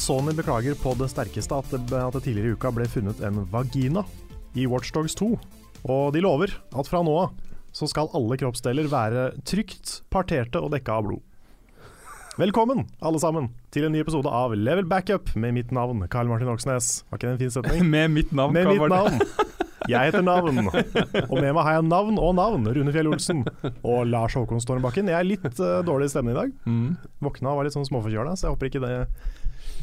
Sony 0.00 0.34
beklager 0.36 0.76
på 0.80 0.92
det 1.00 1.08
sterkeste 1.12 1.56
at 1.56 1.70
det, 1.72 1.98
at 1.98 2.14
det 2.16 2.22
tidligere 2.26 2.52
i 2.52 2.56
uka 2.56 2.72
ble 2.74 2.86
funnet 2.90 3.20
en 3.24 3.42
vagina 3.52 4.02
i 4.56 4.66
Watchdogs 4.68 5.16
2. 5.18 5.28
Og 5.86 6.12
de 6.14 6.22
lover 6.24 6.52
at 6.52 6.90
fra 6.90 7.02
nå 7.06 7.14
av 7.26 7.34
så 7.76 7.88
skal 7.90 8.08
alle 8.16 8.38
kroppsdeler 8.40 8.88
være 8.88 9.30
trygt 9.44 9.98
parterte 10.12 10.62
og 10.62 10.70
dekka 10.72 10.96
av 10.96 11.08
blod. 11.08 11.24
Velkommen, 12.40 12.84
alle 13.00 13.20
sammen, 13.20 13.50
til 13.72 13.86
en 13.86 13.94
ny 13.96 14.00
episode 14.04 14.28
av 14.28 14.52
Level 14.56 14.88
Backup 14.88 15.30
med 15.36 15.56
mitt 15.56 15.70
navn, 15.72 16.02
Karl 16.12 16.28
Martin 16.28 16.52
Oksnes. 16.52 17.02
Var 17.08 17.20
ikke 17.20 17.28
det 17.28 17.34
en 17.34 17.42
fin 17.44 17.54
setning? 17.54 17.86
Med 17.94 18.12
mitt 18.12 18.32
navn. 18.36 18.56
Med 18.56 18.68
Karl 18.68 18.80
mitt 18.80 18.92
navn. 18.92 19.20
Jeg 19.86 20.10
heter 20.10 20.24
Navn. 20.26 20.66
Og 21.30 21.36
med 21.38 21.52
meg 21.52 21.62
har 21.62 21.76
jeg 21.76 21.86
navn 21.86 22.16
og 22.18 22.32
navn. 22.34 22.64
Rune 22.74 22.90
Fjell 22.90 23.06
Olsen 23.06 23.44
og 23.86 24.00
Lars 24.10 24.34
Håkon 24.34 24.58
Stormbakken. 24.62 25.10
Jeg 25.12 25.18
er 25.20 25.28
litt 25.28 25.46
uh, 25.60 25.78
dårlig 25.86 26.08
i 26.08 26.12
stemmen 26.12 26.34
i 26.34 26.38
dag. 26.40 26.54
Mm. 26.66 26.96
Våkna 27.22 27.52
og 27.52 27.60
var 27.60 27.68
litt 27.68 27.76
sånn 27.76 27.86
småforkjøla, 27.86 28.34
så 28.34 28.48
jeg 28.48 28.56
håper 28.56 28.70
ikke 28.70 28.82
det, 28.82 28.96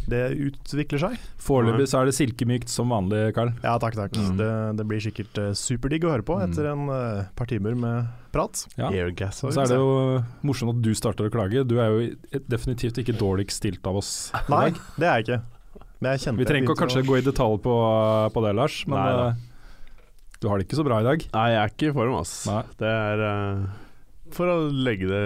det 0.09 0.21
utvikler 0.49 1.01
seg. 1.01 1.21
Foreløpig 1.41 1.87
så 1.89 2.01
er 2.01 2.09
det 2.09 2.15
silkemykt 2.17 2.71
som 2.71 2.91
vanlig, 2.93 3.29
Karl. 3.35 3.53
Ja, 3.63 3.77
takk, 3.81 3.95
takk. 3.97 4.17
Mm. 4.17 4.35
Det, 4.39 4.49
det 4.79 4.85
blir 4.89 5.03
sikkert 5.03 5.39
uh, 5.39 5.51
superdigg 5.57 6.07
å 6.07 6.13
høre 6.13 6.25
på 6.27 6.37
etter 6.43 6.69
en 6.71 6.85
uh, 6.91 7.23
par 7.37 7.49
timer 7.51 7.77
med 7.79 8.11
prat. 8.33 8.65
Ja. 8.79 8.89
Airgas. 8.89 9.41
Så 9.43 9.53
er 9.53 9.71
det 9.71 9.79
jo 9.79 10.19
morsomt 10.45 10.75
at 10.75 10.83
du 10.83 10.91
starter 10.97 11.29
å 11.29 11.33
klage. 11.33 11.63
Du 11.69 11.77
er 11.83 11.93
jo 11.93 12.39
definitivt 12.51 12.99
ikke 13.03 13.15
dårligst 13.19 13.61
stilt 13.61 13.89
av 13.89 14.01
oss. 14.01 14.13
Nei, 14.51 14.69
det 14.97 15.07
er 15.07 15.19
jeg 15.21 15.27
ikke. 15.27 15.41
Men 16.03 16.17
jeg 16.17 16.35
Vi 16.35 16.47
trenger 16.49 16.67
ikke 16.67 16.75
å 16.75 16.81
kanskje 16.83 17.05
gå 17.07 17.17
i 17.21 17.23
detalj 17.23 17.61
på, 17.63 17.73
på 18.35 18.43
det, 18.43 18.53
Lars, 18.57 18.81
men 18.91 18.99
Nei 18.99 19.11
eh, 19.29 19.41
du 20.43 20.49
har 20.51 20.59
det 20.59 20.65
ikke 20.65 20.75
så 20.75 20.83
bra 20.83 20.97
i 20.99 21.05
dag. 21.07 21.21
Nei, 21.31 21.43
jeg 21.53 21.59
er 21.61 21.69
ikke 21.71 21.87
i 21.87 21.93
form, 21.95 22.17
ass. 22.19 22.33
Nei. 22.49 22.59
Det 22.81 22.89
er 22.91 23.21
uh, 23.23 23.67
For 24.35 24.51
å 24.51 24.57
legge 24.67 25.07
det 25.07 25.21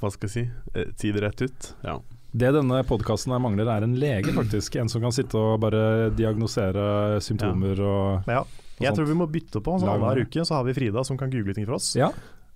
Hva 0.00 0.08
skal 0.14 0.30
jeg 0.30 0.32
si 0.32 0.84
tid 0.96 1.18
rett 1.20 1.42
ut. 1.44 1.68
Ja. 1.84 1.98
Det 2.36 2.50
denne 2.52 2.82
podkasten 2.84 3.32
mangler, 3.40 3.68
er 3.72 3.86
en 3.86 3.94
lege, 3.96 4.32
faktisk. 4.36 4.76
En 4.82 4.90
som 4.92 5.00
kan 5.04 5.14
sitte 5.14 5.38
og 5.40 5.60
bare 5.62 6.10
diagnosere 6.18 7.20
symptomer 7.24 7.80
og 7.80 8.28
Ja. 8.30 8.42
Jeg 8.78 8.90
og 8.92 8.96
tror 8.98 9.06
vi 9.08 9.14
må 9.16 9.24
bytte 9.32 9.62
på. 9.64 9.78
Så 9.80 9.88
Annenhver 9.88 10.20
uke 10.26 10.42
så 10.44 10.58
har 10.58 10.64
vi 10.66 10.74
Frida 10.76 11.02
som 11.04 11.16
kan 11.16 11.30
google 11.32 11.54
ting 11.56 11.64
for 11.64 11.78
oss. 11.78 11.94
Ja. 11.96 12.10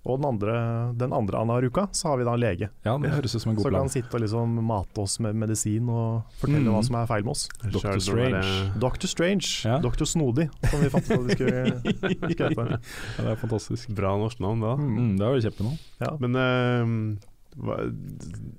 Og 0.05 0.17
den 0.19 0.25
andre, 0.25 0.53
den 0.97 1.11
andre 1.13 1.37
annenhver 1.41 1.65
uka 1.69 1.87
så 1.93 2.09
har 2.09 2.17
vi 2.17 2.23
da 2.25 2.33
en 2.33 2.41
lege. 2.41 2.69
Ja, 2.85 2.93
det 2.97 3.09
høres 3.09 3.33
ut 3.35 3.41
som 3.41 3.51
en 3.51 3.57
Så 3.57 3.61
god 3.61 3.63
kan 3.65 3.71
plan. 3.73 3.81
han 3.81 3.89
sitte 3.89 4.13
og 4.17 4.21
liksom 4.21 4.53
mate 4.65 5.01
oss 5.01 5.19
med 5.21 5.35
medisin 5.35 5.89
og 5.89 6.23
fortelle 6.41 6.61
Mm. 6.69 6.73
hva 6.73 6.83
som 6.85 6.95
er 7.01 7.07
feil 7.07 7.23
med 7.25 7.31
oss. 7.31 7.47
Dr. 7.71 7.97
Strange. 7.99 8.71
Dr. 8.81 9.07
Strange. 9.07 9.49
Ja. 9.65 9.79
Dr. 9.81 10.05
Snodig, 10.05 10.49
som 10.69 10.79
vi 10.81 10.89
fattet 10.89 11.11
at 11.11 11.25
vi 11.25 11.33
skulle, 11.33 11.81
skulle 12.33 12.49
hete. 12.49 12.81
Ja, 13.17 13.23
det 13.23 13.31
er 13.31 13.35
fantastisk. 13.41 13.89
Bra 13.97 14.13
norsk 14.17 14.39
navn, 14.41 14.59
da. 14.61 14.75
Mm, 14.77 15.17
det 15.17 15.25
var 15.25 15.37
jo 15.37 15.49
kjempenavn. 15.49 15.79
Ja. 16.01 16.17
Men 16.19 16.35
hva, 16.35 17.17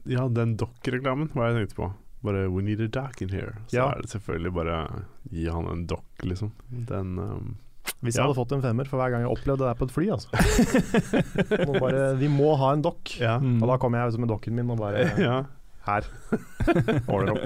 Ja, 0.06 0.28
den 0.28 0.56
dokk-reklamen 0.60 1.30
var 1.34 1.50
jeg 1.52 1.62
tenkte 1.62 1.78
på. 1.80 1.90
Bare 2.22 2.44
'We 2.48 2.62
need 2.62 2.80
a 2.80 2.86
dock 2.86 3.20
in 3.22 3.28
here'. 3.30 3.56
Så 3.66 3.76
Ja. 3.80 3.88
er 3.90 4.02
det 4.02 4.10
selvfølgelig 4.10 4.52
bare 4.54 5.04
gi 5.30 5.46
han 5.48 5.66
en 5.66 5.86
dock, 5.86 6.04
liksom. 6.22 6.52
Den 6.70 7.18
um, 7.18 7.56
Hvis 8.02 8.14
jeg 8.14 8.22
Ja. 8.22 8.26
hadde 8.28 8.36
fått 8.38 8.52
en 8.52 8.62
femmer 8.62 8.86
for 8.86 8.98
hver 8.98 9.10
gang 9.10 9.22
jeg 9.22 9.30
opplevde 9.30 9.58
det 9.58 9.70
der 9.70 9.74
på 9.74 9.84
et 9.84 9.90
fly, 9.90 10.06
altså. 10.10 10.28
Må 11.66 11.80
bare, 11.80 12.16
vi 12.18 12.28
må 12.28 12.56
ha 12.56 12.72
en 12.72 12.82
dokk. 12.82 13.18
Ja. 13.20 13.38
Mm. 13.38 13.60
Og 13.62 13.68
da 13.68 13.76
kommer 13.78 13.98
jeg 14.10 14.20
med 14.20 14.28
dokken 14.28 14.54
min 14.54 14.70
og 14.70 14.78
bare 14.78 15.02
ja. 15.18 15.44
Her. 15.84 16.04
Ordner 17.10 17.32
opp. 17.32 17.42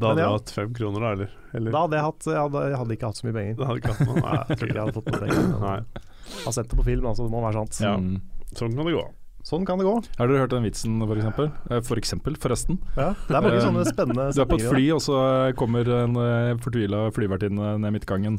Da 0.00 0.08
hadde 0.08 0.22
jeg 0.24 0.30
hatt 0.32 0.50
fem 0.50 0.72
kroner, 0.72 1.00
da, 1.00 1.10
eller? 1.12 1.30
eller? 1.52 1.70
Da 1.72 1.80
hadde 1.84 1.96
jeg 1.98 2.04
hatt 2.06 2.24
Jeg 2.26 2.40
hadde, 2.40 2.62
jeg 2.70 2.78
hadde 2.80 2.94
ikke 2.96 3.06
hatt 3.10 3.16
så 3.20 3.26
mye 3.28 3.36
penger. 3.36 3.56
Da 3.58 3.66
hadde 3.68 3.80
ikke 3.82 3.92
hatt 3.92 4.08
noe? 4.08 4.16
Nei, 4.24 4.38
Jeg 4.48 4.56
tror 4.56 4.68
ikke 4.68 4.78
jeg 4.78 4.84
hadde 4.86 4.96
fått 4.96 5.10
noe 5.12 5.20
penger. 5.20 5.60
Nei. 5.60 5.76
Jeg 6.24 6.44
har 6.46 6.52
sett 6.56 6.70
det 6.72 6.78
på 6.80 6.84
film, 6.88 7.04
altså. 7.10 7.26
Det 7.28 7.32
må 7.36 7.42
være 7.44 7.58
sant. 7.60 7.80
Ja. 7.84 7.96
Mm. 8.00 8.16
Sånn 8.56 8.76
kan 8.78 8.88
det 8.88 8.94
gå. 8.96 9.04
Sånn 9.44 9.66
kan 9.68 9.76
det 9.76 9.84
gå. 9.84 9.92
Har 10.16 10.30
dere 10.30 10.40
hørt 10.46 10.54
den 10.54 10.64
vitsen, 10.64 10.96
for 11.04 11.18
eksempel? 11.20 11.50
Eh, 11.68 11.82
For 11.84 12.00
eksempel, 12.00 12.36
forresten. 12.40 12.78
Ja. 12.96 13.10
Det 13.28 13.34
er 13.36 13.44
mange 13.44 13.58
Eh, 13.60 13.66
sånne 13.66 13.84
spennende 13.84 14.30
Du 14.32 14.40
er 14.40 14.48
på 14.48 14.56
et 14.56 14.70
fly, 14.70 14.86
og 14.96 15.02
så 15.04 15.18
kommer 15.58 15.84
en 15.98 16.16
fortvila 16.64 17.10
flyvertinne 17.12 17.74
ned 17.82 17.92
midtgangen. 17.98 18.38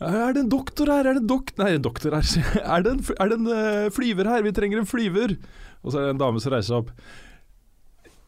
Er 0.00 0.32
det 0.36 0.42
en 0.44 0.48
doktor 0.52 0.86
her? 0.92 1.06
Er 1.08 1.14
det 1.16 1.22
en 1.24 1.28
dok... 1.30 1.52
Nei, 1.60 1.70
en 1.76 1.84
doktor 1.84 2.16
her. 2.16 2.24
Er 2.64 2.82
det 2.84 2.90
en, 2.96 3.04
er 3.20 3.28
det 3.32 3.38
en 3.40 3.46
eh, 3.52 3.90
flyver 3.92 4.28
her? 4.28 4.42
Vi 4.44 4.52
trenger 4.56 4.80
en 4.82 4.88
flyver. 4.88 5.36
Og 5.84 5.92
så 5.92 6.00
er 6.00 6.08
det 6.08 6.14
en 6.16 6.24
dame 6.24 6.40
som 6.40 6.52
reiser 6.52 6.72
seg 6.72 6.82
opp. 6.82 6.90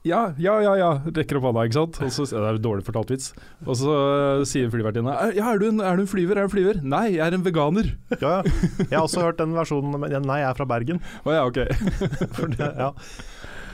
Ja, 0.09 0.21
ja, 0.41 0.55
ja, 0.65 0.73
ja. 0.81 0.89
Rekker 1.05 1.39
opp 1.39 1.47
hånda, 1.51 1.67
ikke 1.69 1.79
sant. 1.79 1.99
Og 2.07 2.13
så, 2.15 2.27
det 2.31 2.41
er 2.41 2.57
en 2.59 2.63
dårlig 2.65 2.87
fortalt 2.89 3.13
vits. 3.13 3.31
Og 3.67 3.77
så 3.79 3.95
eh, 3.95 4.45
sier 4.49 4.71
flyvertinna 4.73 5.15
«Er- 5.29 5.37
Ja, 5.39 5.51
er 5.55 5.61
du, 5.63 5.69
en, 5.71 5.83
er 5.85 5.99
du 6.01 6.05
en 6.07 6.11
flyver? 6.11 6.39
Er 6.41 6.47
du 6.47 6.51
en 6.51 6.55
flyver? 6.57 6.81
Nei, 6.83 7.05
jeg 7.19 7.25
er 7.29 7.37
en 7.37 7.45
veganer. 7.47 7.93
Ja, 8.19 8.39
ja. 8.41 8.55
Jeg 8.87 8.95
har 8.97 9.05
også 9.07 9.23
hørt 9.27 9.39
den 9.43 9.53
versjonen 9.57 9.95
men 10.01 10.17
Nei, 10.25 10.41
jeg 10.43 10.49
er 10.51 10.57
fra 10.59 10.67
Bergen. 10.71 11.03
Å 11.29 11.37
ja, 11.37 11.45
ok. 11.49 11.61
For 12.39 12.49
det, 12.57 12.73
ja. 12.81 12.93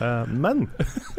Eh, 0.02 0.30
Men 0.34 0.64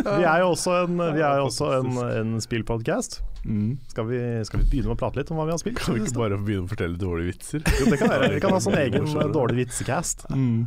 vi 0.04 0.26
er 0.28 0.42
jo 0.44 0.50
også 0.52 0.74
en, 0.84 0.98
vi 1.16 1.22
er 1.24 1.40
jo 1.40 1.46
også 1.48 1.70
en, 1.80 1.94
en 2.12 2.34
spillpodcast. 2.44 3.22
Mm. 3.46 3.76
Skal, 3.94 4.08
vi, 4.10 4.20
skal 4.50 4.60
vi 4.64 4.68
begynne 4.74 4.90
med 4.92 4.98
å 4.98 5.00
prate 5.00 5.22
litt 5.22 5.30
om 5.32 5.38
hva 5.40 5.46
vi 5.48 5.54
har 5.56 5.62
spilt? 5.62 5.78
Kan 5.80 5.96
vi 5.96 6.02
ikke 6.04 6.18
bare 6.20 6.40
begynne 6.42 6.68
å 6.68 6.72
fortelle 6.74 7.00
dårlige 7.00 7.30
vitser? 7.36 7.64
Jo, 7.80 7.88
det 7.94 8.02
kan 8.02 8.12
være. 8.12 8.32
Vi 8.36 8.42
kan 8.44 8.56
ha 8.58 8.60
sånn 8.66 8.76
egen 8.84 9.08
dårlig 9.36 9.62
vitsecast. 9.64 10.26
Mm. 10.34 10.66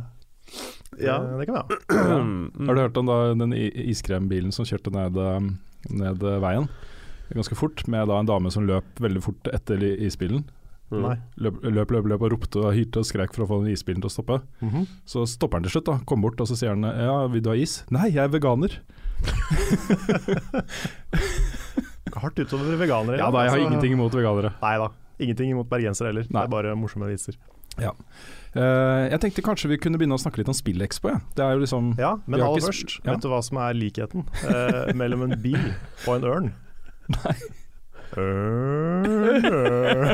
Ja. 1.01 1.17
Eh, 1.23 1.37
Det 1.39 1.45
kan 1.49 1.55
vi 1.55 1.61
ha. 1.61 1.65
Har 2.67 2.75
du 2.75 2.81
hørt 2.81 2.97
om 3.01 3.05
da 3.09 3.17
den 3.33 3.53
iskrembilen 3.55 4.51
som 4.55 4.65
kjørte 4.65 4.91
ned, 4.93 5.17
eh, 5.17 5.39
ned 5.95 6.19
veien 6.43 6.67
ganske 7.29 7.53
fort, 7.55 7.83
med 7.87 8.07
da 8.09 8.17
en 8.19 8.25
dame 8.25 8.49
som 8.51 8.65
løp 8.65 8.97
veldig 8.99 9.21
fort 9.21 9.49
etter 9.53 9.77
i- 9.85 9.97
isbilen? 10.07 10.47
Nei. 10.89 11.13
Løp, 11.37 11.59
løp, 11.61 11.91
løp, 11.93 12.07
løp 12.09 12.21
og 12.25 12.31
ropte 12.33 12.57
og 12.63 12.71
hyrte 12.73 12.97
og 12.97 13.05
skrek 13.05 13.35
for 13.35 13.45
å 13.45 13.47
få 13.51 13.59
den 13.61 13.69
isbilen 13.75 14.01
til 14.01 14.09
å 14.09 14.13
stoppe. 14.15 14.39
Mhm. 14.65 14.87
Så 15.05 15.21
stopper 15.29 15.59
han 15.59 15.67
til 15.67 15.75
slutt, 15.75 15.85
da. 15.85 15.99
Kommer 16.09 16.23
bort 16.31 16.41
og 16.41 16.47
så 16.49 16.57
sier 16.57 16.73
han 16.73 16.81
ja, 16.81 17.27
vil 17.29 17.43
du 17.45 17.49
ha 17.51 17.55
is? 17.55 17.83
Nei, 17.93 18.07
jeg 18.09 18.23
er 18.25 18.33
veganer. 18.33 18.79
Hardt 22.19 22.39
utover 22.41 22.75
veganere. 22.79 23.19
Ja 23.21 23.29
da, 23.31 23.43
jeg 23.45 23.51
har 23.53 23.59
altså. 23.59 23.67
ingenting 23.69 23.93
imot 23.95 24.15
veganere. 24.17 24.51
Nei 24.63 24.73
da. 24.81 24.89
Ingenting 25.19 25.51
imot 25.53 25.69
bergensere 25.69 26.09
heller. 26.11 26.25
Det 26.27 26.41
er 26.41 26.49
bare 26.51 26.73
morsomme 26.79 27.07
vitser. 27.11 27.37
Eh, 27.79 29.03
jeg 29.13 29.19
tenkte 29.21 29.43
kanskje 29.45 29.69
vi 29.69 29.77
kunne 29.81 29.99
begynne 30.01 30.17
å 30.17 30.21
snakke 30.21 30.41
litt 30.41 30.49
om 30.49 30.57
SpillExpo. 30.57 31.11
Ja. 31.13 31.19
Det 31.37 31.45
er 31.45 31.53
jo 31.53 31.63
liksom 31.63 31.91
Ja, 32.01 32.15
men 32.25 32.41
aller 32.41 32.65
først, 32.65 32.97
ja. 33.03 33.13
vet 33.13 33.21
du 33.21 33.29
hva 33.29 33.41
som 33.45 33.59
er 33.61 33.77
likheten 33.77 34.25
uh, 34.49 34.89
mellom 34.97 35.27
en 35.27 35.35
bil 35.43 35.61
og 36.07 36.15
en 36.17 36.25
ørn? 36.31 36.49
Nei. 37.19 37.35
Ørn, 38.17 39.45
ørn. 39.53 40.09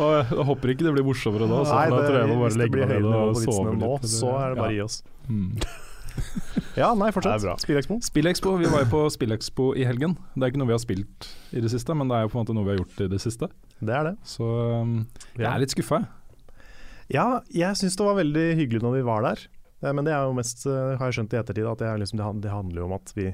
Og 0.00 0.10
jeg 0.14 0.46
håper 0.48 0.72
ikke 0.72 0.86
det 0.86 0.92
blir 0.96 1.04
morsommere 1.04 1.48
da. 1.50 1.60
Så 1.66 1.76
Nei, 1.76 1.86
det, 1.92 2.24
hvis 2.40 2.58
det 2.60 2.70
blir 2.72 2.86
høyere 2.88 3.04
nivå 3.04 3.22
på 3.34 3.42
vitsene 3.42 3.76
nå, 3.76 3.92
så 4.06 4.32
er 4.38 4.54
det 4.54 4.60
bare 4.62 4.70
å 4.70 4.72
Ja. 4.72 4.76
gi 4.78 4.84
oss. 4.86 5.02
Mm. 5.28 5.50
Ja, 6.78 6.92
nei, 6.94 7.08
er 7.10 7.14
fortsett. 7.16 7.46
Spillekspo. 7.64 7.98
Spillekspo. 8.04 8.52
Vi 8.60 8.68
var 8.70 8.84
jo 8.84 8.90
på 8.92 9.00
SpillExpo 9.10 9.70
i 9.78 9.84
helgen. 9.88 10.14
Det 10.36 10.44
er 10.46 10.52
ikke 10.52 10.60
noe 10.62 10.70
vi 10.70 10.76
har 10.76 10.82
spilt 10.82 11.28
i 11.56 11.62
det 11.64 11.70
siste, 11.72 11.96
men 11.98 12.10
det 12.10 12.18
er 12.18 12.26
jo 12.26 12.30
på 12.32 12.38
en 12.38 12.44
måte 12.44 12.54
noe 12.56 12.66
vi 12.68 12.74
har 12.74 12.80
gjort 12.82 13.02
i 13.06 13.08
det 13.10 13.20
siste. 13.22 13.48
Det 13.80 13.94
er 13.96 14.10
det. 14.10 14.14
Så 14.28 14.46
um, 14.46 14.96
jeg 15.34 15.46
Ja. 15.46 15.54
er 15.54 15.64
litt 15.64 15.74
skuffa, 15.74 16.02
jeg. 16.02 16.16
Ja, 17.10 17.26
jeg 17.50 17.74
syns 17.80 17.96
det 17.98 18.06
var 18.06 18.20
veldig 18.20 18.46
hyggelig 18.60 18.84
når 18.84 19.00
vi 19.00 19.06
var 19.08 19.26
der. 19.26 19.46
Eh, 19.82 19.92
Men 19.92 20.04
det 20.06 20.14
er 20.14 20.26
jo 20.28 20.36
mest, 20.36 20.66
eh, 20.66 20.96
har 20.96 21.10
jeg 21.10 21.18
skjønt 21.18 21.34
i 21.34 21.40
ettertid, 21.40 21.66
at 21.66 21.78
det, 21.82 21.88
er 21.88 21.98
liksom, 21.98 22.40
det, 22.40 22.52
handler 22.52 22.82
jo 22.84 22.86
om 22.86 22.94
at 23.00 23.12
vi 23.16 23.32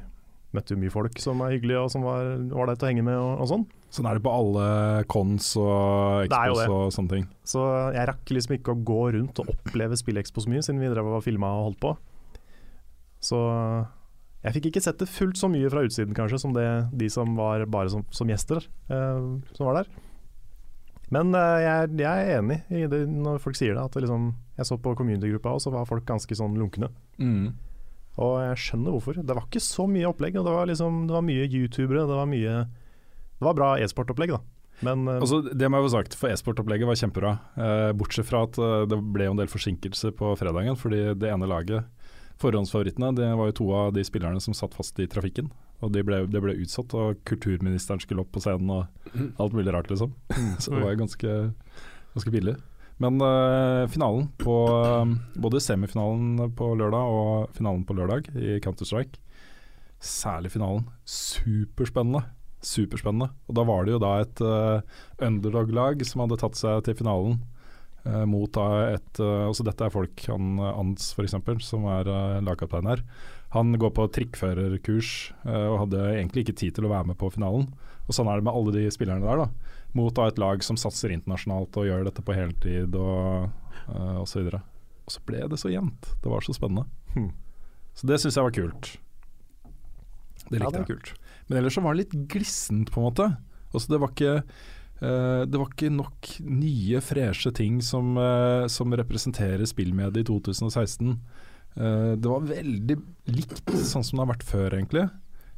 møtte 0.57 0.73
jo 0.73 0.81
mye 0.81 0.95
folk 0.95 1.19
som 1.21 1.43
er 1.45 1.53
hyggelige 1.59 1.83
og 1.83 1.91
som 1.93 2.07
var 2.07 2.39
der 2.41 2.77
til 2.79 2.87
å 2.87 2.89
henge 2.89 3.05
med 3.05 3.19
og, 3.21 3.43
og 3.45 3.51
sånn. 3.51 3.67
Sånn 3.93 4.09
er 4.09 4.17
det 4.17 4.25
på 4.25 4.33
alle 4.33 5.05
cons 5.13 5.51
og 5.61 6.31
Det 6.31 6.39
er 6.39 6.49
jo 6.49 6.57
expos 6.57 6.73
og 6.73 6.95
sånne 6.97 7.13
ting. 7.13 7.27
Så 7.45 7.61
jeg 7.93 8.09
rakk 8.09 8.33
liksom 8.33 8.57
ikke 8.57 8.73
å 8.73 8.81
gå 8.81 9.03
rundt 9.19 9.43
og 9.43 9.53
oppleve 9.53 9.99
SpillExpo 10.01 10.41
så 10.41 10.49
mye, 10.53 10.65
siden 10.65 10.81
vi 10.81 10.89
drev 10.89 11.13
og 11.13 11.25
filma 11.27 11.53
og 11.59 11.69
holdt 11.69 11.83
på. 11.85 11.93
Så 13.27 13.41
jeg 14.47 14.55
fikk 14.55 14.69
ikke 14.71 14.83
sett 14.85 15.01
det 15.01 15.11
fullt 15.11 15.39
så 15.41 15.49
mye 15.51 15.71
fra 15.73 15.83
utsiden 15.87 16.15
kanskje, 16.15 16.39
som 16.39 16.53
det 16.55 16.67
de 16.95 17.09
som 17.11 17.35
var 17.39 17.65
bare 17.67 17.91
som, 17.91 18.05
som 18.15 18.31
gjester 18.31 18.63
eh, 18.63 19.25
som 19.57 19.67
var 19.67 19.81
der. 19.81 19.89
Men 21.15 21.35
eh, 21.35 21.63
jeg, 21.65 21.95
jeg 22.03 22.27
er 22.27 22.39
enig 22.39 22.61
i 22.71 22.85
det 22.91 23.05
når 23.11 23.41
folk 23.43 23.59
sier 23.59 23.75
det, 23.75 23.83
at 23.83 23.95
det 23.95 24.05
liksom 24.05 24.33
Jeg 24.59 24.69
så 24.69 24.79
på 24.81 24.95
community-gruppa, 24.99 25.55
og 25.57 25.63
så 25.63 25.73
var 25.75 25.89
folk 25.89 26.07
ganske 26.07 26.39
sånn 26.39 26.55
lunkne. 26.59 26.93
Mm. 27.19 27.55
Og 28.23 28.37
jeg 28.41 28.61
skjønner 28.63 28.95
hvorfor. 28.95 29.19
Det 29.19 29.35
var 29.37 29.45
ikke 29.45 29.61
så 29.61 29.85
mye 29.91 30.09
opplegg. 30.09 30.39
Og 30.41 30.47
det 30.47 30.55
var, 30.55 30.69
liksom, 30.71 31.03
det 31.11 31.13
var 31.13 31.27
mye 31.27 31.45
youtubere. 31.45 32.07
Det 32.09 32.17
var 32.17 32.31
mye 32.31 32.55
Det 32.65 33.45
var 33.45 33.59
bra 33.59 33.75
e-sportopplegg, 33.85 34.33
da. 34.33 34.39
Men 34.87 35.05
uh, 35.05 35.19
Altså, 35.19 35.43
det 35.45 35.69
må 35.69 35.83
jeg 35.83 35.89
få 35.91 35.93
sagt, 35.99 36.17
for 36.17 36.33
e-sportopplegget 36.33 36.89
var 36.89 36.97
kjempebra. 36.97 37.35
Bortsett 38.01 38.31
fra 38.31 38.47
at 38.49 38.57
det 38.89 39.03
ble 39.13 39.29
en 39.29 39.43
del 39.43 39.53
forsinkelser 39.53 40.17
på 40.17 40.33
fredagen, 40.41 40.81
fordi 40.81 41.03
det 41.21 41.29
ene 41.35 41.51
laget, 41.51 41.85
forhåndsfavorittene, 42.43 43.15
det 43.17 43.29
var 43.39 43.51
jo 43.51 43.57
to 43.61 43.67
av 43.77 43.95
de 43.97 44.05
spillerne 44.05 44.43
som 44.45 44.57
satt 44.57 44.77
fast 44.77 44.99
i 45.01 45.09
trafikken. 45.11 45.51
Og 45.85 45.93
de 45.93 46.03
ble, 46.07 46.23
de 46.31 46.41
ble 46.41 46.57
utsatt, 46.63 46.95
og 46.97 47.21
kulturministeren 47.29 48.01
skulle 48.01 48.25
opp 48.25 48.33
på 48.33 48.43
scenen 48.45 48.73
og 48.73 49.19
alt 49.43 49.57
mulig 49.57 49.73
rart, 49.75 49.91
liksom. 49.93 50.15
Så 50.63 50.73
det 50.73 50.81
var 50.83 50.95
jo 50.95 51.03
ganske, 51.05 51.37
ganske 52.15 52.33
billig. 52.33 52.57
Men 53.03 53.21
uh, 53.21 53.85
finalen 53.93 54.31
på 54.41 54.55
eh, 54.73 55.11
Både 55.37 55.61
semifinalen 55.61 56.55
på 56.57 56.71
lørdag 56.81 57.11
og 57.13 57.51
finalen 57.53 57.83
på 57.85 57.93
lørdag 57.99 58.31
i 58.33 58.57
Counter-Strike, 58.65 59.21
særlig 60.01 60.55
finalen, 60.55 60.87
superspennende. 61.05 62.25
Superspennende. 62.65 63.29
Og 63.51 63.59
da 63.59 63.67
var 63.69 63.85
det 63.85 63.93
jo 63.93 64.01
da 64.01 64.15
et 64.23 64.41
uh, 64.41 64.97
underdog-lag 65.21 66.01
som 66.09 66.25
hadde 66.25 66.41
tatt 66.41 66.57
seg 66.57 66.87
til 66.89 66.97
finalen. 67.03 67.37
Eh, 68.07 68.25
mot 68.31 68.51
da 68.55 68.67
et 68.95 69.21
uh, 69.23 69.49
Også 69.51 69.67
dette 69.67 69.85
er 69.87 69.93
folk, 69.93 70.23
han 70.31 70.61
eh, 70.63 70.79
Ans 70.81 71.11
f.eks., 71.17 71.37
som 71.67 71.89
er 71.91 72.11
lagkaptein 72.47 72.89
her. 72.91 73.03
Han 73.55 73.73
går 73.79 73.93
på 73.95 74.07
trikkførerkurs 74.13 75.11
eh, 75.47 75.67
og 75.71 75.79
hadde 75.85 76.03
egentlig 76.17 76.45
ikke 76.45 76.59
tid 76.61 76.77
til 76.77 76.89
å 76.89 76.93
være 76.93 77.13
med 77.13 77.19
på 77.21 77.31
finalen. 77.33 77.69
Og 78.07 78.15
sånn 78.15 78.29
er 78.31 78.39
det 78.41 78.47
med 78.47 78.55
alle 78.59 78.75
de 78.75 78.87
spillerne 78.95 79.25
der, 79.25 79.47
da. 79.47 79.79
Mot 79.97 80.15
da 80.17 80.27
et 80.29 80.41
lag 80.41 80.63
som 80.67 80.79
satser 80.79 81.15
internasjonalt 81.15 81.79
og 81.79 81.89
gjør 81.89 82.05
dette 82.09 82.25
på 82.27 82.37
heltid 82.37 82.97
og 82.99 83.47
uh, 83.89 84.19
osv. 84.21 84.51
Og, 84.51 84.59
og 85.07 85.15
så 85.15 85.23
ble 85.29 85.47
det 85.51 85.61
så 85.63 85.73
jevnt. 85.73 86.11
Det 86.23 86.33
var 86.33 86.45
så 86.45 86.55
spennende. 86.57 86.85
Hmm. 87.15 87.33
Så 87.97 88.11
det 88.11 88.21
syns 88.21 88.37
jeg 88.37 88.49
var 88.49 88.57
kult. 88.59 88.93
Det 90.51 90.61
ja, 90.61 90.71
det 90.71 90.83
jeg. 90.83 90.91
kult. 90.91 91.15
Men 91.47 91.63
ellers 91.63 91.79
så 91.79 91.83
var 91.83 91.95
det 91.95 92.05
litt 92.05 92.17
glissent, 92.31 92.91
på 92.93 93.01
en 93.01 93.09
måte. 93.09 93.31
Også 93.73 93.95
det 93.95 94.03
var 94.03 94.13
ikke 94.13 94.35
eh, 94.43 94.67
det 95.01 95.59
var 95.61 95.69
ikke 95.69 95.91
nok 95.93 96.31
nye, 96.41 97.01
freshe 97.05 97.53
ting 97.53 97.83
som, 97.85 98.15
eh, 98.17 98.67
som 98.73 98.95
representerer 98.97 99.67
spillmediet 99.69 100.23
i 100.23 100.29
2016. 100.31 101.19
Eh, 101.77 102.13
det 102.17 102.31
var 102.31 102.47
veldig 102.49 102.97
likt 103.29 103.75
sånn 103.77 104.05
som 104.05 104.17
det 104.17 104.25
har 104.25 104.33
vært 104.33 104.47
før, 104.49 104.71
egentlig. 104.79 105.05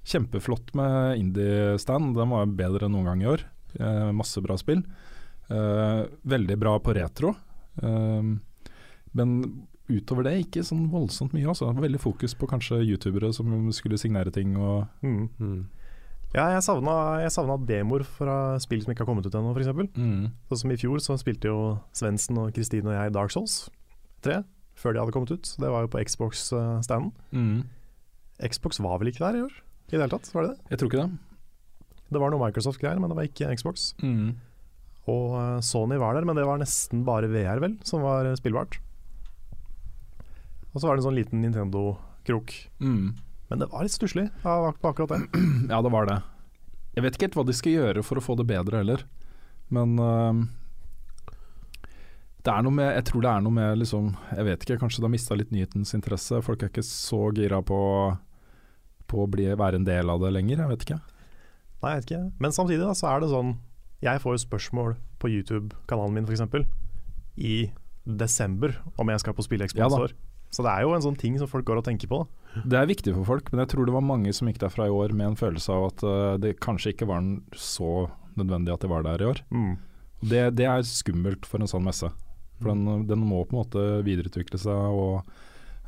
Kjempeflott 0.09 0.75
med 0.79 1.21
indie-stand, 1.21 2.17
den 2.17 2.35
var 2.35 2.51
bedre 2.59 2.89
enn 2.89 2.97
noen 2.97 3.11
gang 3.13 3.23
i 3.23 3.31
år. 3.37 3.45
Eh, 3.79 4.11
masse 4.17 4.43
bra 4.43 4.57
spill. 4.59 4.83
Eh, 5.49 6.03
veldig 6.27 6.59
bra 6.59 6.79
på 6.83 6.95
retro. 6.97 7.35
Eh, 7.83 8.23
men 9.13 9.35
utover 9.89 10.27
det 10.27 10.35
ikke 10.43 10.67
sånn 10.67 10.91
voldsomt 10.93 11.33
mye. 11.33 11.47
Altså. 11.49 11.71
Veldig 11.73 12.01
fokus 12.03 12.35
på 12.37 12.49
kanskje 12.51 12.83
youtubere 12.85 13.31
som 13.33 13.71
skulle 13.73 14.01
signere 14.01 14.33
ting 14.35 14.57
og 14.57 14.89
Mm. 15.03 15.69
Ja, 16.37 16.45
jeg 16.53 16.61
savna, 16.67 16.95
jeg 17.23 17.33
savna 17.33 17.57
demoer 17.69 18.05
fra 18.05 18.59
spill 18.61 18.83
som 18.85 18.93
ikke 18.93 19.07
har 19.07 19.09
kommet 19.09 19.25
ut 19.25 19.37
ennå, 19.39 19.55
f.eks. 19.57 19.71
mm. 19.97 20.27
Sånn 20.51 20.61
som 20.63 20.75
i 20.75 20.79
fjor 20.81 21.01
så 21.01 21.17
spilte 21.21 21.49
jo 21.49 21.61
Svendsen 21.97 22.37
og 22.43 22.51
Kristine 22.57 22.91
og 22.93 22.99
jeg 22.99 23.15
Dark 23.17 23.33
Souls 23.33 23.63
3 24.27 24.43
før 24.79 24.95
de 24.95 25.01
hadde 25.03 25.15
kommet 25.15 25.33
ut. 25.35 25.49
Det 25.59 25.71
var 25.73 25.87
jo 25.87 25.91
på 25.91 26.03
Xbox-standen. 26.07 27.11
Mm. 27.35 27.65
Xbox 28.53 28.79
var 28.85 29.01
vel 29.01 29.11
ikke 29.11 29.25
der 29.25 29.39
i 29.41 29.47
år? 29.47 29.57
I 29.89 29.97
det 29.97 30.03
hele 30.05 30.13
tatt, 30.13 30.29
var 30.35 30.45
det 30.45 30.53
det? 30.53 30.69
Jeg 30.71 30.81
tror 30.81 30.91
ikke 30.93 31.07
det. 31.07 32.05
Det 32.09 32.21
var 32.23 32.33
noe 32.33 32.43
Microsoft-greier, 32.45 33.01
men 33.03 33.11
det 33.11 33.17
var 33.19 33.27
ikke 33.27 33.49
Xbox. 33.59 33.89
Mm. 34.05 34.37
Og 35.09 35.35
eh, 35.41 35.57
Sony 35.65 35.99
var 36.01 36.15
der, 36.15 36.29
men 36.29 36.39
det 36.39 36.45
var 36.47 36.61
nesten 36.61 37.03
bare 37.09 37.31
VR, 37.33 37.63
vel, 37.65 37.75
som 37.89 38.05
var 38.05 38.29
spillbart. 38.39 38.79
Og 40.71 40.79
så 40.79 40.87
var 40.87 40.95
det 40.95 41.03
en 41.03 41.09
sånn 41.09 41.19
liten 41.19 41.43
Nintendo-krok. 41.43 42.55
Mm. 42.85 43.17
Men 43.49 43.63
det 43.63 43.71
var 43.73 43.85
litt 43.85 43.95
stusslig 43.95 44.29
på 44.43 44.91
akkurat 44.91 45.15
det. 45.15 45.23
Ja, 45.73 45.81
det 45.85 45.93
var 45.93 46.09
det. 46.09 46.21
Jeg 46.97 47.05
vet 47.05 47.17
ikke 47.17 47.29
helt 47.29 47.39
hva 47.39 47.47
de 47.49 47.57
skal 47.57 47.77
gjøre 47.77 48.05
for 48.05 48.21
å 48.21 48.25
få 48.25 48.37
det 48.39 48.49
bedre 48.49 48.81
heller, 48.81 49.05
men 49.73 49.95
uh, 50.01 50.41
det 52.47 52.55
er 52.55 52.65
noe 52.65 52.73
med 52.73 52.89
Jeg 52.95 53.05
tror 53.11 53.25
det 53.25 53.31
er 53.31 53.43
noe 53.45 53.53
med 53.53 53.81
liksom 53.83 54.07
Jeg 54.33 54.47
vet 54.47 54.65
ikke, 54.65 54.79
kanskje 54.81 55.03
det 55.03 55.09
har 55.09 55.13
mista 55.13 55.37
litt 55.37 55.51
nyhetens 55.53 55.93
interesse. 55.97 56.41
Folk 56.45 56.63
er 56.63 56.73
ikke 56.73 56.87
så 56.87 57.29
gira 57.37 57.61
på, 57.67 57.81
på 59.11 59.25
å 59.25 59.29
bli, 59.31 59.51
være 59.59 59.81
en 59.81 59.89
del 59.89 60.13
av 60.13 60.23
det 60.23 60.33
lenger. 60.37 60.63
Jeg 60.63 60.73
vet 60.73 60.87
ikke. 60.87 61.01
Nei, 61.83 61.91
jeg 61.93 62.01
vet 62.01 62.09
ikke. 62.09 62.23
Men 62.45 62.55
samtidig 62.57 62.87
da, 62.87 62.95
så 62.97 63.11
er 63.11 63.23
det 63.23 63.33
sånn 63.35 63.53
Jeg 64.05 64.23
får 64.23 64.37
jo 64.37 64.45
spørsmål 64.47 64.97
på 65.19 65.31
YouTube-kanalen 65.35 66.17
min 66.17 66.31
f.eks. 66.31 66.65
i 67.37 67.59
desember 68.09 68.79
om 68.97 69.11
jeg 69.13 69.21
skal 69.21 69.37
på 69.37 69.45
Spillekspo 69.45 69.83
Ja 69.83 69.91
år. 69.93 70.15
Så 70.55 70.65
det 70.65 70.73
er 70.73 70.87
jo 70.87 70.95
en 70.97 71.05
sånn 71.05 71.19
ting 71.19 71.37
som 71.41 71.51
folk 71.51 71.67
går 71.69 71.83
og 71.83 71.87
tenker 71.89 72.11
på. 72.11 72.23
Da. 72.23 72.63
Det 72.65 72.79
er 72.79 72.89
viktig 72.89 73.13
for 73.19 73.29
folk, 73.29 73.51
men 73.53 73.63
jeg 73.63 73.73
tror 73.75 73.89
det 73.89 73.95
var 73.95 74.07
mange 74.07 74.33
som 74.35 74.49
gikk 74.49 74.63
derfra 74.63 74.89
i 74.89 74.95
år 74.95 75.13
med 75.17 75.33
en 75.33 75.39
følelse 75.39 75.75
av 75.75 75.91
at 75.91 76.07
øh, 76.09 76.39
det 76.43 76.57
kanskje 76.65 76.95
ikke 76.95 77.09
var 77.11 77.27
så 77.53 78.09
nødvendig 78.39 78.73
at 78.73 78.85
de 78.85 78.91
var 78.91 79.05
der 79.05 79.23
i 79.23 79.29
år. 79.29 79.43
Mm. 79.53 79.77
Det, 80.21 80.43
det 80.59 80.67
er 80.67 80.89
skummelt 80.89 81.47
for 81.47 81.63
en 81.63 81.71
sånn 81.71 81.87
messe. 81.87 82.11
For 82.59 82.73
den, 82.73 83.07
den 83.07 83.23
må 83.23 83.45
på 83.47 83.55
en 83.55 83.61
måte 83.61 83.85
videreutvikle 84.07 84.59
seg 84.59 84.99
og 84.99 85.29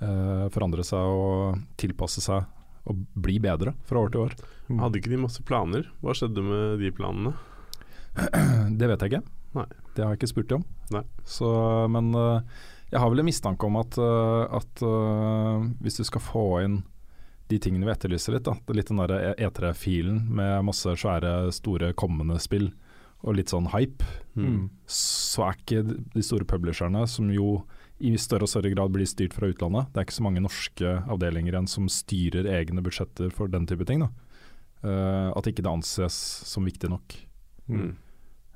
eh, 0.05 0.47
forandre 0.55 0.85
seg 0.87 1.03
og 1.03 1.61
tilpasse 1.81 2.23
seg 2.23 2.47
og 2.91 3.05
bli 3.21 3.39
bedre 3.43 3.75
fra 3.89 4.05
år 4.05 4.13
til 4.13 4.27
år. 4.27 4.37
Hadde 4.81 5.01
ikke 5.01 5.13
de 5.13 5.21
masse 5.21 5.43
planer? 5.47 5.89
Hva 6.03 6.15
skjedde 6.17 6.45
med 6.45 6.81
de 6.83 6.93
planene? 6.95 7.35
Det 8.79 8.89
vet 8.91 9.03
jeg 9.03 9.13
ikke. 9.13 9.25
Nei. 9.59 9.67
Det 9.95 10.05
har 10.05 10.15
jeg 10.15 10.21
ikke 10.21 10.31
spurt 10.31 10.51
dem 10.53 10.63
om. 10.63 10.69
Nei. 10.95 11.03
Så, 11.29 11.49
men 11.91 12.13
eh, 12.15 12.63
jeg 12.91 13.01
har 13.01 13.11
vel 13.13 13.23
en 13.23 13.29
mistanke 13.29 13.67
om 13.67 13.79
at, 13.81 13.99
eh, 14.03 14.57
at 14.59 14.83
uh, 14.83 15.63
hvis 15.83 16.01
du 16.01 16.05
skal 16.09 16.25
få 16.25 16.45
inn 16.65 16.81
de 17.51 17.59
tingene 17.63 17.87
vi 17.87 17.93
etterlyser 17.95 18.37
litt, 18.37 18.47
da, 18.47 18.55
er 18.55 18.79
litt 18.79 18.91
den 18.91 19.01
der 19.03 19.35
E3-filen 19.35 20.23
med 20.39 20.67
masse 20.69 20.93
svære, 20.99 21.51
store 21.55 21.93
kommende 21.99 22.39
spill 22.43 22.69
og 23.27 23.37
litt 23.37 23.53
sånn 23.53 23.71
hype, 23.75 24.07
Mm. 24.39 24.69
så 24.87 25.43
er 25.49 25.57
ikke 25.59 25.81
de 26.15 26.23
store 26.23 26.47
publisherne, 26.49 27.03
som 27.11 27.27
jo 27.35 27.65
i 28.01 28.15
større 28.17 28.47
og 28.47 28.53
større 28.53 28.71
grad 28.73 28.93
blir 28.95 29.09
styrt 29.11 29.35
fra 29.37 29.51
utlandet, 29.51 29.91
det 29.91 30.01
er 30.01 30.07
ikke 30.07 30.17
så 30.17 30.25
mange 30.25 30.41
norske 30.45 30.93
avdelinger 31.11 31.53
igjen 31.53 31.69
som 31.69 31.89
styrer 31.91 32.47
egne 32.49 32.81
budsjetter 32.81 33.33
for 33.35 33.51
den 33.53 33.67
type 33.69 33.85
ting, 33.89 34.07
da. 34.07 34.09
Uh, 34.81 35.29
at 35.37 35.51
ikke 35.51 35.67
det 35.67 35.73
anses 35.75 36.17
som 36.49 36.65
viktig 36.65 36.89
nok. 36.89 37.19
Mm. 37.69 37.91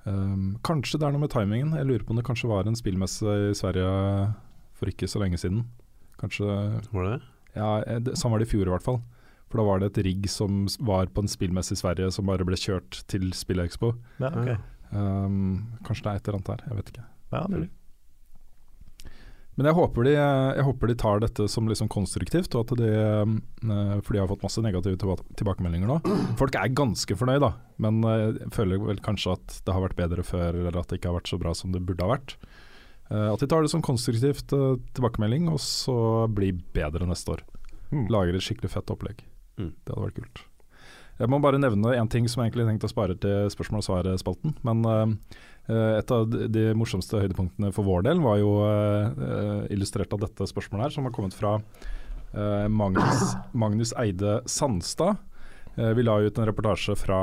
Um, 0.04 0.58
kanskje 0.66 0.98
det 1.00 1.06
er 1.08 1.14
noe 1.14 1.22
med 1.22 1.32
timingen. 1.32 1.72
Jeg 1.78 1.88
lurer 1.88 2.04
på 2.04 2.12
om 2.12 2.20
det 2.20 2.26
kanskje 2.26 2.50
var 2.50 2.68
en 2.68 2.76
spillmesse 2.76 3.36
i 3.50 3.54
Sverige 3.56 3.88
for 4.76 4.90
ikke 4.90 5.08
så 5.08 5.22
lenge 5.22 5.40
siden. 5.40 5.64
Kanskje 6.20 6.46
Var 6.92 7.06
det 7.06 7.12
det? 7.14 7.22
Ja, 7.54 7.70
eh, 7.82 8.00
det, 8.02 8.16
sånn 8.18 8.34
var 8.34 8.42
det 8.42 8.48
i 8.48 8.52
fjor 8.52 8.68
i 8.68 8.74
hvert 8.74 8.84
fall. 8.84 9.00
For 9.48 9.60
da 9.60 9.66
var 9.68 9.80
det 9.80 9.92
et 9.92 10.02
rigg 10.06 10.28
som 10.30 10.64
var 10.82 11.10
på 11.14 11.24
en 11.24 11.30
spillmesse 11.30 11.76
i 11.76 11.80
Sverige 11.80 12.10
som 12.14 12.26
bare 12.26 12.46
ble 12.46 12.58
kjørt 12.58 13.04
til 13.10 13.30
Spillekspo. 13.36 13.92
Ja, 14.18 14.32
okay. 14.32 14.58
Um, 14.90 15.78
kanskje 15.86 16.06
det 16.06 16.10
er 16.10 16.20
et 16.20 16.28
eller 16.28 16.40
annet 16.40 16.50
der, 16.50 16.64
jeg 16.68 16.78
vet 16.80 16.92
ikke. 16.92 17.06
Ja, 17.34 17.42
mulig. 17.50 17.68
Men 19.54 19.68
jeg 19.68 19.76
håper, 19.78 20.06
de, 20.08 20.12
jeg 20.18 20.66
håper 20.66 20.90
de 20.90 20.96
tar 20.98 21.20
dette 21.22 21.44
som 21.50 21.68
liksom 21.70 21.86
konstruktivt, 21.92 22.56
og 22.58 22.64
at 22.64 22.80
de 22.80 22.88
eh, 22.90 23.92
For 24.02 24.10
de 24.10 24.22
har 24.22 24.30
fått 24.30 24.42
masse 24.42 24.62
negative 24.64 24.98
tilbakemeldinger 25.38 25.90
nå. 25.90 26.00
Folk 26.40 26.58
er 26.58 26.74
ganske 26.74 27.18
fornøyd, 27.20 27.44
da, 27.44 27.52
men 27.82 28.00
eh, 28.02 28.24
jeg 28.40 28.50
føler 28.56 28.82
vel 28.82 29.02
kanskje 29.04 29.36
at 29.36 29.58
det 29.62 29.76
har 29.76 29.84
vært 29.86 30.00
bedre 30.00 30.26
før, 30.26 30.58
eller 30.58 30.80
at 30.80 30.90
det 30.90 30.98
ikke 30.98 31.12
har 31.12 31.20
vært 31.20 31.30
så 31.30 31.38
bra 31.38 31.54
som 31.54 31.74
det 31.74 31.84
burde 31.86 32.02
ha 32.02 32.16
vært. 32.16 32.34
Eh, 33.12 33.28
at 33.30 33.42
de 33.42 33.50
tar 33.50 33.62
det 33.62 33.70
som 33.70 33.84
konstruktivt 33.84 34.56
eh, 34.56 34.80
tilbakemelding, 34.96 35.46
og 35.52 35.62
så 35.62 35.96
blir 36.34 36.58
bedre 36.74 37.06
neste 37.10 37.36
år. 37.36 37.46
Mm. 37.92 38.08
Lager 38.10 38.34
et 38.34 38.46
skikkelig 38.46 38.74
fett 38.74 38.90
opplegg. 38.90 39.22
Mm. 39.60 39.70
Det 39.70 39.94
hadde 39.94 40.08
vært 40.08 40.20
kult. 40.22 40.44
Jeg 41.14 41.30
må 41.30 41.38
bare 41.38 41.60
nevne 41.62 41.94
én 41.94 42.08
ting 42.10 42.26
som 42.26 42.42
jeg 42.42 42.50
egentlig 42.50 42.66
tenkte 42.72 42.88
å 42.88 42.90
spare 42.90 43.14
til 43.22 43.50
spørsmål 43.52 43.82
og 43.82 43.86
svar-spalten. 43.86 44.56
Men 44.66 44.82
eh, 44.90 45.02
eh, 45.06 45.42
et 45.72 46.10
av 46.12 46.26
de, 46.28 46.64
morsomste 46.76 47.22
høydepunktene 47.22 47.70
for 47.72 47.86
vår 47.86 48.04
del 48.04 48.20
var 48.20 48.36
jo 48.40 48.50
eh, 48.66 49.22
eh, 49.28 49.62
illustrert 49.72 50.12
av 50.12 50.20
dette 50.26 50.48
spørsmålet 50.50 50.88
her, 50.88 50.94
som 50.96 51.08
har 51.08 51.14
kommet 51.16 51.36
fra 51.36 51.56
eh, 51.56 52.66
Magnus, 52.68 53.32
Magnus 53.56 53.94
Eide 53.96 54.42
Sandstad. 54.44 55.16
Eh, 55.76 55.94
vi 55.96 56.04
la 56.04 56.18
ut 56.20 56.38
en 56.38 56.50
reportasje 56.50 56.96
fra, 57.00 57.20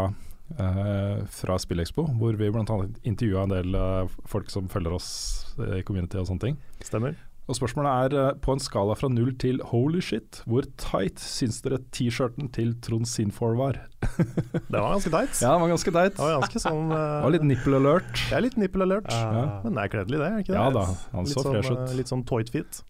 eh, 0.57 1.21
fra 1.41 1.59
Spillekspo, 1.61 2.07
hvor 2.17 2.39
vi 2.39 2.49
bl.a. 2.49 2.79
intervjua 3.03 3.45
en 3.45 3.53
del 3.53 3.77
eh, 3.77 4.17
folk 4.25 4.49
som 4.49 4.69
følger 4.73 4.97
oss 4.97 5.11
eh, 5.59 5.77
i 5.79 5.85
community 5.85 6.17
og 6.17 6.31
sånne 6.31 6.47
ting. 6.49 6.57
Stemmer. 6.81 7.19
Og 7.51 7.57
spørsmålet 7.57 7.91
er 7.91 8.13
eh, 8.15 8.35
på 8.39 8.53
en 8.55 8.61
skala 8.63 8.95
fra 8.95 9.09
null 9.11 9.33
til 9.41 9.57
holy 9.73 9.99
shit, 10.03 10.39
hvor 10.47 10.63
tight 10.79 11.19
syns 11.19 11.59
dere 11.65 11.81
T-skjorten 11.91 12.47
til 12.55 12.69
Trond 12.83 13.09
Sinfor 13.09 13.57
var? 13.59 13.81
Det 14.71 14.77
var 14.79 14.93
ganske 14.93 15.11
tight. 15.11 15.41
Ja, 15.43 15.51
den 15.51 15.65
var 15.65 15.73
ganske 15.73 15.91
tight. 15.91 16.15
Det 16.15 16.23
var 16.23 16.37
ganske 16.45 16.61
sånn 16.63 16.93
Det 16.93 16.99
uh, 17.01 17.17
var 17.25 17.33
litt 17.35 17.47
nipple 17.49 17.81
alert. 17.81 18.13
Det 18.21 18.37
er 18.37 18.45
litt 18.45 18.55
nipple 18.61 18.87
alert. 18.87 19.11
Ja. 19.11 19.43
Men 19.65 19.75
det 19.75 19.83
er 19.83 19.91
kledelig, 19.97 20.21
det? 20.21 20.29
er 20.29 20.45
ikke 20.45 20.53
det? 20.53 20.61
Ja 20.61 20.69
da, 20.77 20.85
han 21.11 21.27
litt 21.27 21.35
så 21.35 21.43
sånn, 21.43 21.57
fresh 21.57 21.73
eh, 21.73 21.81
ut. 21.81 21.95
Litt 21.99 22.13
sånn 22.13 22.23
toit 22.29 22.53
fit. 22.53 22.81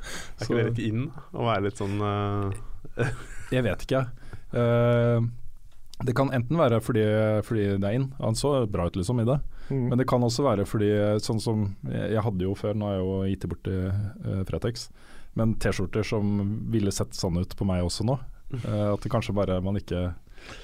Er 0.00 0.46
ikke 0.46 0.56
det 0.56 0.62
litt 0.70 0.78
in 0.80 1.02
å 1.36 1.44
være 1.44 1.66
litt 1.66 1.80
sånn 1.80 1.98
eh, 2.00 3.10
Jeg 3.52 3.64
vet 3.66 3.82
ikke. 3.84 4.00
Eh, 4.56 5.26
det 6.08 6.14
kan 6.16 6.32
enten 6.32 6.56
være 6.56 6.78
fordi, 6.84 7.04
fordi 7.44 7.66
det 7.80 7.88
er 7.88 7.98
inn, 7.98 8.06
han 8.20 8.38
så 8.38 8.62
bra 8.68 8.88
ut 8.88 8.96
liksom 8.96 9.20
i 9.20 9.28
det. 9.28 9.40
Mm. 9.70 9.86
Men 9.88 10.00
det 10.00 10.08
kan 10.10 10.24
også 10.26 10.44
være 10.46 10.66
fordi, 10.66 10.90
sånn 11.22 11.40
som 11.42 11.62
Jeg, 11.86 12.16
jeg 12.16 12.24
hadde 12.26 12.46
jo 12.46 12.56
før, 12.58 12.74
nå 12.74 12.88
har 12.88 12.96
jeg 12.96 13.04
jo 13.04 13.20
gitt 13.30 13.44
det 13.44 13.50
bort 13.52 13.62
til 13.68 13.84
uh, 13.86 14.42
Fretex. 14.48 14.88
Men 15.38 15.54
T-skjorter 15.62 16.06
som 16.06 16.40
ville 16.72 16.92
sett 16.94 17.14
sånn 17.16 17.38
ut 17.38 17.54
på 17.56 17.68
meg 17.68 17.84
også 17.86 18.06
nå. 18.08 18.18
Uh, 18.50 18.90
at 18.92 19.04
det 19.04 19.12
kanskje 19.12 19.36
bare 19.36 19.60
man 19.62 19.78
ikke 19.78 20.10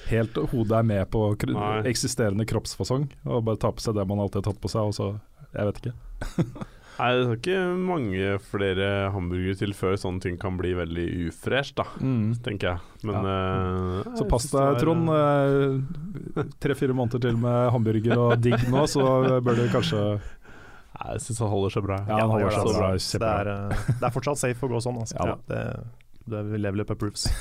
helt 0.09 0.37
hodet 0.51 0.79
er 0.79 0.87
med 0.89 1.03
på 1.13 1.21
eksisterende 1.87 2.47
kroppsfasong, 2.49 3.05
og 3.29 3.43
bare 3.45 3.61
tar 3.61 3.75
på 3.77 3.83
seg 3.83 3.95
det 3.95 4.07
man 4.09 4.23
alltid 4.23 4.41
har 4.41 4.49
tatt 4.49 4.63
på 4.63 4.71
seg, 4.73 4.89
og 4.89 4.97
så 4.97 5.15
Jeg 5.53 5.65
vet 5.69 5.77
ikke. 5.79 5.93
Nei, 6.97 7.09
det 7.13 7.25
er 7.27 7.35
ikke 7.37 7.57
mange 7.77 8.29
flere 8.41 8.87
hamburgere 9.13 9.57
til 9.59 9.73
før 9.77 9.97
sånne 10.01 10.23
ting 10.23 10.37
kan 10.41 10.55
bli 10.57 10.71
veldig 10.77 11.05
ufresh, 11.27 11.75
da, 11.77 11.85
tenker 12.45 12.71
jeg. 12.71 12.79
Men 13.05 13.27
eh, 13.29 14.15
Så 14.17 14.25
pass 14.31 14.47
deg, 14.49 14.79
Trond. 14.81 15.11
eh, 15.13 16.47
Tre-fire 16.63 16.95
måneder 16.97 17.21
til 17.27 17.37
med 17.37 17.69
hamburger 17.75 18.17
og 18.23 18.33
digg 18.41 18.65
nå, 18.73 18.87
så 18.89 19.05
bør 19.45 19.61
du 19.61 19.67
kanskje 19.75 20.01
Nei, 20.97 21.11
Jeg 21.13 21.21
syns 21.27 21.39
han 21.43 21.51
holder 21.53 21.75
seg 21.75 21.83
bra. 21.85 21.99
Ja, 22.09 22.23
han 22.23 22.31
holder 22.33 22.55
seg 22.57 22.73
bra. 22.73 22.91
det, 22.97 23.29
er, 23.29 23.49
uh, 23.53 23.89
det 23.99 24.07
er 24.07 24.13
fortsatt 24.15 24.39
safe 24.41 24.65
å 24.65 24.71
gå 24.71 24.79
sånn. 24.81 24.97
Altså. 25.03 25.17
Ja 25.21 25.35
det, 25.51 25.61
det 26.25 26.39
er 26.41 26.63
level 26.65 26.81
up 26.81 26.95
approves. 26.95 27.27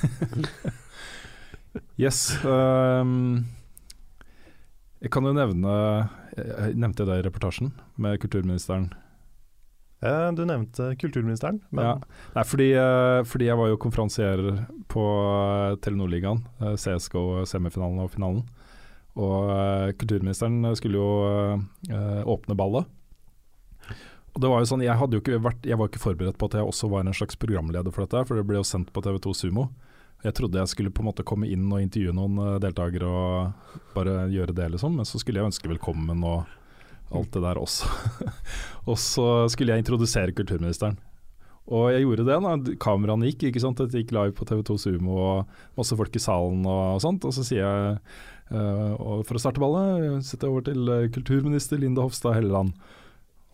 Yes. 2.00 2.30
Um, 2.44 3.44
jeg 5.00 5.10
kan 5.12 5.26
jo 5.28 5.32
nevne 5.36 5.72
Jeg 6.36 6.76
nevnte 6.80 7.04
det 7.08 7.18
i 7.20 7.24
reportasjen 7.26 7.72
med 8.00 8.16
kulturministeren. 8.22 8.90
Eh, 10.02 10.32
Du 10.32 10.44
nevnte 10.44 10.94
kulturministeren, 10.98 11.60
men 11.70 11.84
Ja. 11.84 11.94
Nei, 12.34 12.42
fordi, 12.44 12.72
eh, 12.74 13.22
fordi 13.24 13.46
jeg 13.46 13.56
var 13.56 13.68
jo 13.68 13.76
konferansierer 13.76 14.66
på 14.88 15.04
eh, 15.72 15.76
Telenor-ligaen, 15.76 16.42
CSGO-semifinalen 16.76 18.00
og 18.00 18.10
finalen. 18.10 18.44
Og 19.16 19.96
kulturministeren 19.96 20.76
skulle 20.76 20.98
jo 21.00 21.62
åpne 21.88 22.54
ballet. 22.54 22.84
Og 24.34 24.42
det 24.42 24.50
var 24.50 24.60
jo 24.60 24.66
sånn, 24.66 24.82
jeg, 24.84 24.94
hadde 24.94 25.16
jo 25.16 25.20
ikke 25.22 25.40
vært, 25.40 25.62
jeg 25.64 25.78
var 25.78 25.88
ikke 25.88 26.02
forberedt 26.04 26.36
på 26.36 26.44
at 26.44 26.52
jeg 26.52 26.66
også 26.68 26.90
var 26.90 27.00
en 27.00 27.14
slags 27.14 27.34
programleder 27.34 27.90
for 27.90 28.04
dette, 28.04 28.26
for 28.26 28.36
det 28.36 28.46
ble 28.46 28.56
jo 28.56 28.62
sendt 28.62 28.92
på 28.92 29.00
TV2 29.00 29.32
Sumo. 29.32 29.70
Jeg 30.22 30.34
trodde 30.34 30.58
jeg 30.58 30.68
skulle 30.68 30.90
på 30.92 31.00
en 31.00 31.08
måte 31.08 31.24
komme 31.24 31.48
inn 31.48 31.72
og 31.72 31.80
intervjue 31.80 32.12
noen 32.12 32.60
deltakere 32.60 33.08
og 33.08 33.54
bare 33.94 34.28
gjøre 34.28 34.52
det, 34.52 34.70
liksom. 34.72 34.96
Men 34.96 35.06
så 35.06 35.16
skulle 35.18 35.40
jeg 35.40 35.48
ønske 35.48 35.72
velkommen 35.72 36.22
og 36.22 36.44
alt 37.14 37.34
det 37.34 37.42
der 37.44 37.60
også. 37.60 37.90
og 38.90 38.96
så 38.98 39.26
skulle 39.52 39.74
jeg 39.74 39.84
introdusere 39.84 40.34
kulturministeren. 40.34 40.98
Og 41.66 41.90
jeg 41.90 42.04
gjorde 42.04 42.24
det 42.26 42.36
da 42.44 42.74
kameraene 42.82 43.30
gikk. 43.32 43.48
ikke 43.48 43.62
sant? 43.62 43.80
Det 43.80 44.04
gikk 44.04 44.14
live 44.14 44.34
på 44.38 44.46
TV2 44.46 44.76
Sumo 44.78 45.16
og 45.18 45.56
masse 45.78 45.98
folk 45.98 46.14
i 46.14 46.22
salen 46.22 46.62
og 46.70 47.00
sånt. 47.02 47.26
Og 47.26 47.34
så 47.34 47.42
sier 47.46 47.64
jeg, 47.64 47.96
uh, 48.54 49.22
for 49.26 49.34
å 49.34 49.42
starte 49.42 49.62
ballet, 49.62 50.22
setter 50.26 50.46
jeg 50.46 50.54
over 50.54 50.66
til 50.68 50.92
eh, 50.94 51.08
kulturminister 51.14 51.82
Linda 51.82 52.06
Hofstad 52.06 52.38
Helleland. 52.38 52.76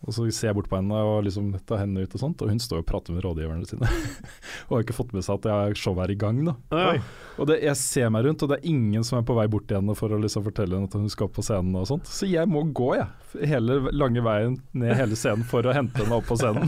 Og 0.03 0.11
så 0.11 0.25
ser 0.35 0.49
jeg 0.49 0.57
bort 0.57 0.67
på 0.67 0.75
henne 0.75 0.99
og 1.07 1.23
liksom 1.23 1.53
tar 1.67 1.79
hendene 1.79 2.03
ut 2.03 2.15
og 2.17 2.19
sånt, 2.19 2.41
og 2.43 2.49
hun 2.51 2.59
står 2.59 2.81
og 2.81 2.87
prater 2.89 3.15
med 3.15 3.23
rådgiverne 3.23 3.67
sine. 3.69 3.87
og 4.67 4.75
har 4.75 4.83
ikke 4.83 4.97
fått 4.97 5.13
med 5.15 5.23
seg 5.23 5.39
at 5.39 5.47
jeg 5.47 5.79
showet 5.79 6.03
er 6.05 6.13
i 6.15 6.17
gang, 6.19 6.41
da. 6.49 6.55
Oi. 6.91 6.97
Og 7.39 7.47
det, 7.47 7.61
jeg 7.63 7.79
ser 7.79 8.11
meg 8.11 8.27
rundt, 8.27 8.43
og 8.43 8.51
det 8.51 8.59
er 8.59 8.67
ingen 8.73 9.07
som 9.07 9.21
er 9.21 9.25
på 9.29 9.37
vei 9.37 9.47
bort 9.51 9.69
til 9.69 9.79
henne 9.79 9.95
for 9.95 10.11
å 10.11 10.19
liksom 10.19 10.43
fortelle 10.49 10.75
henne 10.75 10.91
at 10.91 10.99
hun 10.99 11.07
skal 11.11 11.29
opp 11.29 11.37
på 11.39 11.45
scenen 11.47 11.79
og 11.79 11.87
sånt. 11.87 12.11
Så 12.11 12.27
jeg 12.27 12.51
må 12.51 12.65
gå, 12.75 12.91
jeg. 12.99 13.07
Hele 13.53 13.79
lange 13.95 14.23
veien 14.25 14.59
ned 14.75 14.95
hele 14.99 15.17
scenen 15.19 15.47
for 15.47 15.63
å 15.63 15.75
hente 15.75 16.03
henne 16.03 16.19
opp 16.19 16.27
på 16.27 16.39
scenen. 16.41 16.67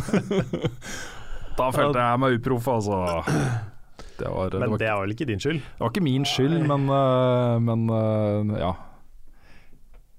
da 1.60 1.72
følte 1.75 2.08
jeg 2.08 2.24
meg 2.24 2.39
uproff, 2.39 2.72
altså. 2.77 3.04
Det 4.15 4.32
var, 4.32 4.48
det, 4.48 4.63
var, 4.63 4.80
det 4.80 4.88
var 4.88 5.01
vel 5.04 5.12
ikke 5.12 5.27
din 5.27 5.42
skyld? 5.44 5.60
det 5.60 5.84
var 5.84 5.92
ikke 5.92 6.08
min 6.08 6.24
skyld, 6.24 6.62
men, 6.72 6.88
øh, 6.88 7.56
men 7.68 7.89
øh, 7.92 8.60
ja. 8.63 8.72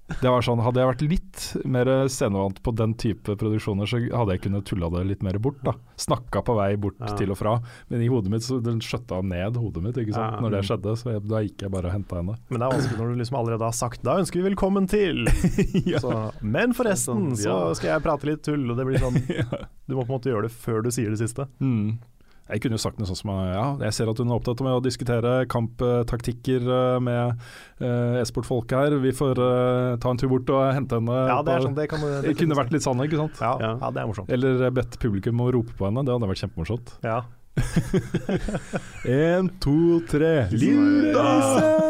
Det 0.06 0.30
var 0.30 0.40
sånn, 0.46 0.60
Hadde 0.62 0.78
jeg 0.78 0.86
vært 0.86 1.02
litt 1.10 1.64
mer 1.66 1.88
scenevant 2.12 2.60
på 2.62 2.72
den 2.78 2.92
type 2.94 3.34
produksjoner, 3.40 3.88
så 3.90 3.98
hadde 4.14 4.36
jeg 4.36 4.42
kunnet 4.44 4.64
tulla 4.68 4.86
det 4.94 5.00
litt 5.08 5.22
mer 5.26 5.38
bort. 5.42 5.58
da 5.66 5.72
Snakka 5.98 6.44
på 6.46 6.54
vei 6.54 6.76
bort 6.76 6.94
Ja. 7.00 7.10
til 7.18 7.30
og 7.34 7.38
fra, 7.40 7.56
men 7.90 8.00
i 8.02 8.06
hodet 8.08 8.30
mitt 8.30 8.42
så 8.46 8.60
den 8.62 8.78
skjøtta 8.78 9.18
ned 9.26 9.56
hodet 9.58 9.82
mitt 9.82 9.96
ikke 9.98 10.14
sant 10.14 10.36
Ja. 10.36 10.40
når 10.40 10.50
det 10.54 10.62
skjedde. 10.68 10.94
Så 10.96 11.10
jeg, 11.12 11.26
da 11.26 11.42
gikk 11.42 11.58
jeg 11.66 11.70
bare 11.74 11.86
og 11.90 11.92
henta 11.92 12.16
henne. 12.20 12.36
Men 12.48 12.60
det 12.60 12.66
er 12.68 12.76
vanskelig 12.78 12.98
når 13.02 13.08
du 13.08 13.18
liksom 13.18 13.38
allerede 13.40 13.66
har 13.66 13.72
sagt 13.72 14.02
'da 14.02 14.16
ønsker 14.22 14.42
vi 14.42 14.48
velkommen 14.54 14.86
til'. 14.86 15.26
så, 16.00 16.32
men 16.42 16.72
forresten, 16.72 17.34
Sånn, 17.34 17.36
så 17.36 17.74
skal 17.74 17.98
jeg 17.98 18.02
prate 18.02 18.24
litt 18.26 18.42
tull, 18.44 18.70
og 18.70 18.76
det 18.76 18.86
blir 18.86 18.98
sånn 18.98 19.14
Du 19.88 19.94
må 19.94 20.06
på 20.06 20.14
en 20.14 20.18
måte 20.20 20.30
gjøre 20.30 20.42
det 20.46 20.52
før 20.52 20.82
du 20.82 20.90
sier 20.90 21.10
det 21.10 21.18
siste. 21.18 21.46
Mm. 21.60 21.98
Jeg 22.46 22.62
kunne 22.62 22.78
jo 22.78 22.82
sagt 22.82 23.00
noe 23.00 23.08
sånn 23.08 23.18
som 23.18 23.30
ja, 23.50 23.64
jeg 23.82 23.94
ser 23.96 24.10
at 24.12 24.20
hun 24.22 24.30
er 24.30 24.36
opptatt 24.38 24.60
med 24.62 24.76
å 24.76 24.82
diskutere 24.84 25.32
kamptaktikker 25.50 26.62
øh, 26.62 26.98
med 27.02 27.40
øh, 27.82 28.20
e-sportfolk 28.20 28.70
her. 28.76 28.94
Vi 29.02 29.10
får 29.16 29.40
øh, 29.42 29.96
ta 30.02 30.12
en 30.12 30.20
tur 30.20 30.30
bort 30.30 30.52
og 30.54 30.62
hente 30.76 31.00
henne. 31.00 31.16
Ja, 31.32 31.40
det 31.46 31.56
er 31.56 31.66
sånn, 31.66 31.74
det 31.78 31.88
kan 31.90 32.04
du 32.04 32.12
det 32.28 32.36
kunne 32.38 32.58
vært 32.58 32.70
litt 32.76 32.86
sånn, 32.86 33.02
ikke 33.02 33.18
sant? 33.24 33.40
ja, 33.42 33.54
Ja. 33.62 33.72
ja, 33.82 33.90
det 33.90 34.02
er 34.02 34.12
morsomt. 34.12 34.30
Eller 34.30 34.70
bedt 34.74 34.98
publikum 35.02 35.42
å 35.42 35.50
rope 35.58 35.74
på 35.78 35.88
henne, 35.88 36.06
det 36.06 36.14
hadde 36.14 36.30
vært 36.30 36.44
kjempemorsomt. 36.44 36.94
Ja. 37.06 37.24
Én, 39.04 39.48
to, 39.60 40.00
tre 40.10 40.48
Linda! 40.50 41.24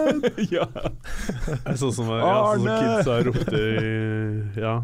ja. 0.55 0.67
Det 1.47 1.57
er 1.65 1.79
sånn 1.81 1.95
som, 1.97 2.11
ja, 2.15 2.35
sånn 2.55 2.63
som 2.63 2.71
kidsa 2.71 3.17
ropte 3.27 3.63
i, 3.63 3.97
ja, 4.61 4.75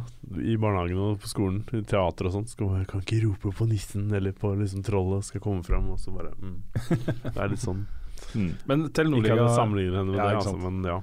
i 0.43 0.57
barnehagen 0.59 0.99
og 0.99 1.23
på 1.23 1.31
skolen, 1.31 1.63
i 1.71 1.85
teater 1.87 2.29
og 2.29 2.37
sånt. 2.37 2.55
kan, 2.59 2.73
man, 2.73 2.85
kan 2.91 3.05
ikke 3.05 3.23
rope 3.27 3.55
på 3.59 3.69
nissen 3.71 4.11
eller 4.15 4.35
på 4.35 4.55
liksom 4.59 4.83
trollet 4.87 5.29
skal 5.29 5.45
komme 5.45 5.63
fram, 5.67 5.93
og 5.95 6.03
så 6.03 6.15
bare 6.15 6.35
mm. 6.35 6.59
Det 7.29 7.37
er 7.37 7.53
litt 7.55 7.63
sånn 7.63 7.87
Men 8.35 8.87
Ikke 8.87 8.91
at 8.91 8.99
Telenor-liga 8.99 9.39
jeg 9.39 9.55
sammenligner 9.55 10.03
henne 10.03 10.15
med 10.15 10.19
Ja, 10.19 10.29
det, 10.29 10.43
altså, 10.43 10.59
men 10.59 10.83
ja. 10.89 11.01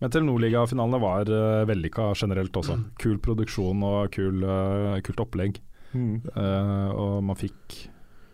Men 0.00 0.12
Telenor-ligafinalene 0.14 1.00
var 1.02 1.28
uh, 1.28 1.62
vellykka 1.68 2.10
generelt 2.16 2.54
også. 2.56 2.78
Kul 3.00 3.18
produksjon 3.20 3.82
og 3.84 4.14
kul, 4.14 4.46
uh, 4.48 4.96
kult 5.04 5.20
opplegg. 5.26 5.60
Mm. 5.92 6.22
Uh, 6.32 6.88
og 6.94 7.16
man 7.28 7.36
fikk 7.36 7.82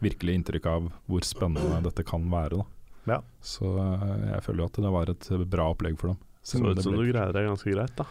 virkelig 0.02 0.34
inntrykk 0.40 0.66
av 0.70 0.88
hvor 1.08 1.24
spennende 1.24 1.80
dette 1.86 2.04
kan 2.06 2.26
være. 2.30 2.58
Da. 2.60 2.64
Ja. 3.06 3.20
Så 3.40 3.70
eh, 3.78 4.32
jeg 4.34 4.42
føler 4.46 4.64
jo 4.64 4.68
at 4.70 4.80
det 4.82 4.92
var 4.92 5.10
et 5.12 5.28
bra 5.50 5.68
opplegg 5.72 5.98
for 6.00 6.12
dem. 6.12 6.18
Så 6.46 6.60
ut 6.62 6.82
som 6.82 6.92
du 6.94 7.02
greier 7.08 7.32
deg 7.34 7.48
ganske 7.48 7.72
greit, 7.74 7.94
da. 7.98 8.06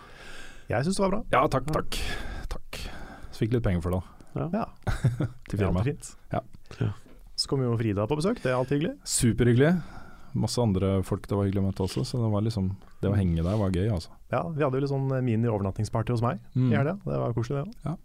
Jeg 0.67 0.83
syns 0.87 0.97
det 0.97 1.03
var 1.05 1.11
bra. 1.13 1.21
Ja, 1.31 1.43
takk, 1.47 1.67
takk. 1.71 1.97
takk. 2.51 2.79
Så 3.31 3.43
fikk 3.43 3.53
litt 3.53 3.63
penger 3.63 3.83
for 3.85 3.95
det. 3.95 4.01
Ja. 4.35 4.47
Ja, 4.51 4.65
Til 5.49 5.59
firmaet. 5.61 5.85
fint. 5.87 6.09
Ja. 6.33 6.41
Ja. 6.81 6.89
Så 7.35 7.47
kom 7.51 7.61
jo 7.63 7.75
Frida 7.79 8.03
på 8.07 8.17
besøk, 8.19 8.41
det 8.43 8.51
er 8.51 8.57
alltid 8.57 8.79
hyggelig. 8.81 8.95
Superhyggelig. 9.07 9.69
Masse 10.35 10.59
andre 10.59 10.97
folk 11.07 11.27
det 11.31 11.37
var 11.37 11.45
hyggelig 11.47 11.61
å 11.63 11.67
møte 11.69 11.83
også, 11.85 12.03
så 12.07 12.19
det 12.19 12.27
var 12.33 12.43
liksom 12.43 12.73
Det 12.99 13.07
å 13.07 13.15
henge 13.15 13.43
der 13.45 13.55
var 13.59 13.71
gøy, 13.71 13.87
altså. 13.95 14.11
Ja, 14.33 14.41
Vi 14.51 14.63
hadde 14.65 14.75
jo 14.79 14.83
litt 14.83 14.91
sånn 14.91 15.05
mini-overnattingsparty 15.23 16.11
hos 16.15 16.23
meg 16.25 16.41
Mm. 16.55 16.71
i 16.73 16.75
helga. 16.75 16.97
Det 17.05 17.19
var 17.21 17.35
koselig, 17.37 17.61
det 17.61 17.69
òg. 17.69 17.75
Ja. 17.85 17.95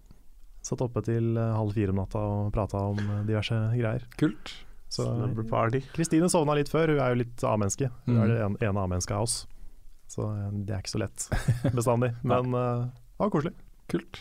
Satt 0.62 0.82
oppe 0.84 1.02
til 1.06 1.36
eh, 1.40 1.52
halv 1.56 1.72
fire 1.76 1.94
om 1.94 2.00
natta 2.02 2.20
og 2.20 2.50
prata 2.52 2.82
om 2.92 2.98
eh, 3.00 3.22
diverse 3.28 3.56
greier. 3.78 4.04
Kult. 4.20 4.52
Så 4.90 5.04
Kristine 5.94 6.26
sovna 6.28 6.56
litt 6.58 6.68
før, 6.68 6.90
hun 6.96 6.98
er 7.00 7.12
jo 7.14 7.20
litt 7.22 7.44
A-menneske. 7.46 7.90
Hun 8.06 8.16
Mm. 8.16 8.22
er 8.24 8.26
det 8.32 8.38
ene, 8.42 8.56
ene 8.68 8.82
A-mennesket 8.84 9.14
av 9.16 9.22
oss. 9.28 9.36
Så 10.10 10.24
eh, 10.26 10.48
det 10.66 10.74
er 10.74 10.80
ikke 10.82 10.96
så 10.96 11.02
lett 11.04 11.28
bestandig. 11.78 12.12
Men 12.26 12.50
eh, 12.54 12.86
det 12.90 13.22
var 13.22 13.30
koselig. 13.30 13.54
Kult. 13.90 14.18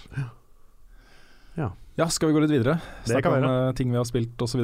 Ja. 1.58 1.72
Ja, 2.00 2.06
skal 2.08 2.30
vi 2.30 2.36
gå 2.38 2.42
litt 2.46 2.54
videre? 2.54 2.78
Det 3.04 3.12
Snakke 3.12 3.32
om 3.36 3.44
eh, 3.50 3.72
ting 3.76 3.90
vi 3.92 3.98
har 4.00 4.06
spilt 4.08 4.40
osv. 4.46 4.62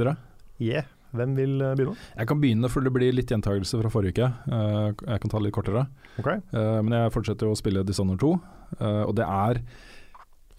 Yeah. 0.64 0.86
Hvem 1.16 1.34
vil 1.36 1.58
eh, 1.64 1.74
begynne? 1.76 1.98
Jeg 2.16 2.30
kan 2.30 2.40
begynne, 2.40 2.70
for 2.72 2.86
det 2.86 2.94
blir 2.96 3.12
litt 3.16 3.32
gjentagelse 3.34 3.82
fra 3.82 3.92
forrige 3.92 4.16
uke. 4.16 4.30
Eh, 4.48 4.94
jeg 5.10 5.24
kan 5.26 5.34
ta 5.34 5.42
det 5.42 5.50
litt 5.50 5.58
kortere. 5.58 5.84
Ok, 6.22 6.30
Eh, 6.56 6.78
men 6.86 6.96
jeg 6.96 7.12
fortsetter 7.12 7.50
å 7.52 7.58
spille 7.60 7.84
Dishonored 7.84 8.22
2, 8.24 8.32
eh, 8.80 9.02
og 9.10 9.16
det 9.20 9.26
er 9.28 9.60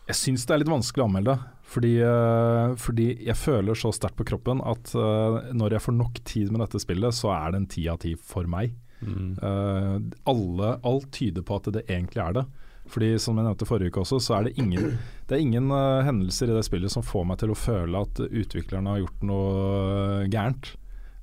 Jeg 0.07 0.19
syns 0.21 0.45
det 0.47 0.55
er 0.55 0.61
litt 0.63 0.71
vanskelig 0.71 1.03
å 1.03 1.07
anmelde, 1.09 1.35
fordi, 1.67 1.97
eh, 1.99 2.75
fordi 2.79 3.07
jeg 3.27 3.39
føler 3.41 3.75
så 3.75 3.91
sterkt 3.95 4.19
på 4.21 4.27
kroppen 4.29 4.63
at 4.63 4.93
eh, 4.95 5.51
når 5.57 5.77
jeg 5.77 5.83
får 5.83 5.97
nok 5.97 6.21
tid 6.29 6.53
med 6.55 6.63
dette 6.63 6.81
spillet, 6.83 7.17
så 7.17 7.33
er 7.35 7.51
det 7.51 7.61
en 7.61 7.73
ti 7.75 7.89
av 7.91 7.99
ti 8.05 8.15
for 8.15 8.47
meg. 8.51 8.77
Mm. 9.03 9.35
Eh, 9.35 9.97
alle, 10.31 10.71
alt 10.87 11.11
tyder 11.17 11.43
på 11.43 11.59
at 11.59 11.73
det 11.75 11.85
egentlig 11.89 12.23
er 12.23 12.39
det. 12.39 12.47
Fordi 12.87 13.11
som 13.19 13.35
jeg 13.35 13.49
nevnte 13.49 13.67
forrige 13.67 13.91
uke 13.91 14.05
også, 14.05 14.21
så 14.23 14.37
er 14.37 14.47
det 14.47 14.55
ingen, 14.63 14.93
det 15.27 15.35
er 15.35 15.43
ingen 15.43 15.73
hendelser 16.07 16.53
i 16.53 16.55
det 16.55 16.63
spillet 16.69 16.93
som 16.93 17.03
får 17.03 17.27
meg 17.27 17.41
til 17.43 17.51
å 17.51 17.59
føle 17.59 18.03
at 18.07 18.23
utviklerne 18.23 18.93
har 18.93 19.03
gjort 19.03 19.25
noe 19.27 20.29
gærent. 20.31 20.77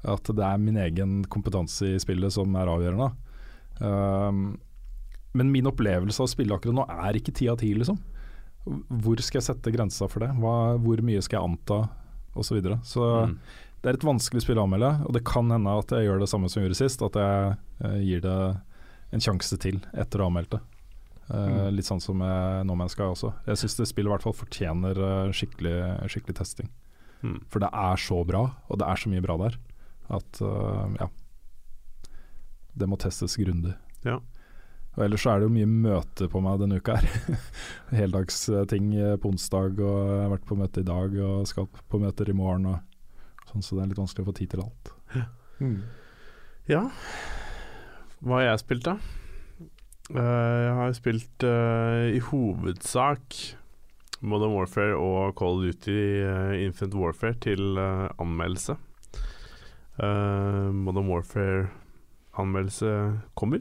At 0.03 0.27
det 0.27 0.43
er 0.43 0.59
min 0.59 0.81
egen 0.83 1.21
kompetanse 1.31 1.93
i 1.93 2.01
spillet 2.03 2.35
som 2.35 2.51
er 2.59 2.67
avgjørende. 2.67 3.13
Um, 3.79 4.41
men 5.31 5.53
min 5.53 5.69
opplevelse 5.71 6.19
av 6.19 6.27
spillet 6.33 6.57
akkurat 6.57 6.75
nå 6.81 6.83
er 7.07 7.15
ikke 7.17 7.31
ti 7.39 7.47
av 7.47 7.61
ti, 7.63 7.71
liksom. 7.77 7.95
Hvor 8.65 9.20
skal 9.22 9.41
jeg 9.41 9.48
sette 9.50 9.72
grensa 9.75 10.08
for 10.10 10.24
det? 10.24 10.29
Hva, 10.39 10.53
hvor 10.79 11.01
mye 11.03 11.22
skal 11.22 11.39
jeg 11.41 11.50
anta? 11.51 11.82
Og 12.34 12.46
så 12.48 12.55
videre. 12.55 12.79
Så 12.88 13.03
Mm. 13.27 13.38
det 13.84 13.89
er 13.91 13.93
et 14.00 14.05
vanskelig 14.08 14.41
spill 14.41 14.58
å 14.58 14.63
anmelde, 14.65 15.05
og 15.05 15.13
det 15.13 15.24
kan 15.27 15.51
hende 15.51 15.70
at 15.77 15.91
jeg 15.93 16.08
gjør 16.08 16.20
det 16.24 16.29
samme 16.32 16.50
som 16.50 16.62
jeg 16.63 16.70
gjorde 16.70 16.79
sist. 16.82 17.01
At 17.05 17.13
jeg 17.13 17.58
eh, 17.84 18.00
gir 18.01 18.22
det 18.24 18.38
en 19.13 19.20
sjanse 19.22 19.58
til 19.62 19.82
etter 19.93 20.17
å 20.17 20.25
ha 20.25 20.32
anmeldt 20.32 20.50
det. 20.55 20.62
Eh, 21.29 21.70
Litt 21.72 21.86
sånn 21.86 22.01
som 22.01 22.20
jeg, 22.25 22.65
No 22.65 22.74
Man's 22.75 22.96
Sky 22.98 23.03
også. 23.05 23.34
Jeg 23.46 23.58
syns 23.62 23.75
det 23.77 23.88
spillet 23.91 24.10
i 24.10 24.13
hvert 24.15 24.24
fall 24.25 24.34
fortjener 24.34 24.98
eh, 24.98 25.32
skikkelig, 25.32 25.75
skikkelig 26.10 26.36
testing. 26.39 26.70
Mm. 27.22 27.38
For 27.53 27.60
det 27.60 27.70
er 27.72 27.96
så 28.01 28.24
bra, 28.25 28.41
og 28.67 28.79
det 28.82 28.88
er 28.89 28.96
så 29.03 29.10
mye 29.13 29.22
bra 29.24 29.38
der, 29.38 29.60
at 30.10 30.41
uh, 30.41 30.89
ja. 31.00 31.08
Det 32.75 32.88
må 32.89 32.98
testes 33.00 33.38
grundig. 33.38 33.75
Ja. 34.03 34.17
Og 34.93 35.05
ellers 35.05 35.23
så 35.25 35.33
er 35.33 35.41
det 35.41 35.47
jo 35.47 35.55
mye 35.55 35.69
møte 35.69 36.27
på 36.29 36.41
meg 36.43 36.59
denne 36.62 36.77
uka 36.77 37.00
her. 37.00 37.39
Heldagsting 38.01 38.91
eh, 38.97 39.15
på 39.17 39.31
onsdag, 39.33 39.81
og 39.81 40.12
jeg 40.12 40.21
har 40.21 40.33
vært 40.35 40.47
på 40.50 40.57
møte 40.59 40.83
i 40.83 40.88
dag 40.88 41.17
og 41.25 41.50
skal 41.50 41.69
på 41.69 42.01
møter 42.01 42.29
i 42.29 42.38
morgen. 42.38 42.69
Og 42.73 43.50
Sånn, 43.50 43.65
så 43.65 43.75
det 43.75 43.83
er 43.83 43.89
litt 43.91 44.00
vanskelig 44.00 44.23
å 44.23 44.29
få 44.29 44.35
tid 44.38 44.53
til 44.53 44.63
alt. 44.63 44.93
Mm. 45.62 45.81
Ja. 46.69 46.85
Hva 48.23 48.39
har 48.39 48.47
jeg 48.47 48.62
spilt, 48.63 48.88
da? 48.88 48.95
Uh, 50.13 50.57
jeg 50.63 50.71
har 50.79 50.95
spilt 50.97 51.45
uh, 51.47 52.07
i 52.12 52.19
hovedsak 52.23 53.38
Modern 54.23 54.55
Warfare 54.55 54.97
og 54.97 55.35
Call 55.39 55.59
of 55.59 55.67
Duty 55.67 56.00
uh, 56.23 56.55
Infant 56.59 56.95
Warfare 56.97 57.38
til 57.43 57.77
anmeldelse. 57.77 58.77
Eh, 60.00 60.71
Modern 60.73 61.07
Warfare-anmeldelse 61.07 63.19
kommer. 63.35 63.59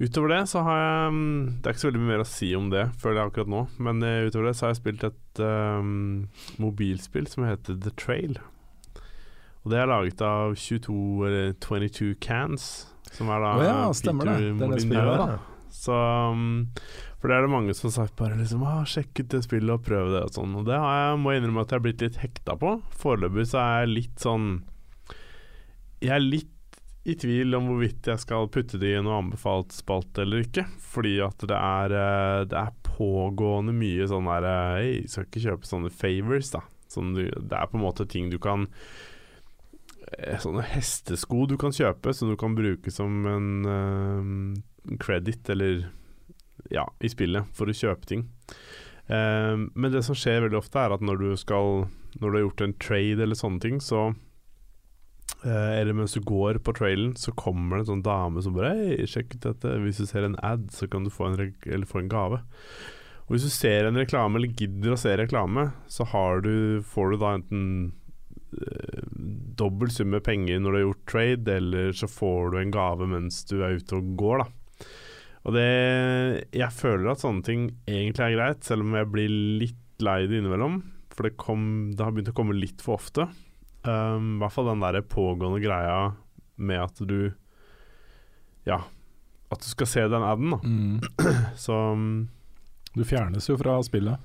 Utover 0.00 0.32
det 0.32 0.44
så 0.48 0.62
har 0.64 0.78
jeg 0.80 1.12
mm, 1.12 1.40
Det 1.60 1.68
er 1.68 1.74
ikke 1.74 1.82
så 1.82 1.88
veldig 1.90 2.00
mye 2.00 2.10
mer 2.14 2.22
å 2.22 2.28
si 2.28 2.46
om 2.56 2.70
det, 2.72 2.86
føler 3.02 3.20
jeg 3.20 3.30
akkurat 3.30 3.50
nå. 3.52 3.64
Men 3.84 4.00
eh, 4.06 4.22
utover 4.30 4.48
det 4.48 4.54
så 4.56 4.66
har 4.66 4.72
jeg 4.72 4.80
spilt 4.80 5.04
et 5.10 5.42
um, 5.44 5.90
mobilspill 6.62 7.28
som 7.28 7.44
heter 7.44 7.76
The 7.84 7.92
Trail. 8.00 8.38
Og 9.60 9.74
det 9.74 9.76
er 9.76 9.90
laget 9.90 10.22
av 10.24 10.56
22 10.56 10.96
eller 11.28 11.52
22 11.60 12.14
Cans, 12.24 12.64
som 13.12 13.28
er 13.28 13.44
da 13.44 13.50
oh 13.58 13.64
ja, 13.66 13.74
stemmer 13.96 14.30
det. 14.30 14.38
Det 14.56 14.64
er 14.66 14.72
det 14.72 14.84
spillet, 14.86 15.20
da. 15.20 15.66
Så 15.80 15.96
um, 16.32 16.46
For 17.20 17.28
det 17.28 17.36
er 17.36 17.44
det 17.44 17.52
mange 17.52 17.74
som 17.76 17.90
har 17.90 17.94
sagt 17.98 18.16
bare 18.18 18.38
liksom 18.40 18.64
ah, 18.66 18.80
'Sjekk 18.88 19.20
ut 19.20 19.34
det 19.36 19.42
spillet 19.44 19.74
og 19.74 19.84
prøv 19.84 20.14
det' 20.14 20.24
og 20.30 20.32
sånn. 20.38 20.56
Og 20.56 20.64
det 20.64 20.80
har 20.80 20.96
jeg, 20.96 21.20
må 21.20 21.34
jeg 21.34 21.42
innrømme 21.42 21.66
at 21.66 21.74
jeg 21.74 21.76
har 21.76 21.84
blitt 21.84 22.06
litt 22.06 22.18
hekta 22.24 22.56
på. 22.56 22.72
Foreløpig 23.04 23.50
så 23.52 23.60
er 23.60 23.84
jeg 23.84 23.92
litt 23.98 24.24
sånn 24.24 24.48
Jeg 26.00 26.16
er 26.16 26.24
litt 26.24 26.56
i 27.08 27.14
tvil 27.16 27.56
om 27.56 27.70
hvorvidt 27.70 28.10
jeg 28.10 28.20
skal 28.20 28.48
putte 28.52 28.78
det 28.80 28.92
i 28.92 29.02
noe 29.04 29.22
anbefalt 29.22 29.72
spalte 29.72 30.24
eller 30.24 30.44
ikke. 30.44 30.66
Fordi 30.92 31.14
at 31.24 31.46
det 31.48 31.56
er, 31.56 31.94
eh, 31.96 32.40
det 32.50 32.58
er 32.60 32.76
pågående 32.84 33.74
mye 33.76 34.08
sånn 34.10 34.28
der 34.28 34.48
eh, 34.48 34.74
Hei, 34.76 34.90
skal 35.08 35.28
ikke 35.28 35.44
kjøpe 35.46 35.70
sånne 35.70 35.92
favors, 35.94 36.52
da. 36.52 36.64
Sånn 36.90 37.14
du, 37.16 37.24
det 37.30 37.56
er 37.56 37.70
på 37.70 37.78
en 37.78 37.86
måte 37.86 38.04
ting 38.10 38.28
du 38.32 38.36
kan 38.42 38.66
eh, 40.18 40.36
Sånne 40.42 40.66
hestesko 40.74 41.46
du 41.48 41.56
kan 41.60 41.72
kjøpe, 41.72 42.12
som 42.16 42.32
du 42.32 42.36
kan 42.40 42.56
bruke 42.58 42.92
som 42.92 43.24
en 43.30 43.50
uh, 43.64 44.96
credit, 45.00 45.48
eller 45.54 45.86
ja, 46.70 46.84
i 47.00 47.08
spillet, 47.08 47.48
for 47.56 47.70
å 47.70 47.76
kjøpe 47.76 48.08
ting. 48.10 48.26
Uh, 49.08 49.70
men 49.72 49.94
det 49.94 50.02
som 50.06 50.18
skjer 50.18 50.44
veldig 50.44 50.58
ofte, 50.60 50.82
er 50.82 50.92
at 50.94 51.02
når 51.02 51.22
du 51.22 51.30
skal 51.40 51.86
Når 52.20 52.26
du 52.26 52.36
har 52.36 52.42
gjort 52.42 52.62
en 52.64 52.74
trade 52.82 53.22
eller 53.22 53.38
sånne 53.38 53.62
ting, 53.62 53.80
så 53.80 54.10
Eller 55.46 55.96
mens 55.96 56.12
du 56.12 56.20
går 56.26 56.58
på 56.60 56.74
trailen, 56.76 57.14
så 57.16 57.32
kommer 57.32 57.78
det 57.78 57.86
en 57.86 57.90
sånn 57.94 58.04
dame 58.04 58.42
som 58.44 58.56
bare 58.56 58.74
Hei, 58.76 59.06
sjekk 59.08 59.38
ut 59.38 59.46
dette. 59.46 59.76
Hvis 59.84 60.00
du 60.02 60.08
ser 60.08 60.26
en 60.26 60.38
ad, 60.44 60.68
så 60.74 60.88
kan 60.90 61.06
du 61.06 61.12
få 61.12 61.30
en, 61.30 61.86
få 61.88 62.02
en 62.02 62.10
gave. 62.12 62.42
Og 63.30 63.36
hvis 63.36 63.46
du 63.46 63.54
ser 63.54 63.86
en 63.86 63.98
reklame, 63.98 64.40
eller 64.40 64.58
gidder 64.58 64.96
å 64.96 64.98
se 64.98 65.14
reklame, 65.16 65.68
så 65.86 66.02
du, 66.42 66.82
får 66.82 67.12
du 67.12 67.18
da 67.22 67.34
enten 67.38 67.66
eh, 68.58 69.04
dobbel 69.60 69.92
sum 69.94 70.10
med 70.10 70.24
penger 70.26 70.58
når 70.58 70.72
du 70.72 70.78
har 70.78 70.86
gjort 70.88 71.04
trade, 71.12 71.58
eller 71.60 71.92
så 71.94 72.10
får 72.10 72.50
du 72.50 72.58
en 72.58 72.74
gave 72.74 73.06
mens 73.06 73.44
du 73.46 73.60
er 73.62 73.78
ute 73.78 74.00
og 74.00 74.16
går, 74.18 74.42
da. 74.42 74.88
Og 75.48 75.54
det 75.56 75.68
Jeg 76.52 76.74
føler 76.74 77.12
at 77.12 77.22
sånne 77.22 77.46
ting 77.46 77.68
egentlig 77.88 78.26
er 78.26 78.34
greit, 78.34 78.66
selv 78.66 78.84
om 78.84 78.98
jeg 78.98 79.08
blir 79.14 79.36
litt 79.62 80.02
lei 80.04 80.24
det 80.26 80.40
innimellom. 80.40 80.82
For 81.14 81.28
det, 81.28 81.36
kom, 81.40 81.62
det 81.94 82.02
har 82.02 82.12
begynt 82.12 82.32
å 82.34 82.36
komme 82.36 82.58
litt 82.58 82.82
for 82.84 82.98
ofte. 82.98 83.28
Um, 83.84 84.34
I 84.36 84.42
hvert 84.44 84.52
fall 84.52 84.66
den 84.68 84.82
der 84.84 85.00
pågående 85.08 85.60
greia 85.64 86.12
med 86.60 86.82
at 86.84 86.98
du 87.08 87.30
Ja, 88.68 88.82
at 89.50 89.62
du 89.64 89.68
skal 89.70 89.88
se 89.88 90.02
den 90.12 90.22
aden, 90.26 90.50
da. 90.52 90.58
Mm. 90.62 91.00
Så 91.56 91.72
um, 91.94 92.28
Du 92.94 93.04
fjernes 93.08 93.48
jo 93.48 93.56
fra 93.56 93.78
spillet. 93.86 94.18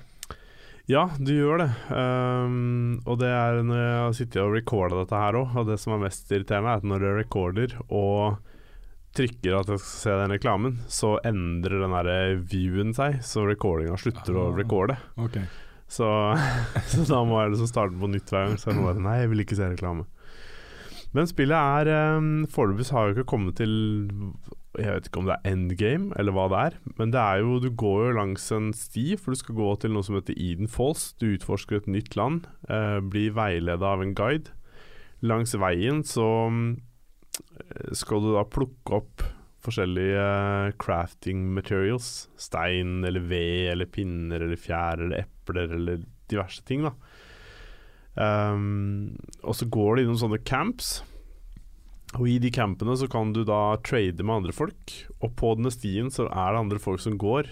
Ja, 0.91 1.07
du 1.17 1.31
gjør 1.33 1.63
det. 1.63 1.69
Um, 1.89 2.99
og 3.09 3.17
det 3.23 3.31
er 3.33 3.61
når 3.65 3.79
jeg 3.79 3.95
har 4.03 4.11
sittet 4.19 4.41
og 4.43 4.51
recorda 4.53 4.99
dette 4.99 5.17
her 5.17 5.37
òg, 5.39 5.55
og 5.57 5.65
det 5.71 5.79
som 5.81 5.95
er 5.95 6.03
mest 6.03 6.29
irriterende, 6.29 6.69
er 6.75 6.81
at 6.83 6.85
når 6.85 7.05
jeg 7.07 7.17
recorder 7.23 7.73
og 7.87 8.35
trykker 9.17 9.55
at 9.55 9.71
jeg 9.71 9.79
skal 9.81 9.95
se 10.03 10.13
den 10.19 10.33
reklamen, 10.35 10.75
så 10.91 11.15
endrer 11.25 11.79
den 11.85 11.95
der 11.95 12.35
viewen 12.51 12.91
seg, 12.93 13.17
så 13.25 13.47
recordinga 13.47 13.95
slutter 13.97 14.35
å 14.37 14.49
Ah. 14.51 14.57
recorde. 14.59 14.97
Ok. 15.17 15.39
Så, 15.87 16.09
så 16.91 17.05
da 17.07 17.21
må 17.27 17.39
jeg 17.41 17.53
liksom 17.53 17.71
starte 17.71 17.99
på 17.99 18.09
nytt 18.11 18.31
hver 18.33 18.49
gang. 18.49 18.59
Så 18.59 18.71
jeg 18.71 18.83
bare 18.83 19.03
Nei, 19.03 19.21
jeg 19.21 19.31
vil 19.31 19.45
ikke 19.45 19.57
se 19.59 19.71
reklame. 19.71 20.07
Men 21.15 21.29
spillet 21.29 21.55
er 21.55 22.17
um, 22.17 22.43
Foreløpig 22.51 22.89
har 22.91 23.07
jo 23.07 23.15
ikke 23.15 23.29
kommet 23.31 23.55
til 23.55 23.71
Jeg 24.75 24.89
vet 24.91 25.05
ikke 25.07 25.21
om 25.21 25.29
det 25.29 25.37
er 25.37 25.53
endgame, 25.53 26.09
eller 26.19 26.35
hva 26.35 26.49
det 26.51 26.63
er. 26.65 26.79
Men 26.97 27.13
det 27.13 27.21
er 27.21 27.43
jo 27.43 27.59
Du 27.63 27.69
går 27.71 28.09
jo 28.09 28.17
langs 28.17 28.49
en 28.51 28.73
sti, 28.75 29.15
for 29.15 29.31
du 29.31 29.39
skal 29.39 29.55
gå 29.55 29.69
til 29.79 29.95
noe 29.95 30.03
som 30.03 30.17
heter 30.19 30.35
Eden 30.35 30.71
Falls. 30.71 31.13
Du 31.21 31.29
utforsker 31.31 31.79
et 31.79 31.87
nytt 31.87 32.17
land. 32.19 32.49
Uh, 32.67 32.99
blir 32.99 33.35
veileda 33.37 33.95
av 33.95 34.03
en 34.03 34.15
guide. 34.17 34.51
Langs 35.23 35.55
veien 35.57 36.03
så 36.03 36.27
um, 36.51 36.75
skal 37.95 38.23
du 38.23 38.33
da 38.35 38.43
plukke 38.47 38.99
opp 38.99 39.23
forskjellige 39.65 40.21
eh, 40.21 40.73
crafting 40.81 41.43
materials. 41.55 42.29
Stein 42.39 43.03
eller 43.07 43.23
ved 43.25 43.71
eller 43.73 43.89
pinner 43.89 44.45
eller 44.45 44.59
fjær 44.59 45.01
eller 45.01 45.25
epler 45.25 45.75
eller 45.79 46.05
diverse 46.31 46.63
ting, 46.65 46.85
da. 46.85 46.93
Um, 48.15 49.11
og 49.43 49.57
så 49.59 49.67
går 49.67 49.97
det 49.97 50.05
innom 50.05 50.19
sånne 50.21 50.39
camps. 50.47 50.97
Og 52.15 52.29
i 52.31 52.37
de 52.39 52.51
campene 52.53 52.95
så 52.95 53.09
kan 53.11 53.33
du 53.35 53.41
da 53.47 53.75
trade 53.83 54.23
med 54.23 54.37
andre 54.37 54.55
folk. 54.55 54.93
Og 55.19 55.33
på 55.35 55.55
denne 55.57 55.73
stien 55.73 56.11
så 56.13 56.29
er 56.29 56.53
det 56.53 56.61
andre 56.61 56.81
folk 56.81 57.03
som 57.03 57.17
går. 57.19 57.49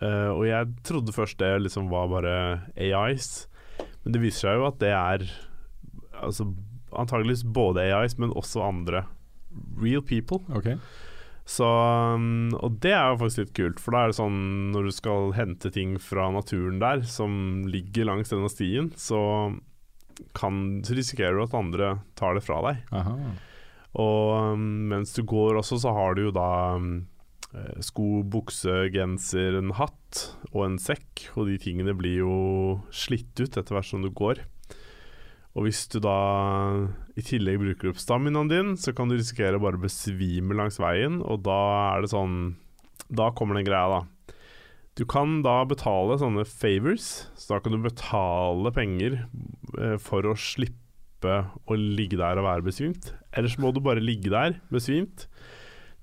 Uh, 0.00 0.32
og 0.32 0.44
jeg 0.48 0.72
trodde 0.86 1.14
først 1.14 1.38
det 1.42 1.52
liksom 1.60 1.90
var 1.92 2.08
bare 2.08 2.34
AIs, 2.72 3.44
men 4.00 4.14
det 4.14 4.22
viser 4.22 4.48
seg 4.48 4.56
jo 4.56 4.68
at 4.70 4.78
det 4.80 4.94
er 4.96 5.26
altså, 6.16 6.46
antageligvis 6.96 7.44
både 7.44 7.84
AIs, 7.84 8.16
men 8.18 8.32
også 8.32 8.64
andre 8.64 9.04
real 9.80 10.02
people. 10.02 10.40
Ok. 10.56 10.72
Så, 11.50 11.66
um, 11.66 12.52
og 12.62 12.78
det 12.82 12.92
er 12.94 13.10
jo 13.10 13.18
faktisk 13.24 13.42
litt 13.42 13.54
kult, 13.58 13.80
for 13.82 13.94
da 13.94 14.04
er 14.04 14.12
det 14.12 14.18
sånn 14.20 14.40
når 14.70 14.86
du 14.86 14.94
skal 14.94 15.32
hente 15.34 15.72
ting 15.74 15.96
fra 16.02 16.28
naturen 16.30 16.78
der, 16.82 17.02
som 17.10 17.64
ligger 17.66 18.06
langs 18.06 18.30
denne 18.30 18.50
stien, 18.52 18.92
så, 18.94 19.20
kan, 20.38 20.60
så 20.86 20.94
risikerer 20.94 21.34
du 21.34 21.44
at 21.48 21.56
andre 21.58 21.96
tar 22.18 22.38
det 22.38 22.44
fra 22.46 22.60
deg. 22.68 22.84
Aha. 22.94 23.16
Og 23.98 24.54
um, 24.54 24.68
mens 24.92 25.16
du 25.16 25.24
går 25.26 25.58
også, 25.58 25.80
så 25.82 25.94
har 25.96 26.14
du 26.14 26.28
jo 26.28 26.36
da 26.36 26.76
um, 26.78 26.92
eh, 27.50 27.82
sko, 27.82 28.22
bukse, 28.30 28.84
genser, 28.94 29.58
en 29.58 29.74
hatt 29.74 30.22
og 30.52 30.68
en 30.68 30.78
sekk, 30.78 31.32
og 31.34 31.50
de 31.50 31.58
tingene 31.62 31.96
blir 31.98 32.22
jo 32.22 32.36
slitt 32.94 33.34
ut 33.42 33.50
etter 33.50 33.74
hvert 33.74 33.90
som 33.90 34.06
du 34.06 34.12
går. 34.14 34.44
Og 35.58 35.66
hvis 35.66 35.82
du 35.90 35.98
da 35.98 36.14
i 37.20 37.26
tillegg 37.26 37.60
bruker 37.60 37.88
du 37.88 37.92
opp 37.92 38.00
staminaen 38.00 38.50
din, 38.50 38.74
så 38.80 38.94
kan 38.96 39.10
du 39.10 39.16
risikere 39.18 39.58
å 39.58 39.62
bare 39.62 39.80
besvime 39.80 40.56
langs 40.56 40.80
veien, 40.82 41.20
og 41.22 41.44
da 41.46 41.60
er 41.94 42.04
det 42.04 42.12
sånn 42.14 42.40
Da 43.10 43.30
kommer 43.34 43.58
den 43.58 43.66
greia, 43.66 44.00
da. 44.00 44.34
Du 44.98 45.02
kan 45.08 45.40
da 45.42 45.64
betale 45.66 46.18
sånne 46.20 46.44
favors, 46.46 47.08
så 47.38 47.56
da 47.56 47.58
kan 47.62 47.74
du 47.74 47.80
betale 47.82 48.70
penger 48.74 49.22
eh, 49.78 49.96
for 50.02 50.26
å 50.28 50.36
slippe 50.38 51.34
å 51.66 51.78
ligge 51.78 52.18
der 52.20 52.38
og 52.40 52.46
være 52.46 52.66
besvimt. 52.68 53.10
Ellers 53.36 53.56
må 53.60 53.72
du 53.74 53.80
bare 53.84 54.02
ligge 54.02 54.30
der 54.32 54.60
besvimt 54.70 55.26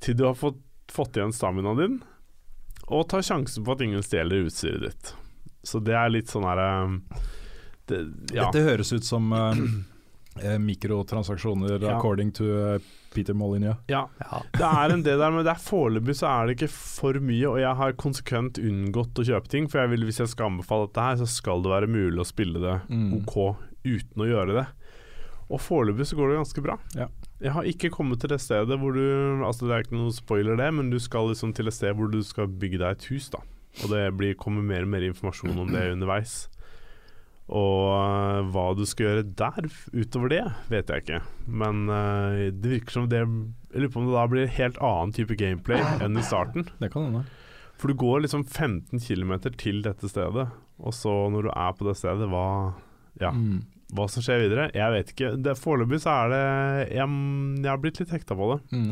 til 0.04 0.18
du 0.18 0.26
har 0.28 0.36
fått, 0.38 0.60
fått 0.92 1.18
igjen 1.18 1.34
staminaen 1.36 1.80
din, 1.80 1.98
og 2.88 3.08
ta 3.12 3.22
sjansen 3.24 3.66
på 3.66 3.76
at 3.76 3.84
ingen 3.86 4.04
stjeler 4.06 4.48
utstyret 4.48 4.84
ditt. 4.88 5.14
Så 5.68 5.82
det 5.84 5.96
er 6.00 6.12
litt 6.14 6.32
sånn 6.32 6.48
herre 6.48 6.70
det, 7.88 8.02
ja. 8.36 8.48
Dette 8.48 8.66
høres 8.66 8.92
ut 8.92 9.06
som 9.08 9.32
eh, 9.36 9.62
eh, 9.64 9.76
mikrotransaksjoner 10.60 11.80
Ja. 11.82 11.98
according 11.98 12.32
to 12.32 12.46
eh, 12.76 12.80
Peter 13.14 13.34
Molyneux. 13.34 13.78
Ja, 13.88 14.08
det 14.54 14.62
er 14.68 14.94
en 14.94 15.04
del 15.04 15.18
der, 15.20 15.32
men 15.32 15.46
det 15.46 15.54
er 15.56 15.62
foreløpig 15.64 16.16
så 16.20 16.28
er 16.30 16.48
det 16.48 16.58
ikke 16.58 16.70
for 16.74 17.14
mye. 17.24 17.48
Og 17.50 17.60
jeg 17.60 17.76
har 17.80 17.94
konsekvent 17.94 18.60
unngått 18.62 19.18
å 19.18 19.26
kjøpe 19.26 19.48
ting, 19.50 19.68
for 19.72 19.80
jeg 19.82 19.90
vil, 19.96 20.06
hvis 20.06 20.20
jeg 20.22 20.28
skal 20.34 20.52
anbefale 20.52 20.88
dette 20.90 21.02
her, 21.02 21.16
så 21.18 21.28
skal 21.28 21.64
det 21.66 21.72
være 21.72 21.88
mulig 21.90 22.20
å 22.22 22.28
spille 22.28 22.60
det 22.62 22.76
Mm. 22.90 23.14
OK 23.24 23.56
uten 23.88 24.22
å 24.22 24.28
gjøre 24.28 24.54
det. 24.60 24.68
Og 25.50 25.62
foreløpig 25.64 26.06
så 26.10 26.16
går 26.20 26.30
det 26.34 26.38
ganske 26.42 26.62
bra. 26.66 26.78
Ja. 26.94 27.08
Jeg 27.40 27.52
har 27.54 27.64
ikke 27.70 27.90
kommet 27.94 28.20
til 28.20 28.30
det 28.34 28.40
stedet 28.42 28.80
hvor 28.82 28.92
du 28.98 29.44
Altså 29.46 29.68
Det 29.70 29.76
er 29.76 29.84
ikke 29.86 29.96
noe 30.00 30.12
spoiler, 30.12 30.58
det, 30.58 30.74
men 30.74 30.90
du 30.90 30.98
skal 31.00 31.30
liksom 31.30 31.54
til 31.56 31.68
et 31.70 31.74
sted 31.78 31.94
hvor 31.96 32.10
du 32.12 32.22
skal 32.26 32.48
bygge 32.50 32.80
deg 32.82 32.92
et 32.98 33.06
hus, 33.14 33.30
da. 33.30 33.40
Og 33.84 33.90
det 33.94 34.04
blir, 34.18 34.34
kommer 34.36 34.62
mer 34.66 34.82
og 34.82 34.90
mer 34.90 35.06
informasjon 35.06 35.58
om 35.58 35.70
det 35.72 35.92
underveis. 35.96 36.48
Og 37.48 37.84
øh, 37.96 38.50
hva 38.52 38.64
du 38.76 38.84
skal 38.90 39.06
gjøre 39.08 39.28
der 39.40 39.68
utover 39.96 40.32
det, 40.34 40.42
vet 40.72 40.90
jeg 40.92 41.04
ikke. 41.06 41.20
Men 41.48 41.86
uh, 41.88 42.50
det 42.52 42.74
virker 42.74 42.92
som 42.98 43.06
det 43.08 43.22
Jeg 43.22 43.84
lurer 43.86 43.94
på 43.94 44.02
om 44.02 44.10
det 44.10 44.18
da 44.18 44.26
blir 44.28 44.44
en 44.44 44.56
helt 44.58 44.80
annen 44.84 45.14
type 45.16 45.38
gameplay 45.40 45.80
enn 46.04 46.20
i 46.20 46.26
starten. 46.28 46.68
Det 46.82 46.90
kan 46.92 47.08
hende. 47.08 47.24
For 47.78 47.88
du 47.88 47.96
går 48.02 48.24
liksom 48.26 48.44
15 48.44 49.00
km 49.00 49.36
til 49.56 49.80
dette 49.86 50.10
stedet, 50.10 50.48
og 50.82 50.94
så 50.98 51.14
når 51.32 51.48
du 51.48 51.52
er 51.54 51.74
på 51.78 51.88
det 51.88 51.96
stedet, 52.00 52.28
hva 52.32 52.46
Ja, 53.22 53.32
Mm. 53.32 53.64
hva 53.96 54.06
som 54.10 54.22
skjer 54.22 54.44
videre? 54.44 54.68
Jeg 54.76 54.92
vet 54.94 55.12
ikke. 55.14 55.56
Foreløpig 55.58 56.02
så 56.04 56.12
er 56.12 56.30
det 56.34 56.42
jeg, 56.94 57.08
jeg 57.64 57.70
har 57.72 57.80
blitt 57.82 58.00
litt 58.02 58.12
hekta 58.14 58.36
på 58.38 58.50
det. 58.52 58.60
Mm. 58.78 58.92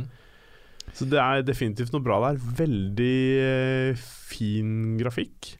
Så 0.96 1.06
det 1.10 1.20
er 1.20 1.44
definitivt 1.46 1.92
noe 1.94 2.02
bra 2.06 2.22
der. 2.24 2.40
Veldig 2.40 3.18
eh, 3.42 3.96
fin 4.30 4.96
grafikk. 4.98 5.58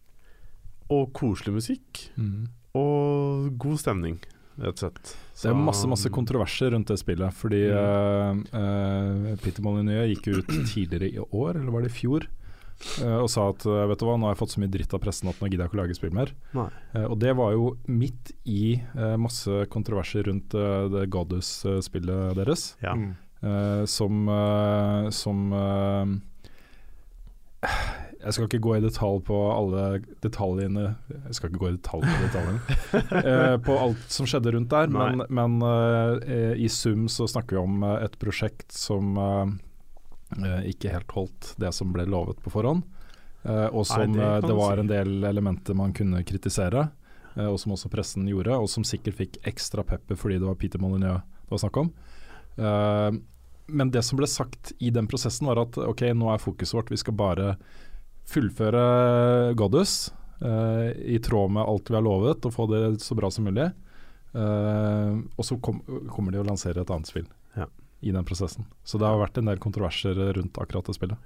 Og 0.94 1.12
koselig 1.18 1.54
musikk. 1.60 2.06
Mm. 2.18 2.46
Og 2.76 3.52
god 3.62 3.78
stemning. 3.82 4.18
rett 4.60 4.78
og 4.78 4.86
slett. 4.86 5.16
Det 5.42 5.50
er 5.52 5.58
masse 5.60 5.88
masse 5.88 6.08
kontroverser 6.16 6.72
rundt 6.72 6.88
det 6.88 6.96
spillet. 7.02 7.34
Fordi 7.36 7.64
Mm. 7.72 8.46
uh, 8.54 9.32
eh, 9.32 9.36
Peter 9.44 9.62
Molyneux 9.66 10.08
gikk 10.14 10.28
ut 10.38 10.48
tidligere 10.74 11.10
i 11.12 11.20
år, 11.20 11.58
eller 11.60 11.72
var 11.72 11.82
det 11.84 11.92
i 11.92 12.00
fjor, 12.02 12.28
Uh, 13.00 13.22
og 13.24 13.30
sa 13.32 13.46
at 13.54 13.64
vet 13.64 14.00
du 14.02 14.04
hva, 14.04 14.18
nå 14.20 14.28
har 14.28 14.34
jeg 14.34 14.40
fått 14.42 14.52
så 14.52 14.60
mye 14.60 14.68
dritt 14.74 14.92
av 14.94 15.00
pressen 15.00 15.30
at 15.32 15.38
nå 15.40 15.48
gidder 15.48 15.64
jeg 15.64 15.70
ikke 15.72 15.78
å 15.78 15.80
lage 15.80 15.96
spill 15.96 16.12
mer. 16.12 16.34
Nei. 16.54 16.66
Eh, 16.94 17.06
og 17.08 17.16
det 17.24 17.32
var 17.40 17.54
jo 17.56 17.70
midt 17.88 18.34
i 18.44 18.82
masse 19.16 19.48
kontroverser 19.72 20.28
rundt 20.28 20.52
uh, 20.60 20.90
det 20.92 21.06
Goddess-spillet 21.10 22.36
deres. 22.36 22.76
Ja. 22.84 22.92
Mm. 23.00 23.14
eh, 23.48 23.86
som 23.88 24.28
som 25.16 25.56
Jeg 28.26 28.34
skal 28.34 28.48
ikke 28.48 28.62
gå 28.66 28.74
i 28.78 28.82
detalj 28.82 29.20
på 29.28 29.36
alle 29.54 29.84
detaljene 30.26 30.86
Jeg 31.28 31.38
skal 31.38 31.52
ikke 31.52 31.62
gå 31.62 31.70
i 31.70 31.76
detalj 31.76 32.06
på 32.08 32.24
detaljene 32.24 32.80
eh, 33.30 33.58
på 33.62 33.76
alt 33.78 34.08
som 34.12 34.30
skjedde 34.30 34.56
rundt 34.56 34.72
der, 34.74 34.90
men, 34.90 35.22
men 35.30 35.60
eh, 35.68 36.56
i 36.58 36.70
sum 36.72 37.06
så 37.12 37.28
snakker 37.30 37.58
vi 37.58 37.62
om 37.62 37.86
eh, 37.86 38.00
et 38.08 38.18
prosjekt 38.22 38.74
som 38.74 39.14
eh, 39.22 39.54
eh, 40.42 40.72
ikke 40.74 40.94
helt 40.96 41.14
holdt 41.14 41.52
det 41.62 41.70
som 41.78 41.94
ble 41.94 42.08
lovet 42.10 42.42
på 42.42 42.54
forhånd. 42.54 42.82
Eh, 43.46 43.68
og 43.68 43.86
som 43.86 44.10
Nei, 44.10 44.24
det 44.42 44.50
det 44.50 44.58
var 44.58 44.82
en 44.82 44.90
del 44.90 45.30
elementer 45.30 45.78
man 45.78 45.94
kunne 45.94 46.24
kritisere, 46.26 46.88
og 47.36 47.58
som 47.60 47.74
også 47.76 47.90
pressen 47.92 48.26
gjorde, 48.32 48.56
og 48.56 48.70
som 48.72 48.86
sikkert 48.88 49.18
fikk 49.20 49.40
ekstra 49.44 49.84
pepper 49.84 50.16
fordi 50.16 50.38
det 50.40 50.48
var 50.48 50.56
Peter 50.56 50.80
Molyneux 50.80 51.20
det 51.20 51.52
var 51.52 51.60
snakk 51.62 51.80
om. 51.82 51.90
Men 53.68 53.92
det 53.92 54.06
som 54.08 54.20
ble 54.20 54.30
sagt 54.30 54.72
i 54.80 54.92
den 54.94 55.10
prosessen 55.12 55.50
var 55.50 55.60
at 55.66 55.78
ok, 55.82 56.08
nå 56.16 56.30
er 56.32 56.42
fokuset 56.42 56.78
vårt, 56.78 56.94
vi 56.94 57.02
skal 57.02 57.18
bare 57.20 57.50
fullføre 58.26 59.54
Goddess 59.60 60.12
uh, 60.42 60.90
i 61.06 61.20
tråd 61.24 61.52
med 61.56 61.64
alt 61.66 61.90
vi 61.92 61.96
har 61.98 62.06
lovet, 62.06 62.46
og 62.46 62.54
få 62.56 62.66
det 62.72 62.84
så 63.04 63.16
bra 63.18 63.30
som 63.32 63.46
mulig. 63.48 63.70
Uh, 64.36 65.22
og 65.40 65.46
så 65.48 65.56
kom, 65.64 65.80
kommer 66.12 66.34
de 66.36 66.42
å 66.42 66.48
lansere 66.48 66.82
et 66.84 66.90
annet 66.92 67.08
spill 67.08 67.28
Ja. 67.56 67.68
i 68.04 68.12
den 68.12 68.26
prosessen. 68.28 68.66
Så 68.84 69.00
det 69.00 69.08
har 69.08 69.22
vært 69.22 69.38
en 69.40 69.48
del 69.48 69.62
kontroverser 69.64 70.18
rundt 70.36 70.58
akkurat 70.60 70.86
det 70.90 70.98
spillet. 70.98 71.18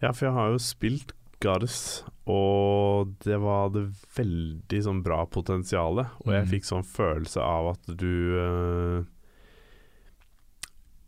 Ja, 0.00 0.12
for 0.12 0.26
jeg 0.28 0.34
har 0.36 0.50
jo 0.54 0.62
spilt 0.62 1.12
Goddess, 1.44 2.02
og 2.26 3.10
det 3.26 3.36
var 3.42 3.68
det 3.74 3.82
veldig 4.16 4.78
sånn 4.86 5.02
bra 5.04 5.26
potensialet. 5.28 6.08
Og 6.24 6.32
jeg 6.32 6.46
Mm. 6.46 6.50
fikk 6.54 6.64
sånn 6.64 6.86
følelse 6.88 7.42
av 7.44 7.68
at 7.74 7.92
du 8.00 8.08
uh, 8.40 9.04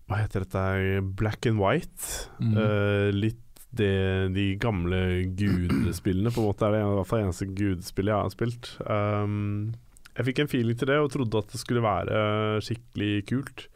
Hva 0.08 0.22
heter 0.22 0.44
dette? 0.44 1.00
Black 1.16 1.44
and 1.46 1.58
white. 1.60 2.28
Mm. 2.40 2.54
Uh, 2.56 3.08
litt 3.12 3.42
det 3.76 4.32
de 4.32 4.44
gamle 4.60 4.98
gudespillene, 5.36 6.32
på 6.32 6.40
en 6.40 6.48
måte 6.48 6.64
er 6.66 6.74
det 6.76 6.80
i 6.82 6.92
hvert 6.96 7.08
fall 7.10 7.24
eneste 7.26 7.48
gudespillet 7.50 8.14
jeg 8.14 8.24
har 8.24 8.32
spilt. 8.32 8.70
Um, 8.88 9.74
jeg 10.16 10.28
fikk 10.30 10.40
en 10.42 10.50
feeling 10.50 10.78
til 10.78 10.90
det 10.90 10.96
og 11.02 11.10
trodde 11.14 11.42
at 11.42 11.52
det 11.52 11.60
skulle 11.60 11.84
være 11.84 12.22
skikkelig 12.64 13.26
kult. 13.28 13.66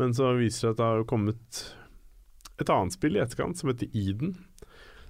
Men 0.00 0.14
så 0.16 0.32
viser 0.38 0.70
det 0.70 0.72
at 0.72 0.80
det 0.80 0.88
har 0.88 1.04
kommet 1.10 1.60
et 2.60 2.72
annet 2.72 2.96
spill 2.96 3.18
i 3.18 3.22
etterkant 3.22 3.60
som 3.60 3.70
heter 3.70 3.92
Eden. 3.96 4.38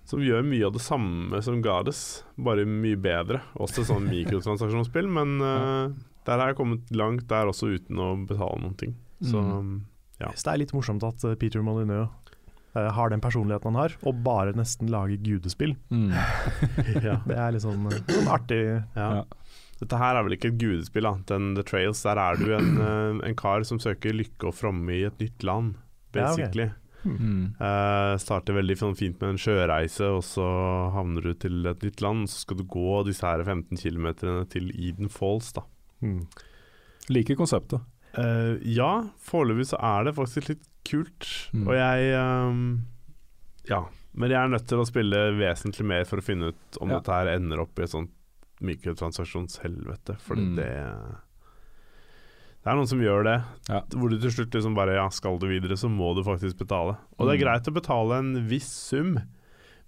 Som 0.08 0.24
gjør 0.24 0.42
mye 0.42 0.66
av 0.66 0.74
det 0.74 0.82
samme 0.82 1.38
som 1.46 1.60
Gades, 1.62 2.24
bare 2.34 2.66
mye 2.66 2.98
bedre. 2.98 3.44
Også 3.62 3.86
sånn 3.86 4.08
mikrotransaksjonsspill, 4.10 5.06
men 5.20 5.38
uh, 5.38 5.94
der 6.26 6.42
har 6.42 6.50
jeg 6.50 6.58
kommet 6.58 6.90
langt 6.92 7.28
der 7.30 7.52
også 7.52 7.70
uten 7.76 8.02
å 8.02 8.10
betale 8.26 8.58
noen 8.64 8.76
ting. 8.80 8.98
Så 9.22 9.40
Mm. 9.40 9.80
Ja. 10.20 10.28
Så 10.36 10.44
det 10.44 10.52
er 10.52 10.60
litt 10.60 10.72
morsomt 10.76 11.04
at 11.06 11.22
eh, 11.24 11.36
Peter 11.40 11.62
Molyneux 11.64 12.10
eh, 12.76 12.90
har 12.96 13.12
den 13.12 13.22
personligheten 13.22 13.72
han 13.72 13.82
har, 13.82 13.96
og 14.06 14.22
bare 14.26 14.54
nesten 14.58 14.90
lager 14.92 15.20
gudespill. 15.24 15.76
Mm. 15.90 16.10
ja. 17.08 17.20
Det 17.26 17.36
er 17.36 17.54
litt 17.54 17.66
sånn, 17.66 17.86
eh, 17.90 18.02
sånn 18.10 18.32
artig 18.32 18.62
Ja. 18.68 19.10
Ja. 19.20 19.24
Dette 19.80 19.96
her 19.96 20.18
er 20.18 20.26
vel 20.26 20.34
ikke 20.36 20.50
et 20.50 20.58
gudespill, 20.60 21.06
da. 21.08 21.14
Den 21.30 21.54
The 21.56 21.64
Trails, 21.64 22.02
der 22.04 22.20
er 22.20 22.36
du 22.36 22.50
en, 22.52 22.74
eh, 22.84 23.22
en 23.30 23.36
kar 23.38 23.64
som 23.64 23.80
søker 23.80 24.12
lykke 24.12 24.50
og 24.50 24.58
fromme 24.58 24.92
i 24.92 25.06
et 25.08 25.16
nytt 25.22 25.46
land, 25.46 25.78
Ja, 26.12 26.32
okay. 26.32 26.44
basically. 26.44 26.70
Mm. 27.00 27.54
Uh, 27.56 28.12
starter 28.20 28.56
veldig 28.58 28.76
sånn 28.76 28.96
fint 28.98 29.20
med 29.22 29.34
en 29.34 29.40
sjøreise, 29.40 30.04
og 30.12 30.20
så 30.26 30.44
havner 30.92 31.24
du 31.24 31.32
til 31.32 31.64
et 31.70 31.86
nytt 31.86 32.02
land. 32.04 32.28
Så 32.28 32.44
skal 32.44 32.60
du 32.60 32.66
gå 32.68 33.00
disse 33.08 33.24
her 33.24 33.40
15 33.46 33.80
km 33.80 34.10
til 34.52 34.68
Eden 34.74 35.08
Falls, 35.08 35.52
da. 35.56 35.64
Mm. 36.04 36.26
Liker 37.08 37.38
konseptet. 37.40 37.80
Uh, 38.18 38.58
ja, 38.66 39.06
foreløpig 39.22 39.70
så 39.70 39.78
er 39.80 40.08
det 40.08 40.16
faktisk 40.18 40.50
litt 40.50 40.66
kult. 40.84 41.26
Mm. 41.52 41.66
Og 41.68 41.74
jeg 41.74 42.14
um, 42.20 42.62
Ja. 43.68 43.84
Men 44.14 44.30
jeg 44.30 44.40
er 44.42 44.48
nødt 44.48 44.66
til 44.66 44.78
å 44.82 44.86
spille 44.88 45.20
vesentlig 45.38 45.84
mer 45.86 46.04
for 46.04 46.18
å 46.18 46.24
finne 46.26 46.48
ut 46.50 46.78
om 46.80 46.90
Ja. 46.90 46.98
dette 46.98 47.12
her 47.14 47.28
ender 47.36 47.60
opp 47.62 47.78
i 47.78 47.82
et 47.82 47.90
sånt 47.92 48.10
mikrotransaksjonshelvete. 48.60 50.18
Fordi 50.20 50.46
Mm. 50.50 50.56
det 50.56 51.16
Det 52.62 52.68
er 52.70 52.76
noen 52.76 52.86
som 52.88 53.00
gjør 53.00 53.24
det. 53.24 53.44
Ja. 53.70 53.80
Hvor 53.88 54.10
du 54.10 54.18
til 54.20 54.30
slutt 54.30 54.50
liksom 54.52 54.74
bare 54.76 54.92
Ja, 54.94 55.08
skal 55.08 55.38
du 55.38 55.46
videre, 55.48 55.78
så 55.80 55.88
må 55.88 56.14
du 56.14 56.22
faktisk 56.22 56.58
betale. 56.58 56.98
Og 57.18 57.26
det 57.26 57.40
er 57.40 57.44
Mm. 57.46 57.46
greit 57.46 57.68
å 57.68 57.72
betale 57.74 58.18
en 58.18 58.46
viss 58.48 58.68
sum. 58.68 59.16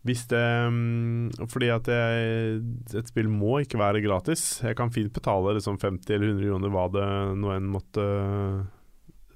Hvis 0.06 0.26
det 0.26 0.40
mm, 0.72 1.48
Fordi 1.50 1.68
at 1.68 1.84
jeg, 1.84 2.62
et 2.96 3.06
spill 3.06 3.28
må 3.28 3.60
ikke 3.60 3.76
være 3.78 4.02
gratis. 4.02 4.62
Jeg 4.62 4.74
kan 4.76 4.88
fint 4.90 5.12
betale 5.12 5.54
liksom 5.54 5.78
50 5.78 6.14
eller 6.14 6.28
100 6.32 6.48
kroner 6.48 6.70
hva 6.70 6.90
det 6.90 7.38
nå 7.38 7.54
enn 7.54 7.68
måtte 7.70 8.66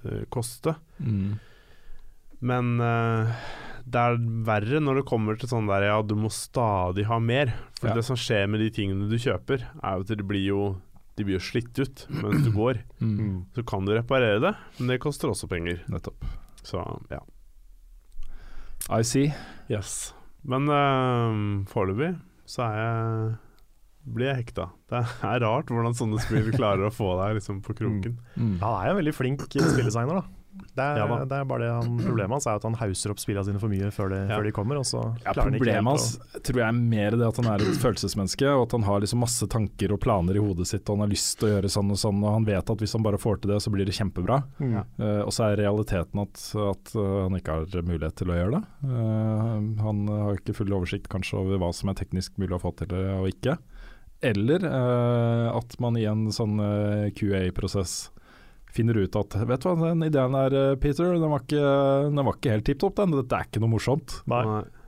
eh, 0.05 0.25
koste. 0.33 0.77
Mm. 1.01 1.39
Men 2.47 2.75
uh, 2.81 3.31
det 3.87 4.01
er 4.03 4.19
verre 4.45 4.81
når 4.83 5.01
det 5.01 5.07
kommer 5.09 5.39
til 5.41 5.49
sånn 5.49 5.69
der 5.71 5.87
ja, 5.89 6.01
du 6.05 6.13
må 6.19 6.29
stadig 6.33 7.07
ha 7.09 7.19
mer. 7.23 7.55
For 7.81 7.89
Ja. 7.91 7.95
det 7.97 8.05
som 8.05 8.19
skjer 8.19 8.47
med 8.51 8.61
de 8.61 8.71
tingene 8.71 9.09
du 9.09 9.17
kjøper, 9.17 9.65
er 9.83 9.97
jo 9.97 10.05
at 10.05 10.13
de 10.13 10.27
blir 10.27 10.45
jo 10.51 10.61
de 11.17 11.25
blir 11.25 11.39
jo 11.39 11.45
slitt 11.47 11.79
ut 11.81 12.05
mens 12.21 12.45
du 12.45 12.51
går. 12.53 12.83
Mm. 13.01 13.15
Mm. 13.17 13.39
Så 13.57 13.65
kan 13.65 13.87
du 13.89 13.95
reparere 13.97 14.41
det, 14.43 14.53
men 14.79 14.93
det 14.93 15.01
koster 15.01 15.33
også 15.33 15.49
penger. 15.49 15.81
Nettopp. 15.89 16.27
Så 16.67 16.83
ja. 17.11 17.23
I 18.93 19.03
see. 19.03 19.33
Yes. 19.73 20.13
Men 20.47 20.69
uh, 20.69 21.65
foreløpig 21.73 22.13
så 22.47 22.63
er 22.69 22.77
jeg 22.79 23.37
blir 24.07 24.31
jeg 24.31 24.43
hekta. 24.45 24.71
Det 24.91 25.03
er 25.27 25.43
rart 25.43 25.71
hvordan 25.73 25.97
sånne 25.99 26.23
spill 26.23 26.51
klarer 26.59 26.89
å 26.89 26.95
få 26.95 27.13
deg 27.23 27.41
liksom 27.41 27.63
på 27.67 27.77
kroken. 27.77 28.19
Mm. 28.37 28.57
Han 28.63 28.73
er 28.79 28.89
jo 28.89 28.97
en 28.97 29.01
veldig 29.03 29.17
flink 29.17 29.47
spilldesigner, 29.51 30.23
da. 30.23 30.37
Det 30.57 30.81
er, 30.81 30.99
Ja 31.01 31.07
da. 31.09 31.19
det 31.29 31.37
er 31.37 31.49
bare 31.49 31.65
det 31.67 31.73
han, 31.73 31.99
Problemet 32.01 32.37
hans 32.37 32.47
er 32.49 32.59
at 32.59 32.65
han 32.65 32.77
hauser 32.81 33.13
opp 33.13 33.21
spillene 33.21 33.45
sine 33.49 33.61
for 33.61 33.73
mye 33.73 33.91
før, 33.93 34.13
det, 34.13 34.21
Ja. 34.31 34.39
før 34.39 34.47
de 34.47 34.53
kommer. 34.57 34.79
Og 34.81 34.87
så 34.89 35.03
Ja, 35.25 35.35
problemet 35.37 35.91
hans 35.91 36.07
tror 36.41 36.61
jeg 36.63 36.67
er 36.67 36.73
mer 36.77 37.17
det 37.17 37.27
at 37.27 37.41
han 37.41 37.49
er 37.53 37.65
et 37.65 37.81
følelsesmenneske, 37.83 38.49
og 38.55 38.67
at 38.67 38.77
han 38.77 38.87
har 38.89 39.03
liksom 39.05 39.21
masse 39.21 39.49
tanker 39.53 39.93
og 39.93 40.01
planer 40.01 40.37
i 40.37 40.43
hodet 40.43 40.69
sitt, 40.71 40.89
og 40.89 40.97
han 40.97 41.07
har 41.07 41.13
lyst 41.13 41.39
til 41.41 41.49
å 41.49 41.53
gjøre 41.57 41.73
sånn 41.77 41.93
og 41.93 42.01
sånn, 42.01 42.25
og 42.25 42.33
han 42.39 42.49
vet 42.49 42.73
at 42.73 42.85
hvis 42.85 42.97
han 42.97 43.05
bare 43.05 43.21
får 43.21 43.43
til 43.43 43.53
det, 43.53 43.61
så 43.65 43.73
blir 43.75 43.85
det 43.89 43.97
kjempebra. 43.97 44.41
Ja. 44.65 44.85
Uh, 44.97 45.23
og 45.27 45.33
så 45.37 45.51
er 45.51 45.61
realiteten 45.61 46.25
at, 46.25 46.41
at 46.57 46.95
eh, 46.97 47.15
han 47.27 47.37
ikke 47.37 47.53
har 47.61 47.83
mulighet 47.87 48.17
til 48.17 48.33
å 48.33 48.39
gjøre 48.41 48.57
det. 48.57 48.63
Uh, 48.87 49.83
han 49.85 50.05
har 50.09 50.41
ikke 50.41 50.57
full 50.57 50.73
oversikt 50.73 51.11
kanskje 51.13 51.41
over 51.41 51.61
hva 51.61 51.73
som 51.77 51.93
er 51.93 51.99
teknisk 52.01 52.37
mulig 52.41 52.57
å 52.57 52.63
få 52.63 52.73
til 52.81 52.97
og 52.97 53.29
ikke. 53.29 53.59
Eller 54.27 54.67
uh, 54.67 55.55
at 55.55 55.77
man 55.83 55.97
i 56.01 56.07
en 56.09 56.27
sånn 56.35 56.59
uh, 56.59 57.09
QA-prosess 57.17 57.99
finner 58.77 58.99
ut 59.01 59.17
at 59.17 59.37
vet 59.49 59.63
du 59.63 59.69
hva, 59.71 59.91
den 59.91 60.05
ideen 60.07 60.37
der, 60.37 60.55
eh, 60.55 60.79
Peter, 60.81 61.15
den 61.17 61.33
var 61.33 61.45
ikke, 61.45 61.63
den 62.11 62.25
var 62.27 62.37
ikke 62.37 62.55
helt 62.57 62.67
tipp 62.69 62.83
topp, 62.83 62.99
den. 62.99 63.15
Dette 63.17 63.39
er 63.39 63.49
ikke 63.49 63.63
noe 63.63 63.73
morsomt. 63.73 64.19
Nei. 64.31 64.43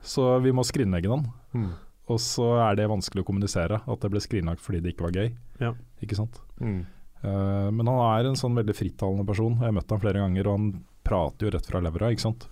Så 0.05 0.27
vi 0.43 0.53
må 0.55 0.65
skrinlegge 0.67 1.09
den. 1.09 1.25
Mm. 1.57 1.71
Og 2.09 2.21
så 2.21 2.51
er 2.65 2.77
det 2.77 2.89
vanskelig 2.89 3.23
å 3.23 3.27
kommunisere, 3.27 3.81
at 3.81 4.05
det 4.05 4.11
ble 4.13 4.21
skrinlagt 4.23 4.63
fordi 4.65 4.83
det 4.85 4.93
ikke 4.93 5.07
var 5.07 5.17
gøy. 5.17 5.33
Ja. 5.61 5.73
Ikke 6.05 6.17
sant? 6.19 6.39
Mm. 6.61 6.83
Uh, 7.23 7.67
men 7.75 7.89
han 7.89 7.99
er 8.11 8.29
en 8.29 8.39
sånn 8.39 8.57
veldig 8.57 8.77
frittalende 8.77 9.25
person. 9.27 9.57
Jeg 9.57 9.69
har 9.69 9.75
møtt 9.75 9.91
ham 9.93 10.01
flere 10.03 10.23
ganger, 10.23 10.47
og 10.47 10.57
han 10.59 10.69
prater 11.05 11.47
jo 11.47 11.53
rett 11.55 11.69
fra 11.69 11.81
levra, 11.83 12.11
ikke 12.13 12.27
sant. 12.27 12.47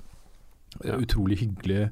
Ja. 0.82 0.97
Utrolig 0.97 1.39
hyggelig 1.41 1.88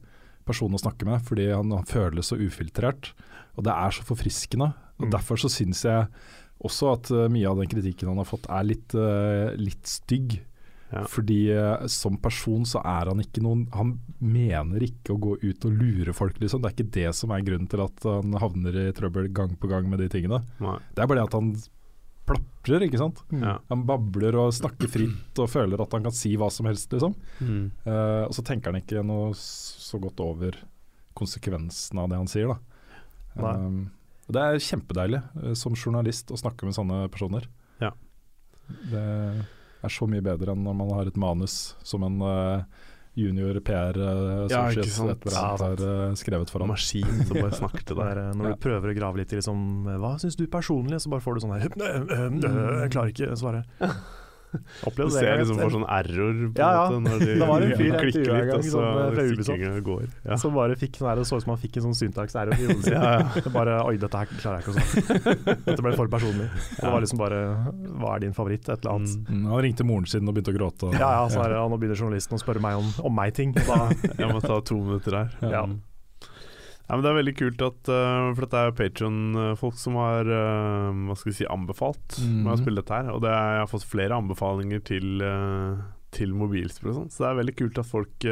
person 0.45 0.73
å 0.77 0.81
snakke 0.81 1.07
med, 1.09 1.23
fordi 1.25 1.49
han, 1.49 1.71
han 1.73 1.87
føles 1.89 2.29
så 2.29 2.37
ufiltrert. 2.37 3.13
Og 3.55 3.65
det 3.65 3.73
er 3.73 3.95
så 3.95 4.05
forfriskende. 4.05 4.73
Og 4.99 5.07
Mm. 5.07 5.11
Derfor 5.11 5.39
så 5.39 5.51
syns 5.51 5.83
jeg 5.83 6.07
også 6.65 6.91
at 6.95 7.11
eh, 7.11 7.29
mye 7.31 7.49
av 7.49 7.59
den 7.59 7.69
kritikken 7.71 8.07
han 8.11 8.21
har 8.21 8.27
fått 8.29 8.47
er 8.47 8.63
litt, 8.63 8.95
eh, 8.95 9.55
litt 9.59 9.85
stygg. 9.89 10.37
Ja. 10.93 11.01
Fordi 11.09 11.39
eh, 11.51 11.87
som 11.91 12.17
person 12.21 12.63
så 12.69 12.79
er 12.85 13.09
han 13.09 13.19
ikke 13.19 13.41
noen 13.41 13.63
Han 13.73 13.95
mener 14.21 14.83
ikke 14.85 15.15
å 15.15 15.19
gå 15.19 15.31
ut 15.41 15.65
og 15.65 15.73
lure 15.73 16.13
folk, 16.15 16.37
liksom. 16.39 16.61
Det 16.61 16.69
er 16.69 16.75
ikke 16.77 16.95
det 16.95 17.15
som 17.17 17.33
er 17.35 17.43
grunnen 17.43 17.67
til 17.67 17.81
at 17.83 18.05
han 18.05 18.37
havner 18.39 18.77
i 18.85 18.91
trøbbel 18.95 19.31
gang 19.35 19.57
på 19.59 19.67
gang 19.71 19.89
med 19.89 19.99
de 19.99 20.11
tingene. 20.13 20.43
Nei. 20.63 20.77
Det 20.93 21.03
er 21.03 21.09
bare 21.09 21.23
det 21.23 21.27
at 21.27 21.39
han 21.39 21.55
plaprer, 22.25 22.85
ikke 22.85 23.01
sant. 23.01 23.19
Ja. 23.33 23.57
Han 23.69 23.83
babler 23.89 24.37
og 24.39 24.53
snakker 24.55 24.89
fritt 24.89 25.41
og 25.41 25.51
føler 25.51 25.81
at 25.81 25.93
han 25.93 26.05
kan 26.07 26.15
si 26.15 26.33
hva 26.39 26.49
som 26.53 26.69
helst, 26.69 26.93
liksom. 26.93 27.13
Mm. 27.41 27.67
Uh, 27.85 28.23
og 28.25 28.33
så 28.37 28.45
tenker 28.45 28.71
han 28.71 28.81
ikke 28.81 29.03
noe 29.05 29.33
så 29.37 29.99
godt 30.01 30.23
over 30.25 30.57
konsekvensen 31.15 32.01
av 32.01 32.09
det 32.11 32.19
han 32.19 32.31
sier, 32.31 32.55
da. 32.55 32.57
Nei. 33.41 33.53
Um, 33.59 33.77
det 34.33 34.41
er 34.41 34.63
kjempedeilig 34.63 35.21
eh, 35.43 35.53
som 35.53 35.75
journalist 35.77 36.31
å 36.33 36.39
snakke 36.39 36.65
med 36.65 36.73
sånne 36.77 37.05
personer. 37.13 37.45
Ja. 37.83 37.91
Det 38.89 39.05
er 39.85 39.93
så 39.93 40.07
mye 40.09 40.23
bedre 40.25 40.55
enn 40.55 40.63
når 40.65 40.77
man 40.79 40.93
har 40.97 41.05
et 41.11 41.19
manus 41.21 41.75
som 41.85 42.03
en 42.07 42.17
eh, 42.25 42.63
junior 43.15 43.59
PR 43.63 43.95
uh, 43.95 44.47
Ja, 44.51 44.65
ikke 44.73 44.89
sant. 44.91 45.13
et 45.13 45.29
eller 45.29 45.61
har 45.61 45.83
uh, 46.09 46.15
skrevet 46.19 46.49
for 46.51 46.59
ham. 46.63 46.73
Maskin 46.73 47.21
som 47.23 47.37
bare 47.37 47.55
snakker 47.55 47.85
til 47.87 47.95
deg. 48.01 48.09
er, 48.11 48.19
eh, 48.25 48.33
når 48.35 48.49
Ja. 48.49 48.55
du 48.57 48.63
prøver 48.65 48.91
å 48.91 48.97
grave 48.97 49.21
litt 49.21 49.31
i 49.31 49.39
liksom, 49.39 49.61
hva 50.01 50.15
syns 50.19 50.35
du 50.35 50.43
personlig, 50.51 50.99
så 50.99 51.13
bare 51.13 51.23
får 51.23 51.37
du 51.37 51.45
sånn 51.45 51.55
her 51.55 51.69
«Øh, 51.69 52.01
øh, 52.03 52.39
øh, 52.43 52.81
Jeg 52.83 52.91
klarer 52.91 53.13
ikke 53.13 53.31
å 53.31 53.39
svare. 53.39 53.63
Du 54.55 54.87
Opplevde 54.89 55.11
Du 55.11 55.15
ser 55.15 55.27
en 55.31 55.39
liksom 55.41 55.57
for 55.59 55.65
får 55.65 55.73
sånn 55.75 55.85
error 55.95 56.33
på 56.55 56.59
Ja, 56.61 56.69
ja. 56.75 56.83
måte, 56.85 56.99
når 57.05 57.19
de 57.19 57.25
Det 57.41 57.47
var 57.49 57.61
en 57.65 57.73
fyr 57.75 57.85
jeg 57.91 57.99
klikker 58.01 58.29
en 58.31 58.39
litt, 58.39 58.49
gang, 58.49 58.57
og 58.57 58.63
så 58.65 58.71
sånn, 58.75 58.85
eh, 58.85 59.13
fra 59.15 59.23
Ubisoft. 59.29 59.83
går. 59.89 60.05
Ja. 60.29 60.37
Som 60.45 60.53
bare 60.55 60.75
fikk 60.81 60.99
sånn 61.01 61.15
det 61.19 61.25
så 61.29 61.39
ut 61.39 61.43
som 61.45 61.53
han 61.55 61.61
fikk 61.63 61.77
en 61.81 61.85
sånn 61.87 61.97
syntax-error 62.01 62.53
i 62.59 62.65
hodet 62.69 62.83
sitt. 62.83 62.93
Ja, 62.95 63.13
ja. 63.19 63.53
Bare 63.55 63.77
Oi, 63.85 63.95
dette 64.01 64.17
her 64.21 64.27
klarer 64.35 64.59
jeg 64.59 64.65
ikke 64.65 64.73
å 64.73 64.77
snakke. 64.77 65.55
Dette 65.65 65.81
ble 65.85 65.95
for 65.95 66.07
personlig. 66.11 66.47
Det 66.79 66.91
var 66.95 67.01
liksom 67.05 67.19
bare 67.21 67.41
Hva 68.01 68.15
er 68.15 68.19
din 68.25 68.33
favoritt? 68.37 68.69
Et 68.69 68.77
eller 68.79 68.93
annet. 68.95 69.15
Mm. 69.29 69.41
Mm, 69.41 69.49
han 69.53 69.61
ringte 69.67 69.83
moren 69.87 70.05
sin 70.09 70.27
og 70.27 70.35
begynte 70.37 70.53
å 70.53 70.57
gråte. 70.59 70.89
og- 70.89 70.93
Ja, 70.99 71.11
ja, 71.21 71.25
så 71.29 71.43
er 71.45 71.55
ja, 71.57 71.65
nå 71.67 71.77
begynner 71.79 71.95
journalisten 71.99 72.37
å 72.37 72.41
spørre 72.41 72.61
meg 72.61 72.75
om, 72.79 72.87
om 73.05 73.15
meg 73.15 73.33
ting. 73.33 73.53
Da, 73.53 73.89
Jeg 74.17 74.31
må 74.31 74.41
ta 74.41 74.59
to 74.61 74.75
minutter 74.77 75.11
her. 75.23 75.29
Ja. 75.41 75.65
Ja, 76.85 76.93
men 76.95 77.01
Det 77.01 77.09
er 77.09 77.17
veldig 77.17 77.33
kult 77.39 77.61
at 77.65 77.89
uh, 77.89 78.29
For 78.35 78.45
dette 78.45 78.59
er 78.61 78.67
jo 78.69 78.75
Patron-folk 78.77 79.77
som 79.81 79.95
har 79.97 80.27
uh, 80.29 80.91
Hva 81.07 81.15
skal 81.17 81.31
vi 81.31 81.37
si 81.39 81.47
anbefalt 81.49 82.19
med 82.21 82.45
å 82.45 82.53
Mhm. 82.53 82.61
spille 82.61 82.81
dette 82.83 82.93
her. 82.99 83.09
Og 83.15 83.21
det 83.25 83.31
er, 83.33 83.55
jeg 83.57 83.63
har 83.65 83.71
fått 83.71 83.87
flere 83.89 84.19
anbefalinger 84.19 84.83
til, 84.85 85.21
uh, 85.25 85.81
til 86.13 86.35
mobilspill 86.37 86.91
og 86.91 86.95
sånn, 86.99 87.09
så 87.11 87.23
det 87.25 87.29
er 87.31 87.39
veldig 87.41 87.55
kult 87.57 87.79
at 87.81 87.89
folk 87.89 88.27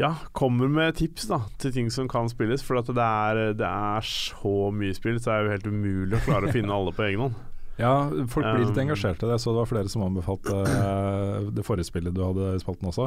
ja, 0.00 0.14
kommer 0.32 0.68
med 0.72 0.94
tips 0.96 1.26
da 1.28 1.42
til 1.60 1.72
ting 1.74 1.90
som 1.92 2.06
kan 2.08 2.28
spilles. 2.30 2.62
For 2.64 2.78
at 2.80 2.86
det 2.88 3.04
er, 3.04 3.40
det 3.58 3.66
er 3.68 4.06
så 4.06 4.70
mye 4.72 4.94
spill, 4.96 5.18
så 5.20 5.28
det 5.28 5.34
er 5.34 5.42
jo 5.44 5.50
helt 5.56 5.66
umulig 5.68 6.16
å 6.16 6.22
klare 6.24 6.48
å 6.48 6.54
finne 6.54 6.72
alle 6.72 6.94
på 6.96 7.06
egen 7.08 7.26
hånd. 7.26 7.34
Ja, 7.80 8.10
folk 8.28 8.44
blir 8.44 8.66
litt 8.66 8.76
Um, 8.76 8.82
engasjerte. 8.82 9.24
Jeg 9.30 9.40
så 9.40 9.54
det 9.54 9.60
var 9.62 9.68
flere 9.70 9.88
som 9.88 10.02
anbefalte 10.04 10.52
det 11.56 11.62
forrige 11.64 11.86
spillet 11.88 12.12
du 12.12 12.20
hadde 12.20 12.50
i 12.52 12.58
spalten 12.60 12.90
også. 12.90 13.06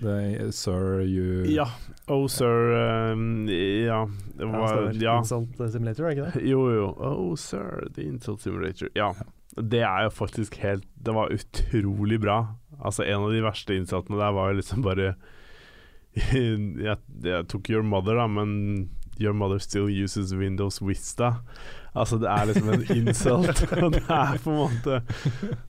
Det, 0.00 0.52
Sir 0.54 1.02
You 1.02 1.44
Ja. 1.50 1.66
Oh, 2.06 2.26
sir 2.30 2.72
um, 3.12 3.48
Ja. 3.48 4.04
Det 4.38 4.46
var, 4.46 4.92
ja. 4.94 5.18
Insult 5.18 5.58
Simulator, 5.72 6.06
er 6.06 6.14
ikke 6.14 6.30
det? 6.30 6.46
Jo, 6.48 6.62
jo. 6.70 6.86
Oh, 6.96 7.34
sir, 7.36 7.88
the 7.94 8.06
Insult 8.06 8.42
Simulator. 8.42 8.88
Ja. 8.94 9.12
Det 9.56 9.82
er 9.82 10.06
jo 10.06 10.12
faktisk 10.14 10.54
helt 10.62 10.86
Det 10.94 11.14
var 11.14 11.32
utrolig 11.34 12.20
bra. 12.22 12.54
Altså, 12.78 13.04
en 13.04 13.26
av 13.26 13.34
de 13.34 13.42
verste 13.44 13.74
innsattene 13.76 14.20
der 14.20 14.32
var 14.36 14.52
jo 14.52 14.60
liksom 14.60 14.86
bare 14.86 15.14
jeg, 16.34 16.96
jeg 17.22 17.46
tok 17.50 17.68
Your 17.70 17.84
Mother, 17.86 18.16
da, 18.18 18.26
men 18.26 18.90
Your 19.20 19.34
Mother 19.36 19.60
still 19.62 19.86
uses 19.86 20.32
Windows 20.34 20.80
Vista. 20.82 21.36
Altså, 21.90 22.18
det 22.22 22.28
er 22.30 22.46
liksom 22.46 22.68
en 22.70 22.84
insult. 22.94 23.62
og 23.84 23.92
det 23.96 24.02
er 24.06 24.36
på 24.44 24.52
en 24.52 24.58
måte 24.60 24.98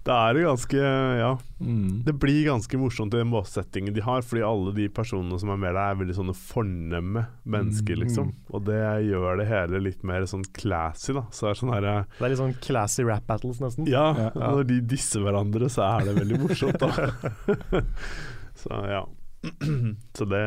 Det 0.05 0.13
er 0.13 0.37
jo 0.37 0.43
ganske 0.51 0.81
Ja. 1.21 1.31
Mm. 1.61 2.01
Det 2.05 2.13
blir 2.21 2.45
ganske 2.45 2.77
morsomt 2.81 3.13
i 3.13 3.21
den 3.21 3.31
settingen 3.45 3.93
de 3.93 4.01
har, 4.05 4.21
fordi 4.25 4.41
alle 4.45 4.73
de 4.77 4.87
personene 4.89 5.37
som 5.41 5.49
er 5.53 5.59
med 5.61 5.73
der, 5.73 5.91
er 5.91 5.99
veldig 5.99 6.15
sånne 6.17 6.35
fornemme 6.37 7.25
mennesker, 7.45 7.95
Mm. 7.97 8.01
liksom. 8.03 8.31
Og 8.53 8.65
det 8.65 8.79
gjør 9.09 9.37
det 9.41 9.47
hele 9.47 9.81
litt 9.81 10.03
mer 10.03 10.21
sånn 10.29 10.45
classy, 10.53 11.13
da. 11.13 11.23
Så 11.31 11.45
det 11.47 11.51
er 11.51 11.59
sånn 11.61 11.73
her, 11.73 12.05
Det 12.17 12.25
er 12.25 12.29
litt 12.29 12.39
sånn 12.41 12.55
classy 12.61 13.03
rap 13.05 13.25
battles, 13.27 13.59
nesten. 13.61 13.87
Ja, 13.87 14.13
Ja. 14.17 14.29
når 14.35 14.67
de 14.67 14.81
disser 14.81 15.21
hverandre, 15.21 15.69
så 15.69 15.85
er 16.01 16.05
det 16.05 16.15
veldig 16.21 16.39
morsomt, 16.47 16.79
da. 16.79 16.91
så 18.61 18.81
ja. 18.89 19.05
Så 20.17 20.25
det, 20.29 20.41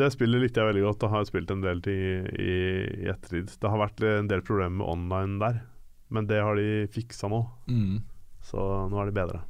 det 0.00 0.08
spillet 0.14 0.40
likte 0.44 0.62
jeg 0.62 0.70
veldig 0.70 0.84
godt, 0.86 1.04
og 1.04 1.12
har 1.14 1.26
spilt 1.28 1.50
en 1.52 1.60
del 1.64 1.82
til 1.84 2.28
i, 2.32 2.54
i 3.04 3.08
ettertid. 3.12 3.52
Det 3.60 3.68
har 3.72 3.82
vært 3.82 4.00
en 4.08 4.30
del 4.30 4.40
problemer 4.46 4.78
med 4.80 4.88
online 4.88 5.36
der, 5.42 5.58
men 6.08 6.26
det 6.30 6.40
har 6.42 6.56
de 6.56 6.86
fiksa 6.94 7.28
nå. 7.28 7.42
Mm. 7.68 7.98
Så 8.48 8.62
nå 8.88 9.02
er 9.02 9.10
de 9.10 9.16
bedre. 9.20 9.42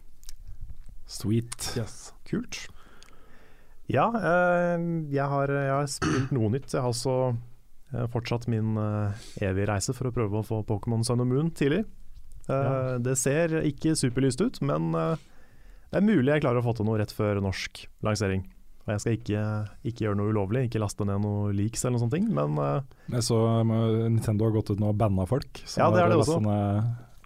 Sweet. 1.10 1.70
Kult. 2.28 2.64
Ja, 3.90 4.08
eh, 4.14 4.82
jeg, 5.10 5.26
har, 5.32 5.50
jeg 5.50 5.72
har 5.74 5.88
spilt 5.90 6.34
noe 6.34 6.50
nytt. 6.54 6.70
Jeg 6.74 6.82
har 6.84 6.92
også 6.92 7.14
eh, 7.94 8.04
fortsatt 8.12 8.46
min 8.50 8.76
eh, 8.78 9.24
evige 9.46 9.66
reise 9.72 9.94
for 9.96 10.10
å 10.10 10.14
prøve 10.14 10.42
å 10.42 10.46
få 10.46 10.60
Pokémon 10.68 11.02
Sun 11.06 11.22
og 11.24 11.30
Moon 11.32 11.50
tidlig. 11.54 11.84
Eh, 11.86 11.88
Ja. 12.50 12.98
Det 12.98 13.16
ser 13.18 13.52
ikke 13.62 13.92
superlyst 13.98 14.40
ut, 14.42 14.56
men 14.66 14.88
eh, 14.98 15.16
det 15.90 15.98
er 16.00 16.06
mulig 16.06 16.32
jeg 16.32 16.42
klarer 16.44 16.60
å 16.62 16.64
få 16.64 16.74
til 16.78 16.86
noe 16.88 16.98
rett 17.00 17.12
før 17.14 17.40
norsk 17.44 17.84
lansering. 18.06 18.44
Og 18.86 18.92
jeg 18.94 19.00
skal 19.02 19.16
ikke, 19.18 19.40
ikke 19.90 20.04
gjøre 20.06 20.18
noe 20.18 20.30
ulovlig, 20.32 20.64
ikke 20.70 20.80
laste 20.82 21.04
ned 21.06 21.20
noe 21.22 21.50
leaks 21.54 21.84
eller 21.84 21.98
noe 21.98 22.04
sånt, 22.06 22.30
men 22.32 22.56
uh, 22.58 22.80
Jeg 23.12 23.26
så 23.26 23.38
Nintendo 23.68 24.46
har 24.48 24.54
gått 24.56 24.72
ut 24.72 24.80
nå 24.80 24.88
og 24.94 24.98
banna 24.98 25.26
folk. 25.28 25.60
som 25.68 25.82
Ja, 25.84 25.90
det 25.94 26.00
er 26.02 26.08
det 26.14 26.18
også. 26.22 26.38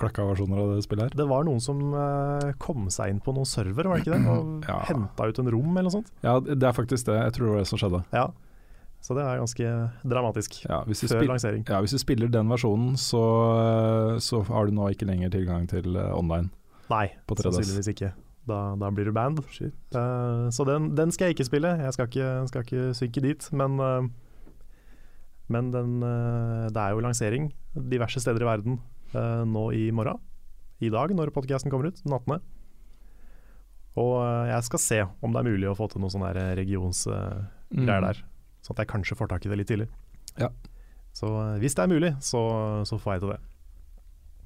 klakka 0.00 0.24
versjoner 0.27 0.59
av 0.59 0.72
det 0.74 0.83
spillet 0.85 1.07
her. 1.07 1.16
det 1.20 1.27
var 1.31 1.44
noen 1.46 1.61
som 1.62 1.79
uh, 1.94 2.50
kom 2.59 2.88
seg 2.90 3.12
inn 3.14 3.20
på 3.22 3.33
noen 3.37 3.46
server, 3.46 3.87
var 3.87 4.00
det 4.00 4.09
ikke 4.09 4.18
det? 4.18 4.35
Og 4.35 4.64
Ja. 4.72 4.81
henta 4.90 5.29
ut 5.31 5.38
en 5.44 5.53
rom 5.55 5.70
eller 5.77 5.87
noe 5.87 5.94
sånt. 6.00 6.11
Ja, 6.27 6.40
det 6.42 6.59
er 6.66 6.74
faktisk 6.74 7.07
det. 7.12 7.20
Jeg 7.22 7.37
tror 7.37 7.46
det 7.46 7.53
var 7.55 7.62
det 7.62 7.70
som 7.70 7.81
skjedde. 7.85 8.03
Ja. 8.16 8.27
Så 9.05 9.12
det 9.14 9.20
er 9.22 9.37
ganske 9.38 9.70
dramatisk. 10.09 10.59
Ja, 10.64 10.81
hvis, 10.88 11.05
du 11.05 11.12
Før 11.12 11.27
lansering. 11.29 11.62
ja, 11.68 11.79
hvis 11.85 11.92
du 11.92 11.98
spiller 12.00 12.31
den 12.33 12.48
versjonen, 12.48 12.94
så, 12.96 13.20
så 14.24 14.40
har 14.48 14.66
du 14.66 14.72
nå 14.74 14.87
ikke 14.94 15.05
lenger 15.05 15.29
tilgang 15.35 15.66
til 15.68 15.92
eh, 16.00 16.09
online. 16.16 16.48
Nei, 16.88 17.11
På 17.29 17.37
3DS. 17.37 17.53
sannsynligvis 17.61 17.90
ikke. 17.92 18.11
Da, 18.47 18.75
da 18.77 18.91
blir 18.93 19.09
du 19.09 19.13
band. 19.17 19.39
Uh, 19.41 20.51
så 20.53 20.67
den, 20.69 20.91
den 20.99 21.13
skal 21.15 21.31
jeg 21.31 21.37
ikke 21.39 21.47
spille. 21.49 21.71
Jeg 21.81 21.95
skal 21.97 22.11
ikke, 22.11 22.31
skal 22.51 22.67
ikke 22.67 22.83
synke 22.99 23.23
dit. 23.25 23.47
Men, 23.57 23.79
uh, 23.81 24.09
men 25.53 25.71
den, 25.73 25.97
uh, 26.05 26.67
det 26.73 26.81
er 26.81 26.93
jo 26.97 27.05
lansering 27.05 27.51
diverse 27.75 28.21
steder 28.23 28.45
i 28.45 28.47
verden 28.47 28.77
eh, 29.15 29.43
nå 29.49 29.65
i 29.75 29.89
morgen. 29.91 30.21
I 30.85 30.89
dag, 30.93 31.11
når 31.17 31.33
podkasten 31.35 31.73
kommer 31.73 31.89
ut. 31.91 31.99
Den 32.05 32.13
18. 32.15 32.39
Og 33.99 34.15
eh, 34.23 34.51
jeg 34.53 34.67
skal 34.69 34.83
se 34.83 35.01
om 35.23 35.35
det 35.35 35.41
er 35.43 35.49
mulig 35.49 35.69
å 35.71 35.75
få 35.79 35.89
til 35.91 36.03
noen 36.03 36.13
sånne 36.15 36.33
regionsgreier 36.59 37.51
Mm. 37.75 37.89
der. 37.89 38.21
Sånn 38.63 38.77
at 38.77 38.85
jeg 38.85 38.91
kanskje 38.93 39.17
får 39.19 39.29
tak 39.33 39.47
i 39.47 39.51
det 39.51 39.57
litt 39.59 39.71
tidlig. 39.73 39.89
Ja. 40.39 40.49
Så 41.17 41.27
eh, 41.27 41.57
hvis 41.63 41.75
det 41.75 41.83
er 41.85 41.91
mulig, 41.91 42.13
så, 42.23 42.41
så 42.87 42.99
får 43.03 43.17
jeg 43.17 43.25
til 43.25 43.33
det. 43.35 43.41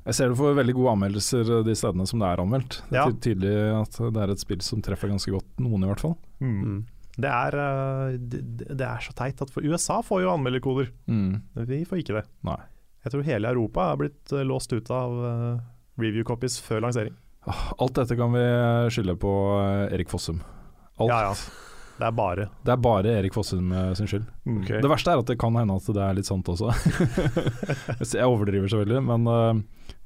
Jeg 0.08 0.16
ser 0.16 0.30
du 0.32 0.36
får 0.38 0.54
veldig 0.56 0.72
gode 0.78 0.92
anmeldelser 0.96 1.48
de 1.66 1.74
stedene 1.76 2.06
som 2.08 2.22
det 2.22 2.28
er 2.30 2.40
anmeldt. 2.40 2.78
Det 2.88 2.96
er 2.96 3.02
Ja. 3.02 3.10
tydelig 3.12 3.56
at 3.76 3.98
det 4.14 4.22
er 4.24 4.30
et 4.32 4.40
spill 4.40 4.62
som 4.64 4.80
treffer 4.80 5.10
ganske 5.12 5.30
godt, 5.34 5.48
noen 5.60 5.84
i 5.84 5.90
hvert 5.90 6.00
fall. 6.00 6.14
Mm. 6.40 6.86
Det 7.18 7.28
er, 7.28 7.56
eh, 7.58 8.16
det, 8.16 8.40
det 8.78 8.86
er 8.86 9.02
så 9.04 9.12
teit 9.18 9.42
at 9.42 9.50
for 9.52 9.60
USA 9.66 10.00
får 10.06 10.22
jo 10.22 10.30
anmelderkoder. 10.32 10.88
Mm. 11.10 11.42
Vi 11.66 11.84
får 11.84 11.98
ikke 12.00 12.14
det. 12.20 12.24
Nei. 12.46 12.56
Jeg 13.04 13.12
tror 13.12 13.22
hele 13.26 13.48
Europa 13.52 13.90
er 13.92 13.96
blitt 14.00 14.32
eh, 14.32 14.44
låst 14.48 14.72
ut 14.72 14.88
av 14.90 15.12
eh, 15.28 15.60
review 16.00 16.24
copies 16.24 16.56
før 16.62 16.80
lansering. 16.86 17.12
Alt 17.78 17.94
dette 17.98 18.16
kan 18.16 18.32
vi 18.32 18.44
skylde 18.94 19.16
på 19.20 19.32
Erik 19.92 20.08
Fossum. 20.08 20.40
Alt. 20.98 21.08
Ja, 21.12 21.20
ja. 21.28 21.34
Det 21.98 22.06
er 22.06 22.14
bare. 22.14 22.46
Det 22.64 22.72
er 22.72 22.80
bare 22.82 23.12
Erik 23.18 23.34
Fossum 23.34 23.72
eh, 23.74 23.92
sin 23.98 24.08
skyld. 24.10 24.26
Okay. 24.46 24.78
Det 24.82 24.90
verste 24.90 25.12
er 25.12 25.22
at 25.22 25.30
det 25.30 25.38
kan 25.40 25.56
hende 25.58 25.76
at 25.78 25.88
det 25.96 26.04
er 26.04 26.16
litt 26.18 26.28
sant 26.28 26.48
også. 26.48 26.70
jeg 28.06 28.26
overdriver 28.26 28.70
selvfølgelig, 28.70 29.02
men 29.08 29.30
eh, 29.34 29.62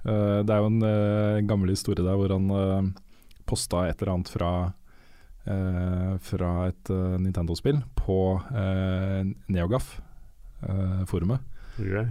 eh, 0.09 0.39
det 0.43 0.55
er 0.55 0.63
jo 0.63 0.71
en 0.71 0.83
uh, 0.87 1.43
gammel 1.49 1.75
historie 1.75 2.05
der 2.05 2.17
hvor 2.19 2.33
han 2.33 2.49
uh, 2.53 2.91
posta 3.49 3.87
et 3.89 3.99
eller 4.01 4.17
annet 4.19 4.33
fra 4.33 4.53
Uh, 5.43 6.13
fra 6.23 6.69
et 6.69 6.91
uh, 6.95 7.17
Nintendo-spill 7.19 7.81
på 7.99 8.19
uh, 8.39 9.23
Neogaf-forumet 9.51 11.41
okay. 11.83 12.05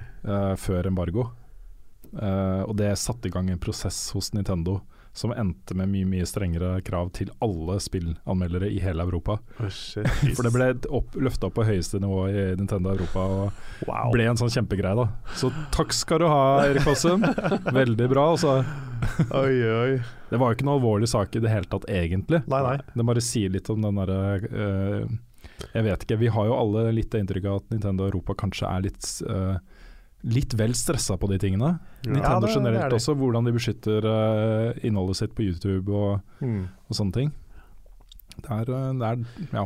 før 0.59 0.89
embargo. 0.89 1.29
Eh, 2.11 2.61
og 2.67 2.75
det 2.75 2.91
satte 2.99 3.29
i 3.29 3.31
gang 3.31 3.49
en 3.49 3.61
prosess 3.61 4.09
hos 4.15 4.33
Nintendo 4.35 4.81
som 5.13 5.33
endte 5.35 5.75
med 5.75 5.89
mye 5.91 6.07
mye 6.07 6.25
strengere 6.27 6.77
krav 6.87 7.09
til 7.17 7.31
alle 7.43 7.75
spillanmeldere 7.83 8.69
i 8.71 8.79
hele 8.83 9.03
Europa. 9.03 9.39
Oh. 9.59 9.67
For 10.37 10.47
det 10.47 10.53
ble 10.55 10.69
opp, 10.87 11.17
løfta 11.19 11.49
opp 11.49 11.57
på 11.59 11.65
høyeste 11.67 11.99
nivå 11.99 12.21
i 12.31 12.45
Nintendo 12.59 12.93
Europa 12.93 13.25
og 13.27 13.87
Wow. 13.87 14.11
ble 14.13 14.27
en 14.29 14.37
sånn 14.39 14.51
kjempegreie. 14.53 14.95
da 14.95 15.07
Så 15.35 15.49
takk 15.73 15.91
skal 15.95 16.21
du 16.23 16.27
ha, 16.29 16.43
Erik 16.67 16.85
Fossum. 16.85 17.25
Veldig 17.81 18.07
bra. 18.11 18.27
Altså. 18.35 18.61
Oi, 19.33 19.55
oi. 19.65 19.99
Det 20.29 20.39
var 20.39 20.51
jo 20.51 20.59
ikke 20.59 20.67
noe 20.69 20.77
alvorlig 20.79 21.09
sak 21.11 21.35
i 21.35 21.41
det 21.43 21.51
hele 21.51 21.67
tatt, 21.67 21.87
egentlig. 21.91 22.43
Nei, 22.47 22.61
nei. 22.63 22.77
Det 22.93 23.05
bare 23.09 23.23
sier 23.25 23.51
litt 23.51 23.67
om 23.73 23.81
den 23.83 23.99
derre 23.99 24.19
uh, 24.47 25.11
Jeg 25.73 25.83
vet 25.89 26.05
ikke, 26.05 26.19
vi 26.21 26.29
har 26.31 26.47
jo 26.47 26.55
alle 26.55 26.85
litt 26.95 27.11
det 27.11 27.23
inntrykket 27.25 27.51
at 27.51 27.73
Nintendo 27.73 28.07
Europa 28.07 28.37
kanskje 28.45 28.69
er 28.69 28.85
litt 28.85 29.07
eh, 29.27 29.57
Litt 30.23 30.53
vel 30.53 30.73
stressa 30.77 31.15
på 31.17 31.27
de 31.31 31.37
tingene. 31.41 31.79
Nintendo 32.05 32.47
Ja, 32.47 32.51
er 32.53 32.59
generelt 32.59 32.93
også, 32.93 33.15
hvordan 33.17 33.45
de 33.47 33.53
beskytter 33.55 34.05
uh, 34.05 34.73
innholdet 34.85 35.17
sitt 35.17 35.33
på 35.35 35.41
YouTube 35.47 35.89
og, 35.89 36.21
Mm. 36.41 36.67
og 36.89 36.95
sånne 36.97 37.13
ting. 37.13 37.31
Det 38.41 38.49
er, 38.51 38.69
eh, 38.69 38.93
det 38.93 39.07
er 39.07 39.47
Ja. 39.53 39.65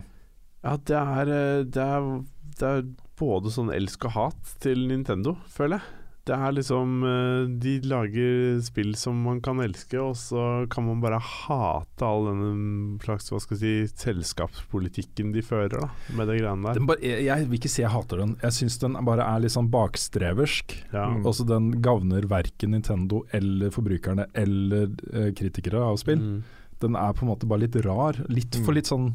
Ja, 0.63 0.77
det 0.77 0.95
er, 0.95 1.29
eh, 1.29 1.63
det 1.63 1.77
er 1.83 2.23
Det 2.55 2.63
er 2.63 2.81
både 3.19 3.51
sånn 3.51 3.73
elsk 3.73 4.05
og 4.05 4.11
hat 4.11 4.55
til 4.61 4.87
Nintendo, 4.87 5.35
føler 5.49 5.79
jeg. 5.81 5.94
Det 6.25 6.33
er 6.33 6.53
liksom 6.57 7.03
eh, 7.05 7.43
De 7.61 7.73
lager 7.85 8.55
spill 8.65 8.95
som 8.97 9.19
man 9.27 9.41
kan 9.45 9.59
elske, 9.61 9.99
og 10.01 10.15
så 10.17 10.65
kan 10.73 10.88
man 10.88 11.01
bare 11.03 11.19
hate 11.21 12.01
all 12.07 12.25
denne 12.31 12.97
slags 13.03 13.29
Hva 13.29 13.39
skal 13.43 13.59
jeg 13.61 13.89
si 13.91 14.01
selskapspolitikken 14.07 15.31
de 15.35 15.43
fører, 15.45 15.75
da, 15.83 15.89
med 16.17 16.27
de 16.31 16.39
greiene 16.39 16.65
der. 16.65 16.79
Den 16.79 16.89
bare, 16.89 17.01
jeg, 17.05 17.27
jeg 17.27 17.47
vil 17.51 17.59
ikke 17.59 17.71
si 17.75 17.83
jeg 17.83 17.93
hater 17.93 18.23
den. 18.23 18.33
Jeg 18.41 18.57
syns 18.57 18.79
den 18.81 18.97
bare 19.05 19.27
er 19.35 19.43
litt 19.45 19.53
sånn 19.53 19.69
bakstreversk. 19.73 20.75
Ja. 20.95 21.05
Mm. 21.13 21.23
Også 21.29 21.45
den 21.49 21.69
gagner 21.85 22.25
verken 22.31 22.73
Nintendo 22.73 23.21
eller 23.35 23.73
forbrukerne 23.75 24.25
eller 24.33 24.89
eh, 25.13 25.29
kritikere 25.38 25.83
av 25.91 25.99
spill. 26.01 26.21
Mm. 26.21 26.43
Den 26.81 26.97
er 26.99 27.13
på 27.15 27.23
en 27.25 27.31
måte 27.35 27.47
bare 27.49 27.63
litt 27.67 27.77
rar. 27.85 28.17
Litt 28.29 28.57
for 28.59 28.73
Mm. 28.73 28.79
litt 28.81 28.89
sånn 28.89 29.09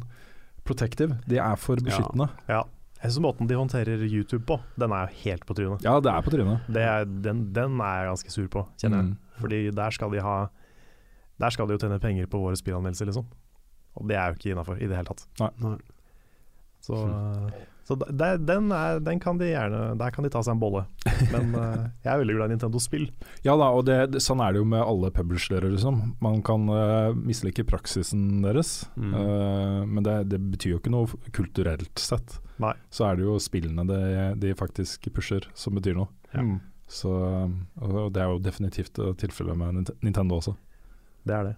protective. 0.63 1.19
De 1.27 1.37
er 1.41 1.55
for 1.59 1.75
beskyttende. 1.81 2.29
Ja. 2.49 2.63
Jeg 3.01 3.09
syns 3.15 3.23
måten 3.23 3.49
de 3.49 3.57
håndterer 3.57 4.03
YouTube 4.05 4.43
på, 4.45 4.59
den 4.77 4.93
er 4.93 5.07
jo 5.07 5.21
helt 5.23 5.45
på 5.49 5.55
trynet. 5.57 5.81
Ja, 5.85 5.95
det 6.03 6.11
er 6.11 6.21
på 6.21 6.33
trynet. 6.33 6.67
Det 6.69 6.83
er, 6.85 7.07
den, 7.25 7.47
den 7.55 7.79
er 7.81 8.03
jeg 8.03 8.11
ganske 8.11 8.33
sur 8.33 8.49
på, 8.53 8.65
kjenner 8.77 9.01
jeg. 9.01 9.07
Mm. 9.09 9.39
Fordi 9.41 9.61
der 9.73 9.95
skal 9.95 10.11
de 10.13 10.21
ha 10.21 10.35
Der 11.41 11.49
skal 11.49 11.65
de 11.65 11.73
jo 11.73 11.81
tjene 11.81 11.97
penger 11.97 12.27
på 12.29 12.37
våre 12.37 12.57
spillanmeldelser, 12.59 13.09
liksom. 13.09 13.25
Og 13.97 14.07
det 14.07 14.15
er 14.19 14.29
jo 14.29 14.37
ikke 14.37 14.51
innafor 14.53 14.77
i 14.77 14.85
det 14.85 14.99
hele 14.99 15.09
tatt. 15.09 15.25
Nei. 15.41 15.73
Så, 16.85 16.99
så 17.91 17.97
der, 17.99 18.37
den, 18.39 18.69
er, 18.71 19.01
den 19.03 19.19
kan 19.19 19.35
de 19.41 19.49
gjerne 19.51 19.97
Der 19.99 20.13
kan 20.15 20.23
de 20.23 20.29
ta 20.31 20.39
seg 20.45 20.53
en 20.55 20.61
bolle. 20.61 20.85
Men 21.33 21.51
uh, 21.51 21.89
jeg 22.05 22.11
er 22.13 22.21
veldig 22.21 22.35
glad 22.37 22.49
i 22.51 22.53
Nintendo-spill. 22.55 23.09
Ja 23.43 23.57
da, 23.59 23.67
og 23.75 23.83
det, 23.89 23.97
det, 24.13 24.21
sånn 24.23 24.39
er 24.45 24.53
det 24.55 24.61
jo 24.61 24.67
med 24.71 24.79
alle 24.85 25.11
publishere, 25.11 25.67
liksom. 25.73 25.99
Man 26.23 26.39
kan 26.47 26.63
uh, 26.71 27.11
mislike 27.19 27.65
praksisen 27.67 28.39
deres, 28.45 28.85
Mm. 28.95 29.11
uh, 29.17 29.81
men 29.89 30.05
det, 30.07 30.15
det 30.31 30.39
betyr 30.53 30.75
jo 30.77 30.79
ikke 30.79 30.93
noe 30.93 31.19
kulturelt 31.35 31.99
sett. 31.99 32.37
Nei. 32.63 32.71
Så 32.93 33.09
er 33.09 33.19
det 33.19 33.25
jo 33.27 33.35
spillene 33.41 33.83
de, 33.89 33.99
de 34.39 34.53
faktisk 34.55 35.09
pusher 35.15 35.47
som 35.57 35.75
betyr 35.75 35.97
noe. 35.97 36.07
Mm, 36.37 36.59
Så, 36.87 37.09
og 37.81 38.13
det 38.15 38.21
er 38.23 38.29
jo 38.31 38.39
definitivt 38.43 38.99
tilfellet 39.19 39.57
med 39.59 39.91
Nintendo 40.05 40.37
også. 40.39 40.55
det 41.27 41.35
er 41.37 41.49
det. 41.49 41.55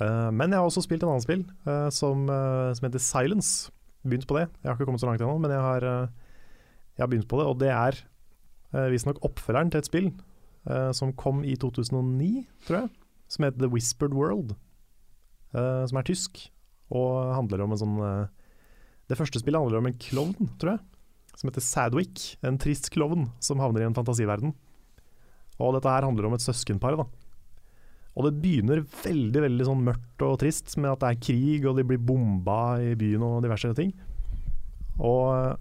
Eh, 0.00 0.30
men 0.32 0.48
jeg 0.52 0.60
har 0.60 0.68
også 0.70 0.82
spilt 0.86 1.02
en 1.04 1.10
annen 1.12 1.24
spill 1.24 1.42
som, 1.92 2.24
som 2.76 2.86
heter 2.86 3.02
Silence. 3.04 3.70
Begynt 4.06 4.26
på 4.28 4.38
det. 4.38 4.46
Jeg 4.62 4.70
har 4.70 4.78
ikke 4.78 4.88
kommet 4.88 5.02
så 5.02 5.10
langt 5.10 5.20
ennå, 5.20 5.36
men 5.42 5.52
jeg 5.52 5.60
har, 5.60 5.84
eh, 5.84 6.08
jeg 6.96 7.04
har 7.04 7.10
begynt 7.12 7.28
på 7.28 7.40
det. 7.40 7.46
Og 7.50 7.58
det 7.60 7.70
er 7.74 7.98
uh, 8.72 8.88
visstnok 8.92 9.20
oppfølgeren 9.26 9.72
til 9.72 9.82
et 9.82 9.88
spill 9.88 10.08
eh, 10.70 10.90
som 10.96 11.12
kom 11.12 11.42
i 11.44 11.56
2009, 11.60 12.46
tror 12.68 12.82
jeg. 12.82 12.90
Som 13.30 13.46
heter 13.46 13.64
The 13.64 13.70
Whispered 13.72 14.16
World. 14.16 14.56
som 15.50 15.98
er 15.98 16.06
tysk, 16.06 16.38
og 16.94 17.34
handler 17.34 17.64
om 17.64 17.72
en 17.72 17.78
sånn 17.78 17.96
Det 19.10 19.16
første 19.18 19.40
spillet 19.42 19.58
handler 19.58 19.78
om 19.78 19.86
en 19.86 19.98
klovn, 19.98 20.50
tror 20.62 20.76
jeg. 20.76 20.80
Som 21.34 21.50
heter 21.50 21.62
Sadwick. 21.62 22.36
En 22.46 22.58
trist 22.58 22.90
klovn 22.90 23.32
som 23.42 23.58
havner 23.58 23.82
i 23.82 23.88
en 23.88 23.94
fantasiverden. 23.94 24.54
Og 25.58 25.74
dette 25.74 25.90
her 25.90 26.06
handler 26.06 26.26
om 26.26 26.34
et 26.34 26.44
søskenpar, 26.44 26.94
da. 26.98 27.06
Og 28.18 28.26
det 28.26 28.36
begynner 28.42 28.82
veldig 29.04 29.42
veldig 29.46 29.66
sånn 29.68 29.84
mørkt 29.86 30.24
og 30.26 30.38
trist 30.42 30.74
med 30.80 30.90
at 30.92 31.02
det 31.02 31.10
er 31.10 31.24
krig, 31.28 31.66
og 31.68 31.78
de 31.78 31.86
blir 31.86 32.02
bomba 32.02 32.80
i 32.82 32.94
byen 32.98 33.24
og 33.26 33.42
diverse 33.44 33.70
ting. 33.78 33.92
Og 34.98 35.26
eh, 35.36 35.54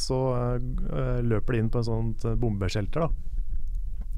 så 0.00 0.18
eh, 0.36 1.20
løper 1.24 1.54
de 1.56 1.62
inn 1.62 1.70
på 1.72 1.80
et 1.80 1.88
sånt 1.88 2.26
eh, 2.26 2.38
bombeshelter, 2.40 3.06
da. 3.06 3.10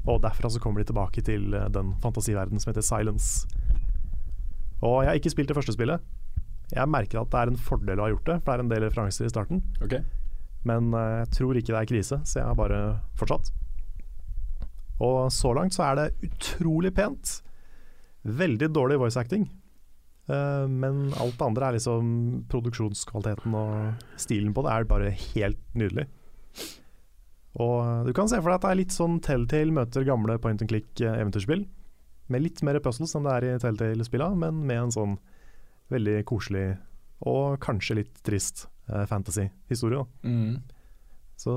Og 0.09 0.19
derfra 0.25 0.49
så 0.51 0.59
kommer 0.59 0.81
de 0.81 0.89
tilbake 0.89 1.21
til 1.23 1.53
den 1.71 1.93
fantasiverdenen 2.03 2.59
som 2.59 2.73
heter 2.73 2.83
Silence. 2.83 3.47
Og 4.83 4.97
jeg 4.99 5.13
har 5.13 5.21
ikke 5.21 5.31
spilt 5.31 5.53
det 5.53 5.55
første 5.55 5.75
spillet. 5.77 6.03
Jeg 6.73 6.89
merker 6.91 7.21
at 7.21 7.31
det 7.31 7.39
er 7.39 7.51
en 7.53 7.63
fordel 7.69 8.01
å 8.01 8.07
ha 8.07 8.11
gjort 8.11 8.27
det, 8.27 8.37
for 8.41 8.49
det 8.49 8.55
er 8.57 8.65
en 8.65 8.73
del 8.73 8.85
referanser 8.87 9.29
i 9.29 9.31
starten. 9.31 9.61
Men 10.67 10.93
eh, 10.97 11.19
jeg 11.21 11.31
tror 11.37 11.59
ikke 11.59 11.71
det 11.71 11.81
er 11.81 11.91
krise, 11.93 12.19
så 12.27 12.39
jeg 12.39 12.47
har 12.49 12.57
bare 12.59 12.81
fortsatt. 13.19 13.51
Og 15.03 15.27
så 15.33 15.51
langt 15.55 15.75
så 15.75 15.89
er 15.89 15.99
det 15.99 16.29
utrolig 16.29 16.93
pent. 16.95 17.39
Veldig 18.23 18.69
dårlig 18.71 19.01
voice 19.01 19.19
acting. 19.19 19.49
Uh, 20.31 20.63
men 20.71 21.09
alt 21.19 21.35
det 21.35 21.45
andre 21.45 21.67
er 21.67 21.75
liksom 21.75 22.11
produksjonskvaliteten 22.51 23.55
og 23.59 24.05
stilen 24.21 24.53
på 24.55 24.63
det 24.63 24.71
er 24.71 24.87
bare 24.87 25.09
helt 25.33 25.59
nydelig. 25.75 26.07
Og 27.59 28.07
du 28.07 28.13
kan 28.15 28.29
se 28.31 28.39
for 28.39 28.49
deg 28.49 28.55
at 28.55 28.63
det 28.63 28.71
er 28.71 28.79
litt 28.79 28.95
sånn 28.95 29.19
Telltale 29.21 29.75
møter 29.75 30.05
gamle 30.07 30.39
point 30.41 30.63
and 30.63 30.71
click 30.71 31.01
eh. 31.05 31.65
Med 32.31 32.41
litt 32.41 32.63
mer 32.65 32.79
puzzles 32.81 33.13
enn 33.13 33.27
det 33.27 33.33
er 33.35 33.45
i 33.45 33.59
Telltale-spilla, 33.61 34.31
men 34.39 34.63
med 34.65 34.85
en 34.85 34.95
sånn 34.95 35.17
veldig 35.93 36.23
koselig 36.25 36.77
og 37.27 37.59
kanskje 37.63 37.99
litt 37.99 38.23
trist 38.25 38.65
uh, 38.89 39.03
fantasy-historie. 39.07 40.01
Mm. 40.23 40.63
Så 41.39 41.53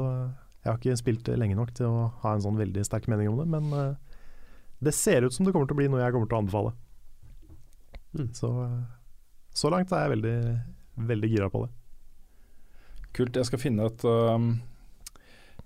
jeg 0.67 0.73
har 0.73 0.81
ikke 0.81 0.99
spilt 0.99 1.27
det 1.29 1.37
lenge 1.39 1.55
nok 1.55 1.71
til 1.79 1.87
å 1.87 2.07
ha 2.25 2.33
en 2.35 2.43
sånn 2.43 2.59
veldig 2.59 2.83
sterk 2.87 3.07
mening 3.11 3.31
om 3.31 3.39
det, 3.39 3.47
men 3.53 3.69
eh, 3.71 4.17
det 4.83 4.93
ser 4.97 5.23
ut 5.23 5.35
som 5.35 5.47
det 5.47 5.53
kommer 5.55 5.69
til 5.71 5.77
å 5.77 5.79
bli 5.79 5.87
noe 5.93 6.01
jeg 6.03 6.15
kommer 6.15 6.27
til 6.27 6.39
å 6.39 6.41
anbefale. 6.43 6.73
Mm. 8.17 8.31
Så, 8.35 8.51
eh, 8.65 8.81
så 9.55 9.71
langt 9.71 9.95
er 9.95 10.03
jeg 10.03 10.15
veldig, 10.17 10.39
veldig 11.13 11.31
gira 11.31 11.51
på 11.53 11.63
det. 11.63 11.71
Kult. 13.17 13.39
Jeg 13.39 13.49
skal 13.49 13.63
finne 13.63 13.87
et 13.89 14.03
um, 14.05 14.57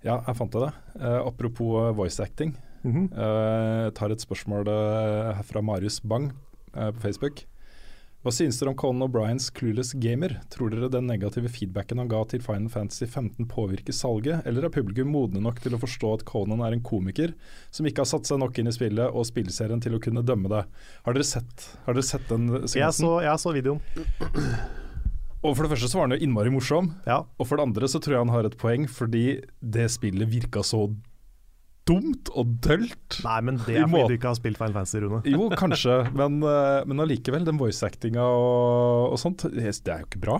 Ja, 0.05 0.21
jeg 0.21 0.37
fant 0.37 0.53
det. 0.53 0.69
Uh, 0.95 1.19
apropos 1.25 1.91
voice 1.97 2.21
acting. 2.23 2.53
Mm 2.83 2.93
-hmm. 2.93 3.07
uh, 3.17 3.83
Jeg 3.85 3.93
tar 3.93 4.11
et 4.11 4.21
spørsmål 4.21 4.67
uh, 4.67 5.41
fra 5.41 5.61
Marius 5.61 5.99
Bang 5.99 6.31
på 6.73 7.01
Facebook. 7.01 7.45
Hva 8.21 8.29
synes 8.29 8.59
dere 8.61 8.69
om 8.69 8.75
Conan 8.77 9.07
O'Briens 9.07 9.47
Clueless 9.49 9.95
Gamer? 9.97 10.35
Tror 10.53 10.69
dere 10.69 10.91
den 10.93 11.07
negative 11.09 11.49
feedbacken 11.49 11.97
han 11.97 12.09
ga 12.11 12.19
til 12.29 12.43
Final 12.45 12.69
Fantasy 12.69 13.07
15 13.07 13.47
påvirker 13.49 13.95
salget, 13.97 14.43
eller 14.45 14.67
er 14.67 14.73
publikum 14.75 15.09
modne 15.09 15.41
nok 15.41 15.57
til 15.63 15.73
å 15.73 15.79
forstå 15.81 16.11
at 16.19 16.25
Conan 16.29 16.61
er 16.61 16.75
en 16.77 16.83
komiker 16.85 17.33
som 17.73 17.87
ikke 17.89 18.03
har 18.03 18.11
satt 18.11 18.29
seg 18.29 18.37
nok 18.43 18.59
inn 18.61 18.69
i 18.69 18.75
spillet 18.75 19.09
og 19.09 19.25
spillserien 19.25 19.81
til 19.81 19.97
å 19.97 20.01
kunne 20.05 20.21
dømme 20.21 20.51
det? 20.53 20.61
Har 21.07 21.17
dere 21.17 21.25
sett, 21.31 21.65
har 21.87 21.97
dere 21.97 22.05
sett 22.11 22.29
den 22.29 22.45
Jeg, 22.59 22.69
sekvensen? 22.75 23.07
så, 23.09 23.15
jeg 23.25 23.41
så 23.41 23.55
videoen. 23.57 23.81
Og 25.41 25.55
For 25.57 25.65
det 25.65 25.71
første 25.73 25.89
så 25.89 25.97
var 25.97 26.05
han 26.05 26.13
jo 26.19 26.21
innmari 26.27 26.51
morsom, 26.53 26.91
Ja. 27.09 27.23
og 27.25 27.47
for 27.49 27.57
det 27.57 27.65
andre 27.65 27.89
så 27.89 27.97
tror 27.97 28.13
jeg 28.19 28.21
han 28.27 28.35
har 28.37 28.45
et 28.45 28.59
poeng, 28.61 28.85
fordi 28.85 29.41
det 29.65 29.87
spillet 29.89 30.29
virka 30.29 30.61
så 30.61 30.83
dumt 31.89 32.29
og 32.37 32.55
dølt. 32.63 33.19
Nei, 33.25 33.37
men 33.47 33.57
det 33.65 33.77
er 33.81 33.87
fordi 33.89 34.13
du 34.13 34.17
ikke 34.19 34.29
har 34.31 34.37
spilt 34.37 34.59
Final 34.59 34.75
Fantasy, 34.77 35.01
Rune. 35.03 35.21
Jo, 35.33 35.47
kanskje, 35.57 35.95
men, 36.17 36.39
eh, 36.45 36.81
men 36.87 37.03
allikevel, 37.03 37.45
den 37.47 37.59
voice-actinga 37.61 38.21
og, 38.23 39.13
og 39.15 39.21
sånt, 39.21 39.47
det 39.51 39.65
er 39.65 40.03
jo 40.03 40.09
ikke 40.09 40.21
bra. 40.23 40.39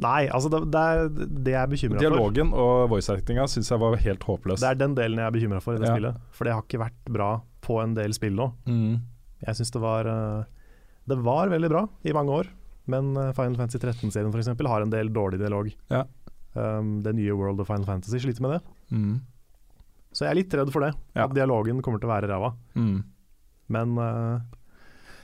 Nei, 0.00 0.24
altså 0.32 0.48
det, 0.48 0.60
det 0.72 0.80
er 0.80 1.08
det 1.12 1.52
jeg 1.52 1.60
er 1.60 1.70
bekymra 1.70 1.98
for. 1.98 2.04
Dialogen 2.06 2.52
og 2.56 2.86
voice-actinga 2.94 3.44
syns 3.52 3.68
jeg 3.70 3.82
var 3.82 3.98
helt 4.00 4.22
håpløs. 4.24 4.62
Det 4.62 4.70
er 4.70 4.78
den 4.80 4.94
delen 4.96 5.20
jeg 5.20 5.28
er 5.28 5.34
bekymra 5.34 5.60
for 5.64 5.76
i 5.76 5.82
det 5.82 5.90
Ja. 5.90 5.96
spillet. 5.96 6.22
For 6.36 6.48
det 6.48 6.54
har 6.56 6.64
ikke 6.64 6.80
vært 6.86 7.12
bra 7.12 7.30
på 7.66 7.76
en 7.82 7.94
del 7.98 8.16
spill 8.16 8.36
nå. 8.38 8.50
mm. 8.66 8.94
Jeg 9.40 9.56
syns 9.56 9.70
det 9.72 9.80
var 9.80 10.04
eh, 10.04 10.44
Det 11.08 11.16
var 11.24 11.48
veldig 11.48 11.68
bra 11.72 11.86
i 12.04 12.12
mange 12.12 12.34
år, 12.42 12.48
men 12.92 13.12
eh, 13.16 13.30
Final 13.36 13.56
Fantasy 13.56 13.78
13-serien 13.80 14.32
f.eks. 14.34 14.50
har 14.68 14.84
en 14.84 14.92
del 14.92 15.08
dårlig 15.16 15.38
dialog. 15.40 15.70
Ja. 15.92 16.02
Um, 16.52 16.98
det 17.04 17.14
nye 17.16 17.32
World 17.38 17.60
of 17.62 17.68
Final 17.70 17.86
Fantasy 17.88 18.18
sliter 18.20 18.42
med 18.44 18.56
det. 18.56 18.60
Mm. 18.90 19.20
Så 20.12 20.24
jeg 20.26 20.32
er 20.32 20.38
litt 20.40 20.54
redd 20.58 20.72
for 20.74 20.82
det. 20.82 20.92
Ja. 21.14 21.26
At 21.28 21.34
dialogen 21.36 21.82
kommer 21.84 22.00
til 22.02 22.08
å 22.10 22.14
være 22.14 22.30
ræva. 22.32 22.52
Mm. 22.74 22.96
Men 23.70 23.92
uh, 23.98 24.40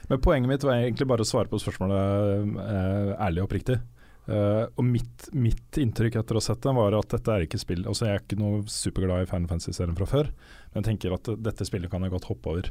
Men 0.06 0.20
poenget 0.22 0.48
mitt 0.52 0.62
var 0.66 0.78
egentlig 0.78 1.08
bare 1.10 1.24
å 1.24 1.26
svare 1.26 1.50
på 1.50 1.58
spørsmålet 1.58 2.54
uh, 2.54 3.12
ærlig 3.26 3.42
og 3.42 3.48
oppriktig. 3.48 3.80
Uh, 4.26 4.66
og 4.78 4.82
mitt, 4.86 5.28
mitt 5.34 5.78
inntrykk 5.78 6.16
etter 6.20 6.34
å 6.34 6.40
ha 6.42 6.46
sett 6.48 6.62
den, 6.62 6.78
var 6.78 6.94
at 6.98 7.10
dette 7.14 7.30
er 7.30 7.44
ikke 7.46 7.60
spill 7.62 7.84
Altså 7.86 8.08
Jeg 8.08 8.16
er 8.16 8.22
ikke 8.24 8.38
noe 8.40 8.64
superglad 8.66 9.22
i 9.22 9.28
Final 9.30 9.46
Fantasy-serien 9.52 9.94
fra 9.98 10.08
før, 10.10 10.30
men 10.72 10.80
jeg 10.82 10.88
tenker 10.88 11.14
at 11.14 11.30
dette 11.46 11.66
spillet 11.68 11.90
kan 11.92 12.02
jeg 12.02 12.10
godt 12.14 12.26
hoppe 12.32 12.50
over. 12.50 12.70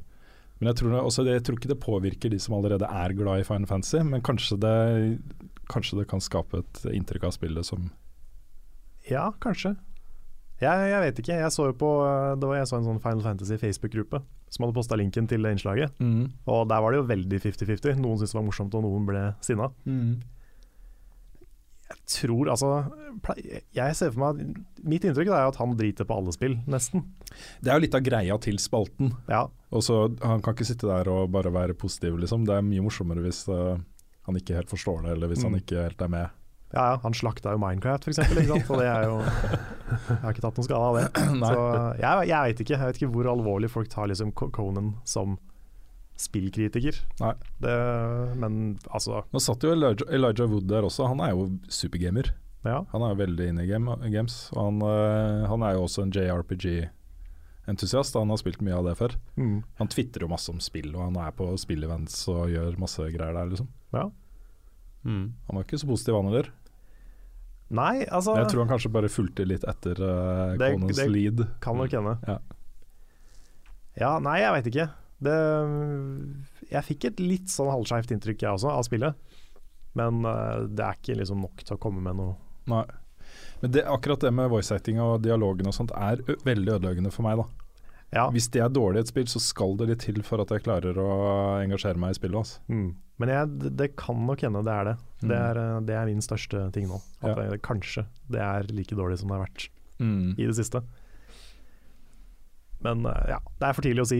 Men 0.60 0.70
jeg 0.72 0.80
tror, 0.82 0.92
det- 0.96 1.04
også, 1.04 1.24
jeg 1.28 1.44
tror 1.44 1.60
ikke 1.60 1.72
det 1.72 1.80
påvirker 1.84 2.32
de 2.32 2.40
som 2.40 2.56
allerede 2.56 2.88
er 2.88 3.16
glad 3.16 3.40
i 3.44 3.48
Final 3.48 3.68
Fantasy, 3.68 4.00
men 4.08 4.24
kanskje 4.24 4.58
det, 4.64 4.76
kanskje 5.72 6.00
det 6.00 6.08
kan 6.12 6.24
skape 6.24 6.60
et 6.64 6.84
inntrykk 6.96 7.28
av 7.28 7.36
spillet 7.36 7.68
som 7.68 7.90
ja, 9.10 9.30
kanskje. 9.44 9.76
Jeg, 10.62 10.86
jeg 10.92 11.02
vet 11.04 11.18
ikke. 11.20 11.36
Jeg 11.42 11.52
så 11.52 11.66
jo 11.68 11.74
på 11.76 11.90
eh, 12.08 12.36
Det 12.40 12.48
var 12.48 12.56
jeg 12.62 12.68
så 12.70 12.78
en 12.80 12.86
sånn 12.88 13.02
Final 13.04 13.24
Fantasy 13.26 13.58
Facebook-gruppe 13.60 14.22
som 14.56 14.64
hadde 14.64 14.76
posta 14.78 14.96
linken 14.96 15.26
til 15.28 15.44
det 15.44 15.52
innslaget. 15.56 15.98
Og 16.48 16.62
der 16.70 16.80
var 16.86 16.94
det 16.94 17.02
jo 17.02 17.08
veldig 17.10 17.40
50-50. 17.44 17.98
Noen 18.00 18.22
syntes 18.22 18.32
det 18.32 18.40
var 18.40 18.46
morsomt, 18.48 18.76
og 18.78 18.86
noen 18.86 19.04
ble 19.10 19.24
sinna. 19.44 19.68
Jeg 21.86 21.98
tror 22.10 22.50
altså 22.50 22.70
Jeg 23.78 23.94
ser 23.98 24.10
for 24.16 24.22
meg 24.24 24.56
Mitt 24.90 25.04
inntrykk 25.06 25.30
er 25.30 25.50
at 25.52 25.60
han 25.60 25.76
driter 25.78 26.08
på 26.10 26.16
alle 26.18 26.34
spill, 26.34 26.56
nesten. 26.72 27.04
Det 27.62 27.70
er 27.70 27.78
jo 27.78 27.84
litt 27.84 27.98
av 28.00 28.06
greia 28.06 28.38
til 28.42 28.58
spalten. 28.62 29.12
Ja, 29.30 29.44
Og 29.76 29.84
så 29.86 30.00
Han 30.24 30.42
kan 30.46 30.56
ikke 30.56 30.66
sitte 30.72 30.88
der 30.90 31.10
og 31.12 31.30
bare 31.36 31.52
være 31.54 31.76
positiv, 31.78 32.18
liksom. 32.22 32.46
Det 32.48 32.56
er 32.58 32.66
mye 32.66 32.86
morsommere 32.86 33.22
hvis 33.26 33.44
uh, 33.52 33.76
han 34.26 34.40
ikke 34.40 34.56
helt 34.58 34.72
forstår 34.72 35.04
det, 35.06 35.12
eller 35.18 35.30
hvis 35.34 35.44
Mm. 35.44 35.52
han 35.52 35.60
ikke 35.62 35.84
helt 35.84 36.02
er 36.02 36.08
med. 36.16 36.30
Ja, 36.76 36.86
ja 36.92 37.00
han 37.02 37.16
slakta 37.18 37.56
jo 37.56 37.62
Minecraft, 37.62 38.06
f.eks. 38.06 38.20
så 38.68 38.78
det 38.80 38.88
er 38.92 39.08
jo 39.08 39.18
Jeg 39.24 40.22
har 40.22 40.34
ikke 40.34 40.44
tatt 40.44 40.60
noen 40.60 40.68
skade 40.68 40.86
av 40.86 40.98
det. 41.00 41.06
Så 41.50 41.60
jeg, 42.02 42.28
jeg 42.30 42.50
vet 42.50 42.64
ikke 42.64 42.76
Jeg 42.76 42.90
vet 42.90 42.98
ikke 43.00 43.12
hvor 43.14 43.30
alvorlig 43.32 43.70
folk 43.72 43.90
tar 43.92 44.10
liksom 44.12 44.34
Conan 44.36 44.96
som 45.08 45.38
spillkritiker. 46.16 46.96
Det, 47.60 47.76
men 48.40 48.78
altså 48.88 49.26
Nå 49.36 49.40
satt 49.44 49.66
jo 49.68 49.74
Elijah, 49.76 50.08
Elijah 50.16 50.48
Wood 50.48 50.70
der 50.72 50.88
også, 50.88 51.10
han 51.12 51.20
er 51.24 51.34
jo 51.34 51.50
supergamer. 51.68 52.30
Ja. 52.66 52.82
Han 52.94 53.04
er 53.06 53.12
jo 53.14 53.22
veldig 53.22 53.48
inne 53.52 53.66
i 53.66 53.70
game, 53.70 53.96
games. 54.10 54.36
Og 54.56 54.62
han, 54.64 54.78
eh, 54.88 55.46
han 55.52 55.62
er 55.68 55.72
jo 55.76 55.82
også 55.86 56.00
en 56.06 56.14
JRPG-entusiast, 56.16 58.18
han 58.18 58.32
har 58.34 58.40
spilt 58.42 58.64
mye 58.66 58.78
av 58.80 58.86
det 58.90 58.96
før. 59.00 59.12
Mm. 59.38 59.58
Han 59.82 59.92
tvitrer 59.92 60.26
jo 60.26 60.32
masse 60.32 60.50
om 60.54 60.62
spill, 60.64 60.92
og 60.96 61.04
han 61.10 61.18
er 61.22 61.32
på 61.38 61.46
spillevents 61.62 62.16
og 62.32 62.42
gjør 62.54 62.72
masse 62.82 63.02
greier 63.14 63.36
der, 63.38 63.48
liksom. 63.52 63.70
ja. 63.96 64.06
Mm. 65.06 65.28
Han 65.46 65.54
var 65.54 65.62
ikke 65.68 65.78
så 65.78 65.92
positiv, 65.92 66.14
han 66.18 66.32
heller. 66.32 66.48
Nei, 67.74 68.06
altså 68.14 68.36
jeg 68.38 68.50
tror 68.52 68.62
han 68.62 68.70
kanskje 68.70 68.92
bare 68.94 69.10
fulgte 69.10 69.46
litt 69.48 69.64
etter 69.66 69.98
uh, 69.98 70.54
Det- 70.60 70.74
Conans 70.76 71.00
det- 71.00 71.08
lead. 71.10 71.46
Kan 71.64 71.80
nok 71.82 71.92
hende. 71.98 72.18
Ja. 72.28 72.38
Ja, 73.96 74.12
nei, 74.20 74.40
jeg 74.44 74.52
veit 74.58 74.70
ikke. 74.74 74.90
Det, 75.26 75.36
jeg 76.70 76.84
fikk 76.90 77.06
et 77.10 77.20
litt 77.24 77.50
sånn 77.50 77.72
halvskeivt 77.72 78.12
inntrykk 78.12 78.44
jeg 78.44 78.58
også, 78.58 78.70
av 78.70 78.84
spillet. 78.88 79.16
Men 79.96 80.26
uh, 80.28 80.66
det 80.68 80.84
er 80.84 80.98
ikke 81.00 81.18
liksom 81.22 81.42
nok 81.42 81.64
til 81.64 81.78
å 81.78 81.82
komme 81.82 82.04
med 82.04 82.18
noe 82.20 82.36
Nei. 82.68 82.84
Men 83.62 83.72
det, 83.72 83.84
akkurat 83.88 84.20
det 84.26 84.32
med 84.36 84.50
voice 84.52 84.74
acting 84.74 84.98
og 85.02 85.22
dialogen 85.24 85.70
og 85.70 85.74
sånt 85.78 85.94
er 85.96 86.20
veldig 86.46 86.76
ødeleggende 86.80 87.12
for 87.14 87.26
meg, 87.26 87.38
da. 87.40 87.46
Ja. 88.16 88.26
Hvis 88.34 88.48
det 88.54 88.62
er 88.64 88.72
dårlig 88.74 89.02
i 89.02 89.06
et 89.06 89.12
spill, 89.12 89.28
så 89.30 89.42
skal 89.42 89.76
det 89.80 89.88
litt 89.90 90.04
til 90.06 90.22
for 90.26 90.42
at 90.44 90.52
jeg 90.54 90.64
klarer 90.66 90.98
å 91.02 91.10
engasjere 91.62 92.00
meg 92.02 92.14
i 92.14 92.18
spillet. 92.18 92.38
Altså. 92.42 92.62
Mm. 92.72 92.90
Men 93.18 93.30
jeg, 93.32 93.72
det, 93.80 93.96
kan 93.96 94.18
nok 94.28 94.42
hende 94.44 94.62
det 94.68 94.74
er 94.76 94.88
det. 94.90 94.96
Mm. 95.24 95.28
Det, 95.30 95.38
er, 95.40 95.60
eh, 95.62 95.80
det 95.88 95.96
er 95.96 96.06
min 96.10 96.22
største 96.26 96.66
ting 96.76 96.88
nå. 96.90 96.98
At 97.24 97.38
Ja. 97.38 97.50
det, 97.54 97.62
kanskje 97.64 98.06
det 98.30 98.42
er 98.44 98.68
like 98.76 98.96
dårlig 98.98 99.20
som 99.22 99.30
det 99.32 99.38
har 99.40 99.46
vært 99.48 99.70
Mm. 100.00 100.34
i 100.38 100.44
det 100.50 100.56
siste. 100.58 100.82
Men 102.84 103.06
eh, 103.08 103.30
ja, 103.32 103.40
det 103.60 103.70
er 103.70 103.74
for 103.78 103.86
tidlig 103.86 104.04
å 104.04 104.10
si. 104.10 104.20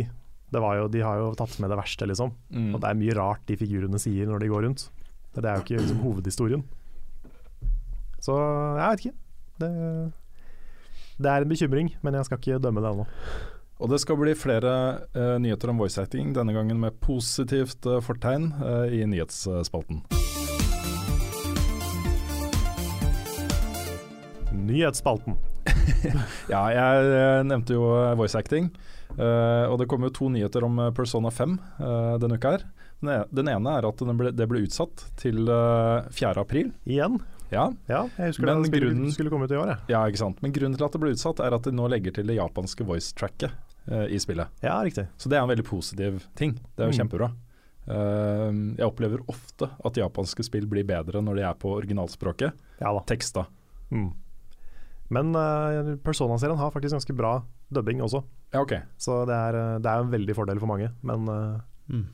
Det 0.56 0.62
var 0.62 0.78
jo, 0.80 0.88
de 0.88 1.02
har 1.04 1.18
jo 1.20 1.34
tatt 1.36 1.58
med 1.60 1.70
det 1.74 1.78
verste, 1.80 2.08
liksom. 2.08 2.32
Mm. 2.54 2.70
Og 2.76 2.80
det 2.80 2.90
er 2.90 3.00
mye 3.02 3.16
rart 3.18 3.44
de 3.50 3.58
figurene 3.60 4.00
sier 4.00 4.30
når 4.30 4.40
de 4.46 4.48
går 4.54 4.64
rundt. 4.68 4.88
Det 5.36 5.44
er 5.44 5.58
jo 5.60 5.66
ikke 5.66 5.82
liksom, 5.82 6.00
hovedhistorien. 6.06 6.64
Så 8.24 8.36
jeg 8.80 8.88
vet 8.94 9.04
ikke. 9.04 9.16
Det, 9.60 9.70
det 11.20 11.32
er 11.32 11.44
en 11.44 11.52
bekymring, 11.52 11.92
men 12.04 12.16
jeg 12.18 12.28
skal 12.30 12.40
ikke 12.40 12.62
dømme 12.64 12.82
det 12.84 12.94
ennå. 12.94 13.06
Og 13.84 13.90
det 13.92 13.98
skal 14.00 14.16
bli 14.16 14.32
flere 14.40 14.72
uh, 15.18 15.36
nyheter 15.44 15.70
om 15.74 15.82
voice 15.82 16.00
acting, 16.00 16.30
denne 16.36 16.54
gangen 16.56 16.80
med 16.80 16.96
positivt 17.04 17.84
uh, 17.92 17.98
fortegn 18.04 18.52
uh, 18.62 18.86
i 18.88 19.02
nyhetsspalten. 19.12 20.04
Nyhetsspalten. 24.56 25.36
Ja, 26.54 26.62
jeg 26.70 27.46
nevnte 27.50 27.74
jo 27.76 27.86
voice 28.18 28.38
acting, 28.38 28.68
og 29.18 29.76
det 29.82 29.88
kommer 29.90 30.10
jo 30.12 30.14
to 30.16 30.28
nyheter 30.30 30.66
om 30.68 30.78
Persona 30.96 31.32
5 31.34 31.56
eh, 31.82 32.12
denne 32.22 32.38
uka 32.38 32.52
her. 32.56 32.66
Den 33.02 33.50
e- 33.50 33.56
ene 33.56 33.74
er 33.80 33.88
at 33.90 34.02
den 34.06 34.18
ble, 34.20 34.30
det 34.36 34.46
ble 34.50 34.62
utsatt 34.68 35.08
til 35.20 35.50
eh, 35.50 36.06
4. 36.14 36.36
april. 36.44 36.70
Igjen. 36.86 37.18
Ja, 37.52 37.68
Ja, 37.90 38.04
jeg 38.18 38.32
husker 38.36 38.46
Men 38.50 38.62
det 38.64 38.70
spillet 38.72 38.92
grunnen- 38.94 39.14
skulle 39.18 39.34
komme 39.34 39.46
ut 39.50 39.54
i 39.54 39.58
år, 39.60 39.74
jeg. 39.74 39.80
ja, 39.94 40.04
ikke 40.10 40.22
sant. 40.22 40.40
Men 40.46 40.54
grunnen 40.56 40.78
til 40.78 40.86
at 40.88 40.96
det 40.96 41.02
ble 41.04 41.14
utsatt, 41.18 41.42
er 41.46 41.58
at 41.58 41.66
de 41.68 41.74
nå 41.78 41.90
legger 41.92 42.16
til 42.20 42.30
det 42.30 42.38
japanske 42.40 42.86
voice-tracket 42.88 43.54
eh, 43.92 44.06
i 44.16 44.20
spillet. 44.20 44.48
Ja, 44.62 44.82
riktig. 44.84 45.08
Så 45.18 45.30
det 45.30 45.38
er 45.38 45.42
en 45.44 45.50
veldig 45.50 45.66
positiv 45.68 46.24
ting. 46.36 46.54
Det 46.76 46.84
er 46.84 46.88
jo 46.92 46.94
Mm. 46.94 47.00
kjempebra. 47.10 47.32
Uh, 47.88 48.52
jeg 48.80 48.88
opplever 48.88 49.20
ofte 49.30 49.68
at 49.86 49.94
japanske 49.94 50.42
spill 50.44 50.66
blir 50.66 50.84
bedre 50.90 51.22
når 51.22 51.36
de 51.36 51.42
er 51.46 51.54
på 51.54 51.70
originalspråket. 51.78 52.52
Ja 52.82 52.90
da. 52.94 53.00
Teksta. 53.06 53.46
Mm. 53.92 54.10
Men 55.14 55.36
uh, 55.36 55.96
Persona-serien 56.02 56.58
har 56.58 56.72
faktisk 56.74 56.94
ganske 56.98 57.14
bra 57.16 57.44
dubbing 57.72 58.02
også, 58.02 58.24
Ja, 58.54 58.62
ok. 58.62 58.74
så 58.98 59.26
det 59.30 59.36
er, 59.36 59.78
det 59.80 59.86
er 59.92 60.00
en 60.02 60.10
veldig 60.10 60.34
fordel 60.36 60.60
for 60.60 60.68
mange. 60.68 60.90
Men 61.04 61.26
Mm. 61.88 62.06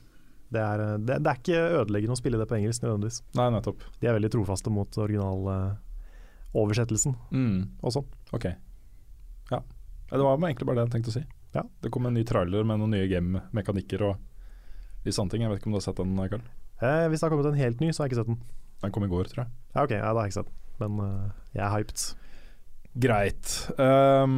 det, 0.52 0.60
er, 0.60 0.78
det, 1.00 1.24
det 1.24 1.28
er 1.32 1.36
ikke 1.40 1.80
ødeleggende 1.80 2.12
å 2.12 2.18
spille 2.20 2.38
det 2.38 2.48
på 2.50 2.56
engelsk 2.60 2.82
nødvendigvis. 2.84 3.22
Nei, 3.40 3.48
nettopp. 3.56 3.80
De 4.02 4.08
er 4.08 4.14
veldig 4.20 4.32
trofaste 4.36 4.68
mot 4.70 4.92
originaloversettelsen 5.00 7.16
Mm. 7.32 7.68
og 7.82 7.92
sånn. 7.96 8.06
Ok. 8.34 8.44
Ja. 8.46 8.56
Ja, 10.12 10.18
Det 10.18 10.20
var 10.20 10.36
egentlig 10.38 10.66
bare 10.68 10.76
det 10.84 10.92
jeg 10.92 10.96
tenkte 10.98 11.12
å 11.12 11.14
si. 11.16 11.24
Ja. 11.54 11.64
Det 11.84 11.92
kom 11.92 12.06
en 12.08 12.14
ny 12.16 12.24
trailer 12.28 12.64
med 12.64 12.80
noen 12.80 12.94
nye 12.96 13.08
game-mekanikker 13.12 14.02
og 14.08 14.18
litt 15.06 15.16
sånne 15.18 15.34
ting. 15.34 15.42
Jeg 15.44 15.52
vet 15.52 15.60
ikke 15.62 15.68
om 15.72 15.76
du 15.76 15.80
har 15.82 15.88
sett 15.88 16.00
den, 16.00 16.16
Karl? 16.16 16.42
Eh, 16.82 17.06
hvis 17.12 17.20
det 17.20 17.26
har 17.28 17.34
kommet 17.34 17.50
en 17.52 17.60
helt 17.60 17.80
ny, 17.84 17.92
så 17.92 18.02
har 18.02 18.08
jeg 18.08 18.14
ikke 18.16 18.22
sett 18.24 18.32
den. 18.32 18.42
Den 18.82 18.92
kom 18.96 19.04
i 19.06 19.12
går, 19.12 19.28
tror 19.30 19.44
jeg. 19.44 19.52
Ja, 19.76 19.84
ok, 19.84 19.92
ja, 19.98 20.08
da 20.08 20.14
har 20.18 20.26
jeg 20.26 20.32
ikke 20.32 20.40
sett 20.42 20.52
den. 20.52 20.58
Men 20.82 21.06
uh, 21.06 21.32
jeg 21.54 21.64
er 21.66 21.74
hyped. 21.76 22.06
Greit. 23.04 23.52
Um, 23.78 24.38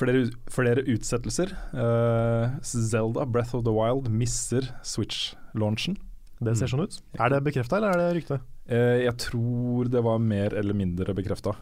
flere, 0.00 0.22
flere 0.50 0.82
utsettelser. 0.94 1.52
Uh, 1.76 2.56
Zelda 2.64 3.26
Breath 3.28 3.54
of 3.58 3.64
the 3.66 3.74
Wild 3.74 4.08
misser 4.10 4.70
Switch-launchen. 4.82 5.98
Det 6.40 6.56
ser 6.58 6.66
Mm. 6.68 6.72
sånn 6.72 6.84
ut. 6.84 6.96
Er 7.18 7.30
det 7.32 7.42
bekrefta, 7.44 7.76
eller 7.78 7.92
er 7.94 8.00
det 8.12 8.16
rykte? 8.22 8.40
Uh, 8.70 8.98
jeg 9.04 9.16
tror 9.18 9.88
det 9.92 10.02
var 10.04 10.18
mer 10.20 10.54
eller 10.56 10.74
mindre 10.74 11.14
bekrefta. 11.16 11.54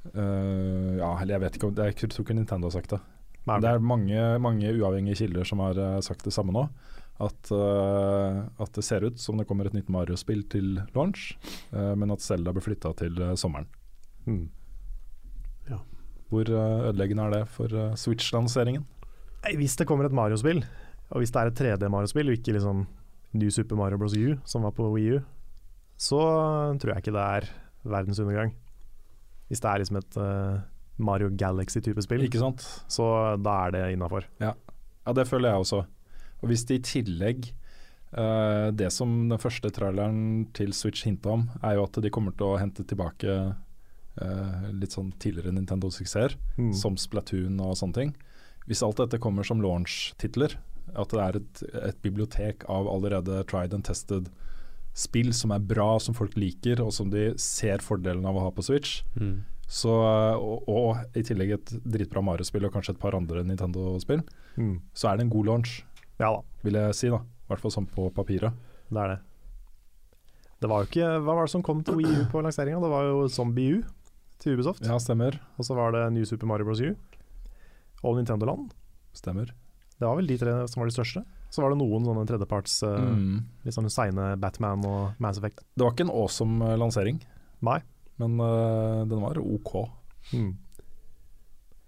Ok. 0.00 0.16
ja, 0.16 1.10
eller 1.20 1.34
jeg 1.34 1.42
vet 1.42 1.56
ikke 1.58 1.68
om 1.68 1.74
det, 1.76 1.86
Jeg 1.90 2.08
tror 2.08 2.24
ikke 2.24 2.36
Nintendo 2.38 2.70
har 2.70 2.76
sagt 2.78 2.94
det. 2.94 3.00
Nei, 3.48 3.58
Det 3.60 3.70
er 3.70 3.82
mange, 3.84 4.22
mange 4.42 4.72
uavhengige 4.72 5.24
kilder 5.24 5.44
som 5.48 5.62
har 5.64 5.78
eh, 5.78 6.00
sagt 6.04 6.24
det 6.24 6.32
samme 6.32 6.54
nå. 6.56 6.68
At, 7.20 7.50
uh, 7.52 8.46
at 8.56 8.70
det 8.72 8.82
ser 8.86 9.04
ut 9.04 9.18
som 9.20 9.36
det 9.36 9.44
kommer 9.44 9.68
et 9.68 9.74
nytt 9.76 9.90
Mario-spill 9.92 10.40
til 10.48 10.78
launch, 10.94 11.34
uh, 11.68 11.92
men 11.92 12.14
at 12.14 12.24
Zelda 12.24 12.54
blir 12.56 12.64
flytta 12.64 12.94
til 12.96 13.20
sommeren. 13.36 13.68
Mm. 14.24 14.48
Hvor 16.30 16.46
eh, 16.46 16.86
ødeleggende 16.86 17.24
er 17.26 17.32
det 17.34 17.46
for 17.50 17.72
Switch-lanseringen? 17.98 18.84
Hvis 19.58 19.74
det 19.74 19.86
kommer 19.90 20.06
et 20.06 20.14
Mario-spill, 20.14 20.62
og 21.10 21.18
hvis 21.18 21.32
det 21.34 21.40
er 21.40 21.50
et 21.50 21.60
3D-Mario-spill, 21.60 22.30
og 22.30 22.38
ikke 22.38 22.54
liksom 22.54 22.84
New 23.34 23.50
Super 23.50 23.76
Mario 23.76 23.98
Bros. 23.98 24.14
U, 24.14 24.36
som 24.44 24.62
var 24.62 24.70
på 24.76 24.86
Wii 24.94 25.16
U, 25.16 25.20
så 25.98 26.20
tror 26.78 26.92
jeg 26.92 27.02
ikke 27.02 27.16
det 27.16 27.24
er 27.24 27.48
verdens 27.82 28.22
undergang. 28.22 28.54
Hvis 29.50 29.60
det 29.64 29.68
er 29.70 29.82
liksom 29.82 29.98
et 30.00 30.16
uh, 30.22 30.60
Mario 31.02 31.28
Galaxy-type 31.34 32.02
spill, 32.04 32.22
Ikke 32.26 32.38
sant? 32.40 32.62
så 32.90 33.06
da 33.42 33.54
er 33.66 33.72
det 33.74 33.84
innafor. 33.96 34.24
Ja, 34.40 34.52
det 35.16 35.26
føler 35.26 35.50
jeg 35.50 35.64
også. 35.64 35.80
Og 36.40 36.48
hvis 36.52 36.62
det 36.68 36.76
i 36.78 36.84
tillegg 36.86 37.48
uh, 38.16 38.70
Det 38.72 38.90
som 38.94 39.28
den 39.28 39.38
første 39.42 39.70
traileren 39.74 40.46
til 40.56 40.72
Switch 40.76 41.04
hinta 41.04 41.34
om, 41.34 41.48
er 41.62 41.74
jo 41.78 41.84
at 41.88 41.98
de 42.02 42.10
kommer 42.14 42.32
til 42.36 42.46
å 42.52 42.58
hente 42.60 42.84
tilbake 42.86 43.34
uh, 44.20 44.70
litt 44.72 44.94
sånn 44.96 45.12
tidligere 45.22 45.52
Nintendo-suksesser, 45.56 46.36
Mm. 46.58 46.72
som 46.76 46.96
Splatoon 47.00 47.58
og 47.60 47.74
sånne 47.80 47.94
ting. 47.96 48.14
Hvis 48.68 48.82
alt 48.86 49.00
dette 49.00 49.18
kommer 49.18 49.42
som 49.46 49.60
launch-titler, 49.64 50.58
at 50.94 51.08
det 51.14 51.20
er 51.22 51.36
et, 51.40 51.62
et 51.90 51.98
bibliotek 52.02 52.64
av 52.68 52.86
allerede 52.90 53.44
tried 53.50 53.72
and 53.74 53.84
tested 53.86 54.28
spill 55.00 55.32
som 55.36 55.52
er 55.56 55.62
bra, 55.64 55.94
som 56.02 56.14
folk 56.16 56.34
liker, 56.36 56.80
og 56.84 56.92
som 56.92 57.08
de 57.12 57.30
ser 57.40 57.80
fordelen 57.84 58.26
av 58.28 58.36
å 58.36 58.44
ha 58.46 58.50
på 58.52 58.64
Switch, 58.66 59.00
Mm. 59.16 59.40
så, 59.70 59.92
og, 60.36 60.68
og 60.68 61.16
i 61.16 61.22
tillegg 61.22 61.52
et 61.56 61.72
dritbra 61.86 62.22
Mario-spill 62.26 62.66
og 62.68 62.72
kanskje 62.74 62.94
et 62.96 63.00
par 63.02 63.16
andre 63.16 63.44
Nintendo-spill, 63.46 64.22
Mm. 64.58 64.80
så 64.94 65.08
er 65.12 65.16
det 65.16 65.24
en 65.26 65.30
god 65.32 65.46
launch, 65.46 65.82
Ja 66.20 66.32
da, 66.36 66.42
vil 66.62 66.74
jeg 66.74 66.94
si. 66.94 67.08
da 67.08 67.16
I 67.22 67.48
hvert 67.48 67.60
fall 67.62 67.70
sånn 67.72 67.86
på 67.88 68.10
papiret. 68.12 68.52
det 68.90 68.98
er 68.98 69.08
det. 69.16 69.20
Det 70.60 70.68
var 70.68 70.82
jo 70.84 70.88
ikke 70.90 71.06
Hva 71.24 71.34
var 71.38 71.46
det 71.46 71.50
som 71.54 71.62
kom 71.62 71.82
til 71.82 71.94
Wii 71.96 72.20
U 72.20 72.24
på 72.30 72.42
lanseringa? 72.44 72.80
Det 72.82 72.90
var 72.92 73.02
jo 73.08 73.28
Zombie 73.32 73.78
U 73.78 73.84
til 74.38 74.58
Ubisoft. 74.58 74.84
Ja, 74.84 74.98
stemmer. 75.00 75.38
Og 75.58 75.64
så 75.64 75.74
var 75.74 75.92
det 75.92 76.12
New 76.12 76.24
Super 76.24 76.46
Mario 76.46 76.66
Bros. 76.66 76.80
U 76.80 76.94
og 78.04 78.16
Nintendo 78.16 78.44
Land. 78.46 78.74
Stemmer. 79.14 79.46
Det 79.98 80.04
var 80.06 80.16
vel 80.16 80.26
de 80.28 80.36
tre 80.36 80.52
som 80.68 80.80
var 80.82 80.88
de 80.90 80.94
største. 80.94 81.24
Så 81.50 81.64
var 81.64 81.72
det 81.72 81.80
noen 81.80 82.06
sånne 82.06 82.26
tredjeparts 82.28 82.80
uh, 82.86 82.96
Mm. 83.10 83.42
Litt 83.66 83.74
sånn 83.74 83.90
seine 83.90 84.32
Batman 84.40 84.84
og 84.86 85.20
Mass 85.22 85.40
Effect. 85.40 85.64
Det 85.74 85.82
var 85.82 85.94
ikke 85.94 86.06
en 86.06 86.14
awesome 86.14 86.66
eh, 86.66 86.78
lansering, 86.78 87.18
Nei. 87.66 87.80
men 88.22 88.38
uh, 88.38 89.02
den 89.10 89.22
var 89.24 89.40
OK. 89.42 89.72
Mm. 90.30 90.52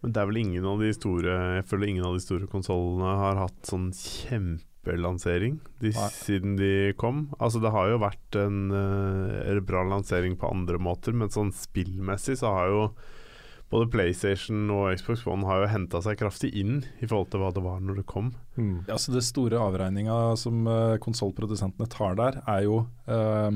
Men 0.03 0.13
det 0.13 0.19
er 0.19 0.27
vel 0.27 0.41
ingen 0.41 0.65
av 0.67 0.81
de 0.83 0.89
store 0.97 1.35
Jeg 1.61 1.67
føler 1.71 1.93
ingen 1.93 2.07
av 2.09 2.17
de 2.17 2.23
store 2.25 2.49
konsollene 2.51 3.13
har 3.21 3.39
hatt 3.39 3.69
sånn 3.69 3.93
kjempelansering 3.95 5.61
de, 5.79 5.93
siden 6.17 6.57
de 6.59 6.73
kom. 6.99 7.29
Altså 7.39 7.63
Det 7.63 7.71
har 7.71 7.93
jo 7.93 8.01
vært 8.03 8.39
en, 8.41 8.65
uh, 8.75 9.61
bra 9.63 9.85
lansering 9.87 10.35
på 10.41 10.51
andre 10.51 10.81
måter, 10.83 11.15
men 11.15 11.31
sånn 11.31 11.55
spillmessig 11.55 12.41
så 12.43 12.51
har 12.57 12.73
jo 12.73 12.83
både 13.73 13.89
PlayStation 13.93 14.67
og 14.73 14.91
Xbox 14.99 15.25
One 15.29 15.47
har 15.49 15.63
jo 15.63 15.71
henta 15.73 16.03
seg 16.05 16.19
kraftig 16.21 16.53
inn 16.59 16.83
i 17.01 17.09
forhold 17.09 17.31
til 17.33 17.43
hva 17.43 17.53
det 17.55 17.65
var 17.65 17.81
når 17.81 18.03
det 18.03 18.09
kom. 18.11 18.33
Mm. 18.59 18.85
Ja, 18.89 18.99
så 19.01 19.15
Det 19.15 19.25
store 19.25 19.61
avregninga 19.61 20.37
som 20.41 20.67
uh, 20.69 20.99
konsollprodusentene 21.03 21.89
tar 21.93 22.19
der, 22.21 22.43
er 22.47 22.67
jo 22.67 22.83
uh, 23.09 23.51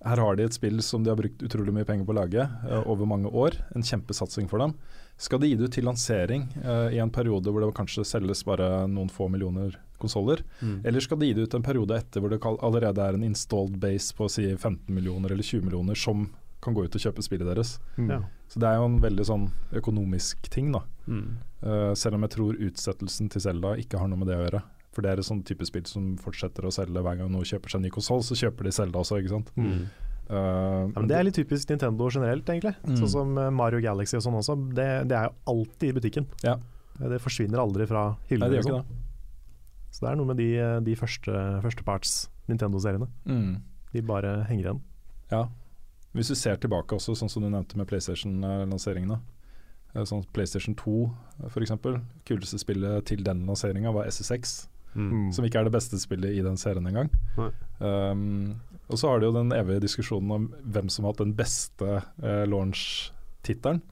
Her 0.00 0.22
har 0.24 0.36
de 0.36 0.46
et 0.48 0.56
spill 0.56 0.80
som 0.84 1.04
de 1.04 1.12
har 1.12 1.18
brukt 1.18 1.42
utrolig 1.44 1.74
mye 1.76 1.88
penger 1.88 2.08
på 2.08 2.14
å 2.14 2.20
lage 2.20 2.44
uh, 2.44 2.82
over 2.84 3.08
mange 3.08 3.32
år. 3.32 3.56
En 3.76 3.84
kjempesatsing 3.84 4.48
for 4.48 4.62
dem. 4.62 4.76
Skal 5.20 5.40
de 5.40 5.50
gi 5.50 5.56
det 5.56 5.68
ut 5.68 5.76
til 5.76 5.88
lansering 5.88 6.46
uh, 6.64 6.88
i 6.92 7.00
en 7.00 7.12
periode 7.12 7.52
hvor 7.52 7.64
det 7.64 7.72
kanskje 7.76 8.06
selges 8.08 8.44
bare 8.48 8.86
noen 8.88 9.12
få 9.12 9.28
millioner 9.32 9.76
konsoller? 10.00 10.40
Eller 10.84 11.04
skal 11.04 11.20
de 11.20 11.28
gi 11.28 11.36
det 11.36 11.48
ut 11.48 11.56
en 11.56 11.64
periode 11.64 11.96
etter 11.96 12.24
hvor 12.24 12.32
det 12.32 12.40
allerede 12.40 13.04
er 13.04 13.16
en 13.16 13.26
installed 13.26 13.76
base 13.80 14.16
på 14.16 14.28
si 14.32 14.46
15 14.48 14.88
millioner 14.88 15.32
eller 15.34 15.44
20 15.44 15.66
millioner 15.68 15.96
som 15.96 16.30
kan 16.64 16.76
gå 16.76 16.86
ut 16.86 16.96
og 16.96 17.04
kjøpe 17.04 17.24
spillet 17.24 17.48
deres? 17.48 17.74
Mm. 18.00 18.08
Ja. 18.14 18.20
Så 18.50 18.58
det 18.58 18.66
er 18.66 18.80
jo 18.80 18.88
en 18.88 18.98
veldig 19.02 19.24
sånn 19.28 19.46
økonomisk 19.78 20.50
ting, 20.50 20.72
da. 20.74 20.82
Mm. 21.06 21.38
Uh, 21.62 21.92
selv 21.98 22.16
om 22.18 22.26
jeg 22.26 22.34
tror 22.34 22.58
utsettelsen 22.68 23.30
til 23.30 23.44
Zelda 23.44 23.76
ikke 23.78 24.00
har 24.00 24.10
noe 24.10 24.18
med 24.18 24.30
det 24.30 24.38
å 24.38 24.44
gjøre. 24.44 24.62
For 24.90 25.06
det 25.06 25.12
er 25.12 25.22
et 25.22 25.28
sånn 25.28 25.44
type 25.46 25.66
spill 25.68 25.86
som 25.86 26.16
fortsetter 26.18 26.66
å 26.66 26.72
selge 26.74 27.02
hver 27.04 27.20
gang 27.20 27.30
noen 27.30 27.46
kjøper 27.46 27.70
seg 27.70 27.78
en 27.78 27.86
ny 27.86 27.92
konsoll, 27.94 28.24
så 28.26 28.34
kjøper 28.38 28.66
de 28.66 28.72
Zelda 28.74 29.02
også, 29.04 29.20
ikke 29.22 29.36
sant. 29.36 29.52
Mm. 29.54 29.84
Uh, 30.30 30.90
Ja, 30.90 30.96
men 30.96 31.08
det 31.10 31.16
er 31.18 31.24
litt 31.26 31.38
typisk 31.38 31.70
Nintendo 31.70 32.10
generelt, 32.10 32.50
egentlig. 32.50 32.74
Mm. 32.86 32.98
Sånn 32.98 33.12
som 33.14 33.38
eh, 33.38 33.48
Mario 33.54 33.80
Galaxy 33.82 34.18
og 34.18 34.22
sånn 34.26 34.38
også. 34.38 34.54
Det, 34.74 34.88
det 35.10 35.16
er 35.18 35.28
jo 35.28 35.32
alltid 35.54 35.88
i 35.88 35.94
butikken. 35.98 36.26
Ja. 36.46 36.56
Det 37.00 37.22
forsvinner 37.22 37.62
aldri 37.62 37.86
fra 37.90 38.10
Nei, 38.28 38.36
det 38.50 38.60
gjør 38.60 38.66
ikke 38.66 38.80
det. 38.80 38.98
Så 39.90 40.04
det 40.04 40.10
er 40.10 40.18
noe 40.20 40.30
med 40.30 40.38
de, 40.38 40.50
de 40.86 40.94
første 40.98 41.34
førsteparts 41.64 42.12
Nintendo-seriene. 42.50 43.08
Mm. 43.26 43.56
De 43.94 44.02
bare 44.06 44.34
henger 44.50 44.68
igjen. 44.68 44.82
Ja. 45.32 45.44
Hvis 46.14 46.28
du 46.28 46.34
ser 46.34 46.56
tilbake 46.58 46.96
også, 46.96 47.14
sånn 47.14 47.30
som 47.30 47.42
du 47.44 47.48
nevnte 47.52 47.76
med 47.78 47.86
PlayStation-lanseringene. 47.86 49.20
Eh, 49.94 50.02
Sånn 50.06 50.24
PlayStation 50.34 50.74
2 50.78 50.94
for 51.50 51.62
eksempel. 51.62 52.00
Kuleste 52.26 52.58
spillet 52.62 53.04
til 53.10 53.22
den 53.26 53.44
lanseringa 53.46 53.92
var 53.94 54.06
SSX, 54.10 54.66
Mm. 54.96 55.32
som 55.32 55.44
ikke 55.46 55.60
er 55.60 55.64
det 55.68 55.72
beste 55.72 55.98
spillet 56.02 56.34
i 56.34 56.42
den 56.42 56.56
serien 56.58 56.84
engang. 56.86 57.10
Um, 57.78 58.56
og 58.88 58.98
så 58.98 59.06
har 59.08 59.20
du 59.20 59.26
jo 59.28 59.32
den 59.36 59.52
evige 59.54 59.80
diskusjonen 59.84 60.32
om 60.34 60.48
hvem 60.66 60.88
som 60.90 61.04
har 61.04 61.12
hatt 61.12 61.22
den 61.22 61.34
beste 61.38 62.02
uh, 62.24 62.44
launch-tittelen. 62.50 63.82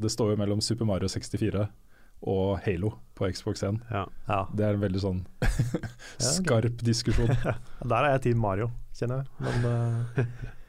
Det 0.00 0.10
står 0.10 0.32
jo 0.32 0.36
mellom 0.40 0.60
Super 0.60 0.84
Mario 0.84 1.06
64 1.06 1.68
og 2.22 2.58
Halo 2.66 2.90
på 3.14 3.30
Xbox 3.32 3.62
1. 3.62 3.78
Ja. 3.90 4.04
Ja. 4.28 4.40
Det 4.54 4.64
er 4.66 4.74
en 4.74 4.82
veldig 4.82 5.00
sånn 5.04 5.22
skarp 6.18 6.82
diskusjon. 6.82 7.30
Der 7.90 8.02
er 8.02 8.12
jeg 8.16 8.22
Team 8.28 8.38
Mario, 8.42 8.70
kjenner 8.98 9.22
jeg. 9.22 9.26
Men, 9.46 9.64
eh, 10.16 10.24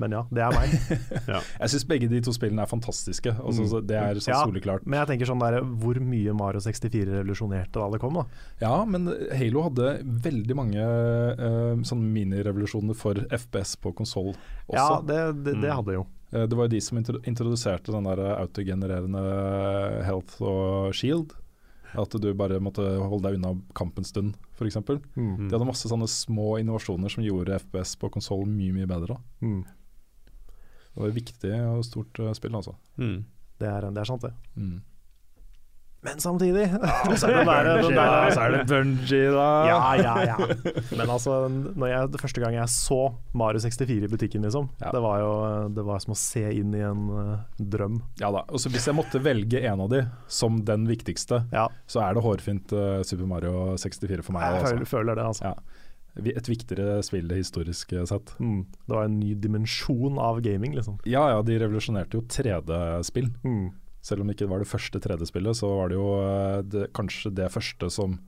men 0.00 0.10
ja, 0.12 0.22
det 0.30 0.42
er 0.44 0.52
meg. 0.54 0.70
Jeg 1.60 1.70
syns 1.72 1.84
begge 1.88 2.08
de 2.10 2.20
to 2.20 2.32
spillene 2.32 2.62
er 2.62 2.70
fantastiske. 2.70 3.32
Altså, 3.38 3.66
Mm. 3.80 3.86
det 3.86 3.96
er 3.96 4.14
så 4.22 4.30
Ja. 4.30 4.44
soleklart. 4.46 4.86
Men 4.86 5.00
jeg 5.00 5.08
tenker 5.12 5.26
sånn 5.32 5.40
der, 5.40 5.60
hvor 5.62 5.98
mye 6.00 6.34
Mario 6.34 6.60
64 6.60 7.06
revolusjonerte 7.18 7.72
da 7.80 7.88
det 7.90 8.00
kom, 8.00 8.14
da. 8.14 8.24
Ja, 8.60 8.84
men 8.84 9.06
Halo 9.36 9.62
hadde 9.68 10.02
veldig 10.04 10.54
mange 10.56 10.78
uh, 10.82 11.74
sånn 11.82 12.04
minirevolusjoner 12.12 12.94
for 12.96 13.14
FPS 13.30 13.76
på 13.76 13.94
konsoll 13.94 14.34
også. 14.34 14.74
Ja, 14.74 15.00
det, 15.00 15.44
det, 15.44 15.60
det 15.60 15.70
Mm. 15.70 15.76
hadde 15.76 15.92
jo. 15.98 16.06
Eh, 16.32 16.46
Det 16.46 16.56
var 16.56 16.64
jo 16.68 16.68
de 16.76 16.80
som 16.80 16.98
introduserte 16.98 17.90
den 17.92 18.04
der 18.04 18.20
autogenererende 18.38 20.04
health 20.04 20.40
og 20.42 20.94
shield. 20.94 21.32
At 21.96 22.10
du 22.20 22.34
bare 22.36 22.58
måtte 22.60 22.84
holde 23.00 23.24
deg 23.30 23.38
unna 23.38 23.54
kamp 23.74 23.96
en 23.96 24.04
stund, 24.04 24.34
f.eks. 24.58 24.74
De 24.84 24.98
Mm. 25.16 25.48
hadde 25.50 25.64
masse 25.66 25.88
sånne 25.88 26.04
små 26.06 26.58
innovasjoner 26.60 27.08
som 27.10 27.24
gjorde 27.24 27.54
FPS 27.62 27.96
på 27.96 28.10
konsoll 28.12 28.44
mye 28.44 28.72
mye 28.74 28.86
bedre. 28.86 29.16
Mm. 29.40 29.64
Det 30.98 31.04
var 31.06 31.14
viktig 31.14 31.54
og 31.70 31.84
stort 31.86 32.18
eh, 32.24 32.32
spill, 32.34 32.54
altså. 32.58 32.74
Mm. 32.98 33.20
Det, 33.62 33.68
er, 33.70 33.88
det 33.94 34.02
er 34.02 34.08
sant, 34.10 34.24
det. 34.26 34.32
Mm. 34.58 34.78
Men 36.06 36.20
samtidig 36.22 36.68
så 37.18 37.26
er 37.26 37.40
det 37.40 37.46
der, 37.48 37.68
den 37.82 37.94
der, 37.96 38.28
Så 38.30 38.42
er 38.44 38.52
det 38.54 38.60
Bungie, 38.70 39.30
da! 39.34 39.46
Ja, 39.66 39.78
ja, 39.98 40.12
ja. 40.28 40.36
Men 40.94 41.10
altså, 41.10 41.38
når 41.50 41.90
jeg, 41.90 42.10
det 42.14 42.20
første 42.22 42.42
gang 42.44 42.54
jeg 42.54 42.70
så 42.70 42.98
Mario 43.34 43.58
64 43.64 44.06
i 44.06 44.10
butikken, 44.12 44.46
liksom, 44.46 44.68
Ja. 44.78 44.92
det 44.94 45.00
var 45.02 45.18
jo 45.24 45.32
det 45.74 45.84
var 45.88 45.98
som 46.04 46.14
å 46.14 46.18
se 46.20 46.44
inn 46.54 46.70
i 46.78 46.84
en 46.86 47.02
uh, 47.10 47.32
drøm. 47.58 47.98
Ja 48.22 48.30
da. 48.34 48.44
Og 48.46 48.62
så 48.62 48.70
Hvis 48.70 48.86
jeg 48.86 48.94
måtte 48.94 49.18
velge 49.26 49.58
en 49.66 49.82
av 49.88 49.90
de 49.90 50.04
som 50.30 50.60
den 50.70 50.86
viktigste, 50.86 51.42
Ja, 51.50 51.66
så 51.90 52.04
er 52.06 52.14
det 52.14 52.22
hårfint 52.22 52.74
uh, 52.78 53.02
Super 53.02 53.26
Mario 53.26 53.74
64 53.74 54.22
for 54.22 54.38
meg. 54.38 54.46
jeg 54.46 54.60
Altså. 54.62 54.74
føler, 54.76 54.90
føler 54.94 55.18
det, 55.18 55.26
altså. 55.34 55.50
Ja. 55.50 55.77
Et 56.18 56.48
viktigere 56.50 56.98
spill 57.06 57.30
historisk 57.30 57.92
sett. 58.10 58.32
Mm. 58.42 58.64
Det 58.86 58.94
var 58.94 59.06
en 59.06 59.18
ny 59.20 59.34
dimensjon 59.38 60.18
av 60.18 60.40
gaming, 60.42 60.74
liksom. 60.74 60.98
Ja 61.06 61.28
ja, 61.30 61.42
de 61.46 61.58
revolusjonerte 61.62 62.18
jo 62.18 62.24
3D-spill. 62.26 63.30
Mm. 63.44 63.68
Selv 64.04 64.22
om 64.22 64.30
det 64.30 64.38
ikke 64.38 64.48
var 64.50 64.62
det 64.62 64.70
første 64.70 65.00
3D-spillet, 65.02 65.58
så 65.58 65.70
var 65.80 65.90
det 65.90 65.98
jo 65.98 66.08
eh, 66.22 66.58
det, 66.64 66.88
kanskje 66.96 67.34
det 67.34 67.50
første 67.54 67.90
som 67.92 68.18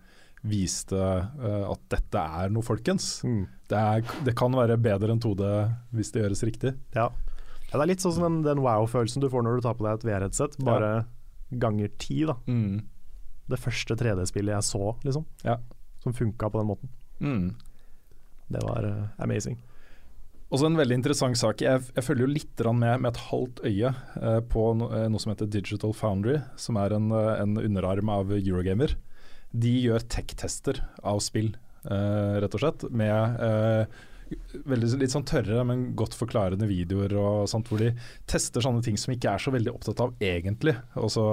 viste 0.41 0.97
uh, 0.97 1.65
at 1.69 1.83
dette 1.93 2.21
er 2.41 2.53
noe, 2.53 2.65
folkens. 2.65 3.19
Mm. 3.29 3.43
Det, 3.69 3.81
er, 3.81 4.05
det 4.25 4.33
kan 4.39 4.55
være 4.57 4.79
bedre 4.81 5.13
enn 5.13 5.21
2D 5.21 5.49
hvis 5.97 6.13
det 6.15 6.23
gjøres 6.25 6.45
riktig. 6.49 6.73
Ja. 6.97 7.11
ja, 7.11 7.73
det 7.75 7.83
er 7.83 7.91
litt 7.93 8.05
sånn 8.05 8.17
som 8.17 8.25
den, 8.25 8.39
den 8.47 8.63
wow-følelsen 8.65 9.21
du 9.21 9.29
får 9.33 9.45
når 9.45 9.61
du 9.61 9.67
tar 9.67 9.77
på 9.77 9.85
deg 9.85 9.99
et 9.99 10.07
VR-headset, 10.09 10.57
bare 10.65 10.93
ganger 11.51 11.93
ti, 12.01 12.23
da. 12.29 12.39
Mm. 12.49 12.81
Det 13.51 13.59
første 13.61 13.97
3D-spillet 14.01 14.57
jeg 14.57 14.69
så, 14.71 14.95
liksom, 15.05 15.27
Ja. 15.45 15.59
som 16.01 16.17
funka 16.17 16.49
på 16.49 16.63
den 16.63 16.71
måten. 16.71 16.93
Mm. 17.21 17.51
Det 18.51 18.63
var 18.67 18.87
eh, 18.87 19.05
amazing. 19.23 19.59
Også 20.51 20.67
en 20.67 20.79
veldig 20.81 20.97
interessant 20.99 21.39
sak. 21.39 21.63
Jeg, 21.63 21.85
jeg 21.95 22.03
følger 22.05 22.27
jo 22.27 22.33
litt 22.33 22.63
med, 22.75 23.05
med 23.05 23.13
et 23.13 23.23
halvt 23.29 23.63
øye 23.69 23.93
eh, 24.19 24.41
på 24.51 24.65
no, 24.75 24.89
eh, 24.97 25.07
noe 25.13 25.23
som 25.23 25.31
heter 25.31 25.51
Digital 25.51 25.95
Foundry, 25.95 26.41
som 26.59 26.79
er 26.81 26.97
en, 26.97 27.11
eh, 27.15 27.35
en 27.39 27.55
underarm 27.61 28.11
av 28.11 28.33
Eurogamer. 28.35 28.97
De 29.55 29.75
gjør 29.87 30.03
tech-tester 30.11 30.83
av 31.07 31.23
spill, 31.23 31.53
eh, 31.87 32.41
rett 32.43 32.57
og 32.59 32.65
slett, 32.65 32.87
med 32.91 33.39
eh, 33.47 34.01
veldig 34.71 35.01
litt 35.01 35.13
sånn 35.13 35.27
tørre, 35.29 35.63
men 35.67 35.91
godt 35.99 36.15
forklarende 36.19 36.69
videoer 36.71 37.15
og 37.19 37.49
sånt, 37.51 37.71
hvor 37.71 37.83
de 37.83 37.91
tester 38.31 38.65
sånne 38.65 38.83
ting 38.85 38.99
som 39.01 39.15
ikke 39.15 39.33
er 39.35 39.43
så 39.43 39.53
veldig 39.55 39.73
opptatt 39.73 40.03
av 40.05 40.15
egentlig. 40.23 40.75
Også 41.01 41.25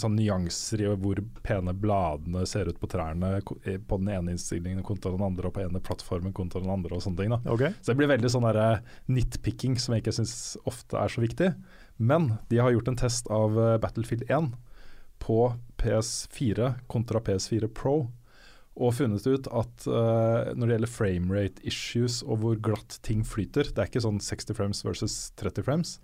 sånn 0.00 0.16
nyanser 0.18 0.84
i 0.84 0.88
hvor 1.00 1.22
pene 1.46 1.74
bladene 1.76 2.46
ser 2.48 2.70
ut 2.70 2.80
på 2.80 2.90
trærne 2.90 3.36
på 3.42 4.00
den 4.00 4.12
ene 4.14 4.34
innstillingen 4.34 4.86
kontra 4.86 5.12
den 5.14 5.26
andre, 5.26 5.50
og 5.50 5.56
på 5.56 5.64
ene 5.64 5.82
plattformen 5.84 6.34
kontra 6.36 6.62
den 6.62 6.72
andre 6.72 6.96
og 6.96 7.04
sånne 7.04 7.22
ting. 7.22 7.36
da. 7.36 7.42
Ok, 7.50 7.66
Så 7.80 7.92
det 7.92 8.00
blir 8.00 8.12
veldig 8.12 8.32
sånn 8.32 8.48
nitpicking 9.10 9.78
som 9.78 9.94
jeg 9.94 10.04
ikke 10.04 10.16
syns 10.20 10.56
ofte 10.68 10.98
er 10.98 11.12
så 11.12 11.22
viktig. 11.22 11.52
Men 12.00 12.38
de 12.48 12.58
har 12.58 12.72
gjort 12.72 12.88
en 12.88 12.96
test 12.96 13.28
av 13.28 13.58
eh, 13.60 13.76
Battlefield 13.82 14.24
1 14.30 14.54
på 15.20 15.52
PS4 15.76 16.72
kontra 16.88 17.20
PS4 17.20 17.68
Pro. 17.68 18.08
Og 18.78 18.94
funnet 18.94 19.26
ut 19.26 19.48
at 19.50 19.86
uh, 19.90 20.52
når 20.54 20.62
det 20.62 20.76
gjelder 20.76 20.92
framerate 20.94 21.64
issues 21.66 22.20
og 22.22 22.42
hvor 22.42 22.60
glatt 22.62 23.00
ting 23.06 23.24
flyter, 23.26 23.72
det 23.72 23.82
er 23.82 23.90
ikke 23.90 24.04
sånn 24.04 24.22
60 24.22 24.56
frames 24.56 24.84
versus 24.86 25.16
30 25.40 25.66
frames, 25.66 25.96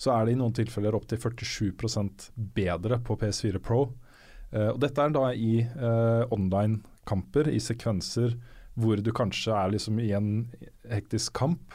så 0.00 0.14
er 0.14 0.26
det 0.26 0.34
i 0.34 0.40
noen 0.40 0.56
tilfeller 0.56 0.96
opptil 0.96 1.20
47% 1.20 2.30
bedre 2.56 2.98
på 3.04 3.18
PS4 3.20 3.60
Pro. 3.62 3.90
Uh, 4.50 4.72
og 4.72 4.80
dette 4.82 5.02
er 5.02 5.12
da 5.14 5.30
i 5.36 5.60
uh, 5.76 6.24
online-kamper, 6.34 7.52
i 7.52 7.60
sekvenser 7.62 8.38
hvor 8.76 9.00
du 9.00 9.12
kanskje 9.16 9.54
er 9.56 9.72
liksom 9.72 10.00
i 10.02 10.10
en 10.16 10.30
hektisk 10.90 11.36
kamp. 11.36 11.74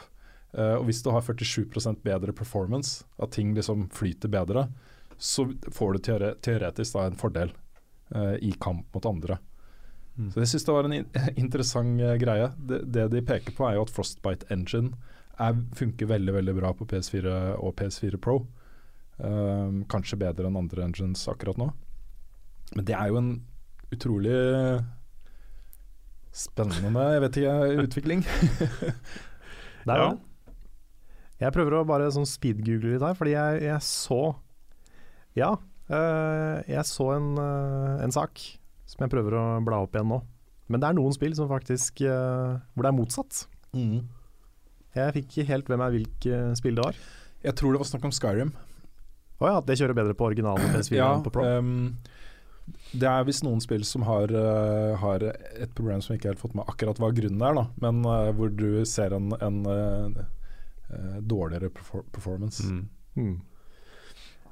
Eh, 0.52 0.74
og 0.76 0.86
hvis 0.88 1.02
du 1.04 1.10
har 1.12 1.24
47% 1.24 2.02
bedre 2.04 2.34
performance, 2.36 3.04
at 3.18 3.34
ting 3.36 3.54
liksom 3.56 3.88
flyter 3.94 4.30
bedre, 4.32 4.66
så 5.16 5.48
får 5.72 5.92
du 5.92 6.02
teore 6.02 6.34
teoretisk 6.44 6.96
da 6.96 7.06
en 7.08 7.18
fordel 7.18 7.52
eh, 8.14 8.36
i 8.44 8.52
kamp 8.60 8.86
mot 8.94 9.08
andre. 9.08 9.38
Så 10.12 10.42
jeg 10.42 10.50
syns 10.50 10.66
det 10.68 10.74
var 10.76 10.88
en 10.88 10.96
interessant 11.42 12.00
eh, 12.04 12.16
greie. 12.20 12.50
Det, 12.58 12.82
det 12.92 13.08
de 13.14 13.22
peker 13.24 13.54
på 13.56 13.66
er 13.68 13.78
jo 13.78 13.86
at 13.86 13.92
Frostbite 13.92 14.48
Engine 14.52 14.92
er, 15.40 15.56
funker 15.78 16.10
veldig 16.10 16.34
veldig 16.36 16.56
bra 16.58 16.72
på 16.76 16.86
PS4 16.90 17.36
og 17.56 17.72
PS4 17.80 18.20
Pro. 18.22 18.42
Eh, 19.22 19.78
kanskje 19.92 20.20
bedre 20.20 20.50
enn 20.50 20.60
andre 20.60 20.84
engines 20.86 21.24
akkurat 21.32 21.60
nå. 21.60 21.70
Men 22.76 22.88
det 22.88 22.96
er 22.96 23.12
jo 23.12 23.20
en 23.20 23.32
utrolig 23.92 24.36
spennende, 26.32 27.08
jeg 27.12 27.24
vet 27.26 27.40
ikke, 27.42 27.56
utvikling. 27.86 28.22
Det 29.84 29.96
er 29.96 30.04
jo 30.04 30.12
Ja. 30.12 30.12
Jeg 31.42 31.50
prøver 31.56 31.74
å 31.74 31.86
bare 31.88 32.06
sånn 32.14 32.28
speedgoogle 32.28 32.92
litt 32.92 33.02
her, 33.02 33.16
fordi 33.18 33.32
jeg, 33.34 33.62
jeg 33.66 33.82
så 33.82 34.20
Ja, 35.34 35.56
øh, 35.90 36.58
jeg 36.70 36.84
så 36.86 37.06
en, 37.16 37.32
øh, 37.40 38.02
en 38.04 38.14
sak 38.14 38.38
som 38.92 39.04
jeg 39.06 39.12
prøver 39.14 39.36
å 39.40 39.44
bla 39.64 39.80
opp 39.86 39.96
igjen 39.96 40.10
nå. 40.12 40.20
Men 40.72 40.82
det 40.82 40.88
er 40.90 40.96
noen 40.98 41.14
spill 41.16 41.34
som 41.36 41.48
faktisk 41.50 42.04
uh, 42.06 42.60
hvor 42.72 42.86
det 42.86 42.92
er 42.92 42.96
motsatt. 42.96 43.42
Jeg 44.92 45.14
fikk 45.16 45.30
ikke 45.32 45.48
helt 45.48 45.70
hvem 45.72 45.82
er 45.84 45.94
hvilke 45.96 46.40
spill 46.60 46.76
det 46.78 46.84
var. 46.86 46.98
Jeg 47.42 47.56
tror 47.58 47.74
det 47.74 47.80
var 47.82 47.88
snakk 47.88 48.04
om 48.08 48.12
Skyrim. 48.14 48.52
Å 49.42 49.48
ja, 49.48 49.54
at 49.58 49.66
det 49.66 49.78
kjører 49.80 49.96
bedre 49.98 50.14
på 50.14 50.28
originalen 50.28 50.68
PS4 50.74 50.98
Ja, 51.00 51.08
enn 51.16 51.24
på 51.24 51.32
Pro. 51.34 51.42
Um, 51.42 51.96
det 52.94 53.08
er 53.10 53.24
visst 53.26 53.42
noen 53.42 53.62
spill 53.64 53.82
som 53.88 54.04
har, 54.06 54.30
uh, 54.30 54.92
har 55.02 55.24
et 55.32 55.72
problem 55.74 56.02
som 56.04 56.12
jeg 56.12 56.20
ikke 56.20 56.30
helt 56.34 56.42
fått 56.44 56.54
med 56.58 56.68
akkurat 56.70 57.00
hva 57.02 57.10
grunnen 57.16 57.42
er, 57.48 57.56
da. 57.58 57.64
men 57.82 58.04
uh, 58.06 58.28
hvor 58.36 58.52
du 58.54 58.84
ser 58.88 59.16
en, 59.16 59.32
en 59.42 59.58
eh, 59.72 60.20
eh, 60.92 61.16
dårligere 61.26 61.72
performance. 61.74 62.62
Mm. 62.68 62.84
Mm. 63.16 63.34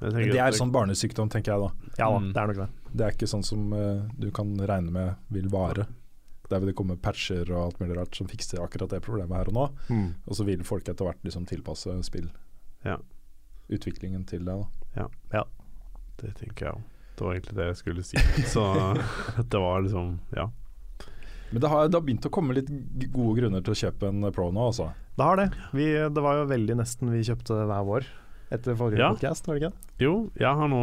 Det 0.01 0.25
er 0.33 0.39
er 0.49 0.57
sånn 0.57 0.73
barnesykdom, 0.73 1.29
tenker 1.31 1.53
jeg 1.53 1.61
da. 1.63 1.91
Ja 2.01 2.09
da, 2.09 2.19
Mm. 2.19 2.31
det 2.33 2.41
er 2.41 2.51
nok 2.51 2.59
det. 2.63 2.69
Det 2.91 3.05
er 3.05 3.15
ikke 3.15 3.29
sånn 3.29 3.45
som 3.45 3.71
uh, 3.73 4.03
du 4.19 4.29
kan 4.35 4.51
regne 4.59 4.91
med 4.91 5.33
vil 5.33 5.47
vare. 5.51 5.87
Der 6.51 6.59
vil 6.59 6.71
det 6.73 6.75
komme 6.75 6.97
patcher 6.99 7.47
og 7.53 7.61
alt 7.61 7.79
mulig 7.79 7.95
rart 7.95 8.17
som 8.17 8.27
fikser 8.27 8.59
akkurat 8.59 8.91
det 8.91 8.99
problemet 9.05 9.37
her 9.37 9.51
og 9.51 9.55
nå. 9.55 9.67
Mm. 9.87 10.07
Og 10.27 10.35
så 10.35 10.43
vil 10.47 10.65
folk 10.67 10.89
etter 10.91 11.07
hvert 11.07 11.21
liksom 11.23 11.45
tilpasse 11.47 11.95
spill. 12.03 12.27
Ja. 12.83 12.97
Til 13.71 14.43
det. 14.43 14.45
da 14.45 15.45
Det 16.19 16.33
tenker 16.41 16.65
jeg 16.65 16.73
òg. 16.75 16.81
Det 17.15 17.23
var 17.27 17.35
egentlig 17.37 17.55
det 17.55 17.67
jeg 17.69 17.77
skulle 17.79 18.03
si. 18.03 18.17
Så 18.49 18.65
det 19.51 19.61
var 19.61 19.85
liksom 19.85 20.17
Ja. 20.35 20.49
Men 21.51 21.61
det 21.61 21.67
har, 21.67 21.87
det 21.87 21.97
har 21.97 22.03
begynt 22.07 22.25
å 22.25 22.31
komme 22.31 22.55
litt 22.55 22.69
gode 23.11 23.41
grunner 23.41 23.63
til 23.63 23.73
å 23.73 23.79
kjøpe 23.81 24.07
en 24.07 24.23
Pro 24.31 24.47
nå, 24.55 24.69
altså. 24.71 24.91
Det 25.17 25.25
har 25.27 25.39
det. 25.39 25.49
Vi, 25.75 25.87
det 26.15 26.23
var 26.23 26.39
jo 26.39 26.45
veldig 26.47 26.77
nesten 26.79 27.11
vi 27.11 27.23
kjøpte 27.27 27.57
hver 27.67 27.87
vår 27.87 28.07
etter 28.51 28.75
forrige 28.79 29.03
Ja. 29.03 29.11
podcast, 29.11 29.47
var 29.47 29.59
det 29.59 29.67
ikke? 29.67 29.91
Jo, 30.03 30.13
jeg 30.39 30.59
har 30.61 30.71
nå 30.71 30.81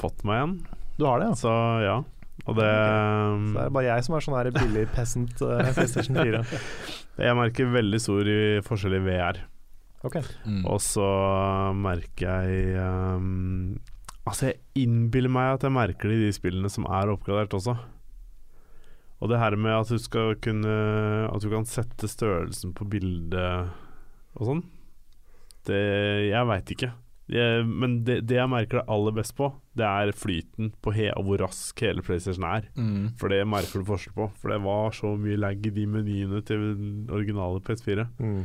fått 0.00 0.20
meg 0.28 0.42
en, 0.44 0.54
Du 1.02 1.08
har 1.10 1.18
det, 1.18 1.32
ja? 1.32 1.38
så 1.38 1.52
ja. 1.82 2.00
Og 2.46 2.56
det 2.56 2.66
Så 2.66 3.54
det 3.54 3.62
er 3.64 3.72
bare 3.74 3.88
jeg 3.88 4.04
som 4.06 4.14
er 4.16 4.24
sånn 4.24 4.36
her 4.38 4.50
billig 4.54 4.84
peasant 4.94 5.42
uh, 5.42 5.62
PlayStation 5.76 6.18
4. 6.18 6.42
Jeg 7.22 7.38
merker 7.38 7.74
veldig 7.74 8.00
stor 8.02 8.30
forskjell 8.66 8.98
i 8.98 9.02
VR. 9.04 9.42
Ok. 10.06 10.20
Mm. 10.46 10.62
Og 10.66 10.78
så 10.82 11.08
merker 11.78 12.46
jeg 12.46 12.78
um, 12.78 13.80
Altså, 14.22 14.52
jeg 14.52 14.84
innbiller 14.84 15.30
meg 15.34 15.56
at 15.56 15.66
jeg 15.66 15.74
merker 15.74 16.10
det 16.10 16.18
i 16.20 16.26
de 16.28 16.34
spillene 16.34 16.70
som 16.70 16.86
er 16.86 17.10
oppgradert 17.10 17.54
også. 17.58 17.74
Og 19.22 19.30
det 19.30 19.38
her 19.38 19.54
med 19.58 19.74
at 19.74 19.90
du 19.90 19.98
skal 20.02 20.34
kunne 20.42 20.74
At 21.28 21.42
du 21.42 21.50
kan 21.50 21.66
sette 21.68 22.10
størrelsen 22.10 22.74
på 22.74 22.86
bildet 22.90 23.70
og 24.32 24.48
sånn 24.48 24.62
Det 25.68 25.82
Jeg 26.30 26.48
veit 26.48 26.74
ikke. 26.74 26.90
Men 27.64 28.04
det, 28.04 28.20
det 28.28 28.36
jeg 28.36 28.50
merker 28.52 28.80
det 28.80 28.84
aller 28.92 29.14
best 29.16 29.34
på, 29.38 29.48
det 29.78 29.86
er 29.88 30.12
flyten 30.12 30.72
på 30.84 30.92
he 30.92 31.06
og 31.16 31.24
hvor 31.28 31.40
rask 31.46 31.80
hele 31.80 32.02
PlayStation 32.04 32.44
er. 32.44 32.66
Mm. 32.76 33.12
For 33.20 33.32
det 33.32 33.40
merker 33.48 33.80
du 33.80 33.88
forskjell 33.88 34.14
på. 34.18 34.26
For 34.42 34.52
det 34.52 34.60
var 34.64 34.90
så 34.96 35.14
mye 35.16 35.38
lag 35.40 35.64
i 35.66 35.70
de 35.72 35.86
menyene 35.88 36.42
til 36.44 36.60
den 36.76 37.08
originale 37.12 37.60
PS4. 37.64 38.06
Mm. 38.20 38.42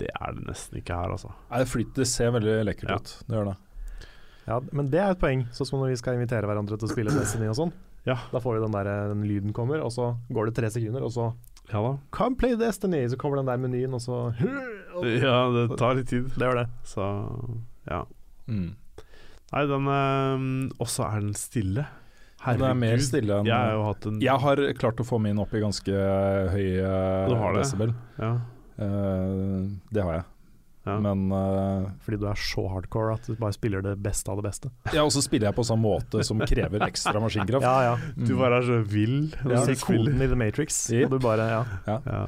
Det 0.00 0.08
er 0.16 0.32
det 0.36 0.46
nesten 0.48 0.78
ikke 0.80 0.96
her, 0.96 1.12
altså. 1.16 1.32
Nei, 1.50 1.64
flyt, 1.68 1.94
det 1.96 2.06
ser 2.08 2.30
veldig 2.32 2.58
lekkert 2.70 2.88
Ja. 2.92 2.96
ut. 3.00 3.14
Det 3.28 3.36
gjør 3.36 3.50
det. 3.52 3.56
Ja, 4.48 4.60
men 4.72 4.88
det 4.90 4.98
er 5.00 5.10
et 5.12 5.20
poeng, 5.20 5.46
sånn 5.52 5.68
som 5.68 5.78
når 5.82 5.92
vi 5.92 5.96
skal 6.00 6.16
invitere 6.16 6.48
hverandre 6.48 6.78
til 6.80 6.88
å 6.88 6.92
spille 6.92 7.12
Destiny 7.12 7.46
og 7.52 7.56
sånn. 7.58 7.72
Ja. 8.08 8.16
Da 8.32 8.40
får 8.40 8.56
vi 8.56 8.62
den 8.64 8.72
der 8.72 8.88
den 9.12 9.26
lyden 9.28 9.52
kommer, 9.52 9.82
og 9.84 9.92
så 9.92 10.14
går 10.32 10.48
det 10.48 10.54
tre 10.56 10.70
sekunder, 10.72 11.04
og 11.04 11.12
så 11.12 11.32
Ja 11.70 11.82
da. 11.84 11.90
Come 12.10 12.34
play 12.40 12.56
Destiny! 12.56 13.04
Så 13.12 13.18
kommer 13.20 13.36
den 13.36 13.46
der 13.46 13.60
menyen, 13.60 13.92
og 13.94 14.00
så 14.00 14.32
Ja, 15.04 15.36
det 15.52 15.76
tar 15.78 15.94
litt 15.94 16.08
tid. 16.08 16.32
Det 16.34 16.48
gjør 16.48 16.64
det. 16.64 16.68
Så 16.88 17.04
ja. 17.90 18.04
Mm. 18.50 18.70
Nei, 19.50 19.62
den 19.66 19.86
øh, 19.90 20.44
også 20.82 21.04
er 21.08 21.20
den 21.24 21.34
stille. 21.38 21.86
Herregud. 22.40 22.62
det 22.62 22.68
er 22.70 22.78
mer 22.80 23.02
stille 23.04 23.34
enn 23.42 23.48
Jeg 23.50 23.80
har 23.84 24.06
en 24.08 24.20
Jeg 24.24 24.40
har 24.40 24.60
klart 24.80 25.00
å 25.02 25.04
få 25.04 25.18
min 25.20 25.36
opp 25.42 25.50
i 25.52 25.60
ganske 25.60 25.92
høy 26.54 26.68
decibel 27.58 27.92
det? 27.92 28.24
ja, 28.24 28.32
Uh, 28.80 29.66
det 29.92 30.00
har 30.00 30.14
jeg. 30.14 30.24
ja. 30.86 30.94
Men 31.04 31.26
uh, 31.36 31.90
Fordi 32.00 32.16
du 32.16 32.24
er 32.30 32.38
så 32.40 32.62
hardcore 32.72 33.12
at 33.18 33.26
du 33.28 33.34
bare 33.36 33.52
spiller 33.52 33.82
det 33.84 33.92
beste 34.00 34.32
av 34.32 34.38
det 34.40 34.46
beste. 34.46 34.70
ja, 34.94 35.02
og 35.04 35.12
så 35.12 35.20
spiller 35.20 35.50
jeg 35.50 35.56
på 35.58 35.66
sånn 35.68 35.82
måte 35.82 36.24
som 36.24 36.40
krever 36.40 36.80
ekstra 36.88 37.20
maskinkraft. 37.20 37.60
Ja, 37.68 37.90
ja. 37.90 37.98
Du 38.16 38.32
bare 38.40 38.62
er 38.62 38.64
så 38.70 38.78
vill. 38.80 39.18
Du 39.42 39.52
ja, 39.52 39.60
ser 39.68 39.76
koden 39.84 40.16
i 40.16 40.30
The 40.30 40.38
Matrix, 40.40 40.80
Yep. 40.88 41.10
og 41.10 41.18
du 41.18 41.26
bare 41.26 41.50
Ja. 41.50 41.60
Ja. 42.08 42.22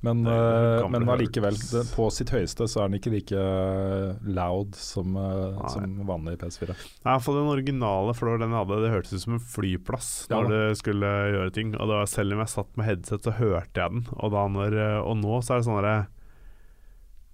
Men, 0.00 0.20
eh, 0.26 0.80
gamle 0.82 1.00
men 1.00 1.10
allikevel, 1.10 1.56
på 1.90 2.04
sitt 2.14 2.30
høyeste 2.30 2.68
så 2.70 2.84
er 2.84 2.90
den 2.90 3.00
ikke 3.00 3.10
like 3.16 3.46
loud 4.30 4.76
som, 4.78 5.16
uh, 5.18 5.58
som 5.72 5.96
vanlig 6.06 6.36
PS4. 6.38 6.76
Nei, 7.06 7.16
for 7.24 7.38
den 7.38 7.50
originale, 7.50 8.14
var 8.14 8.38
den 8.38 8.54
jeg 8.54 8.60
hadde, 8.60 8.78
det 8.84 8.92
hørtes 8.92 9.16
ut 9.16 9.24
som 9.24 9.34
en 9.38 9.42
flyplass 9.42 10.12
Ja 10.30 10.38
når 10.38 10.52
du 10.52 10.54
det 10.58 10.78
skulle 10.78 11.10
gjøre 11.34 11.54
ting. 11.56 11.74
Og 11.74 11.90
var 11.98 12.06
selv 12.10 12.36
om 12.36 12.44
jeg 12.44 12.54
satt 12.54 12.78
med 12.78 12.88
headset, 12.92 13.26
så 13.26 13.34
hørte 13.40 13.82
jeg 13.82 13.96
den. 13.96 14.06
Og, 14.14 14.38
når, 14.54 14.78
og 15.02 15.18
nå 15.18 15.42
så 15.42 15.56
er 15.56 15.60
det 15.60 15.68
sånn 15.68 15.80
derre 15.80 15.96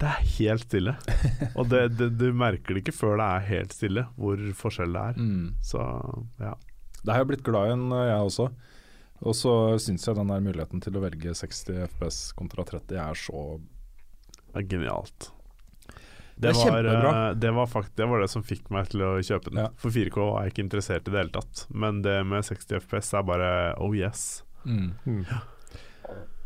Det 0.01 0.13
er 0.15 0.29
helt 0.39 0.65
stille. 0.65 0.99
og 1.59 1.69
det, 1.73 1.83
det, 1.99 2.15
du 2.17 2.31
merker 2.33 2.73
det 2.73 2.87
ikke 2.87 2.97
før 2.97 3.21
det 3.21 3.29
er 3.29 3.51
helt 3.53 3.77
stille, 3.77 4.09
hvor 4.17 4.41
forskjell 4.65 4.97
det 4.97 5.09
er. 5.13 5.21
Mm. 5.21 5.51
Så 5.61 5.85
ja. 6.41 6.57
Det 7.05 7.13
har 7.13 7.21
jeg 7.21 7.35
blitt 7.35 7.45
glad 7.45 7.69
i, 7.69 7.77
en, 7.77 7.91
eh, 7.93 8.07
jeg 8.09 8.31
også. 8.31 8.49
Og 9.23 9.37
så 9.39 9.53
syns 9.81 10.07
jeg 10.09 10.17
den 10.19 10.29
der 10.33 10.43
muligheten 10.43 10.83
til 10.83 10.97
å 10.99 11.03
velge 11.05 11.35
60 11.39 11.85
FPS 11.87 12.19
kontra 12.37 12.65
30 12.67 12.99
er 12.99 13.15
så 13.15 13.45
Det 14.53 14.65
er 14.65 14.69
genialt. 14.75 15.31
Det 16.35 16.51
er 16.51 16.57
var, 16.59 16.65
kjempebra. 16.67 17.11
eh, 17.31 17.35
Det 17.39 17.51
var, 17.55 17.67
fakt 17.71 17.97
det 17.97 18.07
var 18.11 18.21
det 18.21 18.29
som 18.33 18.43
fikk 18.43 18.71
meg 18.75 18.89
til 18.91 19.05
å 19.07 19.13
kjøpe 19.23 19.53
den. 19.53 19.63
Ja. 19.63 19.69
For 19.79 19.95
4K 19.95 20.19
er 20.27 20.49
jeg 20.49 20.55
ikke 20.55 20.65
interessert 20.67 21.07
i 21.09 21.15
det 21.15 21.21
hele 21.23 21.35
tatt. 21.37 21.67
Men 21.71 22.03
det 22.03 22.17
med 22.27 22.43
60 22.45 22.81
FPS 22.83 23.13
er 23.15 23.23
bare 23.29 23.51
oh 23.79 23.95
yes. 23.97 24.43
mm. 24.67 24.91
Mm. 25.07 25.25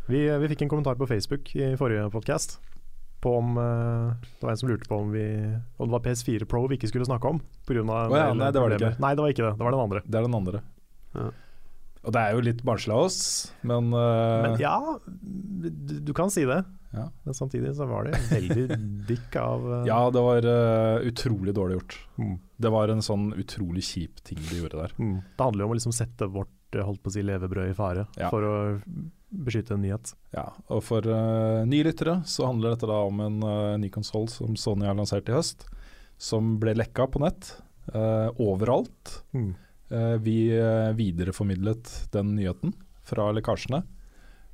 Vi, 0.09 0.23
vi 0.41 0.47
fikk 0.49 0.63
en 0.65 0.69
kommentar 0.71 0.95
på 0.97 1.05
Facebook 1.09 1.51
i 1.57 1.73
forrige 1.77 2.07
podkast 2.13 2.59
på 3.19 3.33
om 3.35 3.57
eh, 3.59 4.13
Det 4.39 4.45
var 4.45 4.53
en 4.53 4.57
som 4.61 4.69
lurte 4.69 4.87
på 4.87 4.95
om, 4.95 5.09
vi, 5.11 5.25
om 5.77 5.89
det 5.89 5.91
var 5.97 6.05
PS4 6.05 6.45
Pro 6.49 6.63
vi 6.71 6.77
ikke 6.79 6.87
skulle 6.93 7.05
snakke 7.09 7.27
om. 7.33 7.41
På 7.67 7.75
grunn 7.75 7.89
av 7.91 8.13
oh 8.13 8.17
ja, 8.17 8.29
nei, 8.33 8.47
det 8.55 8.61
var 8.63 8.71
det 8.71 8.79
ikke. 8.79 8.93
Nei, 9.03 9.11
det 9.17 9.25
var 9.25 9.33
ikke 9.33 9.43
det. 9.49 9.53
Det 9.59 9.65
var 9.67 9.75
den 9.75 9.83
andre. 9.83 10.01
Det 10.05 10.19
er 10.21 10.27
den 10.29 10.37
andre. 10.39 10.61
Ja. 11.17 11.27
Og 12.07 12.15
det 12.15 12.19
er 12.21 12.35
jo 12.35 12.43
litt 12.45 12.61
barnslig 12.63 12.95
av 12.95 13.05
oss, 13.09 13.21
men, 13.67 13.91
uh, 13.91 14.41
Men 14.45 14.59
ja, 14.61 14.77
du, 15.05 15.99
du 16.07 16.13
kan 16.15 16.31
si 16.31 16.45
det. 16.47 16.61
Ja. 16.91 17.11
Men 17.23 17.33
samtidig 17.33 17.75
så 17.75 17.85
var 17.85 18.07
det 18.07 18.17
veldig 18.31 18.77
dikk 19.09 19.35
av 19.37 19.65
uh, 19.67 19.81
Ja, 19.87 19.99
det 20.13 20.23
var 20.25 20.45
uh, 20.47 21.05
utrolig 21.05 21.53
dårlig 21.55 21.79
gjort. 21.79 21.97
Mm. 22.17 22.33
Det 22.57 22.71
var 22.73 22.93
en 22.93 23.03
sånn 23.05 23.29
utrolig 23.37 23.83
kjip 23.85 24.23
ting 24.25 24.39
de 24.49 24.63
gjorde 24.63 24.79
der. 24.81 24.95
Mm. 24.97 25.19
Det 25.35 25.45
handler 25.45 25.63
jo 25.63 25.69
om 25.69 25.75
å 25.75 25.79
liksom 25.79 25.95
sette 25.95 26.29
vårt 26.31 26.79
holdt 26.79 27.01
på 27.01 27.09
å 27.09 27.13
si 27.15 27.25
levebrød 27.25 27.71
i 27.71 27.77
fare 27.77 28.05
Ja. 28.19 28.29
for 28.29 28.45
å 28.45 28.55
beskytte 29.29 29.75
en 29.75 29.83
nyhet. 29.85 30.13
Ja, 30.33 30.47
og 30.69 30.83
for 30.85 31.05
uh, 31.05 31.65
nye 31.69 31.85
lyttere 31.85 32.19
så 32.29 32.47
handler 32.49 32.73
dette 32.73 32.89
da 32.89 33.03
om 33.05 33.21
en 33.25 33.39
ny 33.81 33.89
konsoll 33.93 34.29
som 34.31 34.57
Sony 34.57 34.87
har 34.89 34.97
lansert 34.97 35.29
i 35.29 35.35
høst, 35.35 35.67
som 36.17 36.57
ble 36.61 36.77
lekka 36.77 37.09
på 37.09 37.21
nett 37.21 37.57
overalt. 37.89 39.15
Mm. 39.33 39.55
Eh, 39.89 40.17
vi 40.21 40.35
eh, 40.53 40.91
videreformidlet 40.93 42.11
den 42.13 42.35
nyheten 42.37 42.75
fra 43.09 43.31
lekkasjene, 43.33 43.81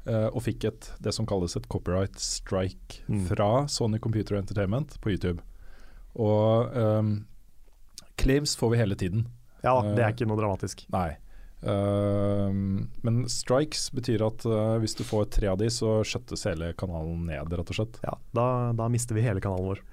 eh, 0.08 0.30
og 0.32 0.46
fikk 0.46 0.64
et, 0.70 0.88
det 1.04 1.12
som 1.16 1.28
kalles 1.28 1.58
et 1.60 1.68
copyright 1.68 2.16
strike 2.22 3.02
Mm. 3.10 3.26
fra 3.28 3.68
Sony 3.68 4.00
Computer 4.00 4.38
Entertainment 4.40 4.96
på 5.02 5.12
YouTube. 5.12 5.44
Og 6.16 6.72
um, 6.78 7.26
claims 8.16 8.56
får 8.56 8.72
vi 8.72 8.78
hele 8.80 8.96
tiden. 8.96 9.28
Ja, 9.62 9.82
det 9.84 10.00
er 10.02 10.14
ikke 10.14 10.28
noe 10.30 10.40
dramatisk. 10.40 10.86
Nei. 10.94 11.18
Uh, 11.66 12.54
men 13.04 13.26
strikes 13.28 13.90
betyr 13.92 14.24
at 14.24 14.46
uh, 14.48 14.78
hvis 14.80 14.96
du 14.96 15.04
får 15.04 15.28
tre 15.36 15.50
av 15.52 15.58
de, 15.60 15.68
så 15.68 16.00
skjøttes 16.08 16.46
hele 16.48 16.72
kanalen 16.80 17.26
ned, 17.28 17.52
rett 17.52 17.74
og 17.74 17.76
slett. 17.76 18.00
Ja, 18.06 18.16
da, 18.38 18.48
da 18.78 18.88
mister 18.94 19.18
vi 19.18 19.26
hele 19.26 19.44
kanalen 19.44 19.74
vår. 19.74 19.84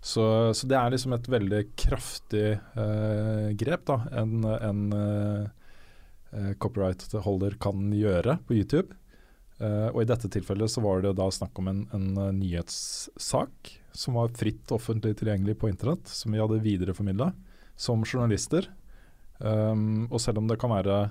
Så, 0.00 0.24
så 0.56 0.68
det 0.68 0.78
er 0.78 0.92
liksom 0.94 1.12
et 1.12 1.28
veldig 1.28 1.60
kraftig 1.78 2.46
eh, 2.56 3.48
grep 3.60 3.84
da 3.90 3.98
en, 4.16 4.46
en 4.48 4.80
eh, 4.96 5.42
eh, 6.32 6.52
copyright 6.62 7.04
holder 7.20 7.58
kan 7.60 7.90
gjøre 7.92 8.38
på 8.48 8.56
YouTube. 8.56 8.96
Eh, 9.60 9.88
og 9.92 10.00
i 10.00 10.08
dette 10.08 10.30
tilfellet 10.32 10.72
så 10.72 10.80
var 10.80 11.04
det 11.04 11.12
da 11.18 11.26
snakk 11.28 11.58
om 11.60 11.68
en, 11.68 11.82
en 11.92 12.08
eh, 12.16 12.32
nyhetssak 12.38 13.74
som 13.92 14.16
var 14.16 14.32
fritt 14.40 14.72
offentlig 14.72 15.18
tilgjengelig 15.20 15.58
på 15.60 15.68
internett, 15.68 16.08
som 16.08 16.32
vi 16.32 16.40
hadde 16.40 16.62
videreformidla 16.64 17.32
som 17.80 18.04
journalister. 18.06 18.70
Um, 19.40 20.04
og 20.12 20.20
selv 20.20 20.40
om 20.40 20.48
det 20.48 20.58
kan 20.60 20.72
være 20.72 21.10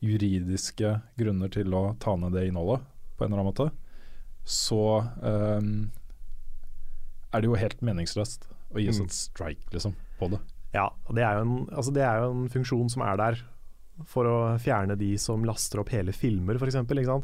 juridiske 0.00 0.94
grunner 1.20 1.50
til 1.52 1.74
å 1.76 1.90
ta 2.00 2.14
ned 2.16 2.32
det 2.32 2.46
innholdet 2.48 2.86
på 3.16 3.24
en 3.24 3.32
eller 3.32 3.42
annen 3.42 3.50
måte, 3.50 3.66
så 4.48 5.04
um, 5.20 5.90
er 7.32 7.40
det 7.40 7.48
jo 7.50 7.54
helt 7.58 7.80
meningsløst 7.86 8.48
å 8.74 8.78
gi 8.82 8.88
oss 8.90 9.00
Mm. 9.00 9.06
et 9.06 9.12
strike 9.16 9.72
liksom, 9.74 9.94
på 10.18 10.28
det. 10.30 10.38
Ja, 10.74 10.88
det 11.10 11.22
er, 11.26 11.38
jo 11.40 11.42
en, 11.46 11.68
altså 11.74 11.92
det 11.94 12.02
er 12.06 12.20
jo 12.22 12.30
en 12.30 12.48
funksjon 12.52 12.90
som 12.92 13.02
er 13.02 13.16
der 13.18 13.40
for 14.06 14.24
å 14.24 14.36
fjerne 14.62 14.94
de 14.96 15.16
som 15.18 15.42
laster 15.44 15.80
opp 15.82 15.90
hele 15.92 16.12
filmer, 16.14 16.54
f.eks. 16.56 16.76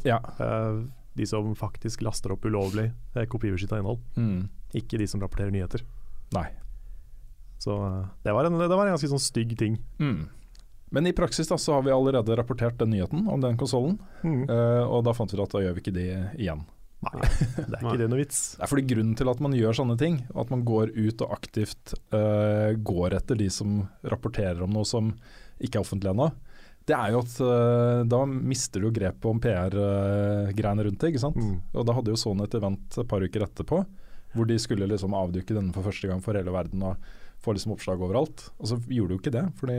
Ja. 0.05 0.19
Uh, 0.39 0.83
de 1.17 1.25
som 1.25 1.55
faktisk 1.57 2.03
laster 2.05 2.31
opp 2.35 2.43
ulovlig 2.45 2.91
eh, 3.15 3.25
kopibeskytta 3.25 3.79
innhold. 3.79 3.97
Mm. 4.19 4.49
Ikke 4.77 4.99
de 4.99 5.07
som 5.09 5.19
rapporterer 5.23 5.49
nyheter. 5.55 5.81
Nei. 6.35 6.45
Så 7.57 7.73
eh, 7.87 8.03
det, 8.27 8.33
var 8.35 8.45
en, 8.45 8.59
det 8.59 8.67
var 8.69 8.85
en 8.85 8.93
ganske 8.93 9.09
sånn 9.09 9.23
stygg 9.23 9.55
ting. 9.57 9.79
Mm. 9.97 10.27
Men 10.93 11.07
i 11.09 11.15
praksis 11.17 11.49
da, 11.49 11.57
så 11.59 11.73
har 11.79 11.81
vi 11.87 11.91
allerede 11.91 12.35
rapportert 12.37 12.77
den 12.79 12.93
nyheten 12.93 13.25
om 13.27 13.41
den 13.43 13.57
konsollen, 13.59 13.97
Mm. 14.21 14.43
eh, 14.49 14.83
og 14.85 15.01
da 15.07 15.13
fant 15.17 15.33
vi 15.33 15.41
at 15.41 15.51
da 15.55 15.63
gjør 15.65 15.73
vi 15.79 15.81
ikke 15.81 15.95
det 15.97 16.07
igjen. 16.37 16.61
Nei, 17.05 17.19
det 17.21 17.77
er 17.77 17.83
ikke 17.83 17.99
det 18.01 18.07
noe 18.09 18.19
vits. 18.23 18.39
Det 18.57 18.63
er 18.65 18.71
fordi 18.71 18.85
grunnen 18.89 19.15
til 19.19 19.29
at 19.29 19.41
man 19.45 19.53
gjør 19.53 19.75
sånne 19.77 19.97
ting, 20.01 20.15
og 20.33 20.39
at 20.45 20.53
man 20.55 20.63
går 20.65 20.95
ut 20.97 21.21
og 21.21 21.33
aktivt 21.35 21.93
uh, 22.15 22.73
går 22.73 23.13
etter 23.19 23.37
de 23.37 23.49
som 23.53 23.83
rapporterer 24.03 24.63
om 24.65 24.73
noe 24.73 24.87
som 24.87 25.11
ikke 25.61 25.77
er 25.77 25.85
offentlig 25.85 26.09
ennå, 26.13 26.31
det 26.87 26.95
er 26.95 27.11
jo 27.13 27.19
at 27.21 27.35
uh, 27.43 28.01
da 28.07 28.21
mister 28.25 28.81
du 28.81 28.89
grepet 28.95 29.25
om 29.29 29.39
PR-greiene 29.43 30.85
rundt 30.87 30.99
det, 31.03 31.11
ikke 31.13 31.23
sant. 31.27 31.37
Mm. 31.37 31.55
Og 31.75 31.85
da 31.87 31.95
hadde 31.97 32.13
jo 32.13 32.19
Sony 32.19 32.45
et 32.47 32.57
event 32.57 32.99
et 33.01 33.09
par 33.11 33.23
uker 33.25 33.45
etterpå, 33.45 33.81
hvor 34.33 34.49
de 34.49 34.57
skulle 34.61 34.87
liksom 34.89 35.15
avduke 35.17 35.55
denne 35.55 35.73
for 35.75 35.85
første 35.87 36.09
gang 36.09 36.21
for 36.23 36.37
hele 36.37 36.53
verden 36.53 36.83
og 36.87 36.97
få 37.43 37.53
liksom 37.53 37.75
oppslag 37.75 38.01
overalt. 38.01 38.47
Og 38.57 38.71
så 38.71 38.77
gjorde 38.89 39.13
de 39.13 39.15
jo 39.17 39.21
ikke 39.21 39.33
det, 39.35 39.43
fordi 39.59 39.77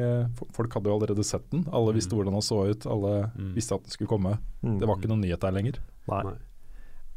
folk 0.57 0.77
hadde 0.79 0.91
jo 0.93 0.99
allerede 1.01 1.25
sett 1.27 1.49
den. 1.53 1.65
Alle 1.75 1.95
visste 1.97 2.15
hvordan 2.17 2.37
den 2.39 2.45
så 2.47 2.61
ut, 2.71 2.87
alle 2.87 3.15
Mm. 3.35 3.55
visste 3.57 3.75
at 3.75 3.83
den 3.85 3.91
skulle 3.97 4.09
komme. 4.13 4.37
Mm. 4.63 4.79
Det 4.79 4.87
var 4.89 4.97
ikke 5.01 5.11
noen 5.11 5.25
nyhet 5.27 5.43
der 5.43 5.57
lenger. 5.57 5.81
Nei. 6.09 6.23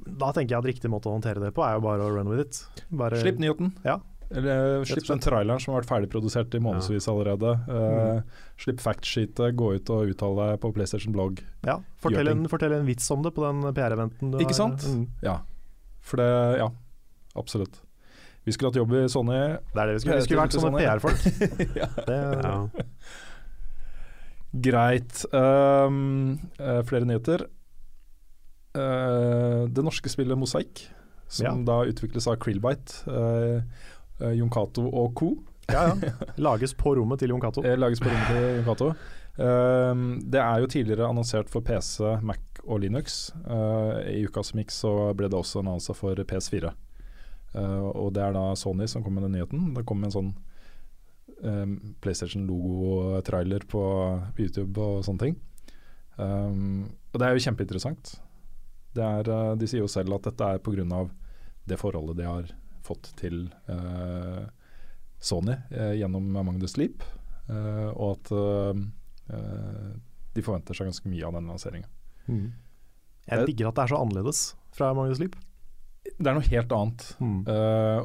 Da 0.06 0.32
tenker 0.34 0.56
jeg 0.56 0.60
at 0.64 0.66
riktig 0.70 0.90
måte 0.92 1.10
å 1.10 1.14
håndtere 1.18 1.40
det 1.44 1.54
på 1.54 1.64
er 1.66 1.76
jo 1.78 1.82
bare 1.86 2.06
å 2.08 2.14
run 2.16 2.30
with 2.30 2.42
it. 2.42 2.86
Bare, 2.90 3.20
Slipp 3.22 3.38
nyheten. 3.40 3.74
Ja. 3.86 4.00
Eller 4.32 4.86
slipp 4.88 5.04
slett. 5.04 5.10
den 5.12 5.20
traileren 5.20 5.60
som 5.60 5.74
har 5.74 5.82
vært 5.82 5.90
ferdigprodusert 5.90 6.54
i 6.56 6.60
månedsvis 6.64 7.08
allerede. 7.12 7.52
Eh, 7.68 8.22
Slipp 8.64 8.80
factsheetet, 8.80 9.56
gå 9.60 9.74
ut 9.76 9.90
og 9.92 10.08
uttale 10.14 10.46
deg 10.54 10.62
på 10.64 10.72
PlayStation 10.74 11.12
blogg. 11.14 11.42
Ja, 11.68 11.80
fortell 12.00 12.30
en, 12.32 12.46
fortell 12.48 12.72
en 12.78 12.86
vits 12.88 13.10
om 13.12 13.22
det 13.26 13.34
på 13.36 13.44
den 13.44 13.74
PR-eventen. 13.76 14.32
du 14.32 14.38
Ikke 14.40 14.56
har- 14.56 14.62
sant? 14.62 14.86
Mm. 14.88 15.08
Ja. 15.22 15.40
For 16.00 16.18
det 16.18 16.30
Ja, 16.60 16.70
absolutt. 17.36 17.82
Vi 18.46 18.52
skulle 18.54 18.72
hatt 18.72 18.80
jobb 18.80 18.94
i 18.94 19.04
Sony. 19.12 19.36
Det 19.74 19.78
er 19.78 19.86
det 19.86 19.94
vi 19.94 20.00
skulle, 20.00 20.16
vi 20.16 20.22
skulle 20.22 20.48
vært 20.48 20.56
sånne. 20.58 20.80
PR-folk. 20.80 21.76
ja. 21.82 21.90
Det- 22.08 22.44
Ja. 22.44 22.70
Greit. 24.54 25.26
Um, 25.34 26.40
eh, 26.60 26.82
flere 26.84 27.06
nyheter. 27.08 27.46
Eh, 28.78 29.62
det 29.68 29.84
norske 29.86 30.12
spillet 30.12 30.40
Mosaikk, 30.40 30.86
som 31.32 31.64
da 31.68 31.82
utvikles 31.88 32.28
av 32.28 32.38
Krillbite, 32.44 33.08
uh, 33.08 34.32
Jon 34.36 34.52
Cato 34.52 34.84
og 34.88 35.16
co. 35.16 35.32
Ja, 35.72 35.88
ja. 35.96 36.12
Lages 36.48 36.74
på 36.76 36.96
rommet 36.98 37.22
til 37.22 37.32
Jon 37.32 37.42
Cato. 37.42 37.64
Eh, 37.64 37.78
lages 37.80 38.02
på 38.04 38.12
rommet 38.12 38.32
til 38.32 38.48
Jon 38.60 38.68
Cato. 38.68 38.92
Uh, 39.40 40.20
det 40.28 40.42
er 40.44 40.60
jo 40.60 40.72
tidligere 40.72 41.08
annonsert 41.08 41.50
for 41.50 41.64
PC, 41.64 42.04
Mac 42.28 42.62
og 42.66 42.84
Linux. 42.84 43.32
Uh, 43.48 44.04
I 44.12 44.26
uka 44.28 44.44
som 44.44 44.60
gikk 44.60 44.76
så 44.76 44.94
ble 45.18 45.32
det 45.32 45.40
også 45.40 45.64
annonsa 45.64 45.96
for 45.96 46.20
PS4. 46.28 46.74
Uh, 47.56 47.88
og 47.92 48.12
det 48.16 48.24
er 48.24 48.36
da 48.36 48.52
Sony 48.60 48.88
som 48.92 49.04
kom 49.04 49.16
med 49.16 49.28
den 49.28 49.38
nyheten. 49.40 49.72
Det 49.76 49.88
kom 49.88 50.04
en 50.04 50.14
sånn 50.14 50.34
eh, 51.44 51.68
PlayStation-logo-trailer 52.04 53.66
på 53.70 53.84
YouTube 54.40 54.82
og 54.82 55.06
sånne 55.06 55.26
ting. 55.26 55.40
Um, 56.18 56.92
og 57.12 57.20
det 57.20 57.28
er 57.28 57.36
jo 57.36 57.44
kjempeinteressant. 57.48 58.14
Er, 58.96 59.28
eh, 59.30 59.54
de 59.56 59.70
sier 59.70 59.84
jo 59.84 59.92
selv 59.92 60.18
at 60.18 60.28
dette 60.28 60.44
er 60.44 60.60
pga. 60.60 61.10
det 61.66 61.78
forholdet 61.80 62.18
de 62.18 62.26
har 62.28 62.50
fått 62.84 63.12
til 63.20 63.46
eh, 63.70 64.44
Sony 65.22 65.56
eh, 65.70 65.94
gjennom 66.00 66.60
the 66.60 66.68
Sleep, 66.68 67.04
eh, 67.48 67.90
og 67.94 68.18
at 68.18 68.32
eh, 68.32 69.94
de 70.34 70.44
forventer 70.44 70.74
seg 70.74 70.90
ganske 70.90 71.10
mye 71.12 71.28
av 71.28 71.38
den 71.38 71.48
lanseringen. 71.48 71.90
Mm. 72.28 72.52
Jeg 73.30 73.48
digger 73.52 73.70
at 73.70 73.78
det 73.78 73.84
er 73.84 73.94
så 73.94 74.02
annerledes 74.02 74.42
fra 74.76 74.94
Magnus 74.98 75.22
Sleep. 75.22 75.38
Det 76.18 76.28
er 76.28 76.36
noe 76.36 76.50
helt 76.50 76.74
annet. 76.74 77.06
Mm. 77.22 77.40
Eh, 77.46 78.02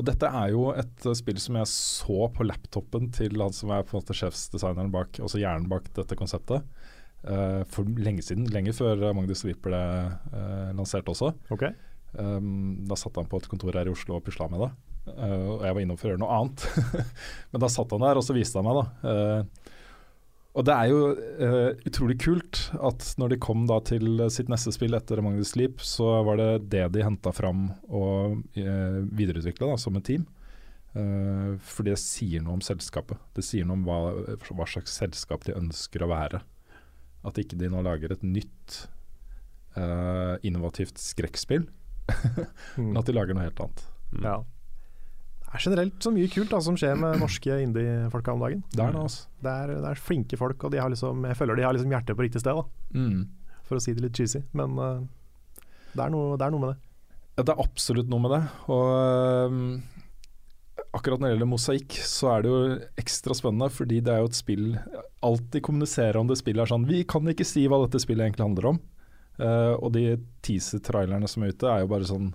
og 0.00 0.08
dette 0.08 0.26
er 0.26 0.54
jo 0.54 0.70
et 0.74 1.04
spill 1.18 1.38
som 1.38 1.58
jeg 1.60 1.68
så 1.70 2.28
på 2.32 2.46
laptopen 2.48 3.10
til 3.14 3.36
han 3.42 3.54
som 3.54 3.70
er 3.74 3.84
på 3.84 3.94
en 3.94 4.00
måte 4.00 4.16
sjefsdesigneren 4.16 4.90
bak, 4.94 5.20
også 5.22 5.42
hjernen 5.42 5.68
bak 5.70 5.90
dette 5.94 6.16
konseptet, 6.18 6.64
eh, 6.64 6.91
for 7.70 7.86
lenge 8.02 8.24
siden. 8.26 8.48
Lenge 8.50 8.74
før 8.74 9.12
Magnus 9.14 9.44
Sleep 9.44 9.60
ble 9.62 9.78
eh, 9.78 10.70
lansert 10.74 11.06
også. 11.10 11.32
Okay. 11.54 11.70
Um, 12.12 12.82
da 12.84 12.96
satt 12.98 13.16
han 13.16 13.28
på 13.28 13.40
et 13.40 13.48
kontor 13.48 13.72
her 13.78 13.88
i 13.88 13.92
Oslo 13.92 14.18
og 14.18 14.26
pusla 14.26 14.48
med 14.52 14.66
det. 14.66 14.72
Uh, 15.06 15.56
og 15.56 15.62
jeg 15.66 15.76
var 15.76 15.80
innom 15.82 15.98
for 15.98 16.10
å 16.10 16.12
gjøre 16.12 16.22
noe 16.22 16.40
annet. 16.40 16.66
Men 17.54 17.64
da 17.64 17.70
satt 17.72 17.94
han 17.94 18.04
der, 18.04 18.20
og 18.20 18.26
så 18.26 18.36
viste 18.36 18.60
han 18.60 18.68
meg, 18.68 18.82
da. 18.82 19.06
Uh, 19.06 19.78
og 20.52 20.66
det 20.68 20.74
er 20.76 20.90
jo 20.90 20.98
uh, 21.16 21.70
utrolig 21.88 22.18
kult 22.20 22.58
at 22.76 23.06
når 23.16 23.32
de 23.32 23.40
kom 23.40 23.64
da 23.70 23.78
til 23.88 24.20
sitt 24.34 24.50
neste 24.52 24.74
spill 24.74 24.92
etter 24.98 25.22
Magnus 25.24 25.54
Sleep, 25.54 25.80
så 25.80 26.18
var 26.26 26.36
det 26.36 26.50
det 26.74 26.84
de 26.92 27.06
henta 27.06 27.32
fram 27.32 27.70
og 27.88 28.42
uh, 28.58 29.00
videreutvikla 29.08 29.78
som 29.80 29.96
et 29.96 30.10
team. 30.10 30.28
Uh, 30.92 31.56
for 31.64 31.88
det 31.88 31.96
sier 32.02 32.44
noe 32.44 32.58
om 32.58 32.64
selskapet. 32.64 33.16
Det 33.32 33.46
sier 33.46 33.64
noe 33.64 33.80
om 33.80 33.88
hva, 33.88 34.00
hva 34.52 34.68
slags 34.68 35.00
selskap 35.00 35.48
de 35.48 35.56
ønsker 35.56 36.04
å 36.04 36.12
være. 36.12 36.42
At 37.24 37.38
ikke 37.38 37.58
de 37.60 37.68
nå 37.70 37.82
lager 37.86 38.12
et 38.16 38.22
nytt 38.26 38.80
innovativt 40.44 40.98
skrekkspill, 41.00 41.62
men 42.76 42.98
at 43.00 43.06
de 43.08 43.14
lager 43.16 43.32
noe 43.36 43.46
helt 43.46 43.60
annet. 43.64 43.84
Ja. 44.20 44.34
Det 45.42 45.54
er 45.56 45.62
generelt 45.66 46.04
så 46.04 46.10
mye 46.12 46.28
kult 46.32 46.52
da, 46.52 46.58
som 46.64 46.76
skjer 46.80 46.96
med 47.00 47.18
norske 47.20 47.56
indie-folka 47.64 48.34
om 48.34 48.42
dagen. 48.44 48.60
Det 48.72 48.84
er 48.84 48.96
altså. 49.00 49.26
Det 49.44 49.52
er, 49.52 49.72
det 49.84 49.90
er 49.94 50.00
flinke 50.00 50.36
folk, 50.40 50.64
og 50.64 50.72
de 50.74 50.80
har 50.80 50.92
liksom, 50.92 51.24
jeg 51.28 51.38
føler 51.40 51.56
de 51.60 51.64
har 51.66 51.76
liksom 51.76 51.92
hjertet 51.92 52.16
på 52.18 52.24
riktig 52.26 52.42
sted, 52.44 52.56
da, 52.60 52.64
Mm. 52.96 53.26
for 53.64 53.76
å 53.78 53.82
si 53.84 53.94
det 53.96 54.04
litt 54.04 54.16
cheesy. 54.16 54.42
Men 54.52 54.76
uh, 54.76 55.00
det, 55.94 56.02
er 56.04 56.12
noe, 56.12 56.36
det 56.36 56.46
er 56.46 56.52
noe 56.52 56.60
med 56.66 56.74
det. 56.74 56.78
Ja, 57.38 57.44
det 57.48 57.54
er 57.54 57.62
absolutt 57.64 58.08
noe 58.12 58.20
med 58.26 58.32
det. 58.34 58.42
Og 58.68 58.88
øhm, 58.92 59.60
akkurat 60.92 61.20
når 61.20 61.28
det 61.28 61.34
gjelder 61.34 61.50
mosaikk, 61.50 61.96
så 62.06 62.30
er 62.34 62.44
det 62.44 62.52
jo 62.52 62.60
ekstra 63.00 63.36
spennende, 63.36 63.68
fordi 63.72 64.00
det 64.04 64.12
er 64.12 64.22
jo 64.22 64.30
et 64.30 64.38
spill 64.38 64.66
Alt 65.24 65.48
de 65.54 65.62
kommuniserer 65.64 66.18
om 66.20 66.28
det 66.28 66.38
spillet 66.40 66.64
er 66.64 66.72
sånn 66.72 66.88
Vi 66.88 67.02
kan 67.08 67.28
ikke 67.32 67.46
si 67.48 67.64
hva 67.70 67.80
dette 67.84 68.02
spillet 68.02 68.26
egentlig 68.26 68.46
handler 68.48 68.70
om. 68.74 68.80
Uh, 69.40 69.74
og 69.78 69.94
de 69.94 70.18
teaser-trailerne 70.44 71.28
som 71.30 71.44
er 71.44 71.54
ute, 71.54 71.68
er 71.70 71.84
jo 71.84 71.90
bare 71.94 72.08
sånn 72.08 72.28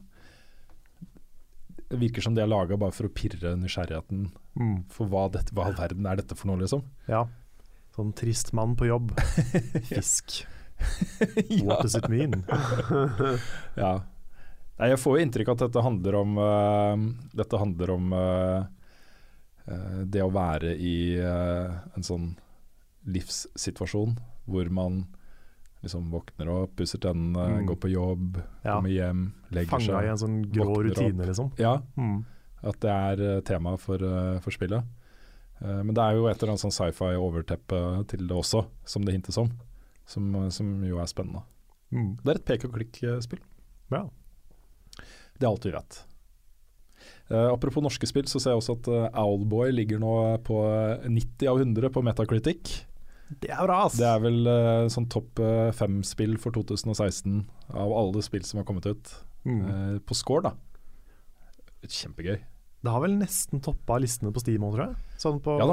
Det 1.91 1.99
virker 2.01 2.25
som 2.25 2.33
de 2.35 2.41
er 2.41 2.49
laga 2.49 2.79
bare 2.79 2.95
for 2.95 3.07
å 3.07 3.13
pirre 3.13 3.53
nysgjerrigheten 3.61 4.29
for 4.89 5.05
hva, 5.11 5.27
dette, 5.29 5.53
hva 5.53 5.67
all 5.69 5.77
verden 5.77 6.07
er 6.09 6.17
dette 6.17 6.33
for 6.33 6.49
noe, 6.49 6.57
liksom. 6.63 6.81
Ja. 7.05 7.27
Sånn 7.93 8.09
trist 8.17 8.49
mann 8.57 8.73
på 8.77 8.87
jobb. 8.89 9.11
Fisk. 9.91 10.41
What 11.61 11.83
does 11.85 11.95
it 11.97 12.09
mean? 12.09 12.43
Ja. 13.77 13.99
Nei, 14.77 14.89
jeg 14.91 14.99
får 15.01 15.17
jo 15.17 15.25
inntrykk 15.25 15.47
av 15.49 15.55
at 15.57 15.61
dette 15.65 15.81
handler 15.83 16.15
om 16.19 16.37
uh, 16.37 16.95
Dette 17.33 17.57
handler 17.57 17.89
om 17.95 18.11
uh, 18.13 18.65
det 20.05 20.21
å 20.23 20.29
være 20.31 20.75
i 20.79 20.93
uh, 21.19 21.73
en 21.97 22.05
sånn 22.05 22.27
livssituasjon 23.07 24.13
hvor 24.47 24.69
man 24.71 25.01
liksom 25.83 26.07
våkner 26.11 26.49
opp, 26.51 26.75
pusser 26.79 26.99
tennene, 27.03 27.43
Mm. 27.61 27.65
går 27.67 27.75
på 27.83 27.89
jobb, 27.91 28.37
Ja. 28.63 28.75
kommer 28.77 28.89
hjem, 28.89 29.25
legger 29.51 29.69
Fanga 29.69 30.03
i 30.03 30.07
en 30.09 30.17
sånn 30.17 30.37
grå 30.51 30.77
rutine, 30.83 31.19
opp. 31.21 31.27
liksom. 31.27 31.51
Ja, 31.59 31.81
Mm. 31.97 32.25
at 32.63 32.79
det 32.79 32.89
er 32.89 33.41
tema 33.41 33.77
for, 33.77 33.97
for 34.41 34.51
spillet. 34.51 34.83
Men 35.61 35.93
det 35.93 36.01
er 36.03 36.15
jo 36.15 36.27
et 36.27 36.41
eller 36.41 36.53
annet 36.53 36.63
sånn 36.65 36.71
sci-fi-overteppe 36.75 38.07
til 38.07 38.27
det 38.27 38.35
også, 38.35 38.65
som 38.85 39.03
det 39.05 39.13
hintes 39.13 39.37
om. 39.37 39.51
Som, 40.05 40.49
som 40.51 40.83
jo 40.83 40.97
er 40.99 41.05
spennende. 41.05 41.43
Mm. 41.91 42.17
Det 42.23 42.27
er 42.27 42.35
et 42.39 42.45
pek 42.45 42.65
og 42.65 42.73
klikk-spill. 42.73 43.39
Ja. 43.91 44.07
Det 45.37 45.45
er 45.45 45.51
alt 45.51 45.67
vi 45.67 45.73
vet. 45.75 46.01
Uh, 47.27 47.49
apropos 47.51 47.83
norske 47.83 48.07
spill, 48.09 48.27
så 48.31 48.39
ser 48.39 48.55
jeg 48.55 48.61
også 48.61 48.77
at 48.79 48.91
uh, 48.91 49.23
Owlboy 49.23 49.73
ligger 49.75 49.99
nå 50.01 50.13
på 50.47 50.61
90 51.05 51.49
av 51.51 51.59
100 51.61 51.91
på 51.93 52.03
Metacritic. 52.05 52.77
Det 53.27 53.49
er 53.51 53.63
bra, 53.65 53.81
ass! 53.85 53.97
Det 53.99 54.07
er 54.07 54.21
vel 54.23 54.47
uh, 54.47 54.87
sånn 54.91 55.07
topp 55.11 55.41
eh, 55.43 55.69
fem-spill 55.75 56.37
for 56.39 56.55
2016 56.55 57.41
av 57.75 57.91
alle 57.91 58.21
spill 58.23 58.45
som 58.47 58.61
har 58.61 58.67
kommet 58.67 58.87
ut. 58.87 59.11
Mm. 59.47 59.63
Eh, 59.67 59.97
på 60.07 60.15
score, 60.15 60.47
da. 60.47 60.53
Kjempegøy. 61.87 62.37
Det 62.83 62.93
har 62.93 63.03
vel 63.03 63.17
nesten 63.19 63.61
toppa 63.63 63.97
listene 63.99 64.31
på 64.31 64.43
Steam 64.43 64.63
òg, 64.63 64.77
tror 64.77 64.85
jeg. 64.85 65.19
Sånn 65.19 65.41
på 65.43 65.57
Ja 65.59 65.67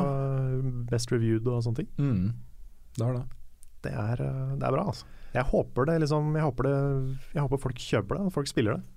Best 0.91 1.13
Reviewed 1.13 1.47
og 1.51 1.63
sånne 1.67 1.83
ting. 1.83 1.91
Mm. 1.99 2.33
Det 2.97 3.07
har 3.07 3.19
det. 3.21 3.25
Det 3.85 3.93
er, 3.93 4.25
det 4.59 4.67
er 4.67 4.75
bra, 4.75 4.89
altså. 4.91 5.07
Jeg 5.35 5.45
håper 5.51 5.89
det 5.91 5.97
liksom 6.05 6.29
Jeg 6.39 6.47
håper, 6.47 6.67
det, 6.69 6.77
jeg 7.35 7.43
håper 7.43 7.61
folk 7.61 7.81
kjøper 7.83 8.19
det, 8.19 8.27
og 8.27 8.35
folk 8.35 8.51
spiller 8.51 8.79
det. 8.79 8.94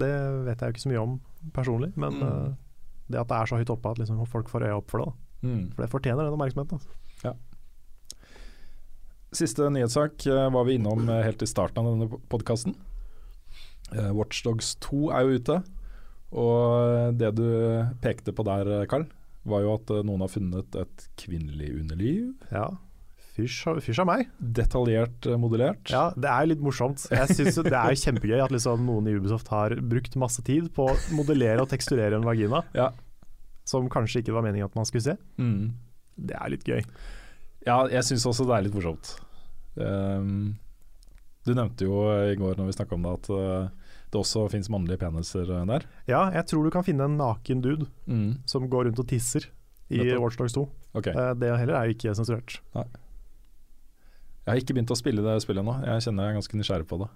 Det 0.00 0.10
vet 0.48 0.60
jeg 0.64 0.66
jo 0.70 0.74
ikke 0.76 0.82
så 0.86 0.90
mye 0.92 1.02
om 1.04 1.14
personlig, 1.56 1.90
men 1.96 2.18
Mm. 2.18 2.22
uh, 2.26 2.54
det 3.10 3.18
at 3.20 3.28
det 3.30 3.36
er 3.40 3.46
så 3.50 3.58
høyt 3.58 3.70
oppe 3.74 3.90
at 3.90 3.98
liksom 3.98 4.20
folk 4.30 4.48
får 4.52 4.66
øya 4.68 4.76
opp 4.78 4.90
for 4.92 5.04
det. 5.04 5.12
Mm. 5.42 5.62
For 5.74 5.82
det 5.82 5.90
fortjener 5.90 6.24
den 6.26 6.34
oppmerksomheten. 6.36 6.78
Altså. 6.78 7.34
Siste 9.32 9.68
nyhetssak 9.70 10.24
eh, 10.26 10.48
var 10.50 10.64
vi 10.66 10.74
innom 10.74 11.08
eh, 11.08 11.20
helt 11.22 11.42
i 11.42 11.46
starten 11.46 11.78
av 11.86 11.92
denne 11.94 12.18
podkasten. 12.32 12.74
Watchdogs 14.14 14.72
2 14.82 15.10
er 15.14 15.26
jo 15.26 15.38
ute. 15.38 15.56
Og 16.30 17.14
det 17.18 17.30
du 17.38 17.46
pekte 18.02 18.34
på 18.34 18.44
der, 18.46 18.70
eh, 18.80 18.86
Carl, 18.90 19.06
var 19.46 19.62
jo 19.64 19.74
at 19.74 19.90
eh, 19.94 20.02
noen 20.06 20.22
har 20.24 20.30
funnet 20.30 20.76
et 20.82 21.06
kvinnelig 21.18 21.70
underliv. 21.80 22.32
Ja. 22.50 22.68
Fysj 23.36 24.00
av 24.02 24.06
meg. 24.08 24.26
Detaljert 24.40 25.26
eh, 25.30 25.36
modellert. 25.40 25.90
Ja, 25.92 26.10
det 26.16 26.28
er 26.30 26.48
litt 26.50 26.60
morsomt. 26.64 27.04
Jeg 27.10 27.28
synes 27.36 27.60
Det 27.62 27.72
er 27.72 27.94
kjempegøy 28.02 28.40
at 28.44 28.50
liksom 28.54 28.82
noen 28.88 29.06
i 29.08 29.14
Ubisoft 29.16 29.48
har 29.54 29.74
brukt 29.80 30.16
masse 30.20 30.42
tid 30.46 30.68
på 30.76 30.88
å 30.90 30.96
modellere 31.16 31.62
og 31.62 31.70
teksturere 31.70 32.18
en 32.18 32.26
vagina, 32.26 32.62
Ja. 32.74 32.90
som 33.64 33.88
kanskje 33.88 34.20
ikke 34.24 34.34
var 34.34 34.42
meningen 34.42 34.66
at 34.66 34.74
man 34.76 34.84
skulle 34.88 35.02
se. 35.06 35.16
Mm. 35.38 35.70
Det 36.18 36.36
er 36.36 36.50
litt 36.52 36.64
gøy. 36.66 36.82
Ja, 37.66 37.84
jeg 37.92 38.02
syns 38.08 38.26
også 38.26 38.46
det 38.48 38.56
er 38.56 38.66
litt 38.66 38.74
morsomt. 38.76 39.14
Um, 39.76 40.56
du 41.46 41.54
nevnte 41.54 41.86
jo 41.86 42.02
i 42.30 42.34
går 42.36 42.58
når 42.58 42.66
vi 42.68 42.74
snakka 42.76 42.96
om 42.98 43.04
det, 43.06 43.12
at 43.20 43.30
uh, 43.30 43.68
det 44.10 44.18
også 44.20 44.48
fins 44.52 44.68
mannlige 44.72 44.98
peniser 45.00 45.46
der. 45.68 45.86
Ja, 46.10 46.26
jeg 46.34 46.48
tror 46.50 46.66
du 46.66 46.70
kan 46.74 46.84
finne 46.84 47.06
en 47.06 47.16
naken 47.20 47.62
dude 47.64 47.86
Mm. 48.10 48.40
som 48.50 48.66
går 48.68 48.88
rundt 48.90 48.98
og 48.98 49.06
tisser 49.08 49.46
i 49.90 50.00
Nettopp. 50.02 50.22
Watchdogs 50.24 50.52
2. 50.58 50.64
Okay. 50.98 51.12
Eh, 51.14 51.34
Det 51.38 51.48
heller 51.58 51.74
er 51.78 51.92
ikke 51.94 52.12
sensurert. 52.18 52.58
Jeg 54.50 54.56
har 54.56 54.64
ikke 54.64 54.74
begynt 54.74 54.90
å 54.90 54.98
spille 54.98 55.22
det 55.22 55.36
spillet 55.44 55.62
ennå. 55.62 55.76
Jeg 55.86 56.02
kjenner 56.08 56.26
jeg 56.26 56.32
er 56.32 56.38
ganske 56.40 56.58
nysgjerrig 56.58 56.86
på 56.90 56.96
det. 56.98 57.06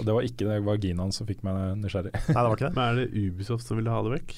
Og 0.00 0.06
det 0.06 0.14
var 0.16 0.24
ikke 0.24 0.46
det 0.48 0.54
vaginaen 0.64 1.10
som 1.12 1.26
fikk 1.28 1.42
meg 1.44 1.58
nysgjerrig. 1.82 2.14
Nei, 2.16 2.36
det 2.38 2.44
var 2.46 2.56
ikke 2.56 2.70
det. 2.70 2.76
Men 2.78 2.86
er 2.86 3.00
det 3.02 3.24
Ubisoft 3.26 3.68
som 3.68 3.76
ville 3.76 3.92
ha 3.92 3.98
det 4.06 4.14
vekk? 4.14 4.32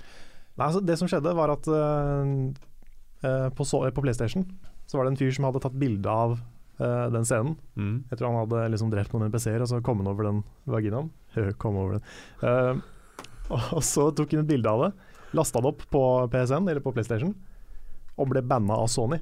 Nei, 0.00 0.68
altså, 0.70 0.80
det 0.88 0.96
som 1.00 1.10
skjedde, 1.12 1.34
var 1.36 1.52
at 1.52 1.68
uh, 1.68 2.32
eh, 3.28 3.48
på, 3.52 3.66
så, 3.68 3.82
på 3.92 4.04
PlayStation 4.04 4.46
så 4.88 4.96
var 4.96 5.04
det 5.04 5.12
en 5.12 5.20
fyr 5.20 5.36
som 5.36 5.46
hadde 5.48 5.60
tatt 5.64 5.76
bilde 5.80 6.16
av 6.24 6.38
uh, 6.80 7.06
den 7.12 7.28
scenen. 7.28 7.58
Mm. 7.76 7.94
Jeg 8.08 8.16
tror 8.16 8.30
han 8.30 8.40
hadde 8.40 8.64
liksom 8.72 8.92
drept 8.92 9.12
noen 9.12 9.28
NPC-er 9.28 9.64
og 9.64 9.68
så 9.74 9.82
kom 9.84 10.00
han 10.00 10.08
over 10.14 10.30
den 10.30 10.42
vaginaen. 10.64 11.12
kom 11.62 11.76
over 11.80 11.98
den. 11.98 12.08
Uh, 12.40 13.20
og, 13.52 13.60
og 13.78 13.84
så 13.84 14.08
tok 14.16 14.32
han 14.32 14.46
et 14.46 14.52
bilde 14.54 14.72
av 14.72 14.86
det, 14.86 14.92
lasta 15.36 15.60
det 15.60 15.72
opp 15.74 15.84
på 15.92 16.02
PSN 16.32 16.64
eller 16.64 16.80
på 16.84 16.92
PlayStation, 16.96 17.36
og 18.16 18.32
ble 18.32 18.44
banna 18.44 18.80
av 18.80 18.88
Sony. 18.92 19.20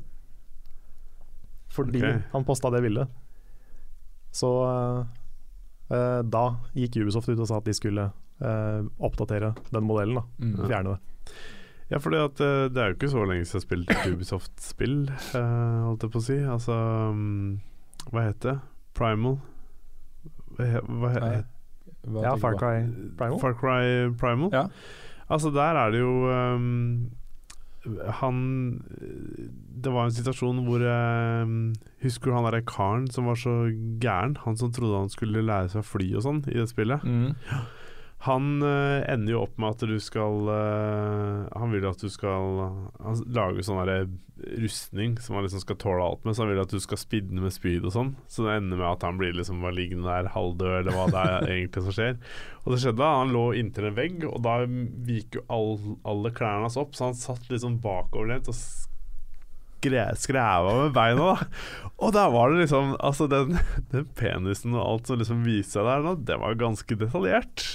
Fordi 1.70 2.00
okay. 2.02 2.22
han 2.32 2.46
posta 2.46 2.70
det 2.74 2.82
bildet. 2.82 3.10
Så 4.34 4.50
eh, 4.66 5.04
eh, 5.96 6.20
da 6.26 6.44
gikk 6.74 7.00
Ubisoft 7.02 7.30
ut 7.30 7.38
og 7.38 7.48
sa 7.50 7.60
at 7.60 7.68
de 7.68 7.74
skulle 7.76 8.08
eh, 8.10 8.82
oppdatere 8.98 9.54
den 9.70 9.86
modellen. 9.86 10.20
da 10.20 10.26
Mm. 10.38 10.66
Fjerne 10.66 10.96
det. 10.96 11.34
Ja, 11.90 11.98
for 11.98 12.14
det, 12.14 12.22
eh, 12.40 12.68
det 12.70 12.82
er 12.82 12.92
jo 12.92 12.98
ikke 12.98 13.10
så 13.10 13.24
lenge 13.26 13.44
siden 13.44 13.58
jeg 13.58 13.66
spilte 13.66 13.94
et 13.96 14.12
Ubisoft-spill, 14.14 14.98
eh, 15.10 15.78
holdt 15.86 16.06
jeg 16.06 16.12
på 16.14 16.20
å 16.22 16.26
si. 16.26 16.38
Altså 16.46 16.76
mm, 17.14 17.60
Hva 18.10 18.26
heter 18.28 18.52
det? 18.52 18.58
Primal? 18.94 19.40
Hva, 20.58 20.82
hva 20.86 21.14
Nei. 21.18 21.40
Hva 22.06 22.22
Ja, 22.24 22.34
Far? 22.40 22.56
Cry 22.58 22.86
Primal. 23.18 23.40
Far 23.42 23.56
Cry 23.58 24.10
Primal? 24.18 24.52
Ja. 24.54 24.68
Altså, 25.30 25.50
der 25.54 25.78
er 25.78 25.90
det 25.94 26.00
jo 26.00 26.26
um, 26.26 27.10
Han 28.20 28.40
Det 29.80 29.88
var 29.88 30.04
en 30.04 30.12
situasjon 30.12 30.58
hvor 30.66 30.82
eh, 30.84 31.52
Husker 32.04 32.30
du 32.30 32.36
han 32.36 32.44
derre 32.48 32.64
karen 32.68 33.06
som 33.12 33.28
var 33.30 33.38
så 33.40 33.54
gæren? 34.02 34.36
Han 34.44 34.58
som 34.60 34.72
trodde 34.72 35.00
han 35.00 35.12
skulle 35.12 35.44
lære 35.46 35.72
seg 35.72 35.80
å 35.80 35.88
fly 35.88 36.10
og 36.18 36.26
sånn 36.26 36.42
i 36.50 36.58
det 36.58 36.68
spillet. 36.68 37.04
Mm. 37.04 37.32
Han 38.26 38.60
uh, 38.60 39.00
ender 39.08 39.32
jo 39.32 39.44
opp 39.46 39.54
med 39.56 39.76
at 39.76 39.84
du 39.88 39.96
skal 40.02 40.42
uh, 40.44 41.46
Han 41.56 41.72
vil 41.72 41.86
at 41.88 42.02
du 42.02 42.10
skal 42.12 42.58
Han 43.00 43.22
lager 43.32 43.64
sånn 43.64 44.18
rustning 44.60 45.18
som 45.20 45.36
han 45.36 45.44
liksom 45.44 45.60
skal 45.60 45.76
tåle 45.76 46.04
alt 46.04 46.22
med, 46.24 46.32
så 46.32 46.44
han 46.44 46.52
vil 46.52 46.62
at 46.62 46.72
du 46.72 46.80
skal 46.80 46.96
spidne 47.00 47.42
med 47.44 47.52
spyd 47.52 47.84
og 47.84 47.92
sånn. 47.92 48.12
Så 48.24 48.46
det 48.46 48.54
ender 48.56 48.78
med 48.80 48.88
at 48.88 49.02
han 49.04 49.18
blir 49.20 49.34
liksom 49.36 49.60
liggende 49.76 50.08
der 50.08 50.30
halvdød, 50.32 50.76
eller 50.78 50.96
hva 50.96 51.04
det 51.12 51.24
er 51.24 51.48
egentlig 51.56 51.84
som 51.84 51.96
skjer. 51.96 52.14
Og 52.62 52.72
det 52.72 52.78
skjedde 52.80 53.10
han 53.18 53.34
lå 53.34 53.42
inntil 53.60 53.90
en 53.90 53.98
vegg, 53.98 54.24
og 54.28 54.40
da 54.46 54.54
gikk 54.64 55.36
jo 55.36 55.44
all, 55.52 55.74
alle 56.08 56.32
klærne 56.32 56.64
hans 56.64 56.78
opp, 56.80 56.96
så 56.96 57.10
han 57.10 57.18
satt 57.20 57.52
liksom 57.52 57.82
bakoverlent 57.84 58.48
og 58.48 58.56
skræva 60.20 60.72
med 60.82 60.96
beina, 60.96 61.34
da. 61.34 61.50
Og 62.00 62.12
der 62.12 62.32
var 62.32 62.50
det 62.50 62.64
liksom 62.64 62.96
Altså, 63.00 63.26
den, 63.26 63.58
den 63.92 64.08
penisen 64.16 64.74
og 64.76 64.84
alt 64.86 65.06
som 65.06 65.20
liksom 65.20 65.44
viste 65.44 65.78
seg 65.78 65.88
der 65.88 66.04
nå, 66.04 66.16
det 66.24 66.40
var 66.40 66.56
ganske 66.60 66.96
detaljert. 66.96 67.68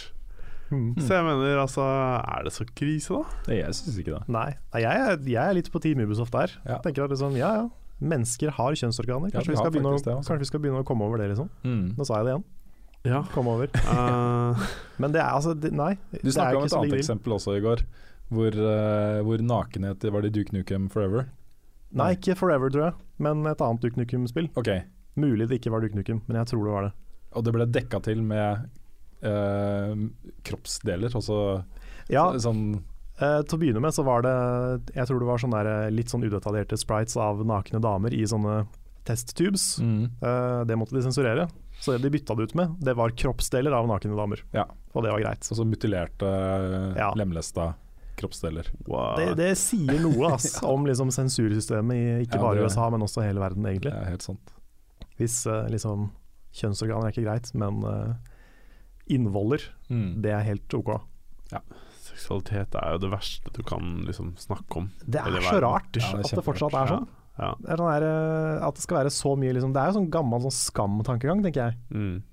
Mm. 0.71 0.95
Så 0.97 1.13
jeg 1.13 1.23
mener, 1.27 1.59
altså 1.61 1.83
Er 1.85 2.45
det 2.47 2.51
så 2.55 2.65
krise, 2.65 3.13
da? 3.13 3.53
Jeg 3.53 3.75
syns 3.77 3.99
ikke 4.01 4.15
det. 4.15 4.21
Nei, 4.33 4.47
jeg, 4.81 4.89
er, 4.89 5.19
jeg 5.29 5.41
er 5.43 5.57
litt 5.57 5.69
på 5.71 5.81
Team 5.83 6.01
Ubisoft 6.01 6.33
der. 6.33 6.55
Ja. 6.65 6.79
Tenker 6.83 7.05
at 7.05 7.13
liksom, 7.13 7.37
ja 7.37 7.51
ja, 7.59 7.65
mennesker 8.01 8.53
har 8.57 8.75
kjønnsorganer. 8.75 9.31
Kanskje, 9.33 9.53
ja, 9.53 9.55
vi, 9.55 9.61
skal 9.61 9.69
å, 9.69 9.93
det, 9.95 10.15
altså. 10.17 10.33
kanskje 10.33 10.43
vi 10.43 10.49
skal 10.49 10.63
begynne 10.63 10.81
å 10.83 10.87
komme 10.87 11.07
over 11.07 11.21
det, 11.21 11.29
liksom. 11.31 11.51
Mm. 11.63 11.93
Nå 11.95 12.07
sa 12.07 12.19
jeg 12.19 12.27
det 12.27 12.33
igjen. 12.35 12.45
Ja. 13.05 13.21
Kom 13.35 13.51
over. 13.51 13.69
Eh, 13.85 14.65
Men 14.97 15.13
det 15.13 15.21
er 15.21 15.35
altså 15.35 15.53
det, 15.53 15.69
Nei. 15.75 15.93
Du 16.23 16.31
snakka 16.31 16.59
om 16.59 16.65
et 16.65 16.75
annet 16.77 16.97
eksempel 16.97 17.35
også 17.35 17.57
i 17.59 17.61
går, 17.63 17.83
hvor, 18.33 18.55
uh, 18.57 19.21
hvor 19.27 19.41
nakenhet 19.43 20.05
var 20.11 20.25
det 20.25 20.31
Duke 20.35 20.55
Nukem 20.55 20.87
Forever. 20.91 21.27
Nei, 21.95 22.13
ikke 22.17 22.35
Forever, 22.39 22.71
tror 22.73 22.87
jeg, 22.87 22.95
men 23.21 23.45
et 23.47 23.61
annet 23.61 23.83
Duke 23.83 23.99
Nukem-spill. 23.99 24.49
Okay. 24.59 24.87
Mulig 25.19 25.47
det 25.51 25.59
ikke 25.61 25.71
var 25.71 25.83
Duke 25.85 25.99
Nukem, 25.99 26.23
men 26.27 26.39
jeg 26.41 26.49
tror 26.51 26.65
det 26.65 26.73
var 26.73 26.87
det. 26.87 26.93
Og 27.35 27.45
det 27.45 27.53
ble 27.55 27.67
dekka 27.77 28.01
til 28.07 28.23
med 28.25 28.65
eh, 29.21 29.95
kroppsdeler, 30.43 31.09
altså 31.15 31.63
Ja, 32.09 32.31
sånn 32.37 32.83
eh, 33.19 33.41
til 33.43 33.57
å 33.57 33.61
begynne 33.61 33.81
med 33.81 33.93
så 33.95 34.03
var 34.05 34.21
det 34.25 34.93
Jeg 34.95 35.07
tror 35.07 35.19
det 35.19 35.29
var 35.29 35.37
sånne 35.41 35.63
der, 35.63 35.85
eh, 35.87 35.91
litt 35.95 36.07
sånn 36.11 36.23
udetaljerte 36.27 36.77
sprites 36.77 37.15
av 37.17 37.43
nakne 37.45 37.81
damer 37.81 38.13
i 38.13 38.23
sånne 38.27 38.65
testtubes. 39.05 39.79
mm, 39.79 40.09
Eh, 40.21 40.63
det 40.65 40.75
måtte 40.77 40.93
de 40.97 41.01
sensurere, 41.05 41.47
så 41.79 41.93
det 41.93 42.01
de 42.01 42.09
bytta 42.17 42.35
det 42.35 42.43
ut 42.49 42.55
med, 42.55 42.75
det 42.81 42.95
var 42.95 43.09
kroppsdeler 43.11 43.71
av 43.73 43.85
nakne 43.87 44.15
damer. 44.17 44.41
Ja. 44.53 44.65
Og 44.95 45.03
det 45.03 45.11
var 45.11 45.19
greit. 45.21 45.41
altså 45.45 45.63
mutilerte, 45.65 46.95
Ja. 46.97 47.13
lemlesta 47.13 47.75
kroppsdeler. 48.17 48.65
wow. 48.87 49.15
Det, 49.17 49.35
det 49.37 49.57
sier 49.57 49.99
noe 50.01 50.33
ass, 50.33 50.63
om 50.63 50.85
liksom 50.85 51.11
sensursystemet 51.11 51.95
i 51.95 52.25
ikke 52.25 52.35
Ja, 52.37 52.41
bare 52.41 52.55
det- 52.55 52.65
USA, 52.71 52.89
men 52.89 53.01
også 53.01 53.21
hele 53.21 53.39
verden, 53.39 53.61
Det 53.63 53.73
egentlig. 53.81 53.93
er 53.93 54.05
helt 54.09 54.21
sant. 54.23 54.53
Hvis 55.19 55.45
uh, 55.45 55.67
liksom 55.69 56.09
kjønnsorganer 56.53 57.07
er 57.07 57.11
ikke 57.11 57.25
greit, 57.27 57.53
men 57.53 57.83
eh, 57.83 58.13
innvoller, 59.07 59.61
Mm. 59.89 60.21
det 60.21 60.31
er 60.31 60.43
helt 60.43 60.73
ok. 60.73 61.01
Ja. 61.51 61.59
Seksualitet 62.05 62.73
er 62.75 62.91
jo 62.95 62.97
det 63.03 63.11
verste 63.11 63.51
du 63.53 63.61
kan 63.63 64.05
liksom 64.07 64.35
snakke 64.37 64.77
om. 64.77 64.91
Det 65.05 65.19
er 65.21 65.41
så 65.41 65.59
rart 65.61 65.95
Ja, 65.99 66.11
det 66.15 66.25
er 66.25 66.25
at 66.25 66.35
det 66.39 66.45
fortsatt 66.45 66.73
er 66.73 66.87
sånn. 66.87 67.07
Ja. 67.37 67.49
Det 67.59 67.69
er 67.69 67.77
sånn 67.77 67.91
der, 67.99 68.05
eh, 68.07 68.67
at 68.67 68.75
det 68.75 68.81
skal 68.85 68.97
være 69.03 69.11
så 69.11 69.35
mye 69.37 69.53
liksom, 69.53 69.73
Det 69.73 69.81
er 69.81 69.91
jo 69.91 69.97
sånn 69.99 70.09
gammel 70.09 70.41
sånn 70.41 70.55
skam-tankegang, 70.55 71.43
tenker 71.43 71.65
jeg. 71.69 71.77
Mm. 71.91 72.23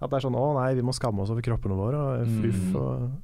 At 0.00 0.10
det 0.10 0.16
er 0.16 0.28
sånn 0.28 0.36
å 0.38 0.54
nei, 0.54 0.74
vi 0.74 0.82
må 0.82 0.94
skamme 0.94 1.20
oss 1.20 1.30
over 1.30 1.42
kroppene 1.42 1.74
våre, 1.76 1.96
og 2.22 2.26
fuff. 2.26 2.62
Mm. 2.62 2.76
og 2.76 3.22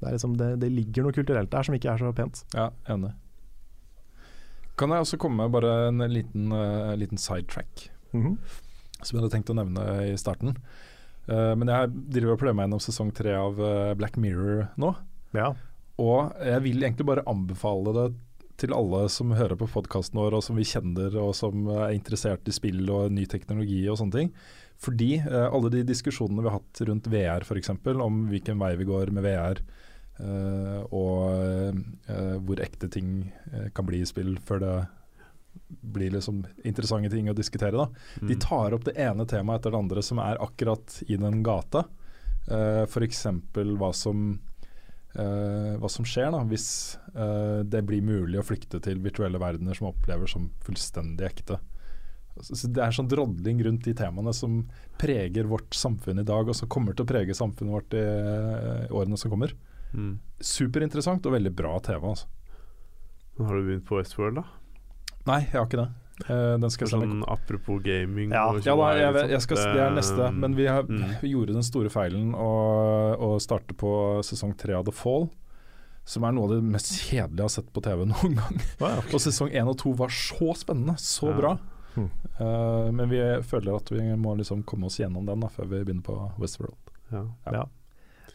det, 0.00 0.08
er 0.08 0.12
liksom, 0.16 0.36
det, 0.36 0.58
det 0.60 0.72
ligger 0.72 1.04
noe 1.04 1.12
kulturelt 1.12 1.50
der 1.50 1.62
som 1.62 1.74
ikke 1.74 1.92
er 1.94 1.98
så 1.98 2.12
pent. 2.12 2.42
Ja, 2.54 2.70
enig. 2.90 3.12
Kan 4.76 4.90
jeg 4.90 5.04
også 5.04 5.18
komme 5.20 5.44
med 5.44 5.52
bare 5.52 5.88
en 5.88 5.98
liten, 6.10 6.50
uh, 6.52 6.94
liten 6.96 7.18
sidetrack 7.18 7.90
Mhm. 8.14 8.38
som 9.02 9.16
jeg 9.18 9.22
hadde 9.22 9.32
tenkt 9.36 9.50
å 9.50 9.54
nevne 9.54 10.12
i 10.12 10.16
starten. 10.16 10.56
Eh, 11.30 11.52
men 11.58 11.70
jeg 11.70 11.92
driver 12.16 12.34
og 12.34 12.42
pløyer 12.42 12.56
meg 12.58 12.68
gjennom 12.68 12.82
sesong 12.82 13.12
tre 13.14 13.36
av 13.38 13.60
uh, 13.60 13.92
Black 13.98 14.18
Mirror 14.20 14.66
nå. 14.80 14.92
Ja. 15.36 15.52
Og 16.02 16.32
jeg 16.42 16.64
vil 16.64 16.82
egentlig 16.82 17.06
bare 17.08 17.26
anbefale 17.30 17.94
det 17.96 18.06
til 18.62 18.74
alle 18.76 19.06
som 19.10 19.32
hører 19.34 19.56
på 19.58 19.68
podkasten 19.70 20.18
vår, 20.20 20.36
og 20.38 20.44
som 20.44 20.58
vi 20.58 20.66
kjenner, 20.68 21.14
og 21.18 21.32
som 21.34 21.66
er 21.72 21.94
interessert 21.96 22.46
i 22.46 22.54
spill 22.54 22.84
og 22.92 23.14
ny 23.14 23.24
teknologi 23.30 23.80
og 23.90 23.98
sånne 24.00 24.18
ting. 24.18 24.34
Fordi 24.82 25.12
uh, 25.22 25.46
alle 25.48 25.70
de 25.76 25.86
diskusjonene 25.88 26.42
vi 26.42 26.50
har 26.50 26.58
hatt 26.60 26.84
rundt 26.88 27.08
VR 27.12 27.46
f.eks., 27.46 27.72
om 27.92 28.26
hvilken 28.32 28.60
vei 28.62 28.74
vi 28.80 28.88
går 28.88 29.14
med 29.14 29.26
VR, 29.26 29.62
eh, 30.20 30.80
og 30.92 31.22
eh, 32.10 32.36
hvor 32.42 32.60
ekte 32.62 32.90
ting 32.92 33.32
eh, 33.52 33.68
kan 33.74 33.86
bli 33.88 34.02
i 34.02 34.08
spill 34.08 34.36
før 34.46 34.62
det 34.62 34.74
blir 35.82 36.10
liksom 36.14 36.44
interessante 36.64 37.10
ting 37.10 37.28
å 37.30 37.34
diskutere. 37.34 37.72
da. 37.76 37.88
De 38.20 38.34
Mm. 38.34 38.40
tar 38.40 38.74
opp 38.74 38.84
det 38.84 38.96
ene 38.96 39.26
temaet 39.26 39.60
etter 39.60 39.70
det 39.72 39.78
andre 39.78 40.02
som 40.02 40.18
er 40.18 40.36
akkurat 40.40 41.02
i 41.08 41.16
den 41.16 41.42
gata. 41.42 41.84
Uh, 42.50 42.82
F.eks. 42.84 43.26
hva 43.54 43.92
som 43.94 44.40
eh, 45.14 45.76
hva 45.76 45.88
som 45.92 46.04
skjer 46.08 46.30
da 46.32 46.38
hvis 46.48 46.96
uh, 47.14 47.60
det 47.68 47.82
blir 47.84 48.00
mulig 48.00 48.38
å 48.40 48.44
flykte 48.46 48.80
til 48.80 48.98
virtuelle 49.04 49.38
verdener 49.38 49.74
som 49.76 49.90
opplever 49.90 50.26
som 50.26 50.46
fullstendig 50.64 51.26
ekte. 51.26 51.58
Så 52.40 52.66
Det 52.72 52.80
er 52.80 52.94
sånn 52.96 53.10
drodling 53.12 53.60
rundt 53.62 53.84
de 53.84 53.92
temaene 53.92 54.32
som 54.32 54.62
preger 54.98 55.44
vårt 55.44 55.76
samfunn 55.76 56.18
i 56.22 56.24
dag, 56.24 56.48
og 56.48 56.56
som 56.56 56.66
kommer 56.72 56.96
til 56.96 57.04
å 57.04 57.10
prege 57.12 57.34
samfunnet 57.36 57.74
vårt 57.76 57.92
i 57.92 58.00
uh, 58.00 58.88
årene 58.96 59.18
som 59.20 59.30
kommer. 59.30 59.52
Mm. 59.92 60.14
Superinteressant 60.40 61.26
og 61.28 61.36
veldig 61.36 61.52
bra 61.54 61.78
TV. 61.84 62.00
altså. 62.08 62.26
Har 63.38 63.54
du 63.54 63.66
begynt 63.68 63.84
på 63.84 63.98
Westworld, 64.00 64.40
da? 64.40 64.44
Nei, 65.26 65.40
jeg 65.46 65.52
har 65.58 65.66
ikke 65.66 65.82
det. 65.84 65.88
Uh, 66.28 66.56
den 66.60 66.70
skal 66.70 66.86
sånn, 66.90 67.00
jeg 67.02 67.10
Sånn, 67.10 67.22
apropos 67.32 67.80
gaming 67.82 68.30
Ja. 68.32 68.44
og 68.50 68.60
Ja, 68.66 68.74
da, 68.76 68.88
jeg, 68.94 69.00
jeg, 69.02 69.12
liksom. 69.14 69.30
jeg 69.30 69.42
skal, 69.42 69.56
det 69.56 69.80
er 69.82 69.90
neste, 69.96 70.26
Mm. 70.30 70.38
men 70.40 70.54
vi, 70.54 70.66
har, 70.66 70.82
Mm. 70.84 71.20
vi 71.22 71.30
gjorde 71.32 71.52
den 71.54 71.62
store 71.62 71.88
feilen 71.90 72.34
å, 72.34 72.50
å 73.18 73.40
starte 73.40 73.74
på 73.74 74.20
sesong 74.22 74.56
tre 74.56 74.74
av 74.74 74.84
The 74.84 74.92
Fall. 74.92 75.30
Som 76.04 76.24
er 76.24 76.32
noe 76.32 76.44
av 76.44 76.50
det 76.56 76.62
mest 76.64 76.92
kjedelige 77.08 77.36
jeg 77.38 77.46
har 77.46 77.48
sett 77.48 77.72
på 77.72 77.82
TV 77.82 78.04
noen 78.12 78.34
gang. 78.34 78.60
Og 79.14 79.20
sesong 79.22 79.50
én 79.54 79.68
og 79.68 79.78
to 79.78 79.92
var 79.94 80.08
så 80.08 80.52
spennende, 80.54 80.96
så 80.98 81.30
Ja. 81.30 81.36
bra. 81.38 81.58
Mm. 81.96 82.10
Eh, 82.40 82.90
men 82.92 83.08
vi 83.08 83.18
føler 83.42 83.76
at 83.76 83.88
vi 83.90 84.00
må 84.16 84.36
liksom 84.36 84.64
komme 84.64 84.86
oss 84.86 84.98
gjennom 84.98 85.26
den 85.26 85.40
da, 85.40 85.48
før 85.48 85.66
vi 85.68 85.84
begynner 85.84 86.02
på 86.02 86.32
Westworld. 86.38 86.74
Ja. 87.12 87.24
Ja. 87.52 87.64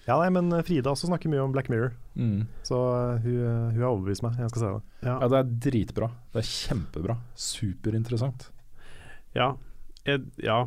Ja, 0.08 0.18
nei, 0.22 0.30
men 0.32 0.50
Frida 0.64 0.90
også 0.94 1.10
snakker 1.10 1.30
mye 1.30 1.44
om 1.44 1.52
Black 1.56 1.70
Mirror, 1.70 1.92
Mm. 2.18 2.48
så 2.66 2.78
uh, 2.80 3.20
hun, 3.22 3.72
hun 3.76 3.82
har 3.82 3.92
overbevist 3.92 4.24
meg. 4.24 4.38
Jeg 4.42 4.50
skal 4.50 4.62
se 4.64 4.70
det. 4.74 4.84
Ja. 5.06 5.20
Ja, 5.22 5.28
det 5.28 5.38
er 5.38 5.52
dritbra. 5.68 6.08
Det 6.34 6.40
er 6.42 6.48
kjempebra. 6.50 7.18
Superinteressant. 7.36 8.48
Ja. 9.36 9.52
Jeg, 10.08 10.24
ja. 10.42 10.64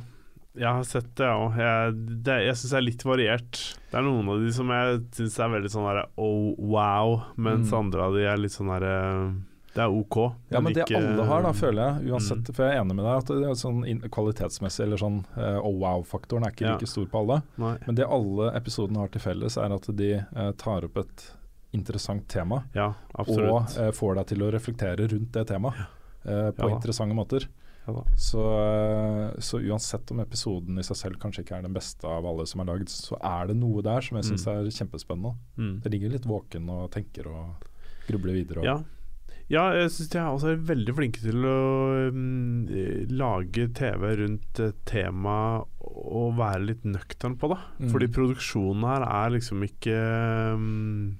Jeg 0.59 0.67
har 0.77 0.83
sett 0.87 1.09
det, 1.19 1.27
jeg 1.27 1.41
òg. 1.43 1.57
Jeg, 1.59 1.93
det- 2.27 2.39
jeg 2.47 2.55
syns 2.59 2.71
det 2.75 2.79
er 2.79 2.87
litt 2.87 3.05
variert. 3.07 3.61
Det 3.91 3.99
er 3.99 4.03
noen 4.07 4.29
av 4.29 4.41
de 4.45 4.53
som 4.53 4.69
jeg 4.75 5.01
syns 5.17 5.39
er 5.41 5.53
veldig 5.57 5.71
sånn 5.71 5.87
derre 5.89 6.07
oh 6.19 6.55
wow, 6.59 7.21
mens 7.37 7.71
Mm. 7.71 7.79
andre 7.79 8.03
av 8.07 8.15
de 8.15 8.25
er 8.27 8.37
litt 8.37 8.53
sånn 8.55 8.71
derre 8.71 9.35
Det 9.75 9.83
er 9.85 9.89
OK. 9.89 10.17
Ja, 10.51 10.61
men 10.61 10.73
det 10.75 10.85
ikke- 10.87 10.97
alle 10.99 11.25
har, 11.27 11.43
da, 11.43 11.53
føler 11.53 12.01
jeg. 12.01 12.11
Uansett, 12.13 12.43
Mm. 12.49 12.55
For 12.55 12.63
jeg 12.65 12.77
er 12.77 12.81
enig 12.83 12.95
med 12.97 13.05
deg 13.05 13.17
at 13.19 13.27
det 13.27 13.49
er 13.49 13.55
sånn 13.55 14.11
kvalitetsmessig 14.11 14.81
eller 14.83 14.97
sånn 14.97 15.25
eh, 15.37 15.59
oh 15.63 15.79
wow-faktoren 15.79 16.45
er 16.47 16.51
ikke 16.51 16.67
Ja. 16.67 16.73
like 16.75 16.87
stor 16.89 17.07
på 17.07 17.19
alle. 17.21 17.43
Nei. 17.57 17.77
Men 17.87 17.95
det 17.95 18.07
alle 18.09 18.51
episodene 18.57 18.97
har 18.99 19.09
til 19.09 19.21
felles, 19.21 19.57
er 19.57 19.73
at 19.73 19.87
de 19.97 20.13
eh, 20.15 20.53
tar 20.59 20.85
opp 20.85 20.97
et 20.99 21.33
interessant 21.73 22.27
tema, 22.27 22.65
Ja, 22.75 22.95
og 23.15 23.27
absolutt. 23.29 23.79
eh, 23.79 23.91
får 23.93 24.15
deg 24.17 24.27
til 24.27 24.39
å 24.39 24.51
reflektere 24.53 25.09
rundt 25.09 25.31
det 25.33 25.47
temaet 25.47 25.87
eh, 26.27 26.51
på 26.51 26.69
interessante 26.69 27.15
måter. 27.15 27.47
Så, 28.17 28.39
eh, 28.39 29.31
så 29.41 29.59
uansett 29.59 30.11
om 30.13 30.21
episoden 30.21 30.79
i 30.79 30.83
seg 30.83 30.97
selv 30.97 31.19
kanskje 31.19 31.43
ikke 31.45 31.59
er 31.59 31.63
den 31.63 31.73
beste 31.75 32.05
av 32.07 32.25
alle 32.27 32.45
som 32.47 32.61
er 32.61 32.67
lagd, 32.67 32.87
så 32.89 33.17
er 33.23 33.47
det 33.49 33.57
noe 33.57 33.83
der 33.83 34.01
som 34.01 34.17
jeg 34.19 34.25
syns 34.31 34.47
Mm. 34.47 34.53
er 34.53 34.71
kjempespennende. 34.71 35.35
Mm. 35.59 35.81
Det 35.83 35.91
ligger 35.93 36.11
litt 36.11 36.27
våken 36.27 36.69
og 36.71 36.91
tenker 36.91 37.27
og 37.27 37.55
grubler 38.07 38.33
videre. 38.35 38.59
Og, 38.59 38.65
Ja. 38.65 38.79
Ja, 39.51 39.65
jeg 39.75 39.91
syns 39.91 40.13
de 40.13 40.21
er 40.53 40.61
veldig 40.69 40.95
flinke 40.95 41.23
til 41.25 41.47
å 41.49 41.61
eh, 42.07 43.01
lage 43.11 43.67
TV 43.75 44.05
rundt 44.23 44.61
tema 44.87 45.39
og 45.81 46.37
være 46.39 46.69
litt 46.69 46.85
nøktern 46.87 47.35
på 47.41 47.51
det. 47.51 47.59
Mm. 47.81 47.89
Fordi 47.91 48.11
produksjonen 48.15 48.87
her 48.87 49.07
er 49.09 49.35
liksom 49.35 49.65
ikke 49.67 49.97
um, 50.55 51.17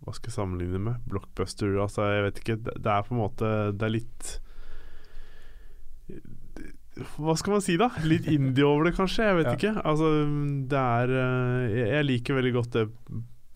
Hva 0.00 0.14
skal 0.16 0.32
jeg 0.32 0.38
sammenligne 0.38 0.80
med? 0.86 1.04
Blockbuster, 1.12 1.76
altså 1.84 2.08
jeg 2.08 2.24
vet 2.30 2.40
ikke. 2.40 2.58
Det, 2.70 2.88
er 2.88 3.04
på 3.04 3.14
en 3.14 3.20
måte 3.20 3.52
Det 3.76 3.88
er 3.88 3.98
litt 3.98 4.32
hva 7.20 7.36
skal 7.38 7.54
man 7.54 7.62
si, 7.64 7.76
da? 7.80 7.86
Litt 8.04 8.26
indie 8.28 8.64
over 8.66 8.88
det, 8.88 8.96
kanskje? 8.96 9.28
Jeg 9.28 9.36
vet 9.38 9.46
Ja. 9.52 9.54
ikke. 9.56 9.74
Altså, 9.86 10.08
det 10.68 10.80
er 10.80 11.12
eh, 11.22 11.76
jeg 11.94 12.08
liker 12.08 12.36
veldig 12.36 12.52
godt 12.56 12.74
det 12.76 12.88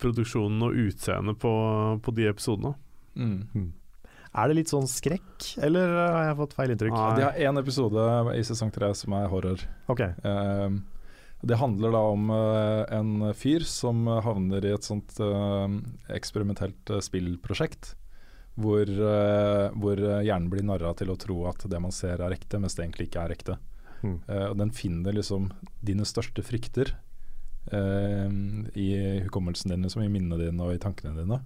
produksjonen 0.01 0.63
og 0.65 0.79
utseendet 0.85 1.37
på, 1.41 1.51
på 2.03 2.13
de 2.15 2.29
episodene. 2.29 2.73
Mm. 3.15 3.73
Er 4.35 4.51
det 4.51 4.57
litt 4.57 4.71
sånn 4.71 4.87
skrekk, 4.91 5.53
eller 5.63 5.93
har 5.95 6.25
jeg 6.29 6.39
fått 6.41 6.55
feil 6.57 6.73
inntrykk? 6.73 6.95
Nei. 6.95 7.15
De 7.15 7.23
har 7.23 7.39
én 7.39 7.61
episode 7.61 8.07
i 8.35 8.43
sesong 8.43 8.73
tre 8.75 8.91
som 8.97 9.15
er 9.15 9.31
horror. 9.31 9.63
Ok, 9.91 10.03
Uh, 10.25 10.75
det 11.45 11.59
handler 11.59 11.91
da 11.93 11.99
om 12.09 12.31
uh, 12.31 12.85
en 12.95 13.33
fyr 13.37 13.61
som 13.69 14.07
havner 14.25 14.65
i 14.65 14.71
et 14.73 14.87
sånt 14.87 15.13
uh, 15.21 15.67
eksperimentelt 16.15 16.89
uh, 16.89 17.03
spillprosjekt. 17.03 17.93
Hvor, 18.55 18.87
hvor 18.87 19.99
hjernen 19.99 20.45
blir 20.47 20.63
narra 20.63 20.93
til 20.95 21.09
å 21.11 21.17
tro 21.19 21.41
at 21.49 21.65
det 21.67 21.79
man 21.83 21.91
ser 21.91 22.21
er 22.23 22.31
ekte, 22.31 22.55
mens 22.55 22.77
det 22.77 22.85
egentlig 22.85 23.09
ikke 23.09 23.25
er 23.25 23.33
ekte. 23.33 23.57
Mm. 23.99 24.13
Og 24.31 24.55
den 24.61 24.71
finner 24.71 25.11
liksom 25.11 25.49
dine 25.83 26.07
største 26.07 26.39
frykter 26.39 26.93
i 27.75 28.87
hukommelsen 29.25 29.73
din, 29.73 29.83
liksom, 29.83 30.05
i 30.05 30.13
minnene 30.13 30.39
dine 30.39 30.63
og 30.63 30.71
i 30.71 30.79
tankene 30.79 31.17
dine. 31.17 31.41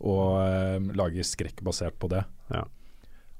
Og 0.00 0.38
eh, 0.40 0.78
lager 0.96 1.22
skrekk 1.26 1.60
basert 1.66 1.98
på 2.00 2.08
det. 2.08 2.24
Ja. 2.50 2.64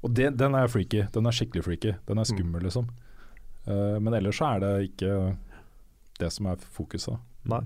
Og 0.05 0.13
det, 0.17 0.31
den 0.41 0.55
er 0.55 0.69
freaky. 0.69 1.07
Den 1.13 1.27
er 1.27 1.33
skikkelig 1.37 1.65
freaky. 1.65 1.95
Den 2.09 2.19
er 2.19 2.25
Mm. 2.29 2.33
skummel, 2.37 2.63
liksom. 2.69 2.89
Uh, 3.69 3.99
men 4.01 4.15
ellers 4.17 4.39
så 4.41 4.55
er 4.57 4.61
det 4.61 4.91
ikke 4.91 5.37
det 6.19 6.31
som 6.33 6.47
er 6.47 6.57
fokuset. 6.57 7.19
Nei. 7.45 7.61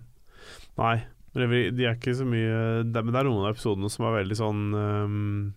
Nei, 0.79 0.97
men 1.35 1.51
det, 1.51 1.61
de 1.77 1.85
er 1.87 1.95
ikke 1.97 2.15
så 2.19 2.27
mye 2.27 2.83
det, 2.85 3.03
Men 3.05 3.13
det 3.15 3.21
er 3.21 3.25
noen 3.29 3.47
av 3.47 3.55
episodene 3.55 3.91
som 3.91 4.05
er 4.07 4.17
veldig 4.23 4.37
sånn 4.39 4.63
um, 4.75 5.55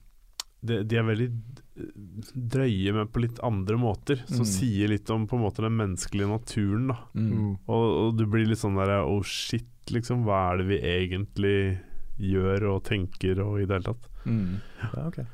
de, 0.65 0.83
de 0.83 0.97
er 0.97 1.03
veldig 1.05 1.27
drøye, 2.33 2.93
men 2.95 3.09
på 3.13 3.21
litt 3.23 3.39
andre 3.45 3.77
måter. 3.77 4.21
Som 4.27 4.45
Mm. 4.45 4.51
sier 4.53 4.87
litt 4.89 5.09
om 5.13 5.27
på 5.27 5.37
en 5.37 5.43
måte 5.43 5.61
den 5.65 5.77
menneskelige 5.77 6.27
naturen. 6.29 6.87
da 6.87 6.97
Mm. 7.15 7.57
Og, 7.67 7.85
og 8.07 8.17
du 8.17 8.25
blir 8.25 8.45
litt 8.47 8.59
sånn 8.59 8.75
der 8.77 9.01
Oh 9.05 9.21
shit, 9.23 9.67
liksom. 9.89 10.23
Hva 10.25 10.53
er 10.53 10.57
det 10.57 10.67
vi 10.67 10.79
egentlig 10.81 11.79
gjør 12.19 12.67
og 12.73 12.83
tenker 12.87 13.39
og 13.43 13.59
i 13.61 13.65
det 13.65 13.77
hele 13.77 13.87
tatt? 13.91 14.07
Mm. 14.25 14.57
Ja, 14.83 15.05
okay. 15.07 15.25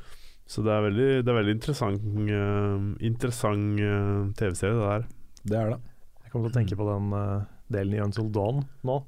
Så 0.46 0.62
det 0.66 0.74
er 0.76 0.84
veldig, 0.86 1.08
det 1.24 1.32
er 1.32 1.38
veldig 1.40 1.54
interessant 1.56 2.04
uh, 2.04 2.88
Interessant 3.08 3.80
uh, 3.80 4.32
TV-serie, 4.38 4.76
det 4.76 4.90
der. 4.90 5.06
Det 5.44 5.58
er 5.60 5.70
det. 5.74 5.80
Jeg 6.26 6.32
kommer 6.34 6.50
til 6.50 6.54
å 6.54 6.58
tenke 6.60 6.78
på 6.80 6.88
den 6.90 7.14
uh, 7.16 7.46
delen 7.74 7.96
i 7.98 8.02
Until 8.04 8.30
Dawn 8.36 8.64
nå, 8.84 9.00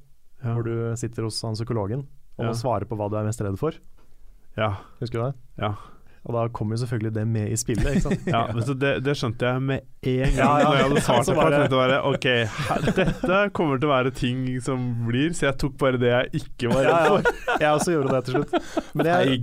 Ja. 0.44 0.52
hvor 0.54 0.64
du 0.66 0.72
sitter 1.00 1.24
hos 1.28 1.40
han 1.44 1.54
psykologen 1.56 2.06
og 2.36 2.44
Ja. 2.44 2.50
må 2.50 2.54
svare 2.56 2.84
på 2.88 2.96
hva 2.98 3.08
du 3.10 3.16
er 3.16 3.24
mest 3.28 3.40
redd 3.40 3.56
for. 3.60 3.72
ja. 4.56 4.72
Husker 5.00 5.18
du 5.20 5.24
det? 5.26 5.34
Ja. 5.62 5.74
Og 6.26 6.34
da 6.34 6.40
kommer 6.50 6.74
jo 6.74 6.80
selvfølgelig 6.82 7.12
det 7.14 7.22
med 7.30 7.52
i 7.54 7.56
spillet, 7.60 7.86
ikke 7.86 8.02
sant? 8.02 8.24
Ja, 8.34 8.40
det, 8.82 8.92
det 9.06 9.12
skjønte 9.14 9.46
jeg 9.46 9.62
med 9.62 9.84
en 10.02 10.32
gang 10.34 10.34
Ja, 10.34 10.48
ja. 10.58 10.64
Når 10.66 10.74
jeg 10.74 10.86
hadde 10.88 11.02
svart 11.06 11.24
Så 11.28 11.30
det. 11.30 11.36
for 11.36 11.42
bare- 11.42 11.52
Jeg 11.52 11.60
tenkte 11.62 11.78
bare 11.78 11.98
Ok, 12.10 12.26
her, 12.66 12.86
dette 12.96 13.38
kommer 13.54 13.78
til 13.78 13.86
å 13.88 13.92
være 13.92 14.10
ting 14.18 14.40
som 14.66 14.88
blir, 15.06 15.30
så 15.38 15.46
jeg 15.52 15.58
tok 15.62 15.76
bare 15.78 16.00
det 16.02 16.10
jeg 16.10 16.42
ikke 16.42 16.72
var 16.72 16.82
redd 16.82 16.90
Ja, 16.90 16.98
ja. 16.98 17.10
for. 17.14 17.60
Jeg 17.62 17.70
også 17.78 17.94
gjorde 17.94 18.16
det 18.16 18.24
til 18.26 18.34
slutt. 18.40 18.56
Men 18.98 19.06
jeg, 19.06 19.40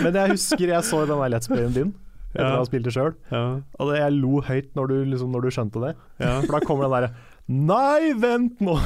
men 0.00 0.14
jeg 0.22 0.30
husker 0.38 0.72
jeg 0.72 0.88
så 0.88 1.02
den 1.04 1.20
der 1.20 1.34
Let's 1.36 1.52
Playen 1.52 1.76
din 1.76 1.92
etter 2.30 2.46
Ja. 2.46 2.54
å 2.54 2.62
ha 2.62 2.66
spilt 2.68 2.84
det 2.86 2.92
sjøl, 2.94 3.12
Ja, 3.34 3.42
og 3.74 3.88
det, 3.90 3.96
jeg 3.98 4.12
lo 4.14 4.40
høyt 4.46 4.68
når 4.78 4.86
du, 4.92 4.96
liksom, 5.10 5.32
når 5.34 5.42
du 5.42 5.48
skjønte 5.50 5.80
det. 5.82 5.96
ja. 6.22 6.36
For 6.46 6.52
da 6.54 6.60
kommer 6.64 6.86
den 6.86 6.92
derre 6.94 7.10
Nei, 7.50 8.12
vent 8.14 8.60
nå! 8.62 8.76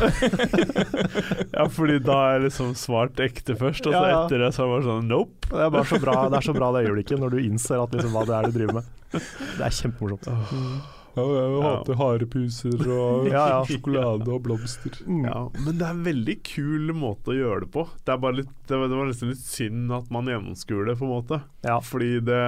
ja, 1.56 1.66
fordi 1.68 1.98
da 2.00 2.14
har 2.16 2.30
jeg 2.38 2.44
liksom 2.46 2.70
svart 2.80 3.20
ekte 3.20 3.56
først, 3.60 3.84
og 3.90 3.92
så 3.92 4.00
Ja, 4.00 4.08
ja. 4.08 4.20
etter 4.24 4.40
det 4.40 4.50
så 4.56 4.64
er 4.64 4.78
det 4.80 4.86
sånn 4.88 5.10
nope. 5.10 5.50
Det 5.50 5.60
er 5.66 5.72
bare 5.74 5.88
så 5.90 5.98
bra 6.00 6.14
Det 6.32 6.38
er 6.40 6.46
så 6.48 6.54
bra 6.56 6.70
det 6.72 6.86
øyeblikket 6.86 7.20
når 7.20 7.36
du 7.36 7.42
innser 7.42 7.82
at 7.82 7.92
liksom, 7.92 8.14
hva 8.16 8.24
det 8.30 8.38
er 8.38 8.48
du 8.48 8.56
driver 8.58 8.78
med. 8.80 8.88
Det 9.58 9.62
er 9.68 9.74
kjempemorsomt. 9.82 10.30
Jeg 11.14 11.62
hater 11.64 11.98
harepuser 12.00 12.80
og 12.90 13.28
Ja, 13.30 13.42
ja. 13.52 13.58
sjokolade 13.68 14.26
og 14.34 14.40
blomster. 14.46 14.96
Mm. 15.06 15.20
Ja, 15.28 15.42
men 15.60 15.78
det 15.78 15.86
er 15.86 15.94
en 15.94 16.02
veldig 16.06 16.36
kul 16.46 16.90
måte 16.98 17.30
å 17.30 17.36
gjøre 17.36 17.64
det 17.64 17.70
på. 17.76 17.84
Det 18.02 18.14
er 18.14 18.18
bare 18.24 18.38
litt 18.40 18.50
Det 18.66 18.78
var, 18.80 18.88
det 18.88 18.96
var 18.98 19.08
nesten 19.10 19.30
litt 19.30 19.44
synd 19.44 19.92
at 19.92 20.10
man 20.14 20.30
gjennomskuer 20.30 20.88
det, 20.90 20.96
på 20.98 21.06
en 21.06 21.12
måte. 21.14 21.40
Ja. 21.66 21.78
Fordi 21.84 22.18
det 22.24 22.40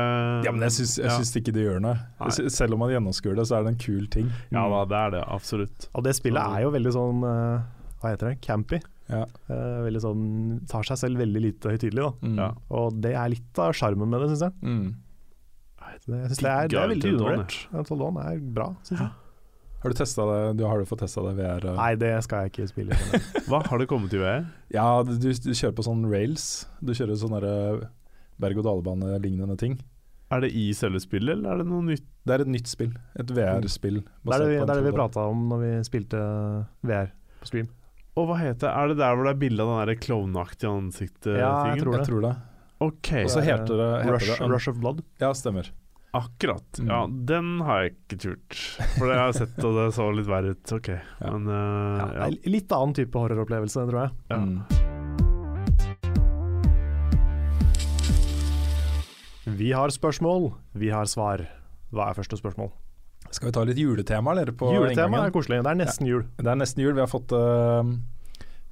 Ja, 0.46 0.50
men 0.52 0.66
jeg 0.66 0.76
syns, 0.80 0.96
jeg 0.98 1.12
syns 1.14 1.34
ikke 1.38 1.54
det 1.54 1.66
gjør 1.68 1.80
noe. 1.84 1.96
Nei. 2.20 2.32
Selv 2.50 2.74
om 2.74 2.82
man 2.82 2.90
gjennomskuer 2.94 3.36
det, 3.38 3.46
så 3.46 3.60
er 3.60 3.66
det 3.68 3.74
en 3.76 3.80
kul 3.86 4.10
ting. 4.12 4.28
Ja 4.50 4.66
da, 4.72 4.82
det 4.88 5.00
er 5.04 5.16
det. 5.18 5.24
Absolutt. 5.36 5.88
Og 5.94 6.04
det 6.06 6.16
spillet 6.18 6.42
er 6.42 6.66
jo 6.66 6.74
veldig 6.74 6.92
sånn 6.96 7.24
eh, 7.30 7.64
Hva 8.02 8.12
heter 8.14 8.32
det? 8.32 8.38
Campy. 8.44 8.82
Ja. 9.06 9.22
Uh, 9.46 9.84
veldig 9.86 10.00
sånn 10.02 10.22
Tar 10.66 10.82
seg 10.88 10.98
selv 10.98 11.20
veldig 11.22 11.42
lite 11.44 11.70
høytidelig, 11.70 12.02
da. 12.02 12.26
Mm. 12.26 12.38
Ja. 12.42 12.48
Og 12.74 12.96
det 13.04 13.12
er 13.14 13.30
litt 13.30 13.60
av 13.62 13.76
sjarmen 13.78 14.10
med 14.10 14.24
det, 14.24 14.32
syns 14.32 14.48
jeg. 14.48 14.56
Mm. 14.66 14.88
Det, 16.06 16.18
jeg 16.18 16.30
synes 16.32 16.42
det, 16.42 16.50
er, 16.50 16.68
det 16.68 16.78
er 16.80 16.88
veldig 16.92 17.12
undervurdert. 17.14 17.56
Dawn 18.00 18.18
er 18.22 18.42
bra, 18.58 18.68
syns 18.86 19.00
jeg. 19.00 19.10
Har 19.82 19.92
du 19.92 19.98
det? 20.00 20.56
Du 20.58 20.64
har 20.66 20.78
du 20.80 20.84
fått 20.88 20.98
testa 21.04 21.22
det 21.22 21.34
VR? 21.38 21.66
og- 21.70 21.76
Nei, 21.78 21.90
det 22.00 22.12
skal 22.24 22.46
jeg 22.46 22.52
ikke 22.52 22.68
spille. 22.72 22.96
Hva 23.48 23.60
har 23.68 23.78
det 23.78 23.86
kommet 23.90 24.14
i 24.16 24.18
VR? 24.18 24.46
Ja, 24.74 24.86
du, 25.06 25.12
du 25.18 25.52
kjører 25.54 25.76
på 25.76 25.84
sånn 25.86 26.02
rails. 26.10 26.66
Du 26.82 26.90
kjører 26.96 27.14
sånne 27.20 27.42
eh, 27.44 27.84
berg-og-dal-bane-lignende 28.42 29.56
ting. 29.60 29.76
Er 30.32 30.40
det 30.42 30.50
i 30.58 30.72
selve 30.74 30.98
spillet, 30.98 31.36
eller 31.36 31.52
er 31.54 31.60
det 31.62 31.66
noe 31.70 31.84
nytt? 31.86 32.02
Det 32.26 32.34
er 32.34 32.42
et 32.42 32.50
nytt 32.50 32.66
spill. 32.66 32.96
Et 33.14 33.28
VR-spill. 33.30 34.00
Det 34.02 34.34
er 34.34 34.42
det, 34.42 34.48
vi- 34.50 34.64
det, 34.66 34.76
er 34.76 34.82
vi 34.88 34.94
prata 34.96 35.28
om 35.30 35.44
når 35.52 35.60
vi 35.62 35.72
spilte 35.86 36.18
VR 36.82 37.12
på 37.38 37.46
stream. 37.52 37.68
Og 38.16 38.26
hva 38.30 38.38
heter 38.40 38.64
det? 38.64 38.72
Er 38.72 38.88
det 38.90 38.96
der 38.98 39.14
hvor 39.14 39.28
det 39.28 39.34
er 39.36 39.40
bilde 39.44 39.62
av 39.62 39.86
den 39.86 39.98
klovneaktige 40.02 40.70
ansiktet-tingen? 40.72 41.38
Ja, 41.44 41.74
jeg 41.74 41.82
tror 41.84 41.98
Jeg 42.00 42.06
tror 42.08 42.22
det. 42.24 42.34
Ok, 42.84 43.12
Og 43.24 43.30
så 43.32 43.40
heter 43.40 43.72
det, 43.78 43.90
heter 44.04 44.12
Rush, 44.18 44.38
det 44.40 44.48
Rush 44.52 44.68
of 44.68 44.76
Blood. 44.82 44.98
Ja, 45.22 45.30
stemmer. 45.34 45.70
akkurat. 46.16 46.78
Mm. 46.80 46.88
Ja, 46.92 46.98
den 47.28 47.48
har 47.64 47.82
jeg 47.84 47.94
ikke 47.94 48.18
turt. 48.22 48.56
For 48.98 49.08
det 49.08 49.16
har 49.16 49.30
jeg 49.32 49.38
sett, 49.42 49.58
og 49.64 49.74
det 49.78 49.86
så 49.96 50.06
litt 50.16 50.28
verre 50.28 50.52
ut. 50.56 50.72
Ok, 50.76 50.88
Ja. 51.24 51.30
men 51.32 51.48
uh, 51.48 51.98
Ja, 52.00 52.08
ja. 52.26 52.28
Litt 52.52 52.72
annen 52.76 52.94
type 52.96 53.16
horroropplevelse, 53.20 53.86
tror 53.88 54.02
jeg. 54.06 54.12
Ja. 54.32 54.40
Mm. 54.44 54.60
Vi 59.46 59.70
har 59.72 59.88
spørsmål, 59.94 60.50
vi 60.74 60.90
har 60.90 61.06
svar. 61.08 61.44
Hva 61.94 62.10
er 62.10 62.16
første 62.18 62.36
spørsmål? 62.40 62.72
Skal 63.30 63.48
vi 63.48 63.54
ta 63.54 63.62
litt 63.66 63.78
juletema, 63.78 64.32
eller? 64.34 64.50
På 64.54 64.72
Juletema 64.74 65.06
inngangen? 65.08 65.26
er 65.30 65.34
koselig. 65.34 65.60
Det 65.64 65.70
er 65.72 65.78
nesten 65.80 66.08
jul. 66.10 66.24
Det 66.38 66.50
er 66.50 66.58
nesten 66.58 66.82
jul. 66.82 66.94
Vi 66.96 67.02
har 67.02 67.10
fått, 67.10 67.32
eh, 67.32 67.92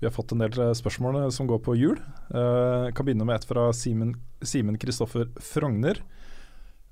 vi 0.00 0.08
har 0.08 0.14
fått 0.14 0.34
en 0.34 0.42
del 0.42 0.56
eh, 0.60 0.74
spørsmål 0.76 1.22
eh, 1.22 1.30
som 1.34 1.48
går 1.48 1.60
på 1.64 1.76
jul. 1.78 2.00
Uh, 2.34 2.90
kan 2.94 3.06
begynne 3.06 3.26
med 3.28 3.38
et 3.38 3.48
fra 3.48 3.68
Simen 3.74 4.78
Kristoffer 4.80 5.30
Frogner. 5.40 6.02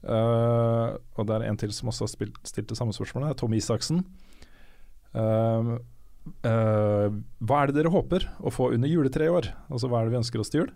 Uh, 0.02 0.98
og 1.18 1.26
det 1.28 1.36
er 1.36 1.46
en 1.46 1.58
til 1.60 1.74
som 1.74 1.90
også 1.92 2.06
har 2.06 2.12
spilt, 2.14 2.38
stilt 2.48 2.70
det 2.70 2.78
samme 2.78 2.94
spørsmålet. 2.96 3.36
Tom 3.40 3.54
Isaksen. 3.58 4.04
Uh, 5.12 5.76
eh, 6.46 7.08
hva 7.42 7.58
er 7.60 7.70
det 7.70 7.76
dere 7.80 7.92
håper 7.92 8.26
å 8.40 8.52
få 8.54 8.70
under 8.76 8.90
juletreet 8.90 9.28
i 9.28 9.34
år? 9.34 9.50
Altså 9.68 9.90
hva 9.90 10.00
er 10.00 10.08
det 10.08 10.14
vi 10.14 10.20
ønsker 10.22 10.42
oss 10.42 10.52
til 10.52 10.64
jul? 10.64 10.72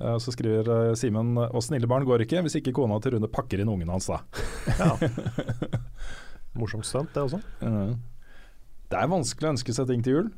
Eh, 0.00 0.16
så 0.22 0.34
skriver 0.34 0.96
Simen 0.98 1.36
og 1.40 1.62
snille 1.64 1.88
barn 1.90 2.06
går 2.08 2.26
ikke 2.26 2.42
hvis 2.44 2.58
ikke 2.60 2.74
kona 2.76 2.98
til 3.02 3.16
Rune 3.16 3.30
pakker 3.32 3.62
inn 3.62 3.72
ungen 3.72 3.92
hans, 3.92 4.10
da. 4.10 4.22
Ja. 4.80 4.92
Morsomt 6.56 6.88
stunt, 6.88 7.12
det 7.12 7.22
også. 7.26 7.40
Eh, 7.60 7.94
det 8.90 8.98
er 8.98 9.12
vanskelig 9.12 9.48
å 9.48 9.54
ønske 9.56 9.74
seg 9.76 9.88
ting 9.90 10.04
til 10.04 10.18
jul. 10.18 10.28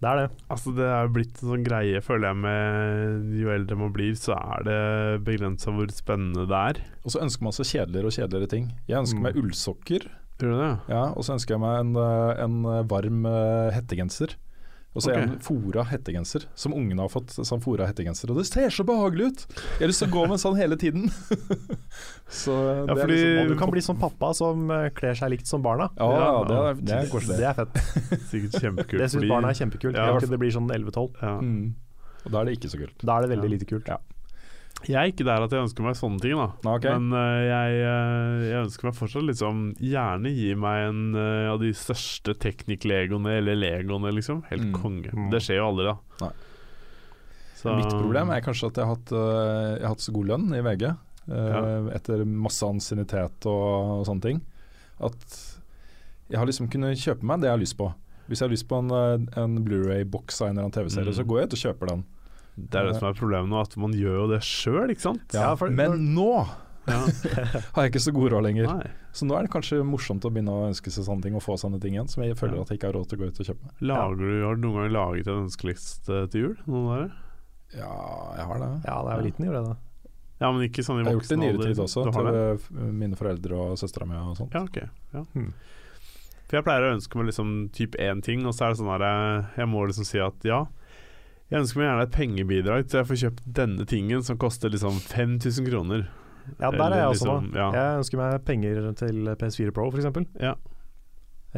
Det 0.00 0.08
er 0.08 0.16
det. 0.16 0.28
Altså 0.48 0.72
Det 0.74 0.86
er 0.88 1.08
blitt 1.12 1.42
en 1.42 1.50
sånn 1.50 1.64
greie, 1.66 2.00
føler 2.00 2.30
jeg, 2.30 2.36
med 2.40 3.34
jo 3.36 3.50
eldre 3.52 3.76
man 3.76 3.92
blir, 3.92 4.14
så 4.16 4.32
er 4.38 4.62
det 4.64 5.24
begrensa 5.26 5.74
hvor 5.76 5.90
spennende 5.92 6.46
det 6.48 6.60
er. 6.70 6.80
Og 7.04 7.12
så 7.12 7.20
ønsker 7.20 7.44
man 7.44 7.52
seg 7.52 7.68
kjedeligere 7.68 8.08
og 8.08 8.16
kjedeligere 8.16 8.48
ting. 8.48 8.70
Jeg 8.88 8.98
ønsker 9.02 9.18
Mm. 9.20 9.22
meg 9.28 9.36
ullsokker, 9.36 10.06
Tror 10.40 10.54
du 10.54 10.56
det? 10.56 10.78
ja, 10.88 11.02
og 11.12 11.20
så 11.22 11.34
ønsker 11.36 11.52
jeg 11.52 11.60
meg 11.60 11.80
en, 11.80 11.96
eh, 12.00 12.44
en 12.44 12.86
varm 12.88 13.26
eh, 13.26 13.70
hettegenser. 13.76 14.36
Og 14.90 15.04
så 15.04 15.12
okay. 15.12 15.20
er 15.22 15.26
han 15.28 15.36
fora 15.38 15.84
hettegenser, 15.86 16.48
som 16.58 16.72
ungene 16.74 17.04
har 17.04 17.10
fått. 17.12 17.30
Sånn 17.30 17.60
fora 17.62 17.86
hettegenser 17.86 18.32
Og 18.32 18.40
det 18.40 18.48
ser 18.48 18.72
så 18.74 18.82
behagelig 18.82 19.28
ut! 19.30 19.44
Jeg 19.78 19.84
har 19.84 19.90
lyst 19.92 20.02
til 20.02 20.08
å 20.10 20.14
gå 20.16 20.24
med 20.26 20.34
en 20.34 20.42
sånn 20.42 20.56
hele 20.58 20.78
tiden. 20.80 21.04
så 22.42 22.56
Ja, 22.58 22.86
det 22.88 22.96
er 22.96 23.02
fordi- 23.04 23.20
liksom- 23.20 23.48
du 23.52 23.56
kan 23.60 23.70
bli 23.70 23.80
som 23.86 24.00
pappa 24.00 24.32
som 24.34 24.70
eh, 24.70 24.88
kler 24.90 25.14
seg 25.14 25.30
likt 25.30 25.46
som 25.46 25.62
barna. 25.62 25.90
Ja, 25.96 26.10
Ja, 26.10 26.44
det 26.44 26.56
er, 26.58 26.74
det 26.74 26.96
er 26.96 27.12
koselig. 27.12 27.38
Det 27.38 27.46
er 27.46 27.54
fett. 27.54 27.78
Sikkert 28.32 28.58
kjempekult. 28.66 28.98
Det 28.98 29.10
syns 29.14 29.28
barna 29.30 29.48
er 29.54 29.60
kjempekult. 29.62 29.94
Ja. 29.94 30.18
Det 30.18 30.38
blir 30.42 30.50
sånn 30.50 30.66
11-12. 30.70 31.22
ja. 31.22 31.36
Mm. 31.38 31.74
Og 32.26 32.32
da 32.34 32.40
er 32.40 32.44
det 32.50 32.58
ikke 32.58 32.68
så 32.74 32.76
kult. 32.82 32.98
Da 33.06 33.16
er 33.16 33.22
det 33.22 33.30
veldig 33.38 33.48
Ja. 33.48 33.54
lite 33.54 33.66
kult. 33.70 33.86
Ja. 33.88 33.96
Jeg 34.88 34.96
er 34.96 35.10
ikke 35.12 35.26
der 35.28 35.42
at 35.44 35.52
jeg 35.52 35.60
ønsker 35.60 35.84
meg 35.84 35.96
sånne 35.98 36.20
ting, 36.22 36.32
da. 36.40 36.46
Okay. 36.72 36.94
Men 36.96 37.12
uh, 37.12 37.40
jeg, 37.44 37.80
eh, 37.84 38.44
jeg 38.48 38.62
ønsker 38.64 38.88
meg 38.88 38.94
fortsatt 38.96 39.26
liksom 39.28 39.58
Gjerne 39.76 40.30
gi 40.32 40.54
meg 40.56 40.86
en 40.88 41.00
uh, 41.18 41.50
av 41.52 41.58
de 41.60 41.68
største 41.76 42.32
teknikk-legoene, 42.40 43.34
eller 43.42 43.58
legoene, 43.60 44.12
liksom. 44.16 44.40
Helt 44.48 44.64
Mm. 44.70 44.72
konge. 44.80 45.12
Mm. 45.12 45.28
Det 45.34 45.42
skjer 45.44 45.60
jo 45.60 45.66
aldri, 45.68 45.84
da. 45.90 45.96
Nei. 46.24 46.32
Så- 47.60 47.76
Mitt 47.76 47.92
problem 47.92 48.30
er 48.32 48.40
kanskje 48.40 48.70
at 48.70 48.80
jeg 48.80 48.86
har 48.88 48.94
hatt, 48.96 49.10
jeg 49.12 49.82
har 49.84 49.92
hatt 49.92 50.00
så 50.06 50.12
god 50.16 50.26
lønn 50.32 50.46
i 50.56 50.62
VG 50.64 50.84
øh, 51.28 51.90
etter 51.94 52.24
masse 52.24 52.64
ansiennitet 52.64 53.44
og, 53.52 53.98
og 54.00 54.06
sånne 54.08 54.22
ting, 54.24 54.40
at 54.98 55.36
jeg 56.30 56.38
har 56.40 56.46
liksom 56.48 56.70
kunnet 56.72 56.96
kjøpe 56.96 57.22
meg 57.28 57.42
det 57.42 57.50
jeg 57.50 57.58
har 57.58 57.60
lyst 57.60 57.76
på. 57.76 57.90
Hvis 58.30 58.40
jeg 58.40 58.46
har 58.48 58.54
lyst 58.54 58.68
på 58.70 58.78
en, 58.80 59.28
en 59.36 59.58
Blu-ray-boks 59.66 60.40
av 60.40 60.48
en 60.48 60.56
eller 60.56 60.70
annen 60.70 60.72
TV-serie, 60.78 61.12
Mm. 61.12 61.18
så 61.20 61.26
går 61.28 61.38
jeg 61.42 61.50
ut 61.50 61.56
og 61.58 61.62
kjøper 61.66 61.92
den. 61.92 62.04
Det 62.68 62.80
er 62.80 62.88
det 62.90 62.96
som 62.98 63.08
er 63.08 63.14
problemet 63.18 63.48
nå, 63.48 63.60
at 63.60 63.76
man 63.80 63.92
gjør 63.96 64.16
jo 64.20 64.26
det 64.34 64.40
sjøl, 64.44 64.90
ikke 64.92 65.00
sant? 65.06 65.32
Ja, 65.36 65.54
for- 65.56 65.70
Men 65.70 66.14
nå 66.14 66.46
Ja. 66.88 66.96
har 67.76 67.84
jeg 67.84 67.92
ikke 67.92 68.00
så 68.02 68.12
god 68.12 68.32
råd 68.32 68.42
lenger. 68.42 68.66
Nei. 68.66 68.90
Så 69.14 69.26
nå 69.28 69.36
er 69.36 69.44
det 69.46 69.50
kanskje 69.52 69.82
morsomt 69.86 70.24
å 70.26 70.30
begynne 70.32 70.50
å 70.50 70.68
ønske 70.70 70.90
seg 70.90 71.04
sånne 71.06 71.22
ting 71.22 71.34
og 71.36 71.42
få 71.44 71.54
sånne 71.60 71.78
ting 71.80 71.94
igjen, 71.94 72.08
som 72.10 72.22
jeg 72.24 72.34
føler 72.40 72.56
Ja. 72.56 72.62
at 72.62 72.68
jeg 72.72 72.78
ikke 72.80 72.88
har 72.90 72.96
råd 72.98 73.08
til 73.10 73.18
å 73.18 73.20
gå 73.20 73.28
ut 73.30 73.40
og 73.40 73.46
kjøpe. 73.50 73.70
Lager 73.80 74.16
du, 74.16 74.42
har 74.46 74.54
du 74.56 74.62
noen 74.64 74.78
gang 74.80 74.92
laget 74.96 75.28
en 75.28 75.44
ønskeliste 75.44 76.30
til 76.32 76.40
jul? 76.40 76.56
Noen 76.66 76.88
der? 76.90 77.12
Ja, 77.78 77.92
jeg 78.40 78.46
har 78.48 78.58
det. 78.58 78.70
Ja, 78.88 78.96
da 79.04 79.12
jeg 79.12 79.20
var 79.20 79.26
liten, 79.28 79.44
gjorde 79.46 79.60
jeg 79.60 79.68
det. 79.70 79.76
Ja, 80.40 80.50
men 80.56 80.62
ikke 80.70 80.82
sånn 80.82 80.96
i 80.96 81.04
Jeg 81.04 81.06
har 81.10 81.18
gjort 81.20 81.28
det 81.28 81.36
i 81.36 81.40
nyere 81.44 81.66
tid 81.68 81.82
også, 81.84 82.02
til 82.10 82.24
det? 82.24 82.40
øh, 82.80 82.92
mine 83.04 83.16
foreldre 83.20 83.60
og 83.60 83.76
søstera 83.78 84.06
mi 84.08 84.16
og 84.16 84.36
sånt. 84.40 84.54
Ja, 84.56 84.62
ok. 84.64 84.78
Ja. 85.12 85.22
Hmm. 85.36 85.52
For 86.48 86.56
jeg 86.58 86.64
pleier 86.66 86.88
å 86.88 86.94
ønske 86.96 87.14
meg 87.20 87.26
liksom 87.28 87.50
typ 87.76 87.94
én 88.00 88.22
ting, 88.24 88.42
og 88.48 88.54
så 88.56 88.64
er 88.64 88.72
det 88.72 88.80
sånn 88.80 88.88
her 88.90 89.50
Jeg 89.54 89.68
må 89.68 89.84
liksom 89.86 90.06
si 90.08 90.18
at 90.18 90.34
ja, 90.48 90.64
jeg 91.50 91.62
ønsker 91.64 91.80
meg 91.80 91.88
gjerne 91.88 92.06
et 92.06 92.14
pengebidrag 92.14 92.84
til 92.86 93.00
jeg 93.00 93.08
får 93.08 93.20
kjøpt 93.24 93.46
denne 93.58 93.86
tingen 93.90 94.22
som 94.26 94.38
koster 94.38 94.70
liksom 94.70 95.00
5000 95.10 95.66
kroner. 95.66 96.04
Ja, 96.58 96.70
der 96.70 96.84
er 96.94 97.02
jeg 97.02 97.08
også 97.14 97.26
nå. 97.26 97.34
liksom, 97.40 97.58
ja. 97.58 97.66
Jeg 97.74 97.98
ønsker 98.00 98.20
meg 98.20 98.36
penger 98.46 98.86
til 98.98 99.32
PS4 99.40 99.74
Pro, 99.74 99.88
f.eks. 99.90 100.06
Ja. 100.42 100.54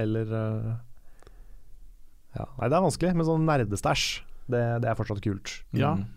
Eller 0.00 0.32
eh, 0.38 0.72
Ja. 2.32 2.46
Nei, 2.56 2.68
det 2.72 2.76
er 2.78 2.84
vanskelig, 2.86 3.12
men 3.18 3.28
sånn 3.28 3.44
nerdestæsj, 3.48 4.06
det, 4.52 4.62
det 4.82 4.88
er 4.90 4.96
fortsatt 4.98 5.20
kult. 5.24 5.58
Ja. 5.76 5.94
Mm. 6.00 6.08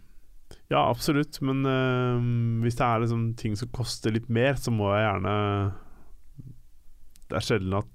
Ja, 0.72 0.86
absolutt, 0.88 1.38
men 1.46 1.66
øh, 1.68 2.26
hvis 2.64 2.78
det 2.80 2.86
er 2.86 3.02
liksom 3.04 3.26
ting 3.38 3.58
som 3.60 3.70
koster 3.76 4.14
litt 4.16 4.30
mer, 4.34 4.56
så 4.58 4.72
må 4.74 4.92
jeg 4.96 5.04
gjerne 5.06 5.34
Det 7.30 7.38
er 7.38 7.46
sjelden 7.46 7.76
at 7.82 7.90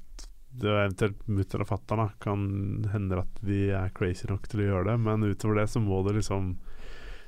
det 0.60 0.70
er 0.70 0.82
eventuelt 0.84 1.22
mutter'n 1.28 1.64
og 1.64 1.70
fatter'n 1.70 2.12
kan 2.22 2.42
hende 2.92 3.22
at 3.22 3.40
de 3.46 3.62
er 3.76 3.94
crazy 3.96 4.28
nok 4.30 4.48
til 4.50 4.64
å 4.64 4.68
gjøre 4.68 4.90
det, 4.92 4.98
men 5.06 5.24
utover 5.26 5.62
det 5.62 5.70
så 5.72 5.82
må 5.82 6.02
du 6.06 6.12
liksom 6.16 6.54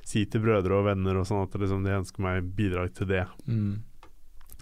si 0.07 0.25
til 0.27 0.43
brødre 0.43 0.77
og 0.77 0.87
venner 0.89 1.17
og 1.19 1.27
sånn 1.27 1.45
at 1.45 1.55
liksom 1.59 1.85
de 1.85 1.95
ønsker 1.95 2.23
meg 2.25 2.47
bidrag 2.57 2.93
til 2.97 3.09
det. 3.09 3.25
Mm. 3.47 3.81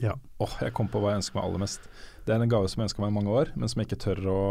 Ja. 0.01 0.15
Åh, 0.41 0.57
jeg 0.65 0.73
kom 0.77 0.89
på 0.89 1.01
hva 1.01 1.13
jeg 1.13 1.21
ønsker 1.21 1.37
meg 1.37 1.47
aller 1.47 1.63
mest. 1.63 1.87
Det 2.25 2.33
er 2.33 2.41
en 2.41 2.51
gave 2.51 2.69
som 2.69 2.81
jeg 2.81 2.89
ønsker 2.89 3.03
meg 3.03 3.11
i 3.11 3.17
mange 3.17 3.33
år, 3.33 3.51
men 3.55 3.69
som 3.69 3.81
jeg 3.81 3.89
ikke 3.89 4.03
tør 4.05 4.21
å 4.31 4.41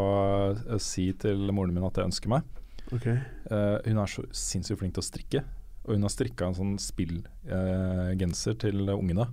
eh, 0.54 0.80
si 0.82 1.10
til 1.22 1.50
moren 1.54 1.74
min 1.74 1.86
at 1.86 1.98
jeg 1.98 2.10
ønsker 2.10 2.32
meg. 2.32 2.46
Okay. 2.90 3.20
Uh, 3.46 3.78
hun 3.86 4.00
er 4.02 4.10
så 4.10 4.24
sinnssykt 4.34 4.80
flink 4.80 4.96
til 4.96 5.04
å 5.04 5.06
strikke, 5.06 5.44
og 5.84 5.94
hun 5.94 6.06
har 6.06 6.12
strikka 6.12 6.48
en 6.48 6.56
sånn 6.58 6.72
spillgenser 6.82 8.58
til 8.62 8.90
ungene. 8.90 9.28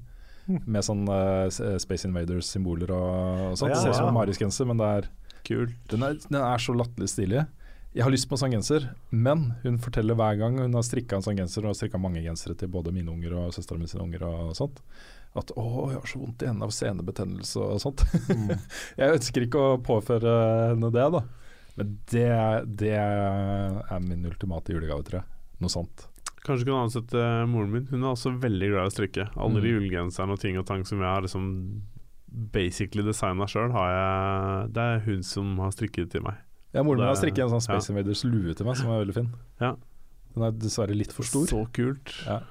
Mm. 0.48 0.62
Med 0.78 0.86
sånn 0.88 1.06
uh, 1.12 1.48
Space 1.84 2.08
Invaders-symboler 2.08 2.92
og, 2.96 3.46
og 3.52 3.60
sånt. 3.60 3.74
Ja, 3.74 3.78
Det 3.78 3.84
ser 3.84 3.96
ut 3.96 4.00
som 4.02 4.10
en 4.12 4.18
Maris-genser, 4.18 4.70
men 4.70 4.82
det 4.82 4.92
er 5.00 5.10
Kult. 5.48 5.78
den 5.92 6.04
er, 6.04 6.18
den 6.24 6.42
er 6.42 6.64
så 6.64 6.76
latterlig 6.76 7.12
stilig. 7.12 7.46
Jeg 7.96 8.04
har 8.06 8.14
lyst 8.14 8.28
på 8.30 8.36
en 8.36 8.42
sånn 8.44 8.54
genser, 8.54 8.84
men 9.10 9.46
hun 9.64 9.80
forteller 9.82 10.18
hver 10.20 10.36
gang 10.38 10.60
hun 10.60 10.76
har 10.78 10.84
strikka 10.86 11.18
en 11.18 11.24
sånn 11.26 11.40
genser, 11.40 11.64
og 11.64 11.72
har 11.72 11.78
strikka 11.80 12.02
mange 12.02 12.22
gensere 12.22 12.54
til 12.60 12.70
både 12.70 12.92
mine 12.94 13.10
unger 13.10 13.34
og 13.40 13.56
søstera 13.56 13.80
mi 13.80 13.88
sine 13.90 14.04
unger 14.04 14.26
og 14.28 14.52
sånt, 14.60 14.82
at 15.38 15.54
'å, 15.56 15.66
jeg 15.92 16.00
har 16.00 16.12
så 16.12 16.20
vondt 16.22 16.44
i 16.44 16.50
hendene 16.50 16.68
av 16.68 16.76
senebetennelse' 16.76 17.64
og 17.64 17.82
sånt. 17.82 18.04
jeg 19.00 19.16
ønsker 19.18 19.48
ikke 19.48 19.64
å 19.64 19.80
påføre 19.82 20.36
henne 20.76 20.92
det, 20.94 21.08
da. 21.16 21.24
Men 21.78 21.98
det, 22.12 22.30
det 22.84 22.94
er 22.98 24.00
min 24.06 24.26
ultimate 24.26 24.74
julegave, 24.74 25.06
tror 25.06 25.22
jeg. 25.22 25.28
Noe 25.62 25.74
sånt. 25.74 26.08
Kanskje 26.48 26.70
kunne 26.70 26.86
ansette 26.86 27.28
moren 27.52 27.74
min. 27.74 27.86
Hun 27.92 28.04
er 28.06 28.14
også 28.14 28.32
veldig 28.40 28.72
glad 28.72 28.88
i 28.88 28.92
å 28.92 28.96
strikke. 28.96 29.30
Alle 29.36 29.62
de 29.62 29.74
Mm. 29.74 29.80
ullgenserne 29.82 30.32
og 30.32 30.40
ting 30.40 30.58
og 30.58 30.66
tang 30.66 30.86
som 30.88 31.00
jeg 31.00 31.08
har 31.08 31.22
liksom 31.22 31.82
basically 32.54 33.04
designa 33.04 33.48
sjøl, 33.48 33.72
har 33.72 33.90
jeg 33.92 34.74
Det 34.74 34.84
er 34.84 35.00
hun 35.06 35.24
som 35.24 35.58
har 35.60 35.72
strikket 35.72 36.12
til 36.12 36.22
meg. 36.22 36.36
Ja, 36.74 36.84
Moren 36.84 37.00
min 37.00 37.08
har 37.08 37.16
strikket 37.16 37.46
en 37.46 37.50
sånn 37.50 37.64
Space 37.64 37.90
ja. 37.90 37.96
Invaders 37.96 38.24
lue 38.24 38.54
til 38.54 38.66
meg, 38.66 38.78
som 38.78 38.92
er 38.92 39.06
veldig 39.06 39.16
fin. 39.16 39.30
Ja. 39.60 39.76
Den 40.34 40.44
er 40.44 40.52
dessverre 40.52 40.96
litt 40.96 41.12
for 41.12 41.24
stor. 41.24 41.48
Så 41.48 41.64
kult. 41.74 42.14
Ja. 42.26 42.42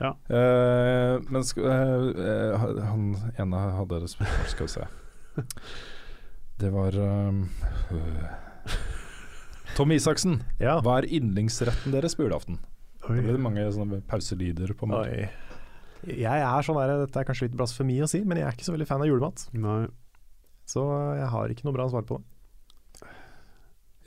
Ja. 0.00 0.10
Uh, 0.28 1.20
men 1.30 1.44
sk 1.46 1.60
uh, 1.62 1.70
eh, 1.70 2.80
han 2.88 3.14
ene 3.38 3.60
hadde 3.78 4.02
et 4.02 4.10
spørsmål, 4.10 4.48
skal 4.50 4.66
vi 4.66 4.72
se. 4.72 4.88
Det 6.60 6.70
var 6.72 6.96
um, 6.98 7.48
øh. 7.92 8.74
Tom 9.74 9.90
Isaksen, 9.90 10.40
Ja. 10.60 10.80
hva 10.80 10.98
er 11.02 11.08
yndlingsretten 11.10 11.92
deres 11.94 12.14
på 12.14 12.24
julaften? 12.28 12.58
Oi. 13.08 13.16
Da 13.16 13.22
ble 13.22 13.32
det 13.34 13.40
mange 13.42 13.64
sånne 13.74 14.02
pauselyder 14.08 14.72
på 14.78 14.86
meg. 14.88 14.98
Oi. 14.98 15.30
Jeg 16.14 16.40
er 16.44 16.62
sånn 16.62 16.76
der, 16.78 17.06
Dette 17.06 17.16
er 17.20 17.24
kanskje 17.24 17.48
litt 17.48 17.56
blasfemi 17.56 17.98
å 18.04 18.08
si, 18.08 18.22
men 18.24 18.36
jeg 18.38 18.46
er 18.46 18.52
ikke 18.52 18.66
så 18.68 18.74
veldig 18.76 18.86
fan 18.86 19.00
av 19.02 19.08
julemat. 19.08 19.48
Nei. 19.56 19.86
Så 20.68 20.84
jeg 21.18 21.28
har 21.28 21.48
ikke 21.52 21.64
noe 21.66 21.72
bra 21.76 21.88
svar 21.88 22.02
på 22.08 22.18
det. 22.20 22.24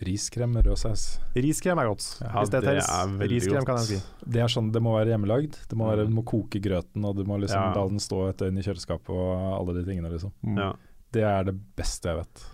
Riskrem 0.07 0.51
med 0.53 0.67
rød 0.67 0.77
saus. 0.77 1.03
Riskrem 1.33 1.79
er 1.81 1.87
godt. 1.89 2.05
Ja, 2.21 2.43
det, 2.45 2.59
det 2.61 2.73
er 2.85 3.07
veldig 3.17 3.29
Riskrem 3.31 3.63
godt. 3.63 3.65
kan 3.65 3.77
jeg 3.81 3.97
si. 3.97 4.29
Det 4.29 4.41
er 4.43 4.51
sånn, 4.53 4.67
det 4.71 4.81
må 4.85 4.93
være 4.93 5.09
hjemmelagd. 5.15 5.57
Det 5.71 5.77
må 5.79 5.87
være, 5.89 6.05
du 6.05 6.13
må 6.13 6.21
koke 6.23 6.61
grøten, 6.61 7.03
og 7.09 7.15
du 7.17 7.23
må 7.25 7.39
liksom 7.41 7.57
Ja. 7.57 7.73
la 7.73 7.87
den 7.89 7.97
stå 7.97 8.29
et 8.29 8.37
døgn 8.37 8.59
i 8.59 8.61
kjøleskapet 8.61 9.09
og 9.09 9.57
alle 9.57 9.73
de 9.79 9.83
tingene, 9.89 10.11
liksom. 10.13 10.31
Mm. 10.45 10.57
Ja. 10.61 10.73
Det 11.11 11.23
er 11.23 11.43
det 11.49 11.55
beste 11.75 12.09
jeg 12.13 12.17
vet. 12.21 12.45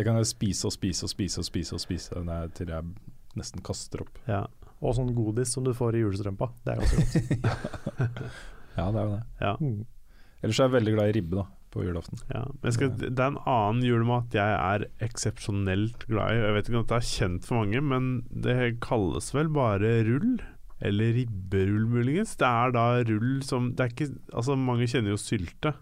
Det 0.00 0.06
kan 0.08 0.16
jeg 0.16 0.30
spise 0.30 0.64
og 0.64 0.72
spise 0.72 1.04
og 1.04 1.12
spise 1.12 1.42
og 1.42 1.44
spise 1.44 1.76
og 1.76 1.80
spise 1.82 2.20
nei, 2.24 2.40
til 2.56 2.72
jeg 2.72 2.88
nesten 3.36 3.60
kaster 3.64 4.00
opp. 4.06 4.16
Ja. 4.24 4.46
Og 4.80 4.94
sånn 4.96 5.12
godis 5.12 5.52
som 5.52 5.66
du 5.66 5.74
får 5.76 5.98
i 5.98 6.04
julestrømpa. 6.06 6.48
Det 6.64 6.72
er 6.72 6.80
ganske 6.80 7.40
godt. 7.44 8.22
Ja, 8.78 8.84
det 8.94 9.00
er 9.00 9.08
jo 9.08 9.10
det. 9.12 9.24
ja. 9.42 9.50
Mm. 9.60 9.80
Ellers 10.40 10.60
er 10.60 10.68
jeg 10.68 10.72
veldig 10.78 10.92
glad 10.94 11.10
i 11.10 11.14
ribbe 11.18 11.36
da, 11.40 11.42
på 11.74 11.82
julaften. 11.84 12.20
Ja, 12.30 12.44
men 12.62 12.72
skal, 12.72 12.92
det 12.96 13.10
er 13.10 13.32
en 13.34 13.40
annen 13.50 13.82
julemat 13.84 14.36
jeg 14.38 14.54
er 14.56 14.86
eksepsjonelt 15.04 16.06
glad 16.08 16.32
i. 16.32 16.38
Jeg 16.38 16.54
vet 16.56 16.70
ikke 16.70 16.80
om 16.80 16.86
det 16.88 16.96
er 16.96 17.08
kjent 17.10 17.48
for 17.50 17.60
mange, 17.60 17.82
men 17.90 18.08
det 18.46 18.56
kalles 18.86 19.34
vel 19.36 19.50
bare 19.52 19.92
rull? 20.08 20.38
Eller 20.80 21.12
ribberull, 21.18 21.84
muligens. 21.92 22.38
Det 22.40 22.48
er 22.48 22.72
da 22.78 22.86
rull 23.10 23.42
som 23.44 23.74
det 23.76 23.84
er 23.84 23.92
ikke, 23.92 24.08
Altså, 24.32 24.56
mange 24.56 24.88
kjenner 24.88 25.12
jo 25.12 25.20
sylte. 25.20 25.74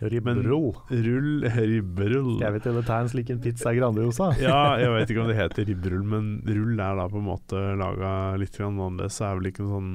Ribberull. 0.00 0.74
Rull, 0.90 1.44
ribberull. 1.54 2.40
Jeg 2.42 2.52
vet 2.56 2.66
det 2.66 2.82
er 2.90 3.08
slik 3.08 3.30
en 3.30 3.40
pizza 3.40 3.72
grandiosa. 3.76 4.32
Ja, 4.42 4.74
jeg 4.80 4.90
vet 4.90 5.10
ikke 5.14 5.22
om 5.22 5.30
det 5.30 5.38
heter 5.38 5.68
ribberull, 5.70 6.02
men 6.04 6.30
rull 6.48 6.74
er 6.82 6.98
da 6.98 7.06
på 7.08 7.20
en 7.20 7.28
måte 7.28 7.60
laga 7.78 8.12
litt 8.40 8.58
annerledes. 8.60 9.14
Så 9.20 9.28
er 9.28 9.38
vel 9.38 9.52
ikke 9.52 9.64
noe 9.64 9.78
sånn 9.78 9.92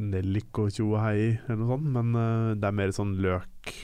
nellik 0.00 0.60
og 0.62 0.70
tjo 0.72 0.86
og 0.94 1.02
hei 1.02 1.38
eller 1.46 1.58
noe 1.60 1.72
sånt, 1.74 1.88
men 1.96 2.14
uh, 2.16 2.52
det 2.56 2.68
er 2.70 2.76
mer 2.76 2.92
sånn 2.96 3.16
løk 3.20 3.74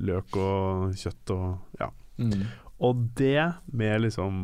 Løk 0.00 0.36
og 0.40 0.94
kjøtt 0.96 1.30
og 1.34 1.76
ja. 1.76 1.90
Og 2.80 3.02
det 3.18 3.42
med 3.76 4.00
liksom 4.06 4.38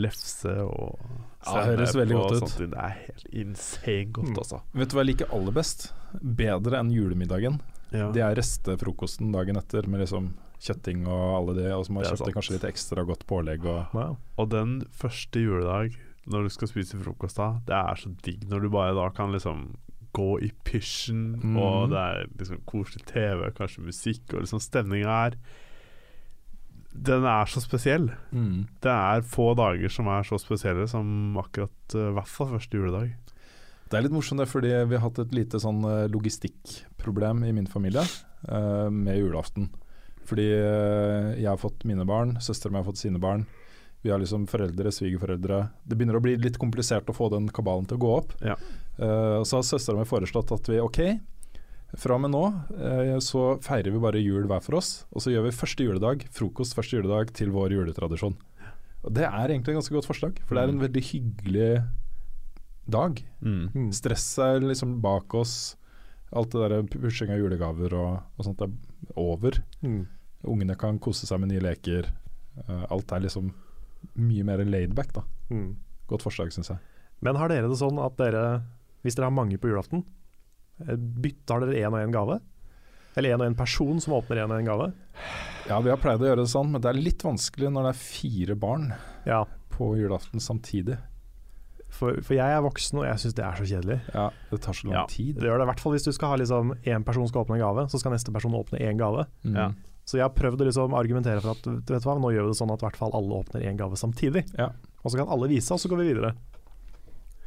lefse 0.00 0.54
og 0.64 0.96
Ja, 1.44 1.66
det 1.66 1.66
høres 1.74 1.94
veldig 1.98 2.16
godt 2.16 2.46
ut. 2.46 2.54
Det 2.72 2.78
er 2.80 2.94
helt 3.02 3.26
insane 3.42 4.06
godt, 4.12 4.30
Mm. 4.30 4.38
altså. 4.40 4.60
Vet 4.72 4.90
du 4.90 4.96
hva 4.96 5.04
jeg 5.04 5.10
liker 5.12 5.34
aller 5.36 5.52
best? 5.56 5.90
Bedre 6.20 6.80
enn 6.80 6.92
julemiddagen. 6.94 7.60
Ja. 7.90 8.10
Det 8.14 8.22
er 8.22 8.36
restefrokosten 8.38 9.32
dagen 9.34 9.58
etter 9.58 9.88
med 9.90 10.04
liksom 10.04 10.32
kjøtting 10.60 11.06
og 11.08 11.24
alle 11.38 11.56
det, 11.56 11.70
og 11.72 11.86
så 11.86 11.94
må 11.94 12.04
jeg 12.04 12.18
kjøpe 12.18 12.34
kanskje 12.36 12.56
litt 12.58 12.68
ekstra 12.68 13.04
godt 13.08 13.24
pålegg 13.30 13.64
og 13.64 13.94
Wow. 13.96 14.18
Og 14.40 14.50
den 14.52 14.80
første 14.92 15.42
juledag 15.42 15.96
når 16.30 16.46
du 16.46 16.52
skal 16.52 16.70
spise 16.70 16.98
frokost 17.00 17.40
da, 17.40 17.54
det 17.66 17.76
er 17.76 17.98
så 17.98 18.12
digg 18.24 18.44
når 18.50 18.66
du 18.66 18.68
bare 18.72 18.96
da 18.96 19.08
kan 19.14 19.32
liksom 19.34 19.70
gå 20.16 20.30
i 20.42 20.50
pysjen, 20.66 21.38
mm. 21.38 21.56
og 21.60 21.92
det 21.92 21.98
er 22.02 22.30
liksom 22.34 22.62
koselig 22.66 23.04
TV, 23.06 23.44
kanskje 23.54 23.84
musikk, 23.86 24.24
og 24.32 24.42
liksom 24.42 24.62
stemninga 24.62 25.18
er 25.28 25.36
Den 26.90 27.22
er 27.24 27.46
så 27.46 27.60
spesiell. 27.62 28.10
mm. 28.32 28.66
Det 28.82 28.90
er 28.90 29.22
få 29.22 29.54
dager 29.54 29.88
som 29.88 30.08
er 30.10 30.26
så 30.26 30.38
spesielle 30.42 30.88
som 30.90 31.38
akkurat 31.38 31.94
eh, 31.94 32.08
i 32.10 32.14
hvert 32.16 32.28
fall 32.28 32.50
første 32.50 32.76
juledag. 32.76 33.14
Det 33.90 33.98
er 33.98 34.04
litt 34.06 34.14
morsomt 34.14 34.38
det, 34.38 34.46
fordi 34.46 34.70
vi 34.86 34.94
har 34.94 35.02
hatt 35.02 35.18
et 35.18 35.32
lite 35.34 35.58
sånn 35.58 35.80
eh, 35.82 36.04
logistikkproblem 36.14 37.42
i 37.48 37.54
min 37.56 37.66
familie 37.66 38.04
uh, 38.46 38.86
med 38.86 39.18
julaften. 39.18 39.66
Fordi 40.30 40.46
uh, 40.46 41.32
jeg 41.34 41.48
har 41.48 41.58
fått 41.58 41.82
mine 41.90 42.06
barn, 42.06 42.36
søstera 42.38 42.70
mi 42.70 42.78
har 42.78 42.86
fått 42.86 43.00
sine 43.02 43.18
barn. 43.18 43.42
Vi 44.06 44.12
har 44.12 44.22
liksom 44.22 44.44
foreldre, 44.48 44.92
svigerforeldre. 44.94 45.58
Det 45.82 45.98
begynner 45.98 46.20
å 46.20 46.22
bli 46.22 46.36
litt 46.38 46.60
komplisert 46.62 47.10
å 47.10 47.16
få 47.16 47.32
den 47.34 47.50
kabalen 47.50 47.88
til 47.90 47.98
å 47.98 48.04
gå 48.04 48.12
opp. 48.20 48.36
Ja. 48.46 48.54
Uh, 48.94 49.42
så 49.42 49.58
har 49.58 49.66
søstera 49.66 49.98
mi 49.98 50.06
foreslått 50.06 50.54
at 50.54 50.70
vi 50.70 50.78
ok, 50.84 51.00
fra 51.98 52.14
og 52.14 52.22
med 52.22 52.30
nå 52.30 52.44
så 53.26 53.56
feirer 53.66 53.90
vi 53.90 53.98
bare 53.98 54.20
jul 54.22 54.44
hver 54.46 54.62
for 54.62 54.78
oss. 54.78 55.00
Og 55.10 55.24
så 55.24 55.32
gjør 55.32 55.48
vi 55.48 55.56
første 55.58 55.82
juledag, 55.82 56.22
frokost 56.30 56.76
første 56.78 56.94
juledag 56.94 57.34
til 57.34 57.50
vår 57.50 57.74
juletradisjon. 57.74 58.38
Og 59.00 59.10
Det 59.16 59.26
er 59.26 59.50
egentlig 59.50 59.74
et 59.74 59.80
ganske 59.80 59.96
godt 59.96 60.06
forslag, 60.06 60.38
for 60.46 60.54
det 60.54 60.62
er 60.62 60.70
en 60.70 60.84
veldig 60.84 61.02
hyggelig 61.08 61.72
dag. 62.92 63.20
Mm. 63.40 63.90
Stresset 63.96 64.44
er 64.46 64.66
liksom 64.66 64.98
bak 65.04 65.34
oss. 65.38 65.76
Alt 66.36 66.54
det 66.54 66.68
der 66.70 66.86
pushing 66.92 67.32
av 67.34 67.40
julegaver 67.40 67.94
og, 67.98 68.20
og 68.36 68.46
sånt 68.46 68.62
er 68.64 68.72
over. 69.18 69.58
Mm. 69.82 70.04
Ungene 70.50 70.76
kan 70.78 71.00
kose 71.02 71.26
seg 71.28 71.42
med 71.42 71.52
nye 71.52 71.64
leker. 71.64 72.08
Uh, 72.66 72.86
alt 72.92 73.12
er 73.14 73.24
liksom 73.26 73.50
mye 74.20 74.46
mer 74.46 74.62
laidback, 74.64 75.12
da. 75.16 75.24
Mm. 75.50 75.74
Godt 76.10 76.24
forslag, 76.26 76.52
syns 76.54 76.72
jeg. 76.72 76.80
Men 77.20 77.36
har 77.36 77.52
dere 77.52 77.68
det 77.68 77.78
sånn 77.80 77.98
at 78.00 78.16
dere, 78.20 78.62
hvis 79.04 79.18
dere 79.18 79.28
har 79.28 79.36
mange 79.36 79.58
på 79.60 79.68
julaften, 79.70 80.04
bytter 80.80 81.66
dere 81.66 81.84
én 81.84 81.92
og 81.92 82.00
én 82.00 82.14
gave? 82.14 82.38
Eller 83.18 83.34
én 83.34 83.42
og 83.42 83.50
én 83.50 83.58
person 83.58 84.00
som 84.00 84.14
åpner 84.16 84.44
én 84.44 84.52
og 84.52 84.62
én 84.62 84.68
gave? 84.68 84.90
Ja, 85.68 85.80
vi 85.82 85.92
har 85.92 86.00
pleid 86.00 86.22
å 86.22 86.28
gjøre 86.30 86.44
det 86.44 86.52
sånn, 86.52 86.70
men 86.72 86.82
det 86.82 86.90
er 86.90 87.02
litt 87.02 87.24
vanskelig 87.26 87.70
når 87.74 87.88
det 87.88 87.92
er 87.92 88.00
fire 88.00 88.56
barn 88.58 88.90
Ja, 89.28 89.44
på 89.74 89.92
julaften 89.98 90.42
samtidig. 90.42 90.96
For, 91.90 92.16
for 92.22 92.34
jeg 92.34 92.54
er 92.56 92.62
voksen, 92.64 92.98
og 93.02 93.04
jeg 93.08 93.18
syns 93.22 93.34
det 93.36 93.44
er 93.44 93.58
så 93.60 93.66
kjedelig. 93.68 93.98
Ja, 94.14 94.30
Det 94.50 94.60
tar 94.62 94.72
så 94.78 94.86
lang 94.88 94.94
Ja. 94.94 95.04
tid. 95.10 95.34
Det 95.36 95.44
gjør 95.50 95.58
det 95.58 95.66
i 95.66 95.70
hvert 95.72 95.80
fall 95.84 95.92
hvis 95.92 96.04
du 96.06 96.12
skal 96.12 96.28
ha 96.32 96.36
liksom 96.40 96.74
én 96.86 97.04
person 97.04 97.28
skal 97.28 97.44
åpne 97.44 97.58
en 97.58 97.64
gave, 97.66 97.86
så 97.90 97.98
skal 98.00 98.12
neste 98.12 98.32
person 98.32 98.52
åpne 98.52 98.78
én 98.80 98.96
gave. 98.98 99.26
Mm. 99.44 99.56
Ja. 99.56 99.70
Så 100.06 100.16
jeg 100.18 100.24
har 100.26 100.34
prøvd 100.34 100.60
å 100.62 100.66
liksom 100.70 100.94
argumentere 100.96 101.40
for 101.42 101.50
at 101.52 101.62
du 101.62 101.94
hva, 102.00 102.14
nå 102.18 102.30
gjør 102.34 102.46
vi 102.48 102.54
det 102.54 102.58
sånn 102.58 102.72
at 102.72 102.82
i 102.82 102.86
hvert 102.88 102.96
fall 102.96 103.12
alle 103.14 103.42
åpner 103.44 103.62
én 103.68 103.76
gave 103.78 103.94
samtidig. 104.00 104.46
Ja. 104.58 104.70
Og 105.04 105.10
så 105.12 105.18
kan 105.20 105.28
alle 105.28 105.48
vise, 105.48 105.70
og 105.72 105.78
så 105.78 105.88
går 105.88 105.98
vi 106.02 106.12
videre. 106.14 106.32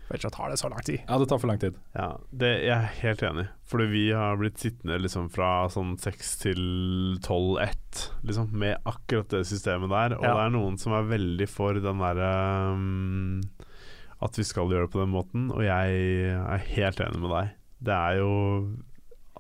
For 0.07 0.18
ellers 0.18 0.34
tar 0.36 0.49
det 0.52 0.60
så 0.60 0.70
lang 0.70 0.82
tid. 0.84 0.99
ja, 1.07 1.18
det 1.18 1.28
tar 1.30 1.40
for 1.40 1.48
lang 1.48 1.60
tid. 1.60 1.76
Ja, 1.95 2.18
det, 2.36 2.49
jeg 2.65 2.72
er 2.76 2.90
helt 3.02 3.22
enig. 3.24 3.48
Fordi 3.65 3.86
vi 3.88 4.02
har 4.11 4.36
blitt 4.38 4.57
sittende 4.60 4.99
liksom 5.02 5.30
fra 5.32 5.68
sånn 5.72 5.94
seks 5.99 6.38
til 6.41 7.18
tolv-ett, 7.24 8.10
liksom, 8.28 8.52
med 8.52 8.78
akkurat 8.86 9.30
det 9.32 9.45
systemet 9.48 9.90
der. 9.90 10.18
Og 10.18 10.24
Ja. 10.24 10.34
det 10.36 10.44
er 10.45 10.49
noen 10.57 10.78
som 10.78 10.94
er 10.94 11.03
veldig 11.07 11.48
for 11.49 11.74
den 11.74 11.99
derre 12.03 12.74
um, 12.74 13.41
At 14.24 14.40
vi 14.40 14.45
skal 14.48 14.72
gjøre 14.72 14.88
det 14.88 14.94
på 14.95 15.02
den 15.04 15.12
måten, 15.14 15.50
og 15.52 15.64
jeg 15.66 16.34
er 16.40 16.66
helt 16.74 17.04
enig 17.04 17.20
med 17.20 17.34
deg. 17.34 17.54
Det 17.84 17.95
er 17.98 18.20
jo 18.22 18.34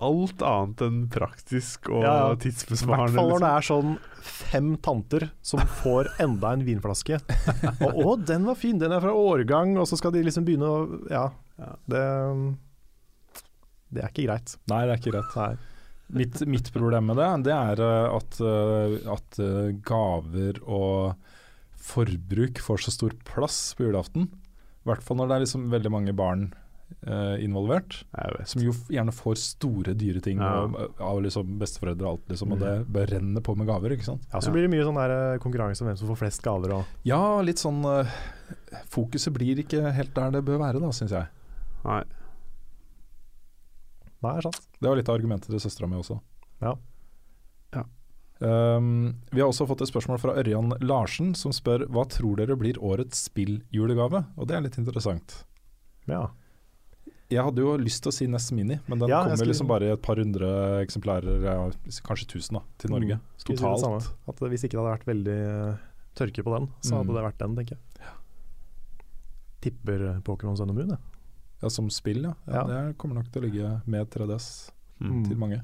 alt 0.03 0.41
annet 0.43 0.81
enn 0.83 1.01
praktisk 1.13 1.87
og 1.93 2.01
Ja, 2.03 2.11
ja. 2.11 2.23
I 2.25 2.31
hvert 2.33 2.41
tidsbesparende. 2.43 3.13
fall 3.15 3.29
når 3.29 3.43
det 3.43 3.51
liksom. 3.53 3.53
er 3.55 3.67
sånn 3.69 3.93
fem 4.23 4.71
tanter 4.83 5.25
som 5.45 5.61
får 5.83 6.09
enda 6.23 6.51
en 6.57 6.65
vinflaske. 6.67 7.19
Og 7.85 8.01
'Å, 8.01 8.15
den 8.25 8.47
var 8.49 8.57
fin, 8.59 8.79
den 8.81 8.91
er 8.91 9.03
fra 9.03 9.13
årgang', 9.15 9.77
og 9.79 9.87
så 9.87 9.99
skal 9.99 10.11
de 10.15 10.23
liksom 10.25 10.47
begynne 10.47 10.67
å 10.67 10.79
Ja. 11.11 11.27
Det, 11.87 12.03
det 13.93 14.01
er 14.03 14.09
ikke 14.09 14.25
greit. 14.27 14.57
Nei, 14.67 14.81
det 14.87 14.95
er 14.95 14.99
ikke 14.99 15.13
greit. 15.13 15.35
Nei. 15.37 15.53
Mitt, 16.13 16.41
mitt 16.45 16.67
problem 16.73 17.07
med 17.09 17.17
det, 17.17 17.29
det 17.47 17.53
er 17.55 17.79
eh, 17.81 18.15
at, 18.17 18.39
eh, 18.43 18.97
at 19.13 19.39
eh, 19.41 19.69
gaver 19.85 20.59
og 20.65 21.15
forbruk 21.83 22.59
får 22.63 22.83
så 22.85 22.93
stor 22.93 23.15
plass 23.27 23.73
på 23.77 23.87
julaften. 23.87 24.27
I 24.83 24.89
hvert 24.91 25.03
fall 25.05 25.17
når 25.19 25.29
det 25.31 25.35
er 25.35 25.43
liksom 25.45 25.69
veldig 25.71 25.91
mange 25.93 26.13
barn 26.15 26.41
uh, 27.07 27.35
involvert. 27.41 28.01
Som 28.49 28.63
jo 28.65 28.73
gjerne 28.91 29.13
får 29.15 29.37
store, 29.39 29.93
dyre 29.97 30.19
ting 30.23 30.41
Ja. 30.43 30.65
og, 30.65 30.99
av 30.99 31.21
liksom 31.23 31.55
besteforeldre 31.61 32.05
og 32.05 32.17
alt, 32.17 32.25
liksom, 32.33 32.51
og 32.55 32.59
det 32.59 32.73
bør 32.91 33.13
renne 33.15 33.41
på 33.43 33.55
med 33.57 33.67
gaver. 33.67 33.95
ikke 33.95 34.09
sant? 34.09 34.25
Ja, 34.33 34.41
så 34.43 34.51
blir 34.51 34.67
det 34.67 34.73
mye 34.73 34.83
sånn 34.83 34.99
der 34.99 35.13
eh, 35.15 35.39
konkurranse 35.43 35.81
om 35.85 35.87
hvem 35.89 35.97
som 36.01 36.11
får 36.11 36.19
flest 36.25 36.43
gaver 36.43 36.75
og 36.79 37.07
Ja, 37.07 37.21
litt 37.41 37.63
sånn 37.63 37.79
uh, 37.87 38.11
Fokuset 38.91 39.33
blir 39.33 39.63
ikke 39.63 39.93
helt 39.95 40.13
der 40.15 40.35
det 40.35 40.43
bør 40.45 40.59
være, 40.61 40.83
da, 40.83 40.91
syns 40.95 41.15
jeg. 41.15 41.31
Nei. 41.87 42.03
Nei, 44.23 44.37
sant. 44.45 44.61
Det 44.79 44.87
var 44.87 44.99
litt 44.99 45.09
av 45.11 45.17
argumentet 45.17 45.51
til 45.51 45.59
søstera 45.63 45.87
mi 45.89 45.97
også. 45.99 46.19
Ja. 46.63 46.75
Ja. 47.75 47.83
Um, 48.43 49.15
vi 49.31 49.39
har 49.39 49.47
også 49.47 49.65
fått 49.69 49.81
et 49.85 49.87
spørsmål 49.91 50.19
fra 50.19 50.33
Ørjan 50.41 50.73
Larsen, 50.83 51.33
som 51.39 51.53
spør 51.55 51.85
hva 51.87 52.03
tror 52.11 52.35
dere 52.41 52.57
blir 52.59 52.75
årets 52.83 53.29
spilljulegave? 53.29 54.25
Og 54.37 54.47
det 54.49 54.57
er 54.57 54.65
litt 54.65 54.75
interessant. 54.81 55.43
Ja. 56.11 56.25
Jeg 57.31 57.41
hadde 57.47 57.63
jo 57.63 57.77
lyst 57.79 58.03
til 58.03 58.11
å 58.11 58.13
si 58.13 58.27
Nest 58.27 58.51
Mini, 58.51 58.75
men 58.87 58.99
den 58.99 59.09
Ja, 59.09 59.23
kommer 59.23 59.37
skulle- 59.37 59.53
liksom 59.53 59.67
bare 59.67 59.87
i 59.87 59.93
et 59.93 60.01
par 60.03 60.15
hundre 60.19 60.49
eksemplarer, 60.85 61.41
ja, 61.41 61.55
kanskje 62.05 62.27
tusen, 62.27 62.59
da, 62.59 62.61
til 62.77 62.91
Norge. 62.91 63.15
Mm. 63.15 63.55
Totalt. 63.55 64.03
si. 64.03 64.43
Hvis 64.51 64.63
ikke 64.67 64.75
det 64.75 64.83
hadde 64.83 64.97
vært 64.97 65.07
veldig 65.07 65.37
eh, 65.71 65.77
tørke 66.15 66.43
på 66.43 66.57
den, 66.59 66.67
så 66.81 66.97
hadde 66.99 67.09
Mm. 67.09 67.15
det 67.15 67.23
vært 67.23 67.37
den, 67.39 67.55
tenker 67.55 67.77
jeg. 67.77 68.07
Tipper 69.61 70.09
eh, 70.09 70.19
Pokémon 70.19 70.57
Sun 70.57 70.69
og 70.69 70.75
Moon, 70.75 70.89
jeg. 70.89 70.99
Ja, 71.63 71.69
som 71.69 71.89
spill, 71.89 72.23
ja. 72.23 72.33
ja. 72.47 72.53
Ja. 72.53 72.63
Det 72.67 72.97
kommer 72.97 73.15
nok 73.15 73.31
til 73.31 73.41
å 73.41 73.45
ligge 73.49 73.81
med 73.87 74.09
3DS 74.11 74.69
Mm. 75.01 75.23
til 75.27 75.35
mange. 75.37 75.61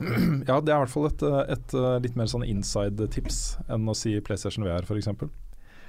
Ja, 0.00 0.58
det 0.60 0.72
er 0.72 0.76
i 0.76 0.82
hvert 0.84 0.92
fall 0.92 1.06
et, 1.08 1.22
et 1.56 1.74
eh, 1.78 1.92
litt 2.04 2.16
mer 2.18 2.28
sånn 2.28 2.44
inside-tips 2.44 3.38
enn 3.72 3.88
å 3.88 3.94
si 3.96 4.12
PlayStation 4.20 4.66
VR, 4.66 4.84
f.eks. 4.84 5.08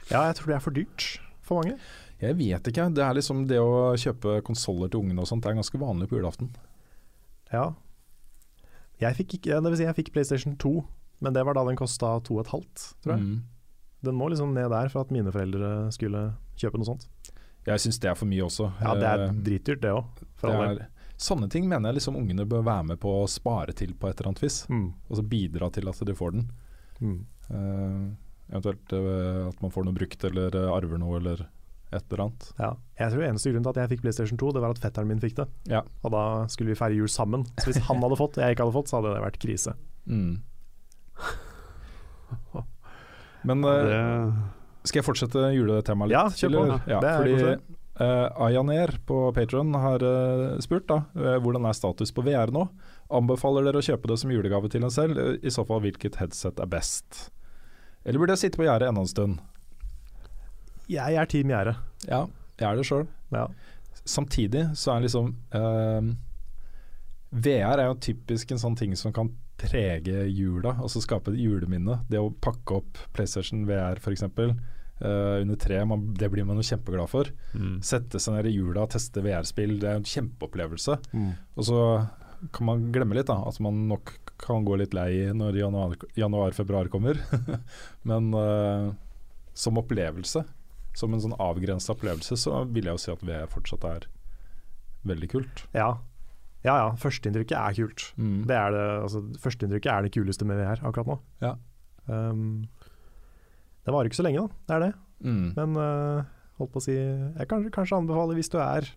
Ja, 0.07 0.21
jeg 0.29 0.37
tror 0.39 0.51
det 0.51 0.55
er 0.55 0.63
for 0.63 0.75
dyrt 0.77 1.07
for 1.43 1.59
mange. 1.59 1.75
Jeg 2.21 2.37
vet 2.39 2.69
ikke. 2.71 2.87
Det 2.95 3.03
er 3.03 3.17
liksom 3.17 3.43
det 3.49 3.59
å 3.61 3.91
kjøpe 3.99 4.39
konsoller 4.47 4.89
til 4.89 5.03
ungene 5.03 5.21
og 5.21 5.29
sånt, 5.29 5.43
det 5.43 5.51
er 5.51 5.59
ganske 5.59 5.81
vanlig 5.81 6.07
på 6.09 6.17
julaften. 6.17 6.49
Ja. 7.51 7.73
Jeg 9.03 9.19
fikk 9.19 9.37
ikke, 9.37 9.59
det 9.61 9.69
vil 9.73 9.77
si 9.81 9.85
jeg 9.85 9.97
fikk 9.99 10.13
PlayStation 10.15 10.55
2, 10.57 10.71
men 11.21 11.35
det 11.35 11.43
var 11.45 11.57
da 11.57 11.65
den 11.67 11.77
kosta 11.77 12.15
2,5, 12.25 12.63
tror 13.03 13.13
jeg. 13.17 13.27
Mm. 13.27 13.37
Den 14.07 14.17
må 14.17 14.31
liksom 14.31 14.55
ned 14.55 14.71
der 14.71 14.89
for 14.93 15.03
at 15.03 15.13
mine 15.13 15.33
foreldre 15.33 15.91
skulle 15.93 16.29
kjøpe 16.57 16.79
noe 16.79 16.89
sånt. 16.89 17.07
Jeg 17.67 17.83
syns 17.83 17.99
det 17.99 18.09
er 18.13 18.15
for 18.17 18.29
mye 18.29 18.45
også. 18.45 18.69
Ja, 18.79 18.93
det 18.95 19.07
er 19.09 19.23
Eh, 19.27 19.39
dritdyrt 19.43 19.81
det 19.83 19.91
òg, 19.91 20.21
for 20.39 20.53
all 20.53 20.77
del. 20.77 20.85
Sånne 21.17 21.49
ting 21.49 21.65
mener 21.69 21.89
jeg 21.89 21.99
liksom 21.99 22.17
ungene 22.19 22.45
bør 22.49 22.63
være 22.65 22.91
med 22.91 23.01
på 23.01 23.11
å 23.23 23.27
spare 23.29 23.73
til 23.77 23.95
på 23.97 24.09
et 24.09 24.17
eller 24.19 24.31
annet 24.31 24.43
vis. 24.45 24.61
Mm. 24.69 24.87
Og 25.09 25.19
så 25.19 25.25
bidra 25.25 25.69
til 25.73 25.89
at 25.89 26.01
de 26.09 26.15
får 26.17 26.35
den. 26.35 26.47
Mm. 27.01 27.19
Uh, 27.49 28.07
eventuelt 28.51 28.93
uh, 28.93 29.47
at 29.49 29.61
man 29.63 29.73
får 29.73 29.87
noe 29.87 29.97
brukt 29.97 30.27
eller 30.29 30.57
uh, 30.57 30.75
arver 30.75 31.01
noe 31.01 31.21
eller 31.21 31.45
et 31.87 32.03
eller 32.03 32.23
annet. 32.25 32.49
Ja. 32.59 32.71
Jeg 32.99 33.13
tror 33.13 33.25
eneste 33.29 33.53
grunn 33.53 33.65
til 33.65 33.73
at 33.73 33.79
jeg 33.81 33.91
fikk 33.93 34.03
PlayStation 34.03 34.39
2, 34.41 34.51
det 34.57 34.63
var 34.63 34.75
at 34.75 34.83
fetteren 34.83 35.09
min 35.09 35.23
fikk 35.23 35.37
det. 35.39 35.47
Ja. 35.71 35.81
Og 36.03 36.13
da 36.13 36.23
skulle 36.51 36.73
vi 36.73 36.79
feire 36.79 36.97
jul 36.97 37.09
sammen. 37.11 37.47
Så 37.57 37.71
hvis 37.71 37.81
han 37.87 38.03
hadde 38.03 38.19
fått 38.19 38.37
og 38.37 38.43
jeg 38.43 38.57
ikke 38.57 38.67
hadde 38.67 38.77
fått, 38.77 38.91
så 38.91 38.99
hadde 38.99 39.15
det 39.15 39.23
vært 39.23 39.41
krise. 39.41 39.73
Mm. 40.05 40.33
Men 43.47 43.63
skal 44.87 44.99
jeg 44.99 45.07
fortsette 45.07 45.49
juletemaet 45.55 46.11
litt? 46.11 46.17
Ja, 46.17 46.25
kjør 46.27 46.51
på. 46.51 46.63
eller? 46.65 46.83
Ja, 46.91 46.99
Det 47.03 47.09
er 47.13 47.23
fordi. 47.23 47.76
Uh, 48.01 48.27
Ayaner 48.47 48.95
på 49.07 49.19
Patron 49.35 49.73
har 49.77 50.03
uh, 50.03 50.57
spurt 50.63 50.87
da, 50.89 51.01
uh, 51.17 51.35
hvordan 51.43 51.67
er 51.69 51.77
status 51.77 52.13
på 52.15 52.25
VR 52.25 52.53
nå. 52.53 52.67
Anbefaler 53.13 53.67
dere 53.67 53.81
å 53.81 53.85
kjøpe 53.85 54.09
det 54.11 54.19
som 54.21 54.33
julegave 54.33 54.71
til 54.73 54.85
en 54.87 54.93
selv? 54.93 55.19
Uh, 55.19 55.35
I 55.41 55.53
så 55.53 55.65
fall 55.67 55.83
hvilket 55.85 56.19
headset 56.21 56.59
er 56.63 56.71
best? 56.71 57.27
Eller 58.07 58.21
burde 58.21 58.37
jeg 58.37 58.47
sitte 58.47 58.61
på 58.61 58.67
gjerdet 58.67 58.87
enda 58.87 59.03
en 59.03 59.11
stund? 59.11 59.39
Jeg 60.87 61.17
er 61.19 61.27
team 61.27 61.51
gjerde. 61.51 61.75
Ja, 62.07 62.21
jeg 62.55 62.69
er 62.69 62.79
det 62.79 62.85
sjøl. 62.87 63.07
Ja. 63.35 63.49
Samtidig 64.07 64.63
så 64.79 64.93
er 64.93 65.03
liksom 65.03 65.33
eh, 65.51 66.13
VR 67.35 67.81
er 67.81 67.89
jo 67.89 67.97
typisk 67.99 68.53
en 68.53 68.61
sånn 68.61 68.77
ting 68.79 68.95
som 68.95 69.11
kan 69.15 69.33
prege 69.59 70.23
jula, 70.29 70.77
altså 70.79 71.01
skape 71.03 71.33
et 71.33 71.41
juleminne. 71.41 71.99
Det 72.07 72.21
å 72.21 72.31
pakke 72.31 72.79
opp 72.79 73.01
PlayStation 73.17 73.65
VR 73.67 73.99
f.eks. 73.99 74.23
Uh, 74.37 74.53
under 74.99 75.59
tre, 75.61 75.77
man, 75.85 76.07
det 76.17 76.29
blir 76.33 76.45
man 76.47 76.57
jo 76.57 76.65
kjempeglad 76.65 77.09
for. 77.11 77.29
mm. 77.53 77.75
Sette 77.85 78.21
seg 78.21 78.33
ned 78.33 78.47
i 78.49 78.55
jula 78.55 78.87
og 78.87 78.93
teste 78.95 79.21
VR-spill, 79.21 79.75
det 79.81 79.91
er 79.91 79.99
en 79.99 80.07
kjempeopplevelse. 80.07 80.95
Mm. 81.13 81.33
Og 81.53 81.67
så 81.67 81.81
kan 82.53 82.69
man 82.69 82.87
glemme 82.93 83.17
litt 83.17 83.29
da, 83.29 83.37
at 83.49 83.59
man 83.63 83.87
nok 83.89 84.13
kan 84.41 84.65
gå 84.65 84.77
litt 84.77 84.93
lei 84.93 85.29
når 85.33 85.57
januar-februar 86.17 86.89
kommer. 86.93 87.19
Men 88.09 88.29
uh, 88.33 88.93
som 89.57 89.79
opplevelse, 89.81 90.43
som 90.97 91.13
en 91.13 91.23
sånn 91.23 91.37
avgrensa 91.41 91.95
opplevelse, 91.95 92.37
så 92.39 92.61
vil 92.69 92.89
jeg 92.89 92.97
jo 92.97 93.03
si 93.03 93.13
at 93.13 93.25
VR 93.25 93.49
fortsatt 93.51 93.87
er 93.89 94.07
veldig 95.07 95.31
kult. 95.31 95.65
Ja. 95.77 95.91
ja 96.65 96.77
ja, 96.83 96.91
førsteinntrykket 97.01 97.57
er 97.57 97.77
kult. 97.79 98.09
Mm. 98.17 98.43
Det 98.49 98.57
er 98.57 98.75
det, 98.75 98.85
altså, 99.07 99.23
førsteinntrykket 99.43 99.91
er 99.93 100.05
det 100.05 100.13
kuleste 100.17 100.47
med 100.49 100.61
VR 100.61 100.83
akkurat 100.85 101.13
nå. 101.13 101.19
Ja. 101.43 101.55
Um, 102.07 102.67
det 103.87 103.93
varer 103.95 104.09
ikke 104.11 104.19
så 104.19 104.25
lenge, 104.27 104.43
da. 104.43 104.61
Det 104.67 104.75
er 104.75 104.83
det. 104.83 104.93
Mm. 105.23 105.43
Men 105.55 105.77
uh, 105.79 106.25
holdt 106.59 106.73
på 106.75 106.81
å 106.81 106.83
si 106.83 106.93
Jeg 106.93 107.47
kan 107.49 107.63
kanskje 107.73 107.97
anbefale 107.97 108.35
hvis 108.37 108.51
du 108.53 108.57
er 108.61 108.89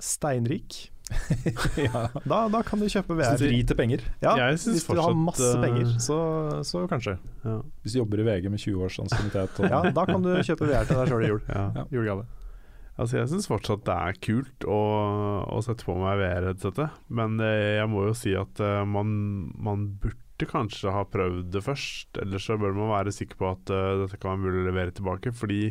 steinrik. 0.00 0.88
ja. 1.86 2.02
Da, 2.24 2.40
da 2.52 2.60
kan 2.66 2.80
du 2.80 2.86
kjøpe 2.90 3.16
VR. 3.18 3.38
du 3.38 3.46
til 3.50 3.76
penger. 3.78 4.02
Ja, 4.22 4.34
Jeg 4.38 4.60
synes 4.62 4.80
hvis 4.80 4.86
du 4.88 5.00
har 5.02 5.14
masse 5.18 5.46
eh, 5.46 5.62
penger, 5.62 5.94
så, 6.02 6.18
så 6.66 6.84
kanskje. 6.90 7.16
ja. 7.44 7.56
Hvis 7.82 7.94
du 7.94 8.00
jobber 8.00 8.22
i 8.22 8.26
VG 8.28 8.50
med 8.52 8.62
20 8.62 8.84
års 8.86 8.98
ansiennitet. 9.02 9.62
Ja, 9.70 9.82
da 9.94 10.06
kan 10.08 10.24
du 10.24 10.32
kjøpe 10.38 10.68
VR 10.70 10.88
til 10.88 11.00
deg 11.00 11.10
sjøl 11.12 11.26
i 11.26 11.32
jul. 11.32 11.42
Ja. 11.50 11.64
Ja. 11.80 11.86
Julegave. 11.94 12.26
Altså 13.00 13.16
Jeg 13.16 13.30
syns 13.30 13.48
fortsatt 13.48 13.84
det 13.86 13.96
er 13.96 14.18
kult 14.20 14.66
å, 14.68 14.80
å 15.48 15.60
sette 15.64 15.86
på 15.86 15.94
meg 15.96 16.18
VR-headsetet, 16.20 16.98
men 17.08 17.38
eh, 17.44 17.78
jeg 17.78 17.88
må 17.92 18.04
jo 18.10 18.16
si 18.16 18.34
at 18.36 18.60
eh, 18.60 18.82
man, 18.88 19.14
man 19.56 19.86
burde 20.02 20.18
kanskje 20.48 20.92
ha 20.94 21.04
prøvd 21.04 21.50
det 21.52 21.62
først. 21.66 22.18
Ellers 22.22 22.46
så 22.48 22.56
bør 22.60 22.72
man 22.76 22.92
være 22.94 23.12
sikker 23.12 23.36
på 23.40 23.50
at 23.50 23.72
uh, 23.74 24.00
dette 24.04 24.18
kan 24.20 24.32
være 24.36 24.44
mulig 24.46 24.62
å 24.62 24.68
levere 24.70 24.94
tilbake, 24.96 25.32
fordi 25.36 25.62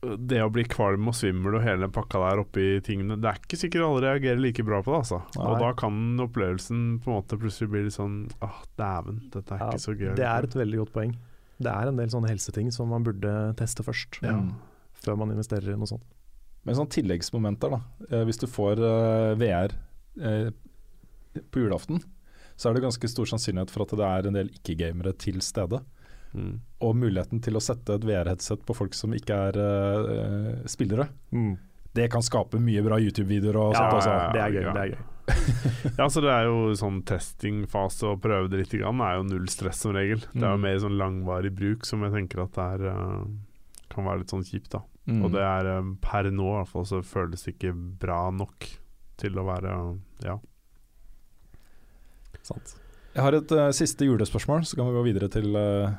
det 0.00 0.38
å 0.40 0.48
bli 0.52 0.62
kvalm 0.64 1.10
og 1.10 1.16
svimmel 1.16 1.58
og 1.58 1.64
hele 1.64 1.88
pakka 1.92 2.22
der 2.22 2.40
oppi 2.40 2.62
tingene 2.84 3.18
Det 3.20 3.28
er 3.28 3.40
ikke 3.42 3.58
sikkert 3.60 3.84
alle 3.84 4.00
reagerer 4.06 4.40
like 4.40 4.64
bra 4.64 4.78
på 4.80 4.94
det, 4.94 5.00
altså. 5.02 5.18
Nei. 5.36 5.48
Og 5.50 5.58
da 5.60 5.72
kan 5.76 5.98
opplevelsen 6.24 6.84
på 7.04 7.10
en 7.10 7.18
måte 7.18 7.36
plutselig 7.40 7.68
bli 7.74 7.82
litt 7.84 7.96
sånn 7.98 8.22
Åh, 8.40 8.62
dæven, 8.80 9.18
dette 9.34 9.58
er 9.58 9.60
Ja, 9.60 9.68
ikke 9.74 9.82
så 9.84 9.96
gøy. 9.98 10.14
Det 10.16 10.24
er 10.30 10.48
et 10.48 10.56
veldig 10.56 10.80
godt 10.80 10.94
poeng. 10.94 11.12
Det 11.60 11.74
er 11.74 11.90
en 11.90 12.00
del 12.00 12.08
sånne 12.14 12.30
helseting 12.32 12.72
som 12.72 12.88
man 12.88 13.04
burde 13.04 13.34
teste 13.60 13.84
først, 13.84 14.22
Ja. 14.24 14.38
før 15.04 15.20
man 15.20 15.34
investerer 15.36 15.74
i 15.74 15.76
noe 15.76 15.90
sånt. 15.90 16.06
Men 16.64 16.76
sånn 16.76 16.88
tilleggsmomenter, 16.92 17.76
da. 17.76 17.82
Eh, 18.08 18.24
hvis 18.28 18.40
du 18.40 18.46
får 18.48 18.80
eh, 18.80 19.34
VR 19.40 19.76
på 21.50 21.62
julaften, 21.64 22.02
så 22.56 22.68
er 22.70 22.74
det 22.76 22.82
ganske 22.84 23.08
stor 23.08 23.28
sannsynlighet 23.30 23.70
for 23.72 23.86
at 23.86 23.94
det 23.96 24.06
er 24.06 24.26
en 24.28 24.36
del 24.36 24.50
ikke-gamere 24.52 25.12
til 25.16 25.40
stede. 25.44 25.80
Mm. 26.34 26.60
Og 26.86 26.94
muligheten 26.96 27.40
til 27.42 27.56
å 27.58 27.62
sette 27.64 27.96
et 27.96 28.04
VR-headset 28.06 28.62
på 28.68 28.74
folk 28.76 28.94
som 28.94 29.14
ikke 29.16 29.34
er 29.50 29.56
uh, 29.58 30.66
spillere. 30.70 31.08
Det 31.92 32.06
kan 32.12 32.22
skape 32.22 32.60
mye 32.62 32.82
bra 32.86 32.98
YouTube-videoer 33.02 33.56
og 33.58 33.72
Ja, 33.74 33.80
sånt. 33.80 33.96
Også. 33.98 34.10
ja, 34.14 34.28
det 34.36 34.42
er 34.44 34.52
gøy. 34.54 34.62
ja. 34.62 34.74
Det 34.76 34.82
er 34.84 34.92
gøy. 34.92 35.06
Ja, 35.98 36.06
så 36.10 36.20
det 36.22 36.30
er 36.34 36.44
jo 36.48 36.72
sånn 36.78 37.00
testingfase 37.06 38.06
og 38.12 38.20
prøve 38.22 38.50
det 38.50 38.60
litt 38.64 38.72
grann 38.80 39.00
er 39.02 39.16
jo 39.18 39.26
null 39.28 39.46
stress 39.50 39.80
som 39.84 39.94
regel. 39.94 40.22
Det 40.34 40.42
er 40.42 40.54
jo 40.54 40.58
Mm. 40.58 40.64
mer 40.66 40.78
sånn 40.82 40.98
langvarig 40.98 41.52
bruk 41.54 41.86
som 41.86 42.02
jeg 42.06 42.12
tenker 42.14 42.42
at 42.44 42.52
det 42.54 42.66
er 42.66 42.86
uh, 42.94 43.24
kan 43.90 44.04
være 44.06 44.18
litt 44.22 44.30
sånn 44.30 44.44
kjipt, 44.46 44.70
da. 44.70 44.84
Mm. 45.10 45.24
Og 45.24 45.32
det 45.34 45.40
er 45.42 45.66
eh, 45.66 45.86
per 46.04 46.28
nå 46.30 46.44
i 46.46 46.56
hvert 46.60 46.68
fall 46.70 46.84
så 46.86 47.00
føles 47.02 47.42
det 47.42 47.56
ikke 47.56 47.72
bra 47.98 48.30
nok 48.30 48.66
til 49.18 49.38
å 49.40 49.42
være 49.48 49.72
ja. 50.22 50.36
Sant. 52.50 52.76
Jeg 53.10 53.26
har 53.26 53.34
et 53.34 53.52
uh, 53.56 53.68
siste 53.74 54.06
julespørsmål, 54.06 54.64
så 54.66 54.78
kan 54.78 54.88
vi 54.88 54.94
gå 54.94 55.02
videre 55.08 55.28
til 55.32 55.50
uh, 55.56 55.90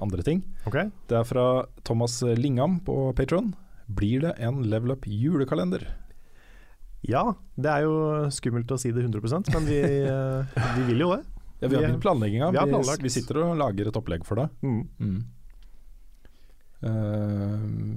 andre 0.00 0.24
ting. 0.24 0.42
Okay. 0.68 0.88
Det 1.08 1.18
er 1.18 1.28
fra 1.28 1.46
Thomas 1.84 2.18
Lingam 2.38 2.78
på 2.84 3.12
Patron. 3.16 3.52
Blir 3.86 4.24
det 4.24 4.34
en 4.42 4.62
Level 4.66 4.96
Up 4.96 5.06
julekalender? 5.06 5.84
Ja, 7.06 7.36
det 7.60 7.70
er 7.70 7.84
jo 7.84 7.96
skummelt 8.34 8.72
å 8.72 8.78
si 8.80 8.90
det 8.90 9.04
100% 9.04 9.52
men 9.54 9.68
vi, 9.68 9.78
uh, 10.08 10.48
vi 10.78 10.86
vil 10.90 11.04
jo 11.04 11.12
det. 11.14 11.22
Ja, 11.60 11.68
vi 11.68 11.76
har 11.76 11.86
begynt 11.86 12.02
planlegginga. 12.04 12.50
vi 12.52 12.58
Vi, 12.58 12.96
vi 13.06 13.12
sitter 13.12 13.40
og 13.44 13.56
lager 13.60 13.88
et 13.88 13.96
opplegg 13.96 14.26
for 14.28 14.42
det. 14.42 14.50
Mm. 14.60 14.82
Mm. 15.00 15.22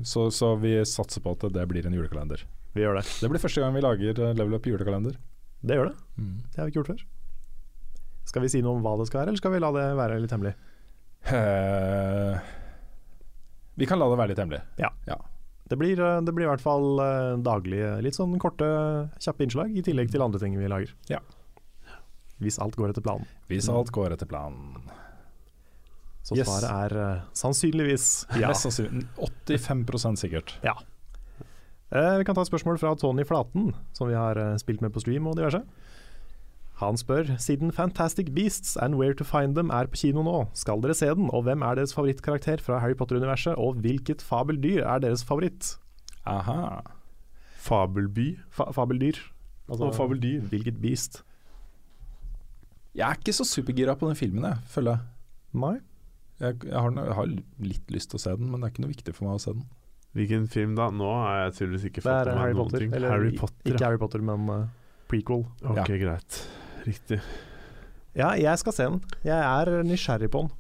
Så, 0.08 0.30
så 0.32 0.54
vi 0.58 0.78
satser 0.88 1.22
på 1.22 1.34
at 1.36 1.44
det 1.54 1.66
blir 1.68 1.86
en 1.86 1.94
julekalender. 1.94 2.46
Vi 2.72 2.86
gjør 2.86 3.02
det. 3.02 3.04
Det 3.20 3.30
blir 3.30 3.44
første 3.44 3.62
gang 3.62 3.76
vi 3.76 3.84
lager 3.84 4.22
Level 4.32 4.56
Up 4.56 4.70
julekalender. 4.72 5.20
Det 5.60 5.76
gjør 5.76 5.92
det. 5.92 5.98
Mm. 6.16 6.36
Det 6.46 6.62
har 6.62 6.70
vi 6.70 6.72
ikke 6.72 6.80
gjort 6.80 6.94
før. 6.94 7.04
Skal 8.30 8.46
vi 8.46 8.52
si 8.54 8.62
noe 8.62 8.78
om 8.78 8.86
hva 8.86 8.94
det 9.00 9.08
skal 9.10 9.24
være, 9.24 9.34
eller 9.34 9.42
skal 9.42 9.56
vi 9.56 9.62
la 9.64 9.72
det 9.74 9.86
være 9.98 10.20
litt 10.22 10.34
hemmelig? 10.36 10.54
Uh, 11.30 12.38
vi 13.80 13.88
kan 13.90 14.00
la 14.00 14.10
det 14.12 14.20
være 14.20 14.34
litt 14.34 14.42
hemmelig. 14.42 14.62
Det 15.70 15.78
blir, 15.78 16.00
eh, 16.02 16.22
det 16.26 16.34
blir 16.34 16.48
i 16.48 16.50
hvert 16.50 16.64
fall 16.64 16.98
eh, 17.04 17.36
daglige, 17.46 17.92
litt 18.02 18.18
sånn 18.18 18.32
korte, 18.42 18.66
kjappe 19.22 19.46
innslag, 19.46 19.76
i 19.78 19.84
tillegg 19.86 20.10
til 20.10 20.24
andre 20.26 20.42
ting 20.42 20.56
vi 20.58 20.70
lager. 20.72 20.96
Ja. 21.12 21.20
Hvis 22.42 22.58
alt 22.64 22.74
går 22.80 22.90
etter 22.90 23.06
planen. 23.06 23.30
Hvis 23.52 23.70
alt 23.70 23.92
går 23.94 24.16
etter 24.16 24.26
planen. 24.30 24.90
Så 26.26 26.36
Yes. 26.36 26.50
svaret 26.50 26.70
er 26.74 27.22
sannsynligvis 27.38 28.08
ja. 28.38 28.50
Mest 28.50 28.66
sannsynlig 28.66 29.06
85% 29.18 30.20
sikkert. 30.20 30.56
Uh, 30.66 32.18
vi 32.20 32.26
kan 32.26 32.36
ta 32.38 32.42
et 32.42 32.50
spørsmål 32.50 32.78
fra 32.82 32.96
Tony 32.98 33.24
Flaten, 33.26 33.72
som 33.94 34.10
vi 34.10 34.18
har 34.18 34.38
spilt 34.62 34.82
med 34.82 34.94
på 34.94 35.02
stream 35.06 35.30
og 35.30 35.38
diverse. 35.38 35.62
Han 36.80 36.96
spør 37.00 37.34
siden 37.44 37.74
Fantastic 37.76 38.30
Beasts 38.36 38.78
and 38.80 38.96
Where 38.96 39.14
to 39.20 39.26
Find 39.28 39.56
Them 39.58 39.70
er 39.76 39.90
på 39.92 40.00
kino 40.00 40.22
nå, 40.24 40.38
skal 40.56 40.80
dere 40.84 40.96
se 40.96 41.10
den, 41.12 41.28
og 41.36 41.44
hvem 41.44 41.62
er 41.68 41.76
deres 41.76 41.92
favorittkarakter 41.96 42.62
fra 42.64 42.80
Harry 42.80 42.96
Potter-universet, 42.96 43.58
og 43.60 43.82
hvilket 43.84 44.24
fabeldyr 44.24 44.86
er 44.88 45.02
deres 45.04 45.26
favoritt? 45.28 45.74
Aha. 46.30 46.80
Fabelby. 47.60 48.38
Fa 48.56 48.70
fabeldyr. 48.72 49.20
Altså, 49.70 49.90
Og 49.90 49.96
fabeldyr. 49.98 50.40
Hvilket 50.50 50.80
beast? 50.82 51.20
Jeg 52.96 53.06
er 53.10 53.20
ikke 53.20 53.36
så 53.36 53.46
supergira 53.46 53.94
på 54.00 54.08
den 54.10 54.16
filmen, 54.18 54.48
jeg, 54.48 54.58
føler 54.72 54.96
jeg. 54.98 55.04
Nei. 55.60 55.76
Jeg, 56.40 56.56
jeg, 56.64 56.80
har, 56.80 56.96
jeg 56.96 57.16
har 57.20 57.28
litt 57.60 57.92
lyst 57.92 58.10
til 58.14 58.18
å 58.20 58.24
se 58.24 58.38
den, 58.40 58.48
men 58.50 58.62
det 58.64 58.70
er 58.70 58.74
ikke 58.74 58.86
noe 58.86 58.94
viktig 58.94 59.14
for 59.18 59.28
meg 59.28 59.36
å 59.36 59.44
se 59.44 59.54
den. 59.58 59.68
Hvilken 60.18 60.48
film 60.50 60.72
da? 60.80 60.88
Nå 60.96 61.10
har 61.12 61.44
jeg 61.44 61.58
tydeligvis 61.60 61.90
ikke 61.92 62.02
fått 62.08 62.32
med 62.32 62.40
meg 62.40 62.56
noen 62.56 62.64
Potter. 62.64 62.86
ting. 62.86 62.96
Eller 62.98 63.12
Harry 63.14 63.36
Potter, 63.38 63.68
Ikke. 63.74 63.84
Harry 63.86 64.00
Potter, 64.02 64.24
men 64.26 64.48
uh, 64.50 64.64
prequel. 65.12 65.44
Ok, 65.62 65.84
Ja. 65.84 66.00
greit. 66.06 66.40
Riktig. 66.86 67.20
Ja, 68.18 68.34
jeg 68.40 68.62
skal 68.62 68.76
se 68.76 68.88
den. 68.88 69.04
Jeg 69.26 69.38
er 69.38 69.84
nysgjerrig 69.86 70.32
på 70.34 70.46
den. 70.46 70.56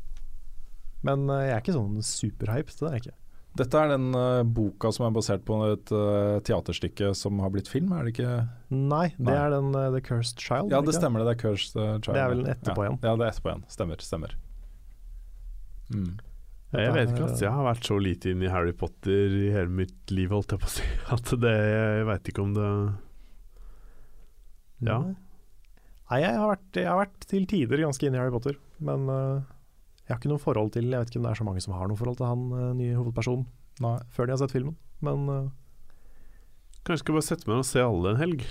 Men 1.05 1.29
eh, 1.31 1.47
jeg 1.47 1.55
er 1.55 1.63
ikke 1.63 1.77
sånn 1.77 2.03
superhyped, 2.05 2.77
det 2.79 2.87
er 2.89 2.97
jeg 2.97 3.05
ikke. 3.05 3.15
Dette 3.59 3.79
er 3.81 3.89
den 3.91 4.11
uh, 4.13 4.45
boka 4.45 4.91
som 4.93 5.07
er 5.07 5.13
basert 5.15 5.41
på 5.47 5.57
et 5.65 5.91
uh, 5.91 6.37
teaterstykke 6.45 7.09
som 7.17 7.41
har 7.43 7.49
blitt 7.51 7.67
film, 7.71 7.89
er 7.97 8.05
det 8.05 8.13
ikke? 8.13 8.35
Nei, 8.69 9.07
det 9.17 9.25
Nei. 9.25 9.35
er 9.35 9.55
den 9.55 9.73
uh, 9.73 9.87
The 9.95 10.03
Cursed 10.05 10.39
Child. 10.39 10.69
Ja, 10.69 10.79
ikke 10.79 10.91
det 10.91 10.99
stemmer 10.99 11.23
det. 11.23 11.31
Det 11.31 11.33
er 11.33 11.41
Cursed 11.41 11.75
Child. 11.75 12.13
Det 12.13 12.21
er 12.21 12.33
vel 12.35 12.45
etterpå 12.53 12.85
ja. 12.85 12.91
igjen. 12.91 12.99
Ja, 13.01 13.15
det 13.17 13.25
er 13.25 13.33
etterpå 13.33 13.51
igjen. 13.51 13.63
Stemmer. 13.73 14.05
stemmer. 14.05 14.35
Mm. 15.89 16.11
Jeg 16.69 16.93
vet 16.93 17.09
ikke, 17.09 17.25
altså. 17.25 17.45
Jeg 17.47 17.53
har 17.55 17.65
vært 17.65 17.87
så 17.89 17.97
lite 17.97 18.29
inn 18.29 18.43
i 18.45 18.51
Harry 18.53 18.75
Potter 18.77 19.33
i 19.33 19.47
hele 19.55 19.73
mitt 19.81 20.13
liv, 20.13 20.29
holdt 20.29 20.53
jeg 20.53 20.61
på 20.61 20.69
å 20.69 20.73
si. 20.75 20.85
At 21.17 21.33
det 21.41 21.55
Jeg 21.57 22.05
veit 22.11 22.29
ikke 22.29 22.45
om 22.45 22.53
det 22.53 22.69
Ja. 24.85 24.99
Nei, 25.01 25.15
jeg 26.17 26.33
har, 26.33 26.49
vært, 26.49 26.67
jeg 26.73 26.89
har 26.89 26.97
vært 26.97 27.25
til 27.29 27.45
tider 27.49 27.83
ganske 27.85 28.07
inne 28.07 28.17
i 28.17 28.21
Harry 28.21 28.33
Potter, 28.33 28.55
men 28.81 29.05
uh, 29.11 29.45
jeg 30.07 30.15
har 30.15 30.17
ikke 30.17 30.31
noe 30.31 30.41
forhold 30.41 30.71
til 30.73 30.87
Jeg 30.89 31.03
vet 31.03 31.11
ikke 31.11 31.19
om 31.21 31.27
det 31.27 31.33
er 31.35 31.37
så 31.37 31.45
mange 31.45 31.61
som 31.61 31.75
har 31.77 31.89
noe 31.89 31.99
forhold 31.99 32.17
til 32.17 32.25
han 32.25 32.47
uh, 32.49 32.71
nye 32.73 32.95
hovedpersonen 32.97 33.45
Nei. 33.83 33.99
før 34.15 34.25
de 34.25 34.33
har 34.33 34.41
sett 34.41 34.55
filmen, 34.55 34.73
men 35.05 35.29
uh, 35.29 35.51
Kanskje 36.81 37.03
skal 37.03 37.19
bare 37.19 37.27
sette 37.27 37.45
meg 37.45 37.59
ned 37.59 37.61
og 37.67 37.69
se 37.69 37.83
alle 37.83 38.13
en 38.15 38.21
helg. 38.23 38.47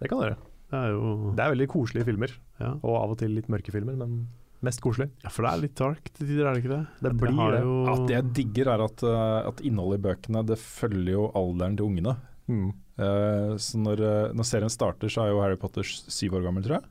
det 0.00 0.10
kan 0.10 0.22
dere. 0.24 0.40
Det 0.72 0.80
er 0.80 0.90
jo 0.96 1.12
Det 1.36 1.44
er 1.44 1.54
veldig 1.54 1.68
koselige 1.70 2.08
filmer, 2.08 2.34
ja. 2.58 2.72
og 2.82 2.98
av 2.98 3.14
og 3.14 3.20
til 3.22 3.30
litt 3.36 3.46
mørke 3.52 3.72
filmer, 3.72 3.94
men 4.00 4.18
mest 4.66 4.82
koselig. 4.82 5.12
ja, 5.22 5.30
for 5.30 5.46
det 5.46 5.52
er 5.52 5.62
litt 5.62 5.78
dark 5.78 6.10
til 6.10 6.26
tider, 6.26 6.48
er 6.48 6.56
det 6.56 6.64
ikke 6.64 6.74
det? 6.74 6.82
Det 7.06 7.14
blir 7.20 7.54
det. 7.54 7.62
Jo... 7.62 7.76
At 7.92 8.02
det 8.10 8.16
jeg 8.16 8.32
digger, 8.40 8.72
er 8.74 8.82
at, 8.88 9.04
at 9.52 9.62
innholdet 9.62 10.00
i 10.00 10.06
bøkene 10.08 10.42
det 10.48 10.58
følger 10.58 11.12
jo 11.14 11.28
alderen 11.38 11.78
til 11.78 11.92
ungene. 11.92 12.16
Mm. 12.50 12.72
Eh, 12.98 13.56
så 13.62 13.78
når, 13.78 14.00
eh, 14.02 14.30
når 14.34 14.46
serien 14.48 14.72
starter, 14.72 15.10
så 15.12 15.22
er 15.24 15.32
jo 15.32 15.40
Harry 15.42 15.56
Potter 15.60 15.86
syv 15.86 16.34
år 16.38 16.46
gammel, 16.48 16.64
tror 16.66 16.80
jeg. 16.80 16.88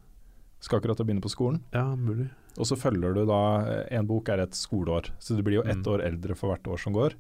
Skal 0.64 0.80
akkurat 0.80 1.02
begynne 1.04 1.22
på 1.22 1.30
skolen. 1.34 1.60
Ja, 1.76 1.84
mulig. 1.96 2.30
Og 2.58 2.66
så 2.66 2.78
følger 2.80 3.14
du 3.14 3.26
da 3.30 3.42
eh, 3.70 3.98
En 4.00 4.08
bok 4.10 4.30
er 4.34 4.42
et 4.42 4.56
skoleår, 4.58 5.12
så 5.22 5.36
du 5.38 5.44
blir 5.46 5.60
jo 5.60 5.66
ett 5.68 5.84
Mm. 5.84 5.92
år 5.94 6.06
eldre 6.08 6.36
for 6.36 6.50
hvert 6.54 6.66
år 6.68 6.80
som 6.82 6.94
går. 6.96 7.14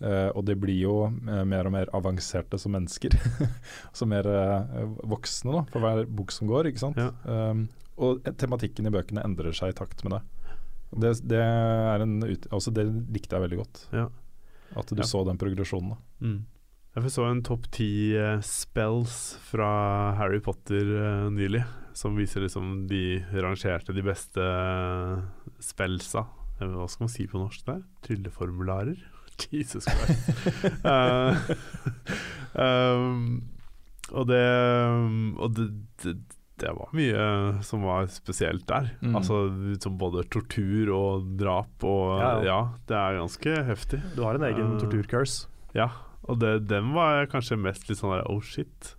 Uh, 0.00 0.30
og 0.38 0.44
de 0.46 0.54
blir 0.54 0.76
jo 0.78 0.92
uh, 1.10 1.42
mer 1.42 1.66
og 1.66 1.72
mer 1.74 1.88
avanserte 1.92 2.54
som 2.56 2.70
mennesker. 2.70 3.10
så 3.92 4.06
mer 4.06 4.22
uh, 4.30 4.84
voksne 5.10 5.50
da, 5.56 5.64
for 5.72 5.82
hver 5.82 6.04
bok 6.06 6.30
som 6.30 6.46
går, 6.46 6.68
ikke 6.70 6.78
sant. 6.84 6.96
Ja. 7.02 7.10
Um, 7.26 7.64
og 7.98 8.22
tematikken 8.38 8.86
i 8.86 8.92
bøkene 8.94 9.24
endrer 9.26 9.50
seg 9.58 9.72
i 9.72 9.74
takt 9.80 10.04
med 10.06 10.14
det. 10.14 10.20
Det, 11.02 11.10
det, 11.34 11.40
er 11.42 12.04
en 12.04 12.14
ut, 12.22 12.46
altså 12.54 12.70
det 12.70 12.86
likte 13.10 13.34
jeg 13.34 13.42
veldig 13.48 13.58
godt. 13.58 13.80
Ja. 13.92 14.06
At 14.78 14.86
du 14.94 15.02
Ja. 15.02 15.08
så 15.10 15.24
den 15.26 15.36
progresjonen. 15.42 15.96
da. 15.96 15.98
Mm. 16.22 16.38
Jeg 16.98 17.12
så 17.14 17.28
en 17.28 17.44
topp 17.46 17.68
ti 17.70 18.10
eh, 18.18 18.40
spells 18.42 19.36
fra 19.46 19.68
Harry 20.18 20.40
Potter 20.42 20.88
eh, 20.98 21.26
nylig, 21.30 21.60
som 21.94 22.16
viser 22.18 22.42
liksom 22.42 22.88
de 22.90 23.20
rangerte 23.38 23.94
de 23.94 24.02
beste 24.02 24.42
eh, 24.42 25.20
spellsa. 25.62 26.24
Hva 26.58 26.88
skal 26.90 27.04
man 27.04 27.12
si 27.12 27.28
på 27.30 27.38
norsk 27.38 27.68
der? 27.68 27.84
Trylleformularer? 28.02 28.98
Jesus 29.54 29.86
Christ. 29.86 30.26
uh, 30.82 31.38
um, 32.66 33.46
og 34.18 34.26
det 34.32 34.42
Og 35.38 35.54
det, 35.54 35.68
det, 36.02 36.16
det 36.58 36.74
var 36.80 36.90
mye 36.98 37.28
som 37.62 37.86
var 37.86 38.10
spesielt 38.10 38.66
der. 38.66 38.90
Mm. 39.04 39.14
Altså 39.20 39.44
som 39.78 40.00
både 40.02 40.26
tortur 40.34 40.90
og 40.98 41.30
drap 41.38 41.86
og 41.86 42.18
Ja, 42.18 42.34
ja, 42.34 42.42
ja. 42.50 42.60
det 42.90 43.00
er 43.04 43.22
ganske 43.22 43.56
heftig. 43.70 44.02
Du 44.18 44.24
har 44.26 44.34
en 44.34 44.50
egen 44.50 44.74
uh, 44.74 44.82
torturcurse. 44.82 45.46
Ja, 45.78 45.92
og 46.28 46.38
det, 46.42 46.52
den 46.68 46.92
var 46.94 47.26
kanskje 47.32 47.58
mest 47.60 47.88
litt 47.88 47.98
sånn 48.00 48.14
der 48.16 48.28
oh 48.30 48.40
shit. 48.44 48.94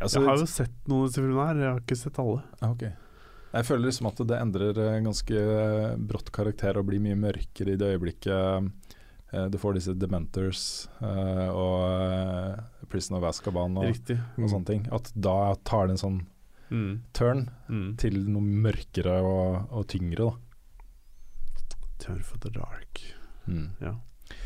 Altså, 0.00 0.20
jeg 0.20 0.28
har 0.28 0.40
jo 0.42 0.46
sett 0.50 0.74
noen 0.86 1.02
av 1.02 1.08
disse 1.08 1.22
filmene 1.22 1.46
her, 1.48 1.60
jeg 1.62 1.72
har 1.72 1.82
ikke 1.82 1.96
sett 1.98 2.18
alle. 2.20 2.42
Okay. 2.60 2.92
ok. 2.92 3.02
Jeg 3.56 3.64
føler 3.64 3.86
liksom 3.86 4.08
at 4.10 4.18
det 4.28 4.38
endrer 4.42 4.78
eh, 4.84 4.96
ganske 5.06 5.40
eh, 5.40 5.94
brått 5.96 6.28
karakter 6.34 6.76
og 6.76 6.88
blir 6.90 7.00
mye 7.00 7.16
mørkere 7.16 7.72
i 7.72 7.78
det 7.80 7.94
øyeblikket 7.94 8.68
eh, 9.32 9.46
du 9.50 9.56
får 9.58 9.78
disse 9.78 9.94
Dementors 9.96 10.60
og 11.00 12.86
Prison 12.92 13.16
of 13.18 13.24
Azkaban 13.26 13.74
og, 13.80 14.12
og 14.38 14.48
sånne 14.52 14.68
ting. 14.68 14.84
At 14.94 15.10
da 15.16 15.54
tar 15.66 15.88
det 15.88 15.96
en 15.96 16.04
sånn 16.04 16.24
Mm. 16.66 17.02
turn 17.14 17.44
Mm. 17.70 17.96
til 17.96 18.16
noe 18.26 18.42
mørkere 18.42 19.20
og, 19.22 19.68
og 19.70 19.84
tyngre. 19.86 20.24
Da. 20.26 20.32
Turn 22.02 22.22
for 22.26 22.38
the 22.42 22.50
dark. 22.50 23.02
Mm. 23.46 23.70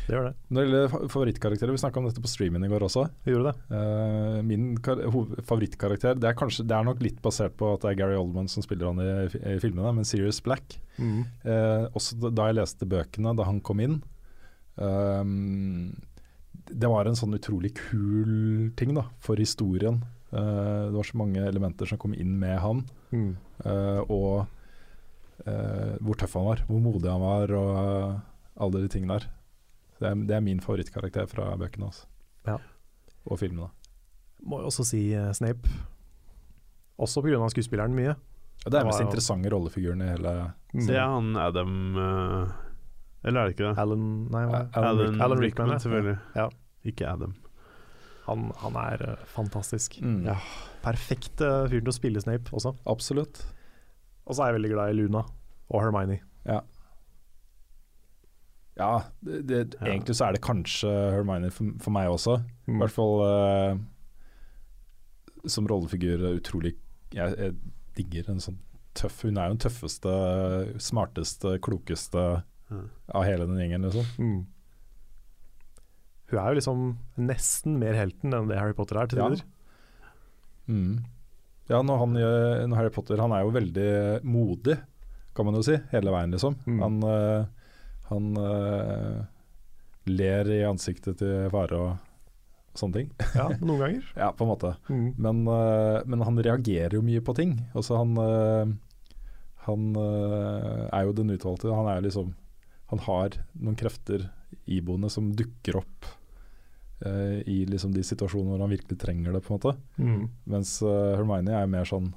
Det 0.07 0.15
gjør 0.15 0.25
det. 0.27 0.33
Når 0.49 0.61
det 0.61 0.67
gjelder 0.71 1.07
favorittkarakterer, 1.13 1.71
vi 1.75 1.81
snakka 1.81 1.99
om 2.01 2.07
dette 2.09 2.21
på 2.23 2.29
streamen 2.31 2.63
i 2.65 2.69
går 2.71 2.83
også. 2.87 3.03
Vi 3.25 3.31
gjorde 3.35 3.51
det. 3.51 3.77
Uh, 3.77 4.39
min 4.43 4.63
favorittkarakter 5.47 6.17
det 6.19 6.27
er, 6.31 6.37
kanskje, 6.39 6.65
det 6.67 6.75
er 6.75 6.87
nok 6.87 7.03
litt 7.05 7.19
basert 7.23 7.53
på 7.59 7.69
at 7.75 7.83
det 7.85 7.91
er 7.93 7.99
Gary 8.01 8.17
Oldman 8.19 8.49
som 8.51 8.65
spiller 8.65 8.89
han 8.89 8.99
i, 9.03 9.53
i 9.55 9.59
filmene, 9.61 9.93
men 9.99 10.07
Sirius 10.07 10.41
Black. 10.43 10.79
Mm. 10.97 11.21
Uh, 11.45 11.85
også 11.95 12.17
da- 12.31 12.49
jeg 12.49 12.57
leste 12.59 12.87
bøkene 12.89 13.35
da 13.37 13.45
han 13.47 13.61
kom 13.63 13.79
inn 13.85 13.99
um, 14.75 15.93
Det 16.71 16.87
var 16.89 17.07
en 17.09 17.15
sånn 17.17 17.35
utrolig 17.37 17.73
kul 17.77 18.71
ting 18.79 18.93
da, 18.97 19.05
for 19.23 19.39
historien. 19.41 20.01
Uh, 20.31 20.87
det 20.89 20.95
var 20.97 21.07
så 21.07 21.17
mange 21.19 21.43
elementer 21.47 21.89
som 21.89 21.99
kom 22.01 22.13
inn 22.15 22.37
med 22.39 22.57
han, 22.63 22.85
Mm. 23.11 23.33
og 24.07 24.45
hvor 25.99 26.15
tøff 26.15 26.35
han 26.37 26.45
var, 26.45 26.59
hvor 26.69 26.79
modig 26.79 27.09
han 27.11 27.19
var, 27.19 27.51
og 27.51 28.61
alle 28.63 28.79
de 28.85 28.87
tingene 28.93 29.17
der. 29.19 29.25
Det 30.01 30.09
er, 30.09 30.21
det 30.27 30.35
er 30.37 30.43
min 30.45 30.59
favorittkarakter 30.63 31.29
fra 31.29 31.51
bøkene 31.61 31.89
hans, 31.89 32.03
Ja. 32.47 32.57
og 33.29 33.37
filmene. 33.39 33.69
Må 34.41 34.63
jo 34.63 34.71
også 34.71 34.85
si 34.87 35.03
eh, 35.13 35.29
Snape. 35.37 35.69
Også 37.01 37.21
pga. 37.21 37.37
skuespilleren 37.53 37.93
mye. 37.93 38.15
Ja, 38.61 38.69
det 38.69 38.77
er 38.77 38.83
den 38.83 38.89
mest 38.91 39.01
interessante 39.05 39.49
rollefiguren 39.53 40.01
i 40.05 40.09
hele 40.15 40.33
Mm. 40.71 40.85
Det 40.87 40.95
er 40.95 41.03
han 41.03 41.35
Adam 41.35 41.71
eh, 41.99 42.51
Eller 43.27 43.41
er 43.41 43.49
det 43.49 43.55
ikke 43.57 43.65
det? 43.65 43.77
Alan 43.81 44.03
Nei? 44.31 44.43
Alan 44.45 44.69
Alan, 44.71 45.17
Alan 45.21 45.41
Rickman, 45.41 45.67
Rickman, 45.67 45.79
selvfølgelig. 45.83 46.17
Ja. 46.37 46.45
Ikke 46.87 47.09
Adam. 47.09 47.33
Han, 48.29 48.45
han 48.61 48.77
er 48.79 49.03
eh, 49.09 49.25
fantastisk. 49.33 49.97
Mm. 50.01 50.21
Ja. 50.29 50.37
Perfekt 50.85 51.41
uh, 51.43 51.65
fyr 51.67 51.81
til 51.81 51.91
å 51.91 51.95
spille 51.95 52.23
Snape 52.23 52.53
også. 52.55 52.71
Absolutt. 52.87 53.43
Og 54.23 54.37
så 54.37 54.45
er 54.45 54.51
jeg 54.53 54.61
veldig 54.61 54.71
glad 54.71 54.93
i 54.93 54.97
Luna 55.01 55.25
og 55.67 55.83
Hermione. 55.83 56.21
Ja. 56.47 56.61
Ja, 58.79 59.03
det, 59.21 59.41
det, 59.47 59.57
Ja. 59.81 59.87
egentlig 59.91 60.15
så 60.15 60.27
er 60.29 60.33
det 60.37 60.41
kanskje 60.45 60.89
Hermione 61.11 61.49
for, 61.51 61.73
for 61.83 61.91
meg 61.91 62.07
også. 62.09 62.37
I 62.39 62.71
Mm. 62.71 62.79
hvert 62.79 62.93
fall 62.95 63.15
uh, 63.21 63.77
som 65.49 65.67
rollefigur 65.67 66.21
utrolig 66.37 66.75
jeg, 67.11 67.35
jeg 67.37 67.55
digger 67.97 68.29
en 68.31 68.39
sånn 68.39 68.57
tøff 68.95 69.21
Hun 69.23 69.37
er 69.37 69.47
jo 69.49 69.53
den 69.55 69.61
tøffeste, 69.63 70.11
smarteste, 70.83 71.57
klokeste 71.63 72.43
mm. 72.71 72.87
av 73.15 73.23
hele 73.23 73.45
den 73.47 73.57
gjengen, 73.59 73.85
liksom. 73.87 74.05
Mm. 74.19 74.41
Hun 76.31 76.39
er 76.39 76.47
jo 76.51 76.57
liksom 76.59 76.83
nesten 77.19 77.77
mer 77.79 77.95
helten 77.99 78.33
enn 78.35 78.47
det 78.51 78.59
Harry 78.59 78.75
Potter 78.75 78.99
er 79.01 79.07
til 79.11 79.19
Ja. 79.19 79.29
Mm. 80.71 81.01
Ja, 81.71 81.81
når, 81.83 81.97
han, 82.03 82.13
gjør- 82.19 82.67
når 82.67 82.75
Harry 82.79 82.89
Potter 82.91 83.19
Han 83.19 83.31
er 83.35 83.41
jo 83.45 83.51
veldig 83.55 84.23
modig, 84.27 84.77
kan 85.35 85.45
man 85.47 85.55
jo 85.55 85.61
si, 85.63 85.77
hele 85.91 86.11
veien, 86.11 86.31
liksom. 86.35 86.55
Mm. 86.67 86.79
Han, 86.83 86.97
eh, 87.07 87.45
han 88.11 88.37
uh, 88.37 89.23
ler 90.09 90.49
i 90.51 90.61
ansiktet 90.67 91.21
til 91.21 91.47
fare 91.53 91.79
og 91.79 92.77
sånne 92.77 92.99
ting. 92.99 93.09
Ja, 93.39 93.47
noen 93.59 93.79
ganger. 93.79 94.13
Ja, 94.17 94.31
på 94.35 94.45
en 94.45 94.51
måte. 94.51 94.75
Mm. 94.91 95.07
Men, 95.15 95.43
uh, 95.47 96.01
men 96.05 96.23
han 96.27 96.39
reagerer 96.43 96.97
jo 96.97 97.03
mye 97.05 97.23
på 97.23 97.35
ting. 97.37 97.57
Også 97.77 97.99
han, 98.01 98.15
uh, 98.19 98.71
Han 99.67 99.91
er 99.95 101.03
jo 101.05 101.11
den 101.13 101.35
utvalgte. 101.35 101.69
Han 101.69 101.85
er 101.87 102.01
liksom 102.01 102.33
Han 102.89 102.99
har 103.05 103.37
noen 103.53 103.77
krefter 103.77 104.31
iboende 104.65 105.09
som 105.09 105.29
dukker 105.31 105.77
opp 105.79 106.09
i 107.45 107.63
liksom 107.65 107.95
de 107.95 108.03
situasjonene 108.05 108.51
hvor 108.51 108.61
han 108.61 108.69
virkelig 108.69 108.97
trenger 109.01 109.33
det, 109.33 109.39
på 109.41 109.53
en 109.53 109.57
måte. 109.57 109.71
Mm. 109.97 110.25
Mens 110.53 110.73
Hermione 110.83 111.55
er 111.57 111.69
mer 111.71 111.87
sånn 111.89 112.11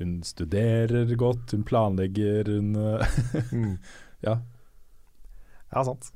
Hun 0.00 0.16
studerer 0.26 1.12
godt, 1.14 1.52
hun 1.54 1.62
planlegger, 1.68 2.50
hun 2.50 2.72
Mm. 3.52 3.76
Ja, 4.26 4.40
Ja, 5.70 5.84
sant. 5.86 6.10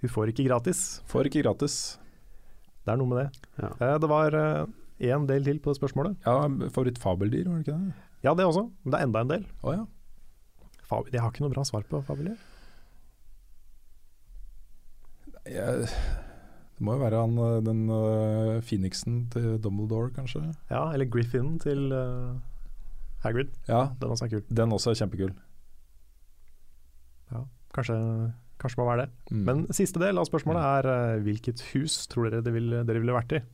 Hun 0.00 0.12
får 0.12 0.32
ikke 0.32 0.46
gratis. 0.48 1.02
får 1.08 1.28
ikke 1.30 1.42
gratis. 1.44 1.98
Det 2.84 2.92
er 2.92 3.00
noe 3.00 3.08
med 3.08 3.22
det. 3.22 3.44
Ja. 3.60 3.70
Eh, 3.80 3.98
det 4.00 4.08
var 4.10 4.38
én 5.00 5.26
del 5.28 5.44
til 5.44 5.60
på 5.60 5.72
det 5.72 5.80
spørsmålet. 5.80 6.16
Ja, 6.26 6.48
Favorittfabeldyr, 6.70 7.48
var 7.48 7.60
det 7.60 7.66
ikke 7.66 7.78
det? 7.78 7.94
Ja, 8.24 8.34
det 8.34 8.44
også. 8.48 8.70
Men 8.84 8.92
det 8.92 9.00
er 9.00 9.06
enda 9.08 9.20
en 9.24 9.32
del. 9.32 9.46
Oh, 9.62 9.72
ja. 9.74 9.84
Jeg 11.12 11.20
har 11.20 11.32
ikke 11.32 11.42
noe 11.42 11.52
bra 11.52 11.64
svar 11.66 11.84
på 11.88 12.00
fabeldyr. 12.06 12.36
Jeg, 15.44 15.88
det 16.74 16.84
må 16.84 16.94
jo 16.96 17.02
være 17.02 17.20
han, 17.20 17.34
eh, 17.38 17.60
den 17.66 17.82
uh, 17.90 18.60
phoenixen 18.64 19.24
til 19.32 19.58
Dumbledore, 19.62 20.12
kanskje. 20.16 20.40
Ja, 20.70 20.86
eller 20.92 21.08
Griffin 21.10 21.58
til 21.60 21.92
uh, 21.92 22.36
Hagrid. 23.24 23.52
Ja, 23.68 23.88
Den 24.00 24.14
også 24.14 24.24
er 24.28 24.32
kul. 24.36 24.44
den 24.48 24.72
også 24.72 24.90
er 24.94 25.00
kjempekul. 25.02 25.34
Ja, 27.32 27.44
kanskje, 27.74 27.98
kanskje 28.62 28.80
må 28.80 28.86
være 28.88 29.04
det. 29.04 29.10
Mm. 29.34 29.44
Men 29.48 29.66
siste 29.76 30.00
del 30.02 30.18
av 30.22 30.28
spørsmålet 30.30 30.64
er 30.70 30.88
eh, 30.94 31.20
hvilket 31.26 31.60
hus 31.74 31.98
tror 32.12 32.30
dere 32.30 32.42
det 32.46 32.54
vil, 32.54 32.70
dere 32.86 33.02
ville 33.02 33.16
vært 33.16 33.36
i? 33.38 33.44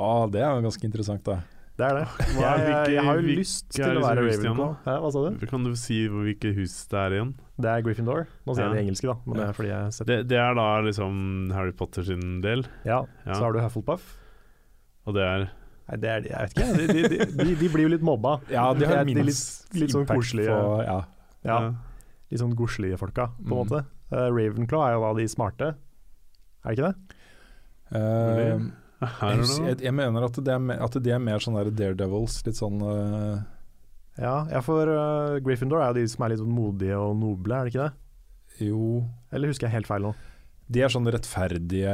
ah, 0.00 0.26
det 0.30 0.40
er 0.42 0.52
jo 0.56 0.64
ganske 0.68 0.86
interessant, 0.86 1.24
da. 1.26 1.40
Det 1.80 1.86
er 1.86 1.94
det. 1.96 2.06
Hva- 2.36 2.42
Jeg, 2.44 2.64
jeg, 2.68 2.94
jeg 2.94 3.04
har 3.06 3.16
jo 3.20 3.22
lyst 3.38 3.70
til 3.72 3.96
å 3.96 4.02
være 4.04 4.24
Ravenclaw. 4.26 4.72
Hæ, 4.84 4.94
hva 5.00 5.10
sa 5.14 5.22
du? 5.24 5.46
Kan 5.48 5.62
du 5.64 5.70
si 5.80 6.00
hvilket 6.12 6.58
hus 6.58 6.74
det 6.90 6.98
er 7.00 7.14
igjen? 7.16 7.30
Det 7.60 7.70
er 7.72 7.84
Gryffindor. 7.86 8.26
Nå 8.44 8.52
sier 8.56 8.66
jeg 8.66 8.68
Ja. 8.68 8.74
det 8.74 8.80
i 8.80 8.84
engelsk, 8.84 9.06
da, 9.08 9.14
men 9.24 9.38
det 9.40 9.46
er 9.46 9.56
fordi 9.56 9.70
jeg 9.70 10.06
Det, 10.10 10.18
det 10.28 10.38
er 10.42 10.54
da 10.58 10.66
liksom 10.84 11.14
Harry 11.56 11.72
Potter 11.72 12.04
sin 12.04 12.40
del, 12.44 12.66
Ja, 12.84 13.00
Ja. 13.24 13.32
så 13.32 13.40
har 13.46 13.52
du 13.56 13.60
Hufflepuff. 13.64 14.04
og 15.06 15.14
det 15.16 15.22
er 15.24 15.48
Nei, 15.90 15.96
det 15.96 16.08
er, 16.10 16.20
jeg 16.28 16.38
vet 16.38 16.52
ikke, 16.54 16.76
de, 16.76 16.86
de, 16.86 17.08
de, 17.08 17.18
de, 17.48 17.54
de 17.58 17.68
blir 17.72 17.82
jo 17.82 17.88
litt 17.96 18.02
mobba. 18.06 18.36
Ja, 18.52 18.68
de 18.74 18.84
har 18.86 19.00
Det 19.00 19.00
er 19.00 19.04
minst 19.24 19.72
litt, 19.72 19.80
litt 19.82 19.90
sånn 19.96 20.04
koselige 20.06 20.52
ja. 20.86 20.98
ja, 21.42 21.56
Litt 22.30 22.40
sånn 22.42 22.54
godslige 22.58 22.98
folka, 23.00 23.28
på 23.36 23.42
en 23.42 23.50
Mm. 23.50 23.56
måte. 23.58 23.84
Uh, 24.12 24.28
Ravenclaw 24.30 24.82
er 24.86 24.92
jo 24.94 25.00
da 25.02 25.12
de 25.18 25.26
smarte, 25.28 25.70
er 26.64 26.68
det 26.68 26.78
ikke 26.78 26.90
det? 26.90 27.16
Uh, 27.90 28.70
jeg, 29.00 29.46
jeg, 29.66 29.78
jeg 29.82 29.94
mener 29.96 30.26
at, 30.28 30.36
det 30.44 30.52
er, 30.54 30.82
at 30.84 30.98
de 31.02 31.10
er 31.10 31.18
mer 31.22 31.40
sånn 31.42 31.56
der 31.58 31.70
daredevils, 31.74 32.40
litt 32.46 32.58
sånn 32.60 32.82
uh, 32.84 33.40
Ja, 34.20 34.46
ja 34.50 34.60
for 34.62 34.86
uh, 34.86 35.38
Gryffindor 35.42 35.80
er 35.82 35.90
jo 35.94 35.98
de 36.02 36.08
som 36.12 36.22
er 36.26 36.34
litt 36.34 36.42
sånn 36.42 36.52
modige 36.54 36.98
og 37.00 37.16
noble, 37.18 37.56
er 37.56 37.64
det 37.66 37.72
ikke 37.72 37.86
det? 37.88 38.66
Jo, 38.68 39.06
Eller 39.32 39.48
husker 39.50 39.66
jeg 39.68 39.78
helt 39.78 39.88
feil 39.90 40.02
nå? 40.04 40.14
de 40.70 40.82
er 40.84 40.92
sånn 40.92 41.08
rettferdige 41.10 41.92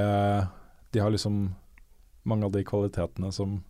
De 0.93 1.01
har 1.01 1.09
liksom 1.15 1.55
mange 2.29 2.45
av 2.45 2.53
de 2.53 2.61
kvalitetene 2.67 3.31
som 3.33 3.63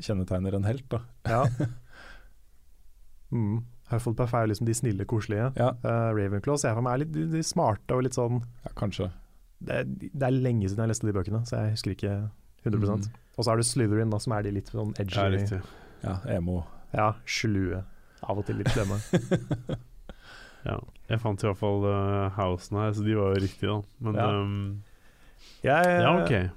kjennetegner 0.00 0.54
en 0.56 0.64
helt, 0.64 0.86
da. 0.88 1.00
Ja. 1.28 1.42
mm. 3.34 3.58
Hufflepuff 3.94 4.34
er 4.34 4.46
jo 4.46 4.50
liksom 4.52 4.66
de 4.68 4.74
snille, 4.74 5.04
koselige. 5.08 5.50
Ja, 5.60 5.70
Uh, 5.84 6.10
Ravenclaw 6.16 6.56
ser 6.60 6.72
jeg 6.72 6.78
for 6.78 6.86
meg 6.86 6.94
er 6.94 7.02
litt 7.04 7.12
de, 7.14 7.26
de 7.32 7.42
smarte 7.46 7.94
og 7.96 8.02
litt 8.06 8.14
sånn 8.18 8.40
ja 8.64 8.72
kanskje. 8.78 9.10
det 9.62 9.76
er, 9.80 9.84
det 9.86 10.26
er 10.28 10.34
lenge 10.34 10.68
siden 10.68 10.84
jeg 10.86 10.92
leste 10.94 11.06
de 11.06 11.12
bøkene, 11.16 11.40
så 11.46 11.60
jeg 11.62 11.76
husker 11.76 11.94
ikke 11.96 12.14
100 12.64 12.96
Mm. 12.98 13.06
Og 13.38 13.44
så 13.46 13.52
er 13.52 13.56
det 13.62 13.64
Slytherin, 13.66 14.10
da, 14.12 14.18
som 14.20 14.32
er 14.36 14.42
de 14.44 14.50
litt 14.52 14.68
sånn 14.70 14.90
edgy. 15.00 15.16
Ja, 15.16 15.28
riktig. 15.32 15.60
Ja, 16.04 16.16
emo. 16.36 16.60
Ja, 16.92 17.06
slue. 17.24 17.80
Av 18.22 18.38
og 18.38 18.44
til 18.46 18.58
litt 18.60 18.68
slemme. 18.74 18.98
Ja. 20.62 20.76
Jeg 21.10 21.18
fant 21.18 21.42
i 21.42 21.46
hvert 21.48 21.58
fall 21.58 21.82
uh, 21.82 22.28
Housen 22.36 22.76
her, 22.78 22.92
så 22.94 23.02
de 23.02 23.16
var 23.18 23.32
jo 23.34 23.40
riktige, 23.42 23.72
da. 23.72 23.80
Men 24.06 24.14
Ja. 24.20 24.26
um, 24.30 24.82
Jeg, 25.64 25.88
ja, 26.04 26.12
ok. 26.22 26.50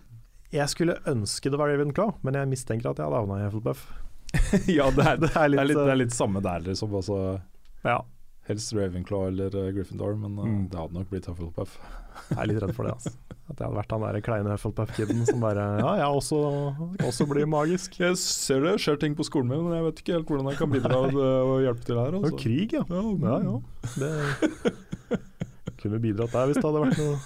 jeg 0.53 0.69
skulle 0.69 0.99
ønske 1.09 1.49
det 1.49 1.57
var 1.57 1.71
Ravenclaw, 1.73 2.11
men 2.21 2.37
jeg 2.37 2.47
mistenker 2.51 2.91
at 2.91 2.99
jeg 3.01 3.05
hadde 3.07 3.17
havna 3.23 3.39
i 3.41 3.47
Hufflepuff. 3.47 3.87
ja, 4.77 4.89
det 4.95 5.05
er, 5.05 5.17
Det 5.21 5.31
er 5.35 5.47
litt, 5.49 5.57
det, 5.57 5.61
er 5.61 5.69
litt, 5.69 5.77
det 5.79 5.93
er 5.95 6.01
litt 6.05 6.15
samme 6.15 6.41
der, 6.45 6.59
liksom. 6.67 6.93
Altså, 6.99 7.19
Ja, 7.85 7.99
helst 8.49 8.73
Ravenclaw 8.77 9.27
eller 9.31 9.55
uh, 9.57 9.69
Gryffindor, 9.73 10.15
men 10.21 10.35
uh, 10.37 10.45
Mm. 10.45 10.65
det 10.69 10.77
hadde 10.77 10.93
nok 10.99 11.07
blitt 11.09 11.25
Hufflepuff. 11.31 11.77
jeg 12.29 12.37
er 12.43 12.49
litt 12.51 12.59
redd 12.61 12.75
for 12.77 12.85
det. 12.87 12.93
Altså. 12.93 13.11
At 13.49 13.59
jeg 13.59 13.65
hadde 13.67 13.77
vært 13.77 13.91
han 13.93 14.01
der 14.05 14.19
kleine 14.25 14.53
Hufflepuff-kiden 14.55 15.25
som 15.29 15.41
bare 15.43 15.65
Ja, 15.81 15.91
jeg 16.01 16.19
også, 16.19 16.39
også 17.05 17.27
blir 17.29 17.45
magisk. 17.49 17.97
Jeg 18.05 18.17
ser 18.21 18.61
det 18.65 18.75
skjer 18.81 18.97
ting 19.01 19.13
på 19.17 19.25
skolen 19.27 19.49
min, 19.51 19.61
men 19.67 19.75
jeg 19.77 19.85
vet 19.87 20.01
ikke 20.01 20.15
helt 20.17 20.29
hvordan 20.31 20.49
jeg 20.49 20.57
kan 20.61 20.71
bidra 20.73 21.01
og 21.05 21.59
hjelpe 21.65 21.85
til 21.85 21.99
her. 22.01 22.17
Og 22.21 22.39
krig, 22.41 22.73
ja. 22.73 22.81
Ja, 22.89 23.37
ja. 23.45 23.59
Det 23.99 25.21
kunne 25.85 26.01
bidratt 26.03 26.33
der 26.35 26.45
hvis 26.49 26.59
det 26.59 26.67
hadde 26.67 26.83
vært 26.83 26.99
noe 26.99 27.15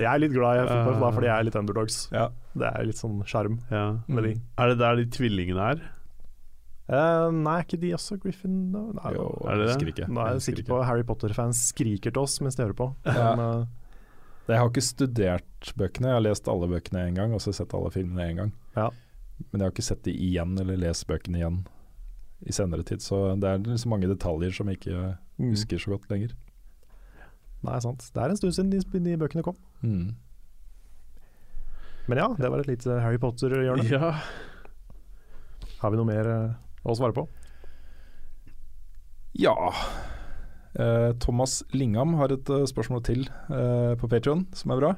Jeg 0.00 0.08
er 0.10 0.20
litt 0.22 0.32
glad 0.34 0.60
i 0.60 0.64
fotball 0.68 1.00
da, 1.02 1.08
fordi 1.16 1.28
jeg 1.28 1.36
er 1.36 1.46
litt 1.48 1.58
underdogs. 1.60 1.96
Ja. 2.14 2.26
Det 2.60 2.68
er 2.70 2.86
litt 2.88 3.00
sånn 3.00 3.16
sjarm 3.28 3.54
Ja. 3.70 3.84
med 4.08 4.22
de. 4.26 4.32
Er 4.60 4.66
det 4.72 4.78
der 4.82 4.94
de 5.00 5.04
tvillingene 5.16 5.62
er? 5.74 5.78
Uh, 6.90 7.28
nei, 7.30 7.52
er 7.60 7.64
ikke 7.68 7.78
de 7.84 7.90
også 7.94 8.16
Griffin? 8.18 8.54
da? 8.74 8.80
Nei, 8.96 9.10
Jo, 9.14 9.24
Er 9.46 9.54
det 9.60 9.66
det? 9.68 9.76
Skriker. 9.78 10.06
Nå 10.10 10.18
er 10.24 10.28
jeg 10.34 10.42
sikker 10.48 10.64
på 10.72 10.76
Harry 10.88 11.04
Potter-fans 11.06 11.58
skriker 11.70 12.10
til 12.10 12.22
oss 12.24 12.34
mens 12.42 12.56
de 12.58 12.64
hører 12.64 12.74
på. 12.80 12.86
Ja. 13.06 13.28
Men, 13.36 13.44
eh, 13.60 13.66
Jeg 14.50 14.58
har 14.58 14.68
ikke 14.72 14.82
studert 14.82 15.62
bøkene, 15.78 16.08
jeg 16.10 16.16
har 16.18 16.24
lest 16.26 16.48
alle 16.50 16.66
bøkene 16.66 17.04
én 17.06 17.14
gang, 17.14 17.30
og 17.32 17.38
så 17.40 17.52
sett 17.54 17.70
alle 17.78 17.90
filmene 17.94 18.26
én 18.32 18.36
gang. 18.40 18.50
Ja. 18.74 18.88
Men 19.52 19.60
jeg 19.60 19.66
har 19.68 19.72
ikke 19.76 19.86
sett 19.86 20.02
de 20.02 20.10
igjen, 20.12 20.58
eller 20.58 20.76
lest 20.76 21.06
bøkene 21.06 21.38
igjen 21.38 21.60
i 22.46 22.54
senere 22.56 22.86
tid. 22.86 23.02
Så 23.04 23.22
det 23.40 23.48
er 23.48 23.60
liksom 23.64 23.92
mange 23.94 24.10
detaljer 24.10 24.54
som 24.56 24.70
jeg 24.70 24.80
ikke 24.80 25.00
mm. 25.10 25.50
husker 25.50 25.82
så 25.82 25.94
godt 25.94 26.08
lenger. 26.12 26.34
Nei, 27.66 27.76
sant. 27.84 28.06
Det 28.14 28.22
er 28.22 28.32
en 28.32 28.40
stund 28.40 28.56
siden 28.56 28.72
de, 28.72 28.80
de 29.04 29.18
bøkene 29.20 29.44
kom. 29.44 29.58
Mm. 29.84 30.14
Men 32.08 32.22
ja, 32.22 32.30
det 32.38 32.48
var 32.50 32.62
et 32.62 32.70
lite 32.70 32.96
Harry 33.04 33.20
Potter-hjørne. 33.20 33.84
Ja. 33.90 34.14
Har 35.80 35.92
vi 35.92 36.00
noe 36.00 36.08
mer 36.08 36.28
eh, 36.28 36.56
å 36.84 36.96
svare 36.96 37.16
på? 37.16 37.26
Ja 39.38 39.54
eh, 40.74 41.12
Thomas 41.22 41.60
Lingham 41.70 42.16
har 42.18 42.32
et 42.34 42.50
eh, 42.50 42.66
spørsmål 42.68 43.04
til 43.06 43.22
eh, 43.28 43.94
på 44.00 44.10
Patreon 44.10 44.42
som 44.56 44.74
er 44.74 44.82
bra. 44.82 44.90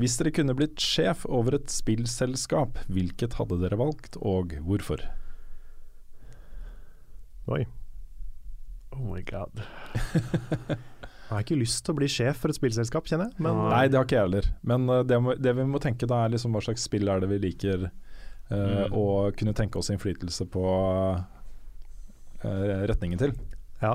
Hvis 0.00 0.16
dere 0.18 0.32
kunne 0.32 0.56
blitt 0.56 0.80
sjef 0.80 1.26
over 1.28 1.58
et 1.58 1.68
spillselskap, 1.70 2.80
hvilket 2.88 3.36
hadde 3.36 3.60
dere 3.60 3.76
valgt, 3.76 4.16
og 4.24 4.54
hvorfor? 4.64 5.04
Oi. 7.50 7.64
Oh 8.92 9.02
my 9.14 9.22
god. 9.26 9.62
Jeg 11.32 11.36
har 11.38 11.44
ikke 11.46 11.56
lyst 11.62 11.80
til 11.86 11.94
å 11.94 11.96
bli 11.96 12.08
sjef 12.12 12.42
for 12.42 12.52
et 12.52 12.58
spillselskap, 12.58 13.06
kjenner 13.08 13.30
jeg. 13.30 13.40
Men 13.40 13.56
Nei, 13.72 13.86
det 13.88 13.96
har 13.96 14.04
ikke 14.04 14.18
jeg 14.18 14.26
heller. 14.26 14.48
Men 14.68 14.82
eh, 14.92 14.98
det, 15.08 15.16
må, 15.24 15.32
det 15.40 15.54
vi 15.56 15.64
må 15.64 15.80
tenke 15.80 16.04
da 16.10 16.18
er 16.26 16.34
liksom 16.34 16.52
hva 16.52 16.60
slags 16.60 16.84
spill 16.84 17.08
er 17.08 17.22
det 17.24 17.30
vi 17.32 17.38
liker, 17.46 17.86
uh, 17.88 18.52
Mm. 18.52 18.92
og 18.92 19.38
kunne 19.40 19.54
tenke 19.56 19.80
oss 19.80 19.88
innflytelse 19.94 20.44
på 20.52 20.62
uh, 21.16 21.22
retningen 22.90 23.18
til. 23.22 23.32
ja. 23.80 23.94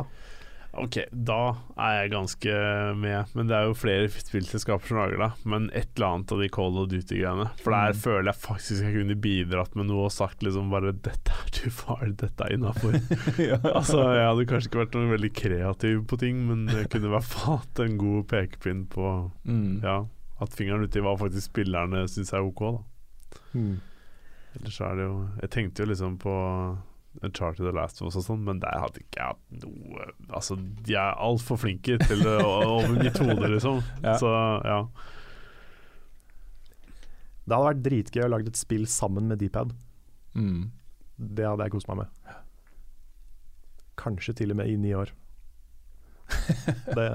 Ok, 0.78 0.98
da 1.12 1.38
er 1.82 1.94
jeg 2.04 2.12
ganske 2.14 2.56
med. 3.02 3.32
Men 3.34 3.48
det 3.50 3.56
er 3.58 3.66
jo 3.66 3.74
flere 3.78 4.10
spillselskaper 4.14 4.88
som 4.92 4.98
lager 5.00 5.18
det. 5.24 5.30
Men 5.50 5.70
et 5.74 5.90
eller 5.98 6.08
annet 6.20 6.32
av 6.36 6.42
de 6.44 6.50
Call 6.54 6.78
of 6.78 6.90
Duty-greiene. 6.92 7.48
For 7.64 7.74
der 7.74 7.94
Mm. 7.96 8.02
føler 8.04 8.28
jeg 8.30 8.42
faktisk 8.44 8.84
jeg 8.86 8.94
kunne 8.94 9.16
bidratt 9.24 9.76
med 9.76 9.88
noe 9.90 10.06
og 10.06 10.12
sagt 10.14 10.44
liksom 10.46 10.70
bare 10.70 10.94
'Dette 10.94 11.32
er 11.34 11.50
too 11.52 11.70
far, 11.72 12.06
dette 12.06 12.42
er 12.46 12.54
innafor'. 12.58 12.94
altså, 13.78 14.04
jeg 14.14 14.28
hadde 14.30 14.46
kanskje 14.46 14.70
ikke 14.70 14.84
vært 14.86 14.94
noen 14.96 15.12
veldig 15.18 15.34
kreativ 15.34 16.06
på 16.08 16.18
ting, 16.20 16.46
men 16.48 16.68
jeg 16.68 16.90
kunne 16.90 17.06
i 17.10 17.16
hvert 17.16 17.24
fall 17.34 17.58
hatt 17.58 17.80
en 17.80 17.98
god 17.98 18.28
pekepinn 18.28 18.86
på 18.88 19.32
Mm. 19.46 19.82
Ja, 19.84 20.06
at 20.42 20.50
fingeren 20.54 20.84
uti 20.86 21.00
hva 21.02 21.18
faktisk 21.18 21.50
spillerne 21.52 22.06
syns 22.08 22.34
er 22.34 22.46
ok, 22.46 22.60
da. 22.60 23.40
Mm. 23.56 23.80
Ellers 24.60 24.82
er 24.82 24.96
det 24.96 25.04
jo 25.06 25.30
Jeg 25.42 25.50
tenkte 25.50 25.80
jo 25.84 25.86
liksom 25.92 26.18
på 26.18 26.78
Uncharted 27.26 27.66
The 27.66 27.74
Last 27.74 28.02
of 28.02 28.10
Us 28.10 28.18
og 28.20 28.26
sånn, 28.28 28.44
men 28.46 28.60
der 28.62 28.78
hadde 28.82 29.02
ikke 29.02 29.20
jeg 29.20 29.34
hatt 29.34 29.64
noe 29.64 30.08
Altså, 30.38 30.58
de 30.58 30.98
er 30.98 31.18
altfor 31.24 31.60
flinke 31.62 31.98
til 32.04 32.24
det 32.24 32.36
over 32.44 32.92
mitt 32.94 33.18
hode, 33.22 33.52
liksom. 33.56 33.82
Ja. 34.06 34.18
Så 34.22 34.32
ja. 34.68 34.80
Det 37.48 37.56
hadde 37.56 37.68
vært 37.70 37.86
dritgøy 37.86 38.26
å 38.26 38.32
lage 38.34 38.52
et 38.52 38.60
spill 38.60 38.84
sammen 38.92 39.30
med 39.32 39.40
Dpad. 39.40 39.72
Mm. 40.36 40.68
Det 41.18 41.46
hadde 41.48 41.66
jeg 41.66 41.74
kost 41.78 41.88
meg 41.90 42.04
med. 42.04 42.34
Kanskje 43.98 44.36
til 44.42 44.52
og 44.54 44.60
med 44.60 44.70
i 44.70 44.76
ni 44.78 44.92
år. 44.94 45.14
Det, 46.98 47.08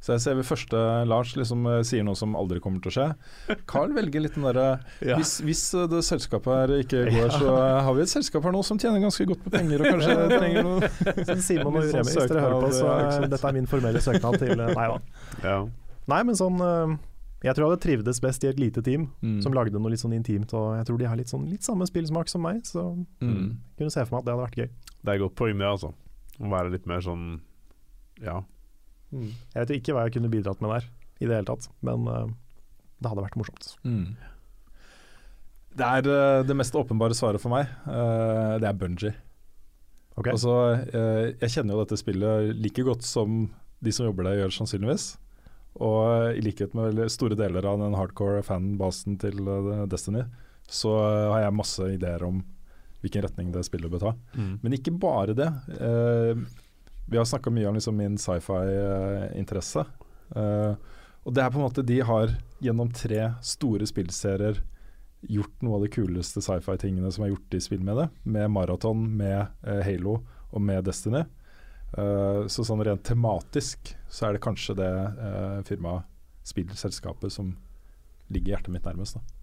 Så 0.00 0.14
jeg 0.14 0.20
ser 0.24 0.34
ved 0.38 0.46
første 0.48 0.78
Lars 1.04 1.34
liksom 1.36 1.66
eh, 1.68 1.82
sier 1.84 2.02
noe 2.06 2.16
som 2.16 2.32
aldri 2.38 2.56
kommer 2.64 2.80
til 2.80 2.88
å 2.88 2.94
skje. 2.94 3.56
Carl 3.68 3.92
velger 3.92 4.22
litt 4.24 4.34
den 4.38 4.46
derre 4.48 4.80
hvis, 5.18 5.34
hvis 5.44 5.64
eh, 5.76 5.84
det 5.92 6.00
selskapet 6.06 6.54
her 6.56 6.72
ikke 6.80 7.02
går, 7.12 7.28
så 7.36 7.50
eh, 7.52 7.80
har 7.84 7.92
vi 7.98 8.06
et 8.06 8.12
selskap 8.12 8.46
her 8.48 8.54
nå 8.56 8.62
som 8.64 8.78
tjener 8.80 9.02
ganske 9.04 9.26
godt 9.28 9.44
med 9.44 9.52
penger 9.58 9.84
og 9.84 9.90
kanskje 9.92 10.16
trenger 10.32 10.64
noe 10.64 10.88
så 11.28 11.36
Simon 11.44 11.76
og 11.76 11.82
Uremi, 11.84 11.90
sånn 11.92 12.08
hvis 12.08 12.16
dere 12.32 12.44
hører 12.46 12.64
på, 12.64 12.70
så 12.78 12.86
ja, 12.88 12.96
eh, 13.20 13.28
dette 13.34 13.44
er 13.52 13.56
min 13.58 13.68
formelle 13.68 14.00
søknad 14.00 14.38
til 14.40 14.56
Nei 14.56 14.86
da. 14.88 14.96
ja. 15.44 15.58
Nei, 16.10 16.20
men 16.30 16.38
sånn 16.40 16.56
eh, 16.64 16.94
Jeg 17.44 17.54
tror 17.56 17.64
jeg 17.66 17.70
hadde 17.70 17.82
trivdes 17.84 18.20
best 18.24 18.44
i 18.44 18.48
et 18.54 18.58
lite 18.60 18.82
team 18.84 19.04
Mm. 19.20 19.42
som 19.44 19.52
lagde 19.52 19.76
noe 19.76 19.92
litt 19.92 20.00
sånn 20.00 20.16
intimt, 20.16 20.54
og 20.56 20.78
jeg 20.78 20.86
tror 20.88 20.98
de 21.00 21.06
har 21.12 21.16
litt, 21.20 21.28
sånn, 21.28 21.44
litt 21.48 21.64
samme 21.64 21.84
spillsmak 21.88 22.28
som 22.32 22.40
meg, 22.44 22.64
så 22.68 22.86
Mm. 23.20 23.58
kunne 23.76 23.92
se 23.92 24.00
for 24.08 24.16
meg 24.16 24.22
at 24.24 24.26
det 24.30 24.32
hadde 24.32 24.46
vært 24.46 24.58
gøy. 24.64 24.70
Det 25.04 25.12
er 25.14 25.20
godt 25.26 25.36
poeng, 25.36 25.60
det, 25.60 25.68
altså. 25.68 25.92
Å 26.40 26.48
være 26.56 26.72
litt 26.72 26.88
mer 26.88 27.04
sånn 27.04 27.26
Ja. 28.24 28.40
Jeg 29.10 29.56
vet 29.56 29.72
ikke 29.78 29.94
hva 29.96 30.06
jeg 30.06 30.16
kunne 30.16 30.30
bidratt 30.32 30.60
med 30.62 30.76
der, 30.76 30.90
i 31.20 31.26
det 31.26 31.34
hele 31.34 31.48
tatt, 31.48 31.66
men 31.86 32.06
eh, 32.10 32.28
det 33.00 33.10
hadde 33.10 33.24
vært 33.24 33.38
morsomt. 33.40 33.72
Mm. 33.84 34.12
Det 35.80 35.88
er 35.88 36.10
eh, 36.10 36.42
det 36.46 36.56
mest 36.58 36.76
åpenbare 36.78 37.16
svaret 37.18 37.42
for 37.42 37.52
meg. 37.52 37.70
eh, 37.90 38.54
det 38.62 38.68
er 38.70 38.78
Bungie. 38.78 39.14
Okay. 40.20 40.34
Altså, 40.34 40.52
jeg 40.90 41.48
kjenner 41.54 41.72
jo 41.72 41.82
dette 41.84 41.96
spillet 41.96 42.50
like 42.58 42.82
godt 42.84 43.06
som 43.06 43.46
de 43.80 43.92
som 43.94 44.04
jobber 44.04 44.26
der 44.26 44.40
gjør, 44.42 44.52
sannsynligvis. 44.52 45.14
Og 45.80 46.36
i 46.36 46.42
likhet 46.44 46.74
med 46.76 46.98
store 47.14 47.38
deler 47.38 47.64
av 47.64 47.78
den 47.80 47.94
hardcore 47.96 48.42
fanbasen 48.44 49.16
til 49.22 49.38
Destiny, 49.88 50.26
så 50.68 50.92
har 51.30 51.46
jeg 51.46 51.56
masse 51.56 51.86
ideer 51.94 52.26
om 52.26 52.42
hvilken 53.00 53.24
retning 53.24 53.54
det 53.54 53.62
spillet 53.64 53.88
bør 53.94 54.02
ta. 54.02 54.12
Men 54.60 54.76
ikke 54.76 54.92
bare 55.00 55.38
det. 55.38 55.48
Vi 57.10 57.18
har 57.18 57.26
snakka 57.26 57.50
mye 57.50 57.66
om 57.68 57.74
liksom 57.74 57.96
min 57.98 58.18
sci-fi-interesse. 58.18 59.84
Uh, 60.36 60.74
og 61.26 61.34
det 61.34 61.42
er 61.42 61.50
på 61.50 61.58
en 61.58 61.64
måte 61.66 61.82
De 61.82 61.96
har 62.06 62.30
gjennom 62.62 62.92
tre 62.94 63.32
store 63.42 63.88
spillserier 63.88 64.60
gjort 65.20 65.64
noe 65.64 65.76
av 65.76 65.82
de 65.84 65.90
kuleste 65.92 66.40
sci-fi-tingene 66.44 67.10
som 67.12 67.26
er 67.26 67.32
gjort 67.32 67.56
i 67.56 67.60
spill 67.60 67.82
med 67.84 67.98
det. 67.98 68.06
Med 68.22 68.52
Marathon, 68.54 69.02
med 69.18 69.42
uh, 69.66 69.80
Halo 69.84 70.20
og 70.50 70.62
med 70.64 70.86
Destiny. 70.86 71.24
Uh, 71.98 72.46
så 72.46 72.62
sånn 72.64 72.84
rent 72.86 73.02
tematisk 73.04 73.90
så 74.08 74.28
er 74.28 74.36
det 74.36 74.44
kanskje 74.46 74.78
det 74.78 74.92
uh, 75.18 75.58
firmaet, 75.66 76.06
spillselskapet, 76.46 77.34
som 77.34 77.52
ligger 78.30 78.54
hjertet 78.54 78.72
mitt 78.72 78.86
nærmest. 78.86 79.18
da. 79.18 79.36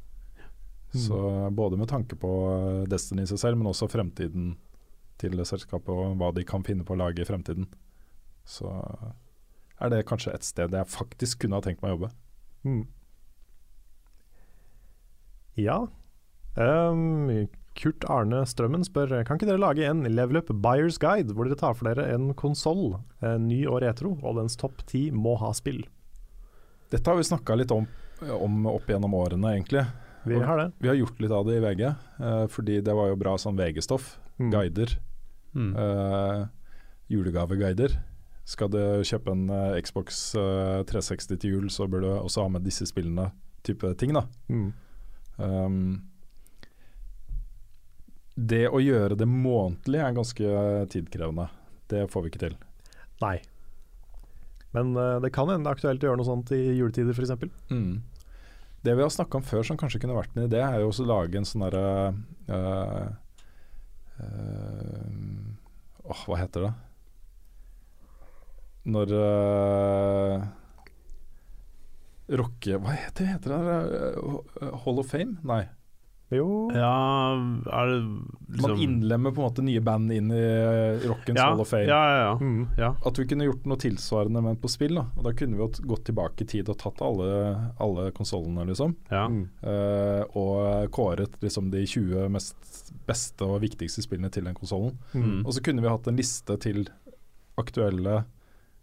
Så 0.97 1.19
både 1.51 1.77
med 1.77 1.91
tanke 1.91 2.15
på 2.15 2.31
Destiny 2.89 3.25
i 3.25 3.29
seg 3.29 3.41
selv, 3.41 3.59
men 3.59 3.69
også 3.69 3.89
fremtiden 3.91 4.55
til 5.21 5.37
selskapet 5.45 5.91
og 5.93 6.17
hva 6.19 6.31
de 6.35 6.45
kan 6.47 6.65
finne 6.65 6.85
på 6.87 6.95
å 6.95 7.01
lage 7.01 7.23
i 7.23 7.27
fremtiden, 7.27 7.69
så 8.47 8.71
er 9.81 9.93
det 9.93 10.05
kanskje 10.09 10.33
et 10.33 10.45
sted 10.47 10.73
jeg 10.73 10.89
faktisk 10.89 11.43
kunne 11.43 11.59
ha 11.59 11.65
tenkt 11.65 11.83
meg 11.83 11.93
å 11.93 11.97
jobbe. 11.97 12.11
Mm. 12.67 12.83
Ja. 15.57 15.77
Um, 16.57 17.47
Kurt 17.77 18.05
Arne 18.09 18.39
Strømmen 18.49 18.81
spør 18.85 19.11
Kan 19.25 19.37
ikke 19.37 19.45
dere 19.45 19.61
lage 19.61 19.85
en 19.85 20.01
Level 20.09 20.39
Up 20.39 20.49
Buyers 20.49 20.97
Guide, 21.01 21.33
hvor 21.33 21.45
dere 21.45 21.59
tar 21.59 21.77
for 21.77 21.89
dere 21.89 22.07
en 22.15 22.31
konsoll, 22.37 22.97
ny 23.21 23.61
og 23.69 23.83
retro, 23.85 24.15
og 24.23 24.39
dens 24.39 24.57
topp 24.57 24.81
ti 24.89 25.07
må 25.13 25.35
ha 25.41 25.53
spill? 25.57 25.83
Dette 26.89 27.09
har 27.09 27.19
vi 27.19 27.27
snakka 27.27 27.57
litt 27.59 27.73
om, 27.75 27.85
om 28.31 28.69
opp 28.71 28.87
gjennom 28.89 29.13
årene, 29.17 29.57
egentlig. 29.57 29.83
Vi 30.27 30.39
har 30.39 30.57
det. 30.59 30.71
Vi 30.79 30.87
har 30.87 30.95
gjort 30.95 31.19
litt 31.19 31.31
av 31.31 31.45
det 31.47 31.57
i 31.57 31.63
VG, 31.63 31.83
eh, 31.87 32.45
fordi 32.51 32.79
det 32.83 32.95
var 32.95 33.11
jo 33.11 33.19
bra 33.19 33.35
sånn 33.39 33.59
VG-stoff. 33.59 34.15
Mm. 34.39 34.49
Guider. 34.53 34.97
Mm. 35.57 35.71
Uh, 35.73 36.45
julegaveguider. 37.11 37.97
Skal 38.47 38.69
du 38.71 38.79
kjøpe 39.07 39.33
en 39.33 39.47
uh, 39.51 39.77
Xbox 39.83 40.21
uh, 40.37 40.83
360 40.87 41.33
til 41.33 41.57
jul, 41.57 41.71
så 41.73 41.89
bør 41.89 42.05
du 42.05 42.11
også 42.13 42.45
ha 42.45 42.53
med 42.53 42.67
disse 42.67 42.87
spillene, 42.87 43.31
type 43.67 43.89
ting, 43.99 44.13
da. 44.15 44.23
Mm. 44.47 44.69
Um, 45.37 45.81
det 48.37 48.67
å 48.69 48.79
gjøre 48.79 49.17
det 49.17 49.25
månedlig 49.27 49.99
er 49.99 50.15
ganske 50.15 50.57
tidkrevende. 50.93 51.47
Det 51.89 52.05
får 52.11 52.23
vi 52.23 52.31
ikke 52.31 52.43
til. 52.45 52.57
Nei. 53.23 53.39
Men 54.75 54.93
eh, 54.93 55.17
det 55.23 55.33
kan 55.33 55.49
hende 55.49 55.65
det 55.65 55.71
er 55.71 55.79
aktuelt 55.79 56.03
å 56.03 56.09
gjøre 56.11 56.19
noe 56.21 56.27
sånt 56.27 56.51
i 56.53 56.61
juletider, 56.77 57.17
f.eks. 57.17 57.47
Mm. 57.71 58.03
Det 58.85 58.93
vi 58.93 59.03
har 59.03 59.13
snakka 59.13 59.39
om 59.39 59.47
før 59.47 59.65
som 59.65 59.79
kanskje 59.79 60.03
kunne 60.03 60.17
vært 60.17 60.35
en 60.35 60.45
idé, 60.45 60.61
er 60.61 60.83
jo 60.83 60.91
også 60.91 61.07
å 61.07 61.09
lage 61.15 61.39
en 61.39 61.47
sånn 61.47 61.65
derre 61.65 61.87
øh, 64.19 65.07
Åh, 66.07 66.21
hva 66.27 66.37
heter 66.39 66.63
det? 66.63 66.73
Når 68.87 69.11
uh, 69.11 70.45
Rocke... 72.39 72.77
Hva 72.79 72.93
heter, 72.95 73.27
heter 73.33 73.51
det? 73.51 73.97
Øh, 73.99 74.71
Hall 74.85 75.01
of 75.01 75.11
Fame? 75.11 75.35
Nei. 75.43 75.65
Jo 76.29 76.67
Ja, 76.75 77.35
er 77.71 77.87
det 77.87 77.99
liksom 78.51 78.71
Man 78.73 78.79
innlemmer 78.83 79.31
på 79.31 79.39
en 79.39 79.47
måte 79.47 79.63
nye 79.63 79.79
band 79.79 80.11
inn 80.11 80.31
i 80.35 80.41
øh, 80.41 81.05
rockens 81.07 81.39
ja, 81.39 81.45
Hall 81.47 81.61
of 81.63 81.69
Fame. 81.71 81.85
Ja, 81.87 81.99
ja, 82.11 82.17
ja. 82.25 82.33
Mm. 82.41 82.65
ja. 82.77 82.89
At 83.07 83.19
vi 83.21 83.25
kunne 83.29 83.47
gjort 83.47 83.65
noe 83.71 83.79
tilsvarende, 83.79 84.41
men 84.43 84.59
på 84.59 84.67
spill. 84.71 84.97
Da, 84.99 85.05
og 85.15 85.23
da 85.23 85.31
kunne 85.39 85.55
vi 85.55 85.87
gått 85.87 86.03
tilbake 86.09 86.43
i 86.43 86.49
tid 86.51 86.67
og 86.73 86.79
tatt 86.81 86.99
alle, 87.05 87.29
alle 87.79 88.09
konsollene, 88.17 88.65
liksom. 88.67 88.97
ja. 89.13 89.23
Mm. 89.31 89.45
Uh, 89.63 90.23
og 90.37 90.91
kåret 90.91 91.39
liksom 91.43 91.71
de 91.71 91.85
20 91.87 92.27
mest 92.35 92.91
beste 93.07 93.47
og 93.47 93.61
viktigste 93.63 94.03
spillene 94.03 94.31
til 94.33 94.43
den 94.49 94.57
konsollen. 94.57 94.97
Mm. 95.15 95.45
Og 95.45 95.53
så 95.55 95.63
kunne 95.63 95.83
vi 95.85 95.91
hatt 95.95 96.07
en 96.11 96.19
liste 96.19 96.57
til 96.59 96.89
aktuelle 97.57 98.25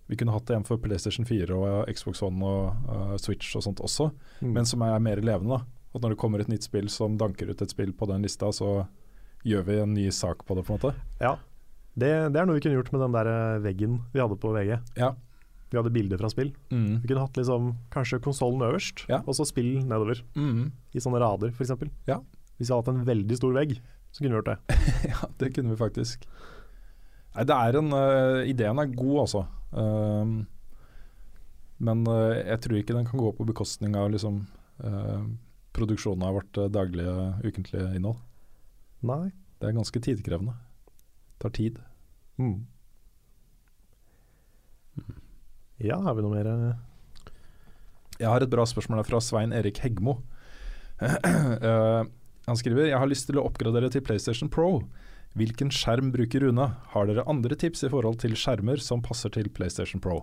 Vi 0.07 0.17
kunne 0.21 0.33
hatt 0.35 0.51
en 0.53 0.65
for 0.69 0.77
PlayStation 0.81 1.25
4 1.25 1.55
og 1.57 1.89
Xbox 1.93 2.21
One 2.25 2.45
og 2.45 2.89
uh, 2.91 3.15
Switch 3.21 3.55
og 3.57 3.63
sånt 3.65 3.81
også, 3.81 4.11
Mm. 4.41 4.51
men 4.53 4.67
som 4.69 4.83
er 4.83 4.99
mer 5.01 5.17
levende. 5.25 5.57
da 5.61 5.74
At 5.95 6.03
når 6.03 6.15
det 6.15 6.21
kommer 6.21 6.43
et 6.43 6.51
nytt 6.51 6.67
spill 6.67 6.89
som 6.91 7.17
danker 7.21 7.51
ut 7.53 7.63
et 7.63 7.71
spill 7.71 7.93
på 7.95 8.09
den 8.11 8.25
lista, 8.27 8.51
så 8.53 8.87
gjør 9.47 9.67
vi 9.69 9.77
en 9.83 9.95
ny 9.95 10.09
sak 10.11 10.43
på 10.47 10.57
det, 10.59 10.65
på 10.67 10.75
en 10.75 10.81
måte. 10.81 10.95
Ja. 11.21 11.37
Det, 11.95 12.11
det 12.35 12.41
er 12.41 12.49
noe 12.49 12.57
vi 12.59 12.65
kunne 12.65 12.81
gjort 12.81 12.91
med 12.95 13.05
den 13.05 13.15
der 13.15 13.29
eh, 13.31 13.61
veggen 13.63 14.01
vi 14.11 14.23
hadde 14.23 14.39
på 14.43 14.51
VG. 14.57 14.73
Ja. 14.99 15.13
Vi 15.71 15.79
hadde 15.79 15.93
bilder 15.95 16.19
fra 16.19 16.31
spill. 16.33 16.51
Mm. 16.71 17.03
Vi 17.03 17.11
kunne 17.11 17.23
hatt 17.23 17.39
liksom 17.39 17.69
kanskje 17.95 18.21
konsollen 18.25 18.63
øverst, 18.67 19.05
Ja. 19.11 19.21
og 19.27 19.37
så 19.39 19.47
spill 19.47 19.77
nedover. 19.85 20.23
Mm. 20.35 20.73
I 20.95 21.03
sånne 21.03 21.21
rader, 21.23 21.55
f.eks. 21.55 21.71
Ja. 22.11 22.19
Hvis 22.59 22.69
vi 22.69 22.73
hadde 22.75 22.83
hatt 22.83 22.91
en 22.95 23.07
veldig 23.07 23.39
stor 23.39 23.55
vegg, 23.55 23.77
så 24.11 24.23
kunne 24.23 24.35
vi 24.35 24.41
gjort 24.41 24.51
det. 24.53 24.81
Ja, 25.13 25.31
det 25.39 25.53
kunne 25.55 25.75
vi 25.75 25.79
faktisk. 25.81 26.27
Nei, 27.35 27.47
det 27.51 27.55
er 27.59 27.79
en 27.81 27.91
uh, 27.91 28.43
Ideen 28.47 28.79
er 28.79 28.93
god, 28.95 29.17
altså. 29.25 29.45
Um, 29.75 30.37
men 31.83 32.05
uh, 32.07 32.31
jeg 32.39 32.61
tror 32.63 32.79
ikke 32.79 32.95
den 32.95 33.09
kan 33.11 33.19
gå 33.23 33.33
på 33.35 33.47
bekostning 33.49 33.97
av 33.99 34.13
liksom 34.15 34.45
øh, 34.87 35.25
produksjonen 35.75 36.27
av 36.27 36.39
vårt 36.39 36.61
øh, 36.61 36.71
daglige, 36.73 37.15
ukentlige 37.45 37.89
innhold. 37.97 38.21
Nei. 39.05 39.33
Det 39.61 39.71
er 39.71 39.77
ganske 39.77 40.01
tidkrevende. 40.03 40.55
Tar 41.43 41.53
tid. 41.57 41.79
Mm. 42.39 42.67
Ja, 45.83 45.99
har 46.05 46.15
vi 46.15 46.25
noe 46.25 46.35
mer 46.35 46.51
eh? 46.51 46.83
Jeg 48.21 48.31
har 48.31 48.45
et 48.45 48.51
bra 48.51 48.63
spørsmål 48.69 49.03
fra 49.09 49.19
Svein 49.25 49.55
Erik 49.57 49.81
Hegmo. 49.83 50.21
Uh, 51.03 52.07
han 52.49 52.59
skriver 52.61 52.87
Jeg 52.87 53.01
har 53.03 53.11
lyst 53.11 53.27
til 53.27 53.41
å 53.41 53.47
oppgradere 53.49 53.91
til 53.91 54.05
PlayStation 54.07 54.51
Pro. 54.53 54.85
Hvilken 55.35 55.73
skjerm 55.75 56.13
bruker 56.15 56.45
Rune? 56.47 56.69
Har 56.93 57.09
dere 57.11 57.27
andre 57.31 57.59
tips 57.59 57.83
i 57.83 57.91
forhold 57.91 58.21
til 58.23 58.37
skjermer 58.39 58.79
som 58.83 59.03
passer 59.03 59.33
til 59.35 59.51
PlayStation 59.51 60.03
Pro? 60.03 60.21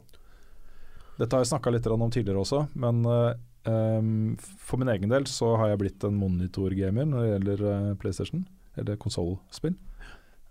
Dette 1.19 1.35
har 1.35 1.43
jeg 1.43 1.51
snakka 1.51 1.73
litt 1.73 1.89
om 1.91 2.07
tidligere 2.07 2.39
også, 2.45 2.61
men 2.79 3.03
eh, 3.05 3.33
em, 3.69 4.35
for 4.39 4.81
min 4.81 4.91
egen 4.93 5.11
del 5.11 5.27
så 5.29 5.55
har 5.59 5.71
jeg 5.71 5.81
blitt 5.83 6.05
en 6.07 6.19
monitorgamer 6.19 7.07
når 7.07 7.23
det 7.23 7.31
gjelder 7.31 7.65
uh, 7.67 7.89
PlayStation, 8.01 8.45
eller 8.79 8.99
konsollspill. 9.01 9.75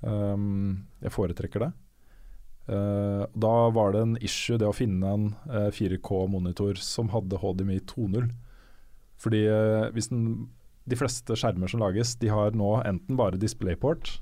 Um, 0.00 0.86
jeg 1.04 1.14
foretrekker 1.14 1.66
det. 1.66 1.72
Uh, 2.70 3.24
da 3.34 3.54
var 3.74 3.96
det 3.96 4.04
en 4.04 4.20
issue 4.22 4.60
det 4.60 4.68
å 4.68 4.76
finne 4.76 5.16
en 5.16 5.26
uh, 5.50 5.72
4K-monitor 5.74 6.78
som 6.80 7.10
hadde 7.14 7.40
HDMI 7.42 7.80
2.0. 7.90 8.30
Fordi 9.20 9.44
eh, 9.48 9.86
hvis 9.94 10.10
den, 10.12 10.48
de 10.88 10.98
fleste 10.98 11.36
skjermer 11.36 11.70
som 11.70 11.82
lages, 11.84 12.16
de 12.20 12.32
har 12.32 12.56
nå 12.56 12.72
enten 12.88 13.18
bare 13.20 13.40
DisplayPort 13.40 14.14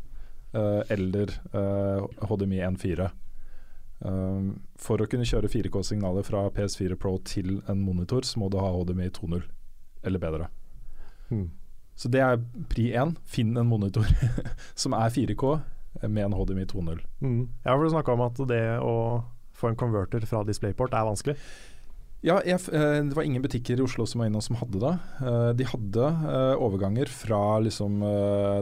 eh, 0.59 0.83
eller 0.95 1.33
eh, 1.53 2.07
HDMI 2.27 2.63
1.4. 2.73 3.11
Um, 3.99 4.61
for 4.79 5.03
å 5.03 5.09
kunne 5.11 5.27
kjøre 5.27 5.51
4K-signaler 5.51 6.27
fra 6.27 6.45
PS4 6.55 6.99
Pro 7.01 7.17
til 7.27 7.59
en 7.71 7.81
monitor, 7.83 8.23
så 8.23 8.39
må 8.39 8.51
du 8.53 8.61
ha 8.63 8.71
HDMI 8.71 9.09
2.0 9.17 9.41
eller 10.07 10.23
bedre. 10.23 10.51
Hmm. 11.29 11.49
Så 11.99 12.11
det 12.13 12.23
er 12.23 12.39
pri 12.71 12.93
én. 12.95 13.17
Finn 13.27 13.57
en 13.59 13.67
monitor 13.67 14.07
som 14.83 14.95
er 14.95 15.11
4K 15.11 15.57
med 16.07 16.29
en 16.29 16.37
HDMI 16.37 16.69
2.0. 16.71 17.03
mm. 17.21 17.43
Ja, 17.65 17.75
for 17.75 17.83
du 17.83 17.91
snakka 17.91 18.15
om 18.15 18.23
at 18.29 18.39
det 18.51 18.63
å 18.79 18.95
få 19.59 19.73
en 19.73 19.81
converter 19.81 20.23
fra 20.31 20.45
DisplayPort 20.47 20.95
er 20.95 21.09
vanskelig. 21.09 21.37
Ja, 22.27 22.41
jeg, 22.43 22.59
eh, 22.75 22.99
det 23.07 23.15
var 23.15 23.27
ingen 23.27 23.43
butikker 23.45 23.79
i 23.79 23.85
Oslo 23.85 24.07
som 24.07 24.23
var 24.23 24.31
innom 24.31 24.43
som 24.43 24.59
hadde 24.59 24.81
det. 24.83 24.95
Eh, 25.23 25.51
de 25.59 25.67
hadde 25.71 26.07
eh, 26.07 26.55
overganger 26.59 27.11
fra 27.11 27.61
liksom, 27.63 28.03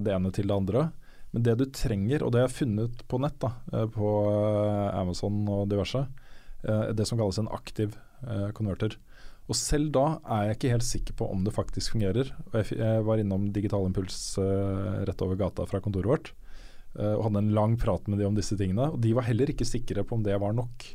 det 0.04 0.12
ene 0.12 0.32
til 0.32 0.48
det 0.48 0.56
andre. 0.56 0.88
Men 1.36 1.44
det 1.44 1.58
du 1.60 1.66
trenger, 1.68 2.22
og 2.24 2.30
det 2.32 2.40
har 2.40 2.46
jeg 2.48 2.62
funnet 2.62 3.02
på 3.12 3.18
nett, 3.20 3.34
da, 3.42 3.50
eh, 3.76 3.84
på 3.92 4.10
eh, 4.30 4.94
Amazon 4.96 5.42
og 5.52 5.66
diverse, 5.68 6.00
eh, 6.64 6.86
det 6.96 7.04
som 7.04 7.20
kalles 7.20 7.36
en 7.42 7.52
aktiv 7.52 7.98
konverter. 8.56 8.94
Og 9.46 9.54
selv 9.54 9.90
da 9.92 10.04
er 10.24 10.46
jeg 10.48 10.56
ikke 10.56 10.70
helt 10.72 10.86
sikker 10.86 11.16
på 11.18 11.26
om 11.28 11.42
det 11.44 11.52
faktisk 11.52 11.92
fungerer. 11.92 12.30
Jeg, 12.56 13.02
var 13.04 13.20
innom 13.20 13.50
Digital 13.52 13.84
Impuls 13.86 14.16
rett 14.40 15.20
over 15.22 15.36
gata 15.38 15.66
fra 15.68 15.82
kontoret 15.84 16.08
vårt 16.08 16.30
og 16.96 17.26
hadde 17.26 17.42
en 17.44 17.52
lang 17.54 17.76
prat 17.78 18.08
med 18.08 18.18
de 18.18 18.26
om 18.26 18.34
disse 18.34 18.56
tingene. 18.58 18.88
Og 18.88 18.98
de 19.04 19.12
var 19.14 19.28
heller 19.28 19.52
ikke 19.52 19.68
sikre 19.68 20.02
på 20.02 20.16
om 20.16 20.24
det 20.24 20.40
var 20.40 20.56
nok 20.56 20.88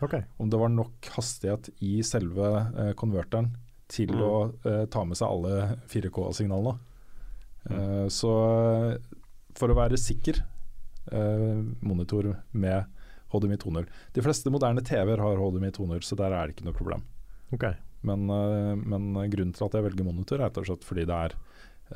Okay. 0.00 0.22
om 0.38 0.48
det 0.48 0.62
var 0.62 0.70
nok 0.70 1.10
hastighet 1.18 1.68
i 1.82 1.98
selve 2.06 2.94
konverteren 2.96 3.50
til 3.90 4.14
Mm. 4.14 4.22
å 4.22 4.86
ta 4.88 5.04
med 5.04 5.18
seg 5.18 5.28
alle 5.28 5.76
4K-signalene. 5.90 6.78
Mm. 7.68 8.06
så 8.08 8.32
for 9.58 9.72
å 9.72 9.76
være 9.78 9.98
sikker 10.00 10.40
eh, 11.12 11.60
monitor 11.84 12.30
med 12.52 12.86
HDMI 13.32 13.58
2.0 13.60 13.86
De 14.16 14.24
fleste 14.24 14.50
moderne 14.52 14.80
TV-er 14.84 15.20
har 15.20 15.40
HDMI 15.40 15.70
2.0, 15.76 16.00
så 16.06 16.16
der 16.16 16.32
er 16.32 16.48
det 16.48 16.56
ikke 16.56 16.68
noe 16.68 16.76
problem. 16.78 17.02
Okay. 17.52 17.74
Men, 18.06 18.28
eh, 18.30 18.74
men 18.78 19.10
grunnen 19.32 19.54
til 19.56 19.66
at 19.66 19.74
jeg 19.76 19.84
velger 19.88 20.06
monitor, 20.06 20.38
er 20.40 20.48
rett 20.48 20.60
og 20.62 20.68
slett 20.68 20.86
fordi 20.86 21.04
det 21.08 21.18
er 21.26 21.34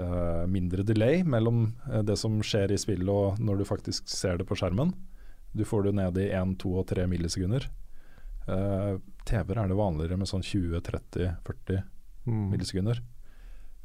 eh, 0.02 0.42
mindre 0.50 0.84
delay 0.88 1.22
mellom 1.24 1.64
eh, 1.90 2.02
det 2.08 2.18
som 2.20 2.40
skjer 2.44 2.74
i 2.74 2.80
spillet 2.80 3.08
og 3.12 3.40
når 3.40 3.62
du 3.62 3.68
faktisk 3.68 4.10
ser 4.10 4.40
det 4.40 4.48
på 4.48 4.58
skjermen. 4.58 4.92
Du 5.52 5.64
får 5.68 5.86
det 5.88 5.94
ned 6.00 6.18
i 6.18 6.30
1, 6.32 6.56
2 6.62 6.74
og 6.80 6.86
3 6.90 7.06
millisekunder. 7.10 7.68
Eh, 8.48 8.92
TV-er 9.28 9.62
er 9.62 9.68
det 9.70 9.78
vanligere 9.78 10.18
med 10.18 10.30
sånn 10.30 10.44
20, 10.44 10.80
30, 10.90 11.34
40 11.46 11.82
Mm. 12.22 12.52
millisekunder. 12.52 13.00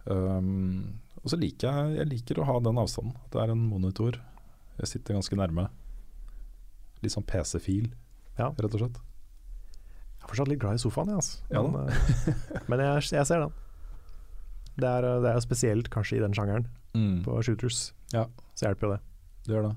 Um, 0.05 0.99
og 1.27 1.33
så 1.33 1.39
liker 1.41 1.67
jeg, 1.67 1.97
jeg 1.99 2.07
liker 2.13 2.39
å 2.39 2.45
ha 2.47 2.53
den 2.63 2.79
avstanden. 2.79 3.17
At 3.25 3.33
det 3.35 3.41
er 3.43 3.51
en 3.51 3.65
monitor. 3.67 4.15
Jeg 4.79 4.87
sitter 4.93 5.17
ganske 5.17 5.35
nærme. 5.35 5.65
Litt 7.03 7.11
sånn 7.13 7.25
PC-fil, 7.27 7.89
Ja. 8.39 8.47
rett 8.55 8.73
og 8.77 8.79
slett. 8.79 8.99
Jeg 9.01 10.23
er 10.23 10.29
fortsatt 10.31 10.47
litt 10.51 10.61
glad 10.61 10.77
i 10.79 10.81
sofaen, 10.81 11.11
jeg. 11.11 11.19
Altså. 11.19 11.41
Ja 11.51 11.63
Men, 11.65 11.89
eh, 11.91 12.61
men 12.71 12.83
jeg, 12.85 13.03
jeg 13.17 13.27
ser 13.27 13.43
den. 13.43 13.51
Det 14.77 14.87
er, 14.87 15.07
det 15.25 15.33
er 15.33 15.43
spesielt 15.43 15.89
kanskje 15.93 16.17
i 16.19 16.23
den 16.23 16.35
sjangeren, 16.37 16.67
på 17.25 17.35
shooters. 17.43 17.91
Ja. 18.13 18.23
Så 18.55 18.67
hjelper 18.69 18.87
jo 18.87 18.93
det. 18.95 19.01
Det 19.47 19.55
gjør 19.55 19.67
det. 19.67 19.75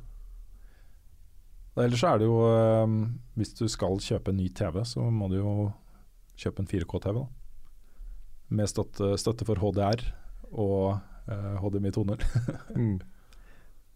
Ellers 1.80 2.02
er 2.04 2.18
det 2.20 2.26
jo 2.26 2.34
um, 2.44 2.96
Hvis 3.38 3.54
du 3.56 3.62
skal 3.70 4.00
kjøpe 4.04 4.32
en 4.32 4.40
ny 4.40 4.48
TV, 4.52 4.82
så 4.84 5.06
må 5.08 5.28
du 5.32 5.38
jo 5.38 5.52
kjøpe 6.40 6.62
en 6.62 6.68
4K-TV. 6.68 7.20
Med 8.50 8.68
støtte, 8.68 9.14
støtte 9.20 9.46
for 9.48 9.60
HDR 9.62 10.02
og 10.50 10.98
HDMI 11.28 11.90
2.0. 11.90 12.24
Mm. 12.76 13.00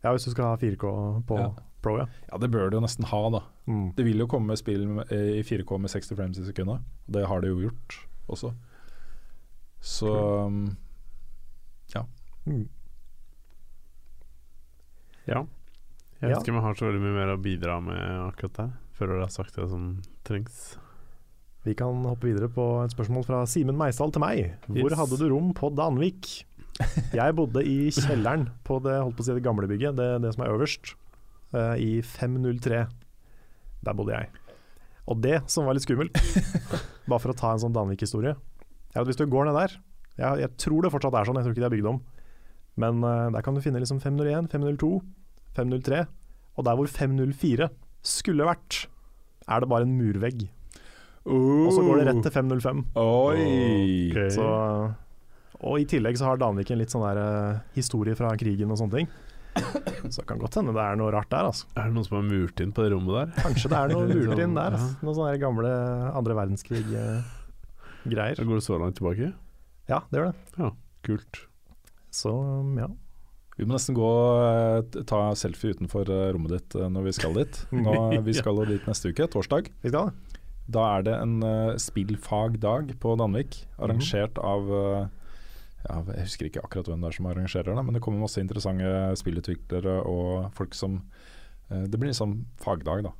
Ja, 0.04 0.10
hvis 0.12 0.24
du 0.26 0.30
skal 0.34 0.44
ha 0.50 0.56
4K 0.60 0.88
på 1.26 1.38
Ja. 1.40 1.48
Pro, 1.84 1.98
ja. 1.98 2.04
ja, 2.30 2.38
det 2.40 2.50
bør 2.50 2.70
du 2.70 2.76
jo 2.76 2.80
nesten 2.84 3.04
ha, 3.08 3.18
da. 3.32 3.40
Mm. 3.68 3.92
Det 3.96 4.04
vil 4.06 4.18
jo 4.20 4.26
komme 4.28 4.56
spill 4.56 4.84
i 5.12 5.42
4K 5.44 5.78
med 5.80 5.90
60 5.92 6.14
frames 6.16 6.38
i 6.40 6.44
sekundet. 6.44 6.80
Det 7.08 7.26
har 7.28 7.40
det 7.44 7.48
jo 7.50 7.58
gjort 7.66 7.98
også. 8.28 8.52
Så 9.80 10.08
um, 10.46 10.76
Mm. 12.46 12.66
Ja. 15.26 15.38
Jeg 16.20 16.28
Ja. 16.28 16.28
vet 16.28 16.42
ikke 16.44 16.52
om 16.52 16.58
jeg 16.60 16.64
har 16.66 16.74
så 16.76 16.86
veldig 16.90 17.00
mye 17.00 17.14
mer 17.16 17.32
å 17.34 17.40
bidra 17.42 17.78
med 17.80 18.00
akkurat 18.28 18.52
der, 18.58 18.70
før 18.92 19.06
dere 19.12 19.24
har 19.24 19.32
sagt 19.32 19.56
det 19.56 19.68
som 19.70 20.02
trengs. 20.24 20.76
Vi 21.64 21.72
kan 21.74 22.04
hoppe 22.04 22.28
videre 22.28 22.48
på 22.52 22.84
et 22.84 22.92
spørsmål 22.92 23.24
fra 23.24 23.42
Simen 23.48 23.76
Meisdal 23.80 24.12
til 24.12 24.20
meg. 24.20 24.54
Hvor 24.68 24.90
Yes. 24.90 24.98
hadde 24.98 25.16
du 25.18 25.28
rom 25.32 25.54
på 25.54 25.70
Danvik? 25.74 26.44
Jeg 27.18 27.36
bodde 27.38 27.62
i 27.66 27.90
kjelleren 27.94 28.48
på 28.66 28.80
det, 28.82 28.96
holdt 28.98 29.16
på 29.18 29.24
å 29.24 29.26
si, 29.28 29.34
det 29.36 29.44
gamle 29.44 29.68
bygget, 29.70 29.96
det, 29.98 30.08
det 30.24 30.32
som 30.34 30.44
er 30.44 30.54
øverst, 30.54 30.94
uh, 31.54 31.74
i 31.78 32.00
503. 32.02 32.80
Der 33.84 33.96
bodde 33.96 34.16
jeg. 34.16 34.30
Og 35.10 35.20
det 35.22 35.36
som 35.52 35.68
var 35.68 35.76
litt 35.76 35.84
skummelt, 35.84 36.16
bare 37.10 37.20
for 37.20 37.34
å 37.34 37.36
ta 37.38 37.52
en 37.52 37.62
sånn 37.62 37.74
Danvik-historie 37.76 38.34
er 38.34 39.02
at 39.02 39.08
Hvis 39.08 39.18
du 39.18 39.26
går 39.26 39.48
ned 39.48 39.56
der, 39.58 39.72
jeg, 40.14 40.42
jeg 40.44 40.50
tror 40.62 40.84
det 40.84 40.92
fortsatt 40.94 41.16
er 41.18 41.26
sånn, 41.26 41.38
jeg 41.40 41.46
tror 41.46 41.54
ikke 41.56 41.64
det 41.64 41.70
er 41.70 41.76
bygd 41.76 41.90
om, 41.90 42.02
men 42.80 43.06
uh, 43.06 43.30
der 43.34 43.44
kan 43.46 43.56
du 43.56 43.62
finne 43.62 43.82
liksom 43.82 44.00
501, 44.02 44.50
502, 44.54 44.90
503, 45.58 46.04
og 46.54 46.66
der 46.66 46.78
hvor 46.78 46.90
504 46.90 47.70
skulle 48.04 48.46
vært, 48.46 48.84
er 49.50 49.62
det 49.62 49.70
bare 49.70 49.86
en 49.86 49.96
murvegg. 49.98 50.46
Og 51.24 51.70
så 51.72 51.80
går 51.80 52.02
det 52.02 52.06
rett 52.10 52.20
til 52.26 52.34
505. 52.34 52.80
Oi! 53.00 53.44
Okay. 54.12 54.30
Så, 54.34 54.48
og 55.60 55.80
i 55.80 55.86
tillegg 55.88 56.18
så 56.18 56.30
har 56.30 56.40
Danvik 56.40 56.72
en 56.72 56.80
litt 56.80 56.94
sånn 56.94 57.06
der 57.06 57.20
uh, 57.20 57.62
historie 57.76 58.16
fra 58.18 58.32
krigen 58.40 58.72
og 58.74 58.80
sånne 58.80 59.00
ting. 59.00 59.08
Så 59.54 60.20
det 60.20 60.26
kan 60.26 60.40
godt 60.40 60.56
hende 60.58 60.72
det 60.74 60.82
er 60.82 60.96
noe 60.98 61.12
rart 61.14 61.30
der, 61.30 61.46
altså. 61.52 61.68
Er 61.78 61.86
det 61.86 61.94
noen 61.94 62.06
som 62.08 62.16
har 62.18 62.24
murt 62.26 62.60
inn 62.60 62.74
på 62.74 62.82
det 62.82 62.90
rommet 62.90 63.14
der? 63.20 63.28
Kanskje 63.46 63.70
det 63.70 63.78
er 63.78 63.94
noe 63.94 64.08
murt 64.10 64.34
inn 64.34 64.50
sånn, 64.50 64.58
der. 64.58 64.78
Altså. 64.78 64.90
Noen 65.06 65.16
sånne 65.20 65.42
gamle 65.42 65.72
andre 66.10 66.38
verdenskrig-greier. 66.40 68.42
Går 68.42 68.56
det 68.58 68.66
så 68.66 68.80
langt 68.82 68.98
tilbake? 68.98 69.30
Ja, 69.90 69.98
det 70.10 70.18
gjør 70.18 70.32
det. 70.32 70.36
Ja, 70.58 70.68
Kult. 71.04 71.46
Så 72.14 72.32
ja. 72.78 72.88
Vi 73.54 73.66
må 73.68 73.76
nesten 73.76 73.94
gå 73.94 74.10
eh, 74.42 75.02
ta 75.06 75.18
selfie 75.38 75.76
utenfor 75.76 76.08
eh, 76.10 76.30
rommet 76.34 76.56
ditt 76.56 76.76
eh, 76.78 76.88
når 76.90 77.08
vi 77.08 77.12
skal 77.14 77.36
dit. 77.38 77.58
Nå, 77.84 77.94
vi 78.26 78.34
skal 78.34 78.58
jo 78.58 78.64
dit 78.66 78.88
neste 78.88 79.12
uke, 79.12 79.28
torsdag. 79.30 79.70
Vi 79.84 79.92
skal. 79.92 80.10
Da 80.64 80.86
er 80.96 81.04
det 81.04 81.14
en 81.20 81.36
uh, 81.44 81.76
spillfagdag 81.76 82.94
på 83.02 83.12
Danvik, 83.20 83.58
arrangert 83.76 84.38
av 84.40 84.70
eh, 84.72 85.02
ja, 85.84 85.98
Jeg 86.16 86.24
husker 86.26 86.48
ikke 86.48 86.62
akkurat 86.64 86.88
hvem 86.90 87.02
det 87.04 87.10
er 87.10 87.16
som 87.18 87.26
arrangerer 87.30 87.70
det, 87.76 87.84
men 87.84 87.94
det 87.96 88.02
kommer 88.04 88.22
masse 88.24 88.40
interessante 88.40 88.90
spillutviklere 89.20 89.98
og 90.08 90.50
folk 90.56 90.74
som 90.74 90.98
eh, 91.70 91.84
Det 91.84 92.00
blir 92.00 92.12
en 92.12 92.20
sånn 92.20 92.36
fagdag, 92.62 93.04
da. 93.08 93.12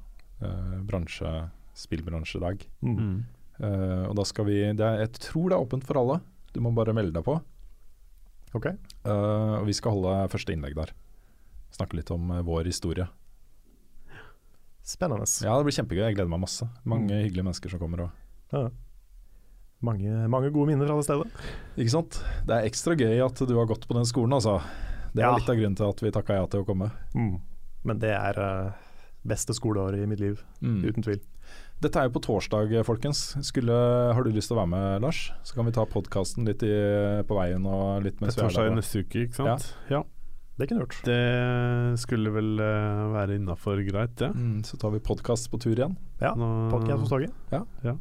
Eh, 0.44 0.76
bransje, 0.88 1.32
spillbransjedag. 1.78 2.64
Mm. 2.82 3.24
Eh, 3.60 4.04
og 4.08 4.14
da 4.18 4.24
skal 4.26 4.48
vi 4.48 4.60
det 4.74 4.84
er, 4.84 5.04
Jeg 5.04 5.12
tror 5.30 5.50
det 5.50 5.58
er 5.58 5.66
åpent 5.66 5.84
for 5.86 6.00
alle. 6.00 6.20
Du 6.54 6.60
må 6.64 6.72
bare 6.74 6.94
melde 6.96 7.14
deg 7.16 7.26
på. 7.26 7.36
Ok. 8.54 8.66
Eh, 8.70 9.54
og 9.60 9.66
vi 9.68 9.74
skal 9.76 9.96
holde 9.96 10.16
første 10.32 10.54
innlegg 10.54 10.76
der. 10.78 10.94
Snakke 11.74 11.98
litt 11.98 12.10
om 12.14 12.30
eh, 12.30 12.42
vår 12.46 12.70
historie. 12.70 13.06
Spennende. 14.84 15.24
Ja, 15.40 15.54
det 15.56 15.64
blir 15.66 15.74
kjempegøy. 15.78 16.02
Jeg 16.04 16.16
gleder 16.18 16.30
meg 16.30 16.42
masse. 16.44 16.66
Mange 16.84 17.22
hyggelige 17.24 17.46
mennesker 17.46 17.72
som 17.72 17.80
kommer. 17.82 18.06
Og, 18.06 18.10
Ja. 18.54 18.68
Mange, 19.84 20.14
mange 20.32 20.50
gode 20.54 20.70
minner 20.72 20.88
fra 20.88 20.96
det 20.96 21.04
stedet. 21.06 21.44
ikke 21.76 21.92
sant? 21.92 22.18
Det 22.48 22.56
er 22.56 22.68
ekstra 22.70 22.96
gøy 22.96 23.20
at 23.26 23.42
du 23.46 23.54
har 23.58 23.66
gått 23.68 23.84
på 23.90 23.94
den 23.98 24.08
skolen, 24.08 24.32
altså. 24.38 24.56
Det 25.14 25.22
er 25.22 25.28
Ja. 25.28 25.34
litt 25.36 25.48
av 25.52 25.56
grunnen 25.60 25.76
til 25.76 25.88
at 25.88 26.00
vi 26.02 26.10
takka 26.10 26.34
ja 26.40 26.46
til 26.50 26.64
å 26.64 26.66
komme. 26.66 26.90
Mm. 27.14 27.36
Men 27.84 27.98
det 28.02 28.10
er 28.16 28.38
eh, 28.40 28.72
beste 29.26 29.52
skoleåret 29.54 30.02
i 30.02 30.06
mitt 30.06 30.20
liv, 30.20 30.40
Mm. 30.62 30.82
uten 30.88 31.02
tvil. 31.04 31.20
Dette 31.82 31.96
er 32.00 32.08
jo 32.08 32.14
på 32.18 32.22
torsdag, 32.24 32.70
folkens. 32.86 33.34
Skulle, 33.44 33.74
har 34.14 34.22
du 34.24 34.30
lyst 34.30 34.48
til 34.48 34.56
å 34.56 34.60
være 34.62 34.70
med, 34.70 35.02
Lars? 35.02 35.32
Så 35.44 35.54
kan 35.54 35.66
vi 35.66 35.72
ta 35.72 35.84
podkasten 35.84 36.46
litt 36.46 36.62
i, 36.62 36.70
på 37.28 37.34
veien 37.36 37.66
og 37.66 38.02
litt 38.04 38.20
mens 38.22 38.36
vi 38.36 38.40
er 38.42 38.48
torsdag 38.48 38.64
der. 38.64 38.72
i 38.72 38.74
neste 38.78 39.02
uke, 39.04 39.26
ikke 39.28 39.34
sant? 39.34 39.74
Ja. 39.90 40.02
Det 40.56 40.68
kunne 40.70 40.84
gjort. 40.86 41.02
Det 41.04 41.98
skulle 41.98 42.30
vel 42.32 42.60
eh, 42.62 43.12
være 43.12 43.36
innafor 43.40 43.82
greit, 43.84 44.14
det. 44.16 44.30
Mm, 44.34 44.62
så 44.64 44.78
tar 44.78 44.90
vi 44.94 45.00
podkast 45.00 45.50
på 45.50 45.58
tur 45.60 45.74
igjen. 45.74 45.96
Ja, 46.22 46.32
Nå- 46.38 46.70
Podcast 46.70 47.00
hos 47.02 47.10
toget. 47.10 47.32
Ja. 47.52 47.64
Ja. 47.82 47.96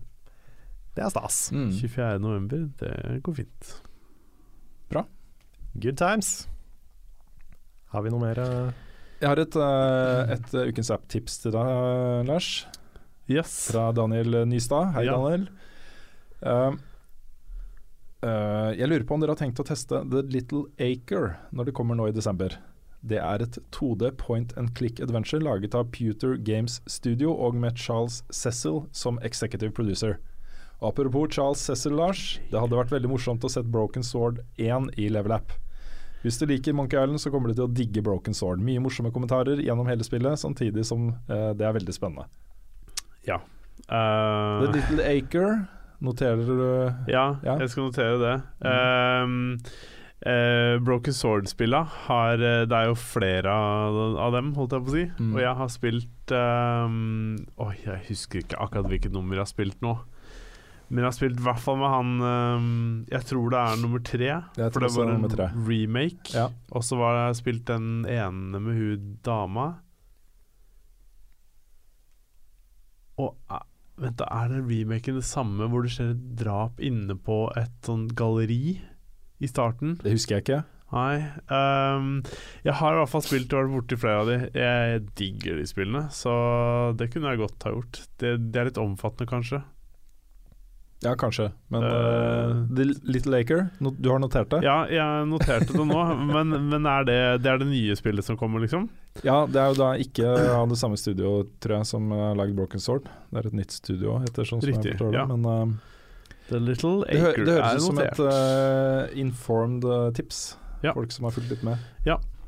Det 0.94 1.02
er 1.02 1.10
stas. 1.10 1.48
Mm. 1.54 1.72
24. 1.74 2.20
november, 2.22 2.68
det 2.80 3.20
går 3.26 3.38
fint. 3.42 3.70
Bra. 4.94 5.06
Good 5.74 5.98
times. 5.98 6.48
Har 7.94 8.06
vi 8.06 8.12
noe 8.14 8.22
mer 8.22 8.40
eh, 8.42 8.72
Jeg 9.22 9.30
har 9.32 9.42
et, 9.42 9.56
eh, 9.58 10.34
et 10.36 10.54
eh, 10.54 10.70
ukens 10.70 10.92
app-tips 10.94 11.40
til 11.44 11.54
deg, 11.56 11.74
Lars. 12.30 12.50
Yes. 13.30 13.54
Fra 13.72 13.88
Daniel 13.96 14.44
Nystad. 14.50 14.94
Hei, 14.98 15.06
Ja. 15.08 15.18
Daniel. 15.18 15.48
Uh, 16.44 16.76
uh, 18.26 18.72
jeg 18.76 18.90
lurer 18.92 19.06
på 19.08 19.16
om 19.16 19.22
dere 19.24 19.32
har 19.32 19.40
tenkt 19.40 19.62
å 19.64 19.66
teste 19.66 20.02
The 20.12 20.26
Little 20.28 20.66
Acre 20.76 21.38
når 21.56 21.70
det 21.70 21.76
kommer 21.78 21.96
nå 21.96 22.10
i 22.10 22.16
desember. 22.16 22.58
Det 23.04 23.20
er 23.20 23.42
et 23.46 23.58
2D 23.76 24.12
point 24.20 24.52
and 24.60 24.74
click 24.76 25.00
adventure 25.04 25.40
laget 25.44 25.74
av 25.76 25.90
Pewter 25.96 26.36
Games 26.36 26.82
Studio 26.88 27.32
og 27.32 27.56
med 27.56 27.80
Charles 27.80 28.22
Cecil 28.32 28.84
som 28.92 29.20
executive 29.24 29.72
producer. 29.76 30.20
Apropos 30.84 31.28
Charles 31.32 31.62
Cecil, 31.64 31.94
Lars. 31.96 32.40
Det 32.52 32.60
hadde 32.60 32.76
vært 32.76 32.92
veldig 32.92 33.10
morsomt 33.14 33.44
å 33.48 33.52
sette 33.52 33.72
Broken 33.72 34.04
Sword 34.04 34.42
1 34.60 34.90
i 35.00 35.08
Level 35.14 35.32
App. 35.38 35.54
Hvis 36.24 36.38
du 36.40 36.46
liker 36.48 36.76
Monkey 36.76 36.96
Island, 37.00 37.20
så 37.20 37.32
kommer 37.32 37.52
du 37.52 37.58
til 37.58 37.66
å 37.68 37.72
digge 37.72 38.04
Broken 38.04 38.36
Sword. 38.36 38.62
Mye 38.64 38.80
morsomme 38.84 39.12
kommentarer 39.16 39.60
gjennom 39.64 39.88
hele 39.92 40.04
spillet, 40.08 40.40
samtidig 40.40 40.86
som 40.88 41.10
eh, 41.28 41.50
det 41.60 41.66
er 41.68 41.76
veldig 41.80 41.96
spennende. 41.96 42.28
Ja. 43.28 43.40
The 43.88 44.00
Eh, 44.64 44.70
Little 44.72 45.04
Acre, 45.04 45.48
noterer 46.04 46.46
du 46.48 47.12
ja, 47.12 47.24
Ja. 47.44 47.58
jeg 47.60 47.70
skal 47.74 47.90
notere 47.90 48.20
det. 48.22 48.36
Ehm, 48.70 49.58
uh, 50.24 50.78
Broken 50.80 51.14
Sword-spilla 51.14 51.82
har 52.08 52.38
Det 52.38 52.72
er 52.72 52.86
jo 52.88 52.96
flere 52.96 53.52
av, 53.52 53.98
av 54.24 54.32
dem, 54.38 54.54
holdt 54.56 54.72
jeg 54.78 54.86
på 54.86 54.92
å 54.92 54.96
si. 54.96 55.04
Mm. 55.20 55.34
Og 55.36 55.42
jeg 55.44 55.56
har 55.60 55.74
spilt 55.74 56.32
ehm, 56.32 57.38
Oi, 57.58 57.74
jeg 57.84 58.00
husker 58.08 58.40
ikke 58.46 58.62
akkurat 58.64 58.88
hvilket 58.94 59.12
nummer 59.12 59.36
jeg 59.36 59.44
har 59.44 59.52
spilt 59.52 59.82
nå. 59.84 59.98
Men 60.90 61.02
jeg 61.02 61.08
har 61.08 61.16
spilt 61.16 61.40
i 61.40 61.46
hvert 61.46 61.62
fall 61.64 61.80
med 61.80 61.90
han 61.90 62.10
ehm, 62.28 62.74
Jeg 63.10 63.26
tror 63.30 63.54
det 63.54 63.62
er 63.62 63.80
nummer 63.82 64.04
tre. 64.06 64.32
For 64.58 64.84
det 64.84 64.92
var 64.94 65.14
en 65.14 65.28
remake. 65.68 66.34
Ja. 66.36 66.50
Og 66.74 66.86
så 66.86 67.00
var 67.00 67.20
jeg 67.20 67.40
spilt 67.42 67.66
den 67.70 68.06
ene 68.10 68.62
med 68.62 68.78
hun 68.78 69.08
dama. 69.26 69.68
Og 73.22 73.36
eh, 73.54 73.66
vent 74.02 74.20
da, 74.22 74.28
er 74.42 74.54
det 74.54 74.64
remaken 74.68 75.20
det 75.20 75.28
samme 75.28 75.70
hvor 75.70 75.86
det 75.86 75.94
skjer 75.94 76.14
et 76.16 76.24
drap 76.40 76.82
inne 76.84 77.18
på 77.18 77.46
et 77.60 77.74
sånn 77.86 78.08
galleri 78.18 78.78
i 79.44 79.50
starten? 79.50 79.98
Det 80.02 80.16
husker 80.16 80.38
jeg 80.38 80.48
ikke. 80.48 80.64
Nei. 80.94 81.26
Um, 81.50 82.20
jeg 82.66 82.76
har 82.78 82.94
i 82.94 83.00
hvert 83.00 83.10
fall 83.10 83.24
spilt 83.26 83.54
og 83.54 83.64
vært 83.64 83.74
borti 83.74 83.98
flere 83.98 84.22
av 84.22 84.30
de. 84.30 84.38
Jeg 84.54 85.06
digger 85.18 85.58
de 85.58 85.66
spillene, 85.70 86.04
så 86.14 86.34
det 87.00 87.10
kunne 87.14 87.34
jeg 87.34 87.42
godt 87.42 87.66
ha 87.66 87.74
gjort. 87.74 88.02
Det, 88.22 88.36
det 88.54 88.62
er 88.62 88.70
litt 88.70 88.82
omfattende, 88.82 89.30
kanskje. 89.30 89.64
Ja, 91.04 91.14
kanskje. 91.20 91.50
Men 91.74 91.84
Eh, 91.84 91.92
uh, 91.94 92.64
The 92.76 92.86
Little 93.12 93.40
Acre, 93.40 93.68
no, 93.84 93.92
du 93.92 94.10
har 94.10 94.20
notert 94.24 94.50
det? 94.54 94.62
Ja, 94.66 94.84
jeg 94.90 95.28
noterte 95.30 95.74
det 95.74 95.86
nå, 95.90 96.04
men, 96.34 96.56
men 96.72 96.90
er 96.90 97.08
det, 97.08 97.20
det 97.44 97.52
er 97.52 97.62
det 97.62 97.70
nye 97.70 97.96
spillet 98.00 98.26
som 98.26 98.40
kommer, 98.40 98.64
liksom? 98.64 98.90
Ja, 99.22 99.44
det 99.46 99.62
er 99.62 99.74
jo 99.74 99.80
da 99.82 99.94
ikke 100.02 100.36
av 100.56 100.72
det 100.72 100.80
samme 100.82 100.98
studio, 100.98 101.44
tror 101.64 101.80
jeg, 101.80 101.90
som 101.92 102.12
har 102.16 102.38
lagd 102.40 102.56
Broken 102.58 102.82
Sword. 102.82 103.10
Det 103.30 103.44
er 103.44 103.52
et 103.52 103.58
nytt 103.62 103.76
studio, 103.76 104.18
etter 104.26 104.48
sånn 104.48 104.64
som 104.64 104.72
Riktig, 104.72 104.96
jeg 104.96 105.00
forstår 105.02 105.14
det. 105.14 105.22
ja. 105.22 105.28
Men 105.30 105.48
uh, 105.48 106.36
The 106.50 106.60
Little 106.60 107.06
Acre 107.08 107.46
det 107.46 107.58
høres 107.60 107.80
ut 107.80 107.88
som 107.88 108.00
notert. 108.00 108.20
et 108.20 108.28
uh, 108.28 109.20
informed 109.24 109.90
tips. 110.18 110.44
Ja. 110.84 110.92
Folk 110.96 111.14
som 111.16 111.30
har 111.30 111.36
fulgt 111.36 111.54
litt 111.54 111.64
med. 111.64 111.80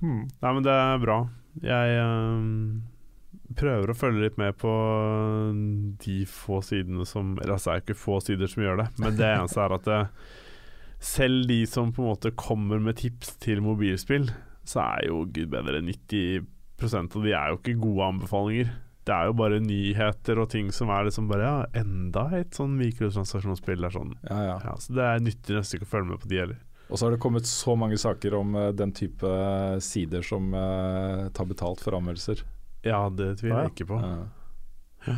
Hmm. 0.01 0.25
Nei, 0.41 0.51
men 0.51 0.65
det 0.65 0.73
er 0.75 0.99
bra. 1.01 1.21
Jeg 1.63 1.99
ehm, 2.01 2.83
prøver 3.57 3.91
å 3.91 3.97
følge 3.97 4.25
litt 4.25 4.39
med 4.41 4.57
på 4.61 4.71
de 6.03 6.17
få 6.29 6.61
sidene 6.65 7.05
som 7.07 7.35
Eller 7.39 7.55
altså, 7.55 7.71
det 7.71 7.75
er 7.75 7.83
ikke 7.85 7.99
få 7.99 8.19
sider 8.23 8.51
som 8.51 8.65
gjør 8.65 8.81
det, 8.83 8.87
men 9.01 9.19
det 9.19 9.29
eneste 9.29 9.63
er 9.63 9.75
at 9.77 9.87
det, 9.89 10.01
selv 11.05 11.47
de 11.49 11.61
som 11.69 11.93
på 11.93 12.03
en 12.03 12.11
måte 12.13 12.33
kommer 12.39 12.81
med 12.81 12.99
tips 13.01 13.35
til 13.43 13.61
mobilspill, 13.65 14.29
så 14.65 14.81
er 14.85 15.09
jo 15.09 15.25
gud 15.29 15.51
bedre 15.53 15.83
90% 15.85 17.15
av 17.15 17.27
de 17.27 17.35
er 17.37 17.51
jo 17.51 17.59
ikke 17.59 17.77
gode 17.83 18.09
anbefalinger. 18.13 18.73
Det 19.05 19.13
er 19.13 19.29
jo 19.29 19.35
bare 19.37 19.61
nyheter 19.61 20.39
og 20.41 20.49
ting 20.49 20.71
som 20.73 20.89
er 20.89 21.05
liksom 21.05 21.27
bare 21.29 21.45
Ja, 21.45 21.57
enda 21.77 22.25
et 22.39 22.57
sånn 22.57 22.73
mikrotransaksjonsspill. 22.79 23.85
Er 23.85 23.93
sånn. 23.93 24.15
Ja, 24.25 24.39
ja. 24.47 24.55
Ja, 24.65 24.73
så 24.81 24.95
det 24.97 25.05
er 25.05 25.21
nyttig 25.21 25.53
nesten 25.53 25.77
ikke 25.77 25.89
å 25.91 25.91
følge 25.91 26.09
med 26.09 26.23
på 26.23 26.31
de 26.31 26.41
heller. 26.41 26.63
Og 26.89 26.97
så 26.97 27.05
har 27.05 27.13
det 27.13 27.21
kommet 27.21 27.49
så 27.49 27.75
mange 27.77 27.97
saker 28.01 28.33
om 28.37 28.57
uh, 28.57 28.71
den 28.73 28.93
type 28.97 29.29
sider 29.81 30.25
som 30.25 30.51
uh, 30.53 31.29
tar 31.33 31.49
betalt 31.49 31.81
for 31.81 31.97
anmeldelser. 31.97 32.41
Ja, 32.85 33.03
det 33.09 33.31
tviler 33.41 33.65
jeg 33.65 33.73
ikke 33.75 33.87
på. 33.93 33.99
Ja. 35.07 35.15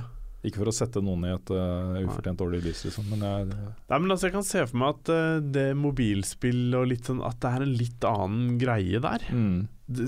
Ikke 0.47 0.61
for 0.61 0.69
å 0.69 0.75
sette 0.75 1.01
noen 1.03 1.23
i 1.27 1.31
et 1.33 1.49
uh, 1.51 1.97
ufortjent 2.05 2.39
dårlig 2.39 2.59
lys, 2.63 2.83
liksom, 2.87 3.07
men 3.11 3.23
jeg, 3.25 3.47
Nei, 3.89 3.97
men 3.99 4.11
altså 4.13 4.27
Jeg 4.29 4.35
kan 4.35 4.45
se 4.47 4.61
for 4.69 4.79
meg 4.79 4.93
at 4.93 5.09
uh, 5.11 5.39
det 5.41 5.63
mobilspill 5.75 6.75
og 6.77 6.85
litt 6.91 7.09
sånn 7.09 7.23
At 7.25 7.39
det 7.43 7.49
er 7.57 7.65
en 7.65 7.73
litt 7.79 8.05
annen 8.07 8.53
greie 8.61 9.01
der. 9.03 9.25
mm. 9.33 9.57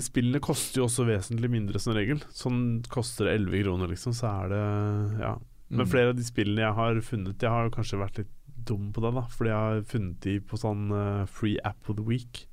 Spillene 0.04 0.40
koster 0.44 0.82
jo 0.82 0.86
også 0.86 1.06
vesentlig 1.08 1.48
mindre 1.48 1.80
som 1.80 1.94
regel. 1.96 2.18
Sånn 2.36 2.82
koster 2.92 3.24
det 3.30 3.38
11 3.40 3.62
kroner, 3.64 3.88
liksom, 3.92 4.12
så 4.16 4.28
er 4.44 4.52
det 4.52 4.64
Ja. 5.22 5.34
Men 5.70 5.86
Mm. 5.86 5.90
flere 5.92 6.08
av 6.10 6.16
de 6.18 6.24
spillene 6.26 6.64
jeg 6.66 6.74
har 6.74 7.00
funnet 7.06 7.38
Jeg 7.46 7.50
har 7.50 7.64
jo 7.68 7.70
kanskje 7.76 7.98
vært 8.00 8.18
litt 8.18 8.32
dum 8.66 8.92
på 8.92 9.00
det, 9.04 9.12
da. 9.14 9.22
Fordi 9.34 9.50
jeg 9.50 9.56
har 9.66 9.82
funnet 9.88 10.20
de 10.20 10.38
på 10.40 10.58
sånn 10.58 10.90
uh, 10.92 11.26
Free 11.26 11.58
App 11.64 11.88
of 11.88 11.96
the 11.96 12.02
Week. 12.06 12.46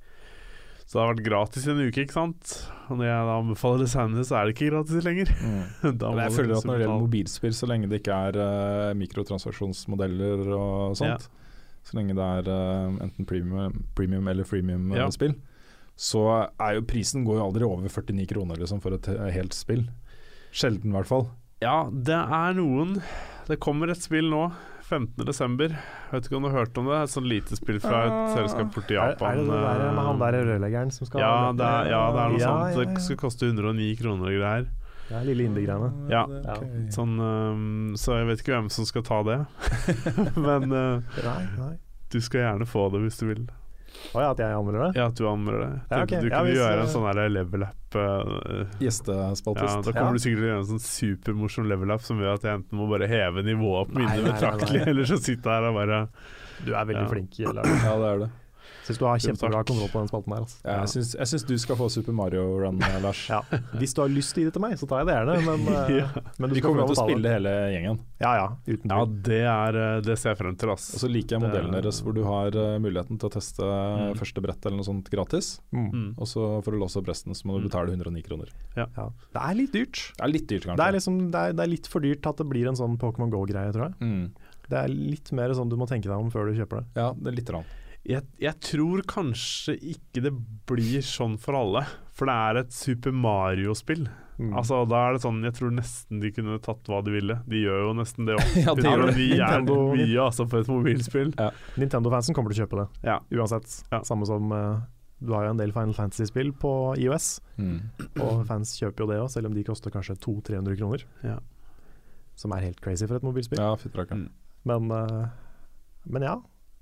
Så 0.87 0.95
det 0.95 1.01
har 1.03 1.09
vært 1.11 1.25
gratis 1.25 1.65
i 1.67 1.71
en 1.73 1.81
uke, 1.83 2.05
ikke 2.05 2.15
sant. 2.15 2.51
Og 2.87 2.95
når 3.01 3.09
jeg 3.09 3.31
anbefaler 3.33 3.81
det 3.83 3.89
senere, 3.91 4.23
så 4.23 4.37
er 4.39 4.47
det 4.47 4.53
ikke 4.55 4.69
gratis 4.71 5.03
lenger. 5.03 5.31
Mm. 5.35 5.65
Jeg 6.23 6.31
føler 6.31 6.53
at 6.53 6.53
liksom 6.53 6.69
når 6.71 6.77
det 6.77 6.85
gjelder 6.85 7.01
mobilspill, 7.01 7.57
så 7.57 7.67
lenge 7.67 7.89
det 7.91 7.99
ikke 7.99 8.19
er 8.29 8.39
uh, 8.39 8.93
mikrotransaksjonsmodeller 8.95 10.45
og 10.55 10.95
sånt, 10.95 11.27
så 11.87 11.97
lenge 11.99 12.15
det 12.15 12.23
er 12.37 12.47
uh, 12.47 12.95
enten 13.03 13.27
premium, 13.27 13.81
premium 13.99 14.31
eller 14.31 14.47
Ja. 14.47 14.49
freemium-spill, 14.53 15.35
så 15.99 16.23
er 16.55 16.77
jo 16.77 16.85
prisen 16.87 17.27
går 17.27 17.41
jo 17.41 17.45
aldri 17.49 17.67
over 17.67 17.91
49 17.91 18.29
kroner 18.31 18.55
liksom, 18.61 18.79
for 18.79 18.95
et 18.95 19.07
eh, 19.11 19.27
helt 19.33 19.55
spill. 19.57 19.87
Sjelden, 20.55 20.93
i 20.93 20.95
hvert 20.95 21.09
fall. 21.09 21.27
Ja, 21.59 21.89
det 21.91 22.15
er 22.15 22.53
noen. 22.55 22.99
Det 23.49 23.59
kommer 23.59 23.89
et 23.91 24.03
spill 24.03 24.29
nå, 24.31 24.43
15.12. 24.89 25.75
Vet 26.11 26.27
ikke 26.29 26.37
om 26.37 26.43
du 26.45 26.49
har 26.49 26.59
hørt 26.61 26.77
om 26.79 26.85
det? 26.87 26.97
Et 27.03 27.11
sånn 27.11 27.27
lite 27.27 27.57
spill 27.59 27.79
fra 27.83 28.05
et 28.05 28.11
Ah. 28.13 28.35
selskap 28.35 28.69
borti 28.75 28.95
Er, 28.95 29.11
Japan. 29.13 29.27
er 29.31 29.35
det 29.35 29.45
det 29.47 29.61
der 29.61 29.91
med 29.97 30.05
han 30.07 30.21
eh, 30.21 30.31
der 30.31 30.45
rørleggeren 30.47 30.91
som 30.95 31.05
skal 31.09 31.19
ja, 31.21 31.51
det 31.51 31.65
er, 31.67 31.89
ja, 31.91 32.01
det 32.15 32.19
er 32.23 32.29
noe 32.29 32.39
Ja, 32.39 32.47
sånt. 32.47 32.75
ja, 32.77 32.83
ja. 32.87 32.93
Det 32.93 33.03
skal 33.03 33.17
koste 33.17 33.45
109 33.51 33.95
kroner 33.99 34.25
og 34.31 34.37
greier. 34.39 34.67
Det 35.07 35.15
er 35.15 35.23
lille 35.23 35.43
indie-greiene. 35.47 36.09
Ja. 36.11 36.23
Okay. 36.27 36.87
Sånn, 36.91 37.13
um, 37.19 37.93
så 37.95 38.17
jeg 38.19 38.27
vet 38.27 38.41
ikke 38.43 38.55
hvem 38.57 38.69
som 38.69 38.83
skal 38.85 39.03
ta 39.07 39.21
det. 39.23 39.37
Men 40.35 40.71
uh, 40.71 41.01
Nei, 41.23 41.43
nei. 41.57 41.73
du 42.11 42.19
skal 42.19 42.41
gjerne 42.43 42.67
få 42.67 42.89
det 42.91 43.01
hvis 43.05 43.19
du 43.19 43.25
vil. 43.27 43.45
Å 44.15 44.21
ja, 44.23 44.29
at 44.31 44.39
jeg 44.39 44.55
anmelder 44.55 44.83
det? 44.85 44.89
Ja, 44.99 45.05
at 45.11 45.17
du 45.19 45.23
anmelder 45.27 45.59
det. 45.63 45.69
Ja, 45.91 45.99
okay. 46.03 46.21
Du 46.21 46.27
Ja, 46.27 46.37
kunne 46.39 46.47
hvis, 46.49 46.57
gjøre 46.61 46.77
en 46.79 46.85
eh, 46.85 46.93
sånn 46.93 47.07
der 47.17 47.29
level 47.33 47.65
up. 47.67 47.97
uh, 47.97 48.79
Gjestespaltist. 48.79 49.75
ja, 49.75 49.81
da 49.87 49.93
kommer 49.97 50.17
du 50.17 50.23
sikkert 50.23 50.39
til 50.41 50.47
å 50.47 50.49
gjøre 50.51 50.63
en 50.63 50.69
sånn 50.71 50.83
supermorsom 50.87 51.67
level 51.69 51.91
up 51.95 52.01
som 52.07 52.19
gjør 52.23 52.33
at 52.39 52.47
jeg 52.47 52.59
enten 52.61 52.79
må 52.79 52.87
bare 52.91 53.07
heve 53.11 53.43
nivået 53.47 53.81
opp 53.85 53.93
Nei, 53.97 54.05
minnet 54.07 54.27
betraktelig, 54.31 54.81
eller 54.93 55.09
så 55.11 55.17
sitter 55.19 55.51
jeg 55.51 55.61
her 55.61 55.69
og 55.71 55.79
bare 55.81 55.99
Du 56.65 56.71
er 56.73 56.89
veldig 56.89 57.03
Ja. 57.03 57.11
flink. 57.13 57.39
Lars. 57.53 57.73
Ja, 57.87 57.95
det 58.01 58.11
er 58.13 58.21
det. 58.25 58.29
Syns 58.87 58.97
du 59.01 59.05
har 59.05 59.19
kjempebra 59.19 59.61
kontroll 59.67 59.89
på 59.91 59.99
den 59.99 60.07
spalten 60.07 60.33
her. 60.33 60.43
Altså. 60.47 60.57
Ja, 60.63 60.75
jeg, 60.79 60.91
syns, 60.93 61.09
jeg 61.19 61.27
syns 61.33 61.43
du 61.49 61.53
skal 61.59 61.75
få 61.75 61.89
Super 61.91 62.15
Mario 62.15 62.43
Run, 62.63 62.77
eh, 62.81 62.97
Lars. 63.03 63.25
Ja. 63.27 63.41
Hvis 63.75 63.93
du 63.97 64.01
har 64.01 64.07
lyst 64.13 64.31
til 64.33 64.41
å 64.41 64.45
gi 64.45 64.47
det 64.49 64.53
til 64.55 64.63
meg, 64.63 64.77
så 64.79 64.87
tar 64.87 65.01
jeg 65.03 65.09
det 65.09 65.15
gjerne, 65.17 65.35
men, 65.43 65.67
eh, 65.75 65.91
Ja. 65.97 66.07
men 66.39 66.49
du 66.49 66.55
Vi 66.55 66.61
kommer 66.63 66.81
jo 66.85 66.87
til 66.93 66.95
å 66.95 67.05
spille 67.09 67.33
hele 67.35 67.53
gjengen. 67.75 67.99
Ja 68.23 68.31
ja, 68.39 68.47
uten 68.65 68.87
Ja, 68.93 69.01
tvil. 69.03 69.21
det, 69.27 69.41
er, 69.43 69.79
eh, 69.83 70.01
det 70.07 70.17
ser 70.17 70.31
jeg 70.33 70.39
frem 70.39 70.55
til, 70.57 70.71
ass. 70.71 70.87
Og 70.95 71.03
så 71.03 71.11
liker 71.11 71.35
jeg 71.35 71.41
Det- 71.41 71.49
modellen 71.49 71.75
deres 71.77 72.01
hvor 72.01 72.13
du 72.15 72.23
har 72.23 72.51
muligheten 72.79 73.19
til 73.19 73.29
å 73.29 73.33
teste 73.37 73.63
Mm. 73.67 74.15
første 74.17 74.41
brett 74.41 74.65
eller 74.65 74.77
noe 74.77 74.87
sånt 74.87 75.09
gratis. 75.11 75.59
Mm. 75.73 75.91
Mm. 75.91 76.09
Og 76.17 76.25
så 76.27 76.63
for 76.63 76.71
å 76.71 76.79
låse 76.79 76.97
opp 76.97 77.07
resten 77.11 77.33
så 77.35 77.43
må 77.45 77.59
du 77.59 77.67
Mm. 77.67 77.69
betale 77.69 77.91
109 77.91 78.23
kroner. 78.23 78.47
Ja. 78.77 78.85
Det 78.95 79.41
er 79.41 79.53
litt 79.55 79.71
dyrt. 79.73 80.13
Det 80.15 80.23
er 80.23 80.31
litt 80.31 80.47
dyrt, 80.47 80.63
kanskje. 80.63 80.77
Det 80.77 80.87
er, 80.87 80.93
liksom, 80.97 81.31
det, 81.31 81.35
er, 81.43 81.53
det 81.53 81.63
er 81.65 81.71
litt 81.75 81.87
for 81.87 81.99
dyrt 81.99 82.21
til 82.23 82.29
at 82.29 82.37
det 82.37 82.47
blir 82.49 82.67
en 82.67 82.75
sånn 82.75 82.97
Pokémon 82.97 83.29
Go-greie, 83.29 83.73
tror 83.73 83.91
jeg. 83.91 83.95
mm. 83.99 84.31
Det 84.69 84.77
er 84.83 84.87
litt 84.89 85.31
mer 85.31 85.49
sånn 85.55 85.69
du 85.69 85.77
må 85.77 85.87
tenke 85.87 86.03
deg 86.11 86.11
om 86.19 86.29
før 86.29 86.51
du 86.51 86.57
kjøper 86.59 86.81
det. 86.81 86.85
Ja, 86.97 87.13
det 87.13 87.27
er 87.27 87.35
litt 87.37 87.45
grann. 87.47 87.63
Jeg, 88.07 88.23
jeg 88.39 88.55
tror 88.63 89.01
kanskje 89.09 89.73
ikke 89.93 90.21
det 90.23 90.31
blir 90.69 91.01
sånn 91.03 91.35
for 91.43 91.57
alle, 91.59 91.81
for 92.15 92.29
det 92.29 92.35
er 92.47 92.59
et 92.61 92.71
Super 92.71 93.11
Mario-spill. 93.11 94.05
Mm. 94.37 94.51
Altså, 94.53 94.83
da 94.85 94.99
er 95.07 95.15
det 95.15 95.21
sånn 95.23 95.39
Jeg 95.47 95.55
tror 95.57 95.71
nesten 95.73 96.19
de 96.21 96.29
kunne 96.29 96.59
tatt 96.61 96.85
hva 96.85 96.99
de 97.03 97.09
ville. 97.15 97.39
De 97.49 97.57
gjør 97.63 97.87
jo 97.87 97.93
nesten 97.97 98.27
det 98.29 98.35
òg. 98.37 98.51
Ja, 98.67 98.75
de, 98.77 98.83
gjør 98.85 99.05
det. 99.09 99.15
De 99.17 99.25
er 99.33 99.41
Nintendo- 99.41 99.95
mye 99.97 100.19
altså 100.27 100.45
for 100.47 100.61
et 100.61 100.69
mobilspill. 100.71 101.31
Nintendo-fansen 101.81 102.37
kommer 102.37 102.53
til 102.53 102.61
å 102.61 102.67
kjøpe 102.67 102.79
det, 102.83 102.87
Ja. 103.09 103.17
uansett. 103.33 103.79
Ja. 103.91 104.03
Samme 104.07 104.29
som 104.29 104.51
uh, 104.53 104.79
du 105.19 105.33
har 105.33 105.47
jo 105.47 105.55
en 105.55 105.59
del 105.59 105.73
Final 105.73 105.97
Fantasy-spill 105.97 106.53
på 106.61 106.73
IOS, 107.01 107.41
Mm. 107.57 107.79
og 108.21 108.43
fans 108.45 108.75
kjøper 108.77 109.03
jo 109.03 109.07
det 109.09 109.17
òg, 109.23 109.31
selv 109.33 109.49
om 109.49 109.55
de 109.57 109.63
koster 109.65 109.89
kanskje 109.91 110.15
200-300 110.21 110.77
kroner. 110.77 111.03
Ja. 111.25 111.39
Som 112.37 112.53
er 112.53 112.61
helt 112.69 112.79
crazy 112.85 113.07
for 113.09 113.17
et 113.17 113.25
mobilspill. 113.25 113.57
Ja, 113.59 113.73
fytterakkeren. 113.81 114.27
Men, 114.69 114.91
uh, 114.93 115.25
men 116.05 116.21
ja. 116.29 116.35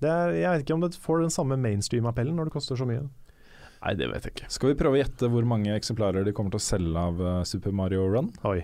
Det 0.05 0.11
er, 0.13 0.35
jeg 0.37 0.51
vet 0.53 0.65
ikke 0.67 0.77
om 0.77 0.85
det 0.85 0.93
får 1.01 1.25
den 1.25 1.33
samme 1.33 1.57
mainstream-appellen 1.61 2.37
når 2.37 2.49
det 2.51 2.55
koster 2.59 2.77
så 2.79 2.85
mye. 2.89 3.03
Nei, 3.85 3.93
det 3.99 4.07
vet 4.09 4.23
jeg 4.25 4.33
ikke. 4.37 4.47
Skal 4.53 4.71
vi 4.71 4.77
prøve 4.79 4.97
å 4.97 5.01
gjette 5.01 5.27
hvor 5.33 5.45
mange 5.45 5.73
eksemplarer 5.75 6.25
de 6.25 6.33
kommer 6.33 6.53
til 6.55 6.61
å 6.61 6.65
selge 6.69 7.01
av 7.09 7.19
eh, 7.21 7.41
Super 7.49 7.73
Mario 7.75 8.05
Run? 8.13 8.31
Oi. 8.49 8.63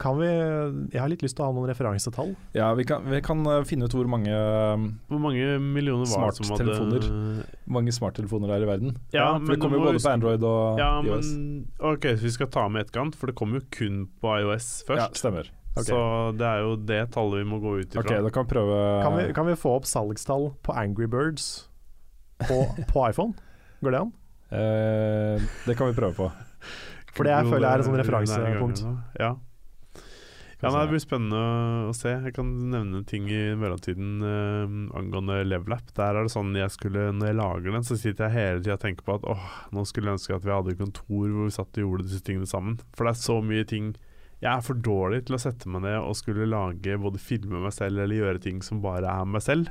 Kan 0.00 0.16
vi 0.16 0.28
Jeg 0.30 0.96
har 0.96 1.10
litt 1.12 1.20
lyst 1.20 1.36
til 1.36 1.44
å 1.44 1.50
ha 1.50 1.52
noen 1.52 1.68
referansetall. 1.68 2.30
Ja, 2.56 2.70
vi 2.78 2.86
kan, 2.88 3.04
vi 3.04 3.18
kan 3.24 3.42
eh, 3.52 3.60
finne 3.68 3.84
ut 3.84 3.92
hvor 3.94 4.08
mange, 4.08 4.32
eh, 4.32 4.86
Hvor 5.12 5.20
mange 5.20 5.58
millioner 5.60 6.08
var 6.08 6.32
det 6.32 6.40
som 6.40 6.54
hadde 6.54 6.72
Smarttelefoner. 6.72 7.44
mange 7.76 7.92
smarttelefoner 7.92 8.48
det 8.48 8.56
er 8.56 8.64
i 8.64 8.70
verden. 8.70 8.96
Ja, 9.12 9.26
for 9.34 9.44
men 9.44 9.52
det 9.52 9.60
kommer 9.60 9.76
jo 9.82 9.84
både 9.90 10.00
på 10.00 10.12
Android 10.14 10.46
og 10.48 10.80
Ja, 10.80 10.90
iOS. 11.04 11.34
men 11.36 11.92
OK, 11.92 12.08
så 12.16 12.26
vi 12.30 12.32
skal 12.38 12.48
ta 12.56 12.64
med 12.72 12.86
etterkant, 12.86 13.18
for 13.20 13.28
det 13.30 13.36
kommer 13.38 13.60
jo 13.60 13.66
kun 13.76 14.06
på 14.24 14.34
IOS 14.40 14.70
først. 14.88 15.04
Ja, 15.04 15.10
stemmer. 15.20 15.52
Ok. 15.76 15.86
Så 15.86 15.98
det 16.34 16.46
er 16.46 16.64
jo 16.64 16.72
det 16.82 17.00
tallet 17.14 17.44
vi 17.44 17.48
må 17.48 17.60
gå 17.62 17.76
ut 17.78 17.92
ifra. 17.92 18.02
Okay, 18.02 18.22
da 18.24 18.30
kan 18.34 18.46
vi 18.46 18.52
prøve 18.56 18.78
Kan 19.04 19.18
vi, 19.18 19.26
kan 19.36 19.46
vi 19.46 19.58
få 19.58 19.76
opp 19.78 19.86
salgstall 19.86 20.48
på 20.66 20.74
Angry 20.74 21.06
Birds 21.10 21.68
på, 22.48 22.64
på 22.90 23.04
iPhone? 23.06 23.36
Går 23.84 23.94
det 23.94 24.00
an? 24.00 24.10
Eh, 24.50 25.44
Det 25.68 25.76
kan 25.78 25.92
vi 25.92 25.94
prøve 25.94 26.16
på. 26.18 26.26
For 27.14 27.26
det 27.26 27.36
jeg 27.36 27.46
føler 27.52 27.66
jeg 27.68 27.70
er 27.70 27.82
et 27.82 27.86
sånn 27.86 27.96
er 27.98 28.04
referansepunkt. 28.04 28.82
Ja. 29.20 29.30
Ja, 30.60 30.68
nei, 30.74 30.82
Det 30.84 30.90
blir 30.92 31.00
spennende 31.00 31.38
å 31.88 31.92
se. 31.96 32.10
Jeg 32.26 32.34
kan 32.36 32.48
nevne 32.68 33.00
ting 33.08 33.30
i 33.32 33.40
mellomtiden 33.56 34.10
eh, 34.26 34.74
angående 34.98 35.38
level-app. 35.48 35.94
Der 35.96 36.18
er 36.18 36.26
det 36.26 36.34
sånn 36.34 36.50
jeg 36.58 36.68
skulle 36.74 37.06
Når 37.16 37.30
jeg 37.30 37.38
lager 37.38 37.76
den, 37.78 37.86
så 37.86 37.96
sitter 37.96 38.26
jeg 38.28 38.36
hele 38.36 38.60
tida 38.64 38.76
og 38.76 38.82
tenker 38.82 39.06
på 39.06 39.16
at 39.16 39.24
åh, 39.32 39.46
nå 39.72 39.86
skulle 39.88 40.10
jeg 40.10 40.18
ønske 40.20 40.36
at 40.36 40.44
vi 40.44 40.52
hadde 40.52 40.74
et 40.74 40.82
kontor 40.82 41.08
hvor 41.32 41.48
vi 41.48 41.54
satt 41.56 41.80
og 41.80 41.86
gjorde 41.86 42.08
disse 42.10 42.26
tingene 42.26 42.50
sammen. 42.50 42.76
For 42.92 43.08
det 43.08 43.14
er 43.14 43.22
så 43.22 43.38
mye 43.40 43.64
ting 43.70 43.94
Jeg 44.40 44.48
er 44.56 44.62
for 44.64 44.72
dårlig 44.80 45.26
til 45.28 45.36
å 45.36 45.40
sette 45.42 45.68
meg 45.68 45.82
ned 45.84 45.98
og 46.00 46.14
skulle 46.16 46.46
lage 46.48 46.94
både 47.00 47.18
filme 47.20 47.60
meg 47.60 47.72
selv 47.76 48.00
eller 48.00 48.16
gjøre 48.22 48.40
ting 48.40 48.62
som 48.64 48.80
bare 48.80 49.04
er 49.12 49.24
meg 49.28 49.42
selv. 49.44 49.68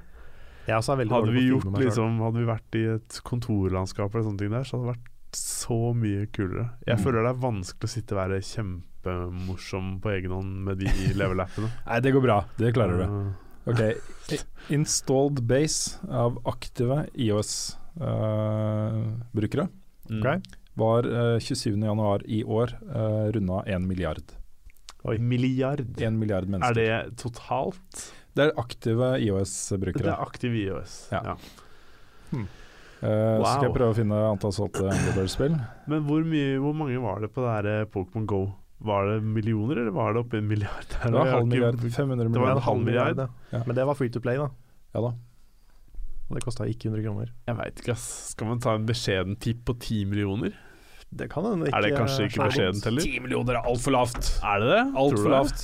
Jeg 0.67 0.75
også 0.77 0.93
veldig 0.99 1.15
Hadde 1.15 1.31
vi 1.33 1.41
gjort 1.47 1.65
liksom 1.81 2.19
Hadde 2.21 2.37
vi 2.43 2.45
vært 2.45 2.75
i 2.77 2.83
et 2.93 3.17
kontorlandskap 3.25 4.13
eller 4.13 4.25
sånne 4.27 4.37
ting 4.43 4.53
der, 4.53 4.61
så 4.67 4.71
hadde 4.77 4.85
det 4.85 4.93
vært 4.99 5.09
så 5.39 5.79
mye 5.97 6.23
kulere. 6.33 6.65
Jeg 6.85 6.97
Mm. 6.97 7.03
føler 7.05 7.19
det 7.25 7.31
er 7.31 7.41
vanskelig 7.47 7.87
å 7.89 7.93
sitte 7.95 8.11
og 8.13 8.19
være 8.21 8.37
kjempemorsom 8.45 9.85
på 10.01 10.07
egen 10.13 10.31
hånd 10.37 10.51
med 10.65 10.75
de 10.81 10.87
level-appene. 11.21 11.69
Nei, 11.87 11.99
det 12.05 12.11
går 12.13 12.23
bra. 12.27 12.37
Det 12.57 12.73
klarer 12.77 12.95
du. 12.97 13.03
Uh, 13.09 13.29
Ok, 13.69 13.81
Installed 14.77 15.37
base 15.45 15.81
av 16.09 16.31
aktive 16.49 16.97
IOS-brukere 17.13 19.65
uh, 19.67 19.69
okay. 20.19 20.37
var 20.79 21.01
uh, 21.05 21.37
27.1 21.41 22.23
i 22.25 22.43
år 22.43 22.67
uh, 22.89 23.29
runda 23.35 23.63
1 23.67 23.85
milliard. 23.87 24.23
Milliard. 25.17 25.81
En 26.01 26.19
milliard 26.19 26.45
Er 26.61 26.73
det 26.77 27.17
totalt? 27.17 28.11
Det 28.35 28.45
er 28.45 28.53
aktive 28.61 29.15
IOS-brukere. 29.19 30.03
Det 30.05 30.13
er 30.13 30.21
aktive 30.21 30.53
IOS. 30.61 31.07
Ja. 31.11 31.23
Ja. 31.33 31.35
Eh, 33.01 33.39
Så 33.39 33.45
skal 33.47 33.65
jeg 33.69 33.75
prøve 33.77 33.93
å 33.93 33.97
finne 33.97 34.17
antall 34.29 34.51
solgte 34.55 34.85
Angry 34.91 35.13
Birds-spill. 35.15 35.55
Men 35.89 36.03
hvor, 36.07 36.23
mye, 36.27 36.57
hvor 36.59 36.75
mange 36.75 36.99
var 37.01 37.21
det 37.23 37.31
på 37.33 37.45
det 37.63 37.75
eh, 37.79 37.85
Pokémon 37.93 38.25
Go? 38.29 38.41
Var 38.79 39.07
det 39.09 39.15
millioner, 39.23 39.81
eller 39.81 39.91
var 39.95 40.13
det 40.15 40.21
oppi 40.23 40.37
en 40.39 40.47
milliard? 40.47 40.87
Det 41.03 41.11
var 41.11 41.27
halv 41.33 41.47
milliard. 41.47 41.79
500 41.79 42.29
Det 42.31 42.39
var 42.39 42.51
en 42.55 42.61
halv 42.63 42.83
milliard. 42.85 43.17
ja. 43.17 43.27
Ja. 43.51 43.63
Men 43.65 43.75
det 43.75 43.85
var 43.89 43.95
free 43.99 44.09
to 44.13 44.21
play, 44.23 44.37
da. 44.39 44.49
Ja 44.95 45.01
da. 45.03 45.13
Og 46.29 46.37
det 46.37 46.43
kosta 46.45 46.67
ikke 46.69 46.91
100 46.91 47.01
kroner. 47.07 47.31
Jeg 47.49 47.57
veit 47.57 47.79
ikke, 47.81 47.95
ass. 47.97 48.05
Skal 48.35 48.47
man 48.51 48.59
ta 48.61 48.75
en 48.77 48.85
beskjeden 48.85 49.35
tipp 49.41 49.63
på 49.65 49.73
10 49.79 50.05
millioner? 50.11 50.53
Det 51.11 51.29
kan 51.31 51.43
hende 51.43 51.71
er 51.73 51.81
det 51.81 51.95
kanskje 51.97 52.27
ikke 52.29 52.45
beskjedent 52.45 52.85
heller? 52.85 53.01
10 53.01 53.19
millioner 53.25 53.57
er 53.57 53.69
altfor 53.69 53.95
lavt. 53.95 54.27
Er 54.45 54.59
det 54.61 54.69
det? 54.69 54.83
Tror 54.93 54.99
Altfor 55.03 55.23
du 55.23 55.33
lavt. 55.33 55.63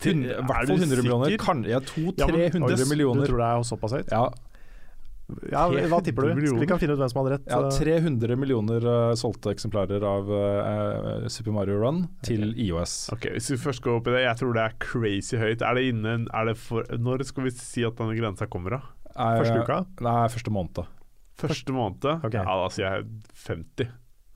I 0.00 0.10
er 0.10 0.44
hvert 0.46 0.68
fall 0.70 0.78
100 0.78 1.02
millioner. 1.02 1.34
Kan, 1.42 1.64
ja, 1.64 1.80
Ja, 2.16 2.26
men- 2.26 2.50
200-300 2.54 2.88
millioner. 2.88 3.26
Du 3.26 3.32
tror 3.32 3.42
det 3.42 3.48
er 3.50 3.66
såpass 3.68 3.92
høyt? 3.98 4.08
Ja, 4.10 4.28
Ja, 5.50 5.68
Hva 5.70 6.00
tipper 6.02 6.22
du? 6.26 6.28
100 6.30 6.34
millioner. 6.34 6.60
Vi 6.60 6.66
kan 6.66 6.78
finne 6.80 6.94
ut 6.96 6.98
hvem 6.98 7.10
som 7.10 7.20
hadde 7.24 7.36
rett. 7.36 7.46
ja, 7.46 7.58
eh, 7.66 8.00
300 8.00 8.36
millioner 8.36 8.82
uh, 8.82 9.14
solgte 9.14 9.52
eksemplarer 9.54 10.02
av 10.02 10.26
uh, 10.26 11.28
Super 11.28 11.52
Mario 11.54 11.78
Run 11.78 12.08
til 12.26 12.52
IOS. 12.58 13.12
Ok, 13.14 13.28
Hvis 13.36 13.50
vi 13.52 13.56
først 13.56 13.82
går 13.84 14.00
opp 14.00 14.08
i 14.08 14.16
det, 14.16 14.22
jeg 14.24 14.36
tror 14.40 14.54
det 14.54 14.64
er 14.64 14.74
crazy 14.82 15.36
høyt. 15.38 15.62
Er 15.62 15.74
det 15.78 15.84
innen 15.92 16.26
er 16.34 16.50
det 16.50 16.56
for, 16.58 16.82
Når 16.90 17.24
skal 17.28 17.44
vi 17.46 17.50
si 17.50 17.84
at 17.86 17.94
denne 18.00 18.16
grensa 18.18 18.48
kommer, 18.50 18.70
da? 18.70 18.80
Er- 19.14 19.44
Første 19.44 19.62
uka? 19.62 19.86
Nei, 20.00 20.26
første 20.34 20.50
måned. 20.50 20.86
Første 21.38 21.72
måned? 21.72 22.24
Ok. 22.24 22.34
Ja, 22.34 22.44
da 22.44 22.68
sier 22.68 22.90
jeg 22.98 23.06
50. 23.46 23.88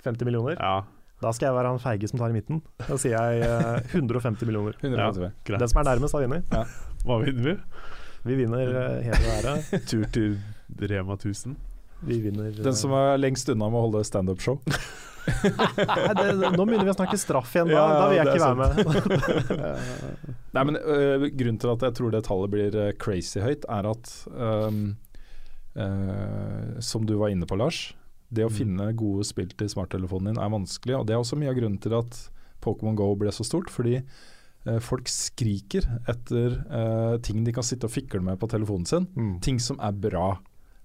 50 0.04 0.28
millioner? 0.28 0.60
Ja, 0.60 0.84
Da 1.24 1.30
skal 1.32 1.48
jeg 1.48 1.56
være 1.56 1.70
han 1.72 1.80
feige 1.80 2.08
som 2.10 2.20
tar 2.20 2.32
i 2.32 2.36
midten. 2.36 2.60
Da 2.84 2.96
sier 3.00 3.16
jeg 3.16 3.44
eh, 3.46 3.94
150 3.96 4.44
millioner. 4.48 4.76
150. 4.82 5.30
Ja, 5.48 5.60
Den 5.62 5.70
som 5.70 5.80
er 5.80 5.86
nærmest, 5.92 6.16
har 6.16 6.26
vunnet. 6.26 6.56
Hva 7.04 7.20
vinner 7.22 7.46
vi? 7.46 7.54
Vi 8.24 8.34
vinner 8.34 8.68
uh, 8.72 9.04
hele 9.04 9.20
været. 9.28 9.72
Tur 9.90 10.04
til 10.12 10.38
Rema 10.80 11.12
1000. 11.12 11.56
Vi 12.04 12.20
vinner 12.20 12.46
eh, 12.48 12.64
Den 12.64 12.76
som 12.76 12.92
er 12.96 13.18
lengst 13.20 13.48
unna 13.52 13.68
med 13.68 13.80
å 13.80 13.84
holde 13.86 14.04
standup-show. 14.08 14.60
Nå 15.24 16.64
begynner 16.64 16.84
vi 16.84 16.92
å 16.92 16.96
snakke 16.96 17.18
straff 17.20 17.52
igjen. 17.56 17.72
Da, 17.72 17.76
Ja, 17.76 17.84
da 17.96 18.06
vil 18.08 18.18
jeg 18.18 18.26
ikke 18.28 18.38
er 18.40 18.56
være 18.60 18.68
med. 18.68 18.76
Nei, 20.56 20.64
men 20.70 20.80
uh, 20.80 21.26
Grunnen 21.32 21.60
til 21.60 21.72
at 21.74 21.84
jeg 21.88 21.96
tror 22.00 22.14
det 22.14 22.24
tallet 22.28 22.52
blir 22.52 22.78
crazy 23.00 23.40
høyt, 23.44 23.64
er 23.72 23.88
at 23.92 24.12
um, 24.32 24.82
Som 26.84 27.04
du 27.08 27.16
var 27.20 27.32
inne 27.34 27.48
på, 27.50 27.56
Lars. 27.60 27.86
Det 28.34 28.44
å 28.46 28.50
Mm. 28.50 28.56
finne 28.58 28.88
gode 28.98 29.24
spill 29.24 29.48
til 29.54 29.68
smarttelefonen 29.68 30.34
din 30.34 30.42
er 30.42 30.50
vanskelig. 30.50 30.98
Og 30.98 31.06
Det 31.06 31.14
er 31.14 31.20
også 31.22 31.38
mye 31.38 31.50
av 31.50 31.56
grunnen 31.58 31.80
til 31.80 31.94
at 31.98 32.30
Pokémon 32.62 32.96
Go 32.96 33.14
ble 33.16 33.30
så 33.30 33.44
stort. 33.46 33.70
Fordi 33.70 33.96
eh, 34.66 34.78
folk 34.80 35.06
skriker 35.08 35.84
etter 36.08 36.58
eh, 36.70 37.18
ting 37.20 37.44
de 37.44 37.52
kan 37.52 37.62
sitte 37.62 37.84
og 37.86 37.92
fikle 37.94 38.20
med 38.22 38.38
på 38.40 38.48
telefonen 38.48 38.86
sin. 38.86 39.06
Mm. 39.16 39.40
Ting 39.40 39.58
som 39.60 39.78
er 39.80 39.92
bra. 39.92 40.38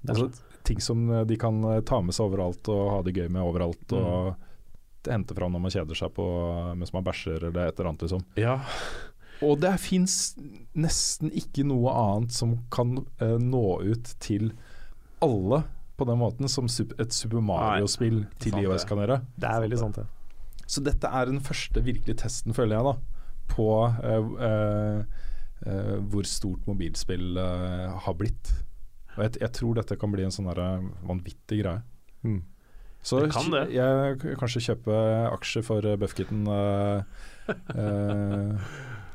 Er 0.07 0.09
Altså, 0.13 0.29
ting 0.63 0.79
som 0.79 1.09
øh, 1.09 1.25
de 1.27 1.35
kan 1.37 1.63
øh, 1.63 1.81
ta 1.83 2.01
med 2.01 2.13
seg 2.13 2.27
overalt 2.29 2.67
og 2.69 2.89
ha 2.91 3.01
det 3.03 3.15
gøy 3.15 3.29
med 3.29 3.41
overalt. 3.41 3.91
Og 3.93 4.35
hente 5.07 5.33
fram 5.33 5.51
når 5.55 5.61
man 5.63 5.71
kjeder 5.71 5.95
seg 5.95 6.11
på 6.13 6.25
mens 6.77 6.91
man 6.93 7.03
bæsjer 7.07 7.47
eller 7.47 7.67
et 7.69 7.79
eller 7.79 7.89
annet. 7.89 8.01
liksom 8.03 8.23
Ja. 8.37 8.59
og 9.41 9.59
det 9.61 9.79
fins 9.79 10.35
nesten 10.75 11.31
ikke 11.31 11.63
noe 11.65 11.89
annet 11.95 12.31
som 12.35 12.57
kan 12.69 13.05
eh, 13.21 13.37
nå 13.39 13.81
ut 13.81 14.11
til 14.19 14.51
alle 15.23 15.63
på 15.99 16.07
den 16.07 16.19
måten 16.21 16.49
som 16.51 16.69
et 16.69 17.15
Super 17.15 17.43
Mario-spill 17.43 18.23
til 18.41 18.57
IOS 18.61 18.87
kan 18.89 19.01
gjøre. 19.03 19.19
Det 19.39 19.49
er 19.49 19.63
veldig 19.65 19.79
sant, 19.81 19.99
det. 19.99 20.07
Så 20.69 20.83
dette 20.85 21.09
er 21.09 21.29
den 21.29 21.41
første 21.41 21.81
virkelige 21.83 22.19
testen, 22.21 22.53
føler 22.53 22.77
jeg, 22.77 22.85
da, 22.85 23.25
på 23.49 23.69
uh, 23.89 24.29
uh, 24.37 24.99
uh, 25.65 25.97
hvor 26.11 26.27
stort 26.29 26.67
mobilspill 26.69 27.39
har 27.39 28.17
blitt. 28.19 28.53
Og 29.17 29.25
jeg, 29.25 29.39
jeg 29.41 29.51
tror 29.57 29.79
dette 29.79 29.97
kan 29.99 30.13
bli 30.13 30.27
en 30.27 30.33
sånn 30.33 30.51
vanvittig 31.09 31.63
greie. 31.63 31.81
Mm. 32.23 32.43
Så 33.01 33.21
Det 33.23 33.31
kan 33.31 33.47
det. 33.53 33.65
jeg 33.71 34.37
kanskje 34.39 34.65
kjøpe 34.69 34.95
aksjer 35.31 35.63
for 35.65 35.85
uh, 35.87 35.97
Buffkitten. 35.99 36.45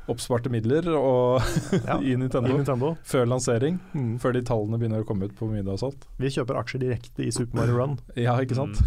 eh, 0.04 0.10
eh, 0.10 0.12
oppsparte 0.14 0.50
midler 0.52 0.88
og 0.94 1.40
Ja, 1.88 1.98
i 2.00 2.12
I 2.12 2.16
Nintendo 2.20 2.56
Nintendo. 2.56 2.96
før 3.04 3.26
lansering. 3.26 3.80
Mm. 3.94 4.18
Før 4.20 4.32
de 4.36 4.42
tallene 4.42 4.78
begynner 4.78 5.02
å 5.02 5.08
komme 5.08 5.24
ut 5.26 5.34
på 5.36 5.48
middag 5.50 5.72
og 5.78 5.78
sånt. 5.80 6.06
Vi 6.18 6.28
kjøper 6.30 6.60
aksjer 6.60 6.80
direkte 6.84 7.24
i 7.24 7.30
Super 7.32 7.56
Mario 7.62 7.78
Run. 7.80 7.98
Ja, 8.16 8.36
ikke 8.40 8.54
sant? 8.54 8.78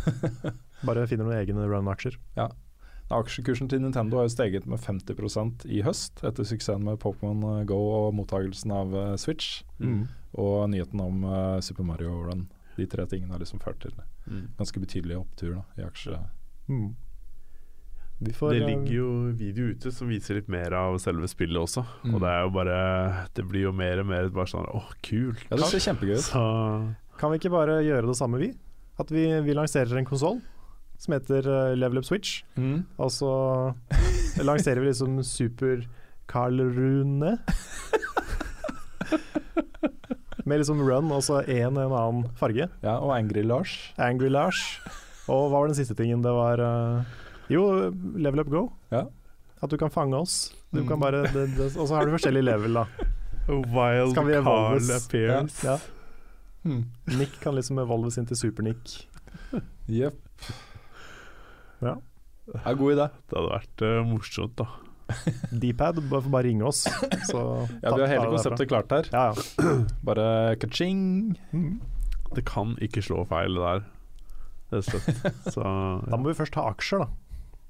Bare 0.85 1.07
finner 1.07 1.25
noen 1.25 1.39
egne 1.41 1.67
Run-aksjer. 1.67 2.17
Aksjekursen 3.07 3.69
til 3.71 3.79
Nintendo 3.79 4.17
har 4.19 4.25
jo 4.27 4.33
steget 4.33 4.65
med 4.67 4.81
50% 4.83 5.63
i 5.71 5.79
høst 5.85 6.19
etter 6.27 6.43
suksessen 6.43 6.83
med 6.83 6.99
Pokémon 6.99 7.63
Go 7.65 7.77
og 7.95 8.13
mottagelsen 8.17 8.73
av 8.75 8.91
eh, 8.95 9.13
Switch. 9.15 9.61
Mm. 9.79 10.07
Og 10.37 10.69
nyheten 10.69 10.99
om 11.01 11.23
uh, 11.23 11.59
Super 11.63 11.83
Mario 11.87 12.11
Run. 12.27 12.49
De 12.75 12.85
tre 12.85 13.05
tingene 13.07 13.31
har 13.31 13.39
liksom 13.39 13.63
ført 13.63 13.79
til 13.81 13.95
Mm. 14.27 14.49
ganske 14.57 14.79
betydelig 14.83 15.15
opptur 15.21 15.53
da, 15.55 15.61
i 15.79 15.85
aksjer. 15.87 16.17
Mm. 16.67 16.89
Vi 18.19 18.33
får, 18.33 18.53
Det 18.53 18.61
eh, 18.63 18.67
ligger 18.67 18.93
jo 18.95 19.09
video 19.37 19.67
ute 19.69 19.91
som 19.93 20.09
viser 20.09 20.39
litt 20.39 20.47
mer 20.49 20.73
av 20.73 20.97
selve 21.01 21.27
spillet 21.29 21.59
også. 21.61 21.83
Mm. 22.01 22.15
Og 22.15 22.23
det 22.23 22.29
er 22.31 22.39
jo 22.41 22.53
bare 22.55 22.77
Det 23.37 23.45
blir 23.45 23.67
jo 23.67 23.73
mer 23.77 24.01
og 24.01 24.09
mer 24.09 24.29
bare 24.33 24.49
sånn 24.49 24.65
åh, 24.73 24.89
kult. 25.05 25.43
Ja, 25.51 25.59
det 25.59 25.69
ser 25.69 25.83
kjempegøy 25.85 26.15
ut. 26.17 26.25
Så 26.25 26.43
Kan 27.21 27.33
vi 27.33 27.41
ikke 27.41 27.53
bare 27.53 27.79
gjøre 27.85 28.09
det 28.09 28.17
samme, 28.17 28.41
vi? 28.41 28.53
At 28.97 29.13
vi, 29.13 29.27
vi 29.45 29.53
lanserer 29.53 29.99
en 29.99 30.07
konsoll 30.09 30.41
som 30.97 31.13
heter 31.13 31.45
eh, 31.45 31.75
Level 31.77 32.01
Up 32.01 32.07
Switch. 32.07 32.41
Mm. 32.57 32.81
Og 32.97 33.13
så 33.13 33.29
lanserer 34.49 34.81
vi 34.81 34.89
liksom 34.89 35.21
Super 35.21 35.85
Carl 36.25 36.57
Rune. 36.57 37.37
Med 40.47 40.61
liksom 40.61 40.79
run 40.79 41.11
og 41.11 41.21
så 41.27 41.41
én 41.43 41.75
en 41.75 41.91
annen 41.91 42.25
farge. 42.39 42.69
Ja, 42.81 42.97
og 42.97 43.11
Angry 43.13 43.43
Lars. 43.45 43.77
Angry 43.99 44.29
Lars. 44.31 44.79
Og 45.27 45.51
hva 45.51 45.59
var 45.59 45.69
den 45.69 45.77
siste 45.77 45.93
tingen? 45.99 46.23
Det 46.23 46.31
var 46.33 46.61
eh, 46.63 47.15
Jo, 47.49 47.63
Level 48.15 48.39
Up 48.43 48.49
Go. 48.51 48.63
Ja. 48.91 49.05
At 49.63 49.69
du 49.71 49.77
kan 49.77 49.89
fange 49.89 50.15
oss. 50.19 50.53
Du 50.71 50.81
Mm. 50.81 50.87
kan 50.87 50.99
bare, 50.99 51.23
det, 51.33 51.45
det, 51.57 51.69
og 51.77 51.87
så 51.87 51.95
har 51.95 52.05
du 52.05 52.11
forskjellige 52.11 52.43
level, 52.43 52.73
da. 52.73 52.85
Wild 53.47 54.13
Carl 54.15 54.91
appears. 54.91 55.63
Ja. 55.63 55.77
Hmm. 56.63 56.83
Nick 57.17 57.39
kan 57.39 57.55
liksom 57.55 57.79
evolves 57.79 58.17
inn 58.19 58.25
til 58.27 58.35
Super-Nick. 58.37 59.07
Jepp. 59.87 60.19
Ja. 61.81 61.95
Det 62.47 62.59
er 62.65 62.71
en 62.73 62.77
god 62.79 62.93
idé. 62.97 63.05
Det 63.29 63.37
hadde 63.37 63.53
vært 63.53 63.83
uh, 63.87 64.03
morsomt, 64.07 64.55
da. 64.59 64.67
Dpad, 65.63 66.01
bare 66.11 66.29
bare 66.29 66.43
ringe 66.49 66.65
oss. 66.67 66.83
Så 67.29 67.39
Ja, 67.83 67.93
vi 67.95 68.01
har 68.03 68.07
hele 68.11 68.27
konseptet 68.33 68.67
klart 68.67 68.91
her. 68.91 69.07
Ja, 69.13 69.29
ja. 69.31 69.75
Bare 70.07 70.55
ka-ching. 70.59 71.37
Mm. 71.53 71.79
Det 72.35 72.43
kan 72.45 72.75
ikke 72.83 73.01
slå 73.01 73.23
feil 73.29 73.55
der. 73.55 73.85
Rett 74.73 74.81
og 74.81 74.83
slett. 74.91 75.23
Så 75.55 75.63
Da 76.11 76.17
må 76.19 76.27
vi 76.33 76.35
først 76.41 76.55
ha 76.59 76.67
aksjer, 76.73 77.05
da. 77.05 77.07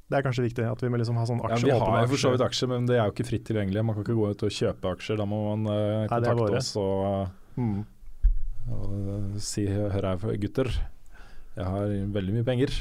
Det 0.07 0.15
er 0.15 0.23
kanskje 0.23 0.45
viktig. 0.45 0.63
At 0.63 0.84
vi 0.84 0.89
må 0.91 0.99
liksom 1.01 1.17
ha 1.19 1.25
sånn 1.27 1.41
Ja, 1.43 1.59
vi 1.59 1.73
har 1.75 2.01
jo 2.05 2.11
for 2.13 2.21
så 2.21 2.31
vidt 2.31 2.43
aksjer, 2.45 2.71
men 2.71 2.88
det 2.88 2.95
er 2.95 3.05
jo 3.09 3.15
ikke 3.15 3.27
fritt 3.27 3.47
tilgjengelig. 3.49 3.84
Man 3.84 3.97
kan 3.97 4.05
ikke 4.05 4.15
gå 4.15 4.29
ut 4.31 4.43
og 4.47 4.53
kjøpe 4.55 4.93
aksjer. 4.95 5.19
Da 5.19 5.25
må 5.27 5.39
man 5.49 5.71
eh, 5.73 6.03
er 6.05 6.11
kontakte 6.13 6.45
Nei, 6.47 6.59
oss 6.61 6.73
og, 6.79 7.34
Mm. 7.57 7.79
og 8.69 8.91
uh, 8.93 9.39
si 9.41 9.65
hør 9.65 9.89
her, 9.97 10.38
gutter. 10.38 10.69
Jeg 11.57 11.65
har 11.65 11.89
veldig 12.13 12.35
mye 12.38 12.45
penger. 12.45 12.75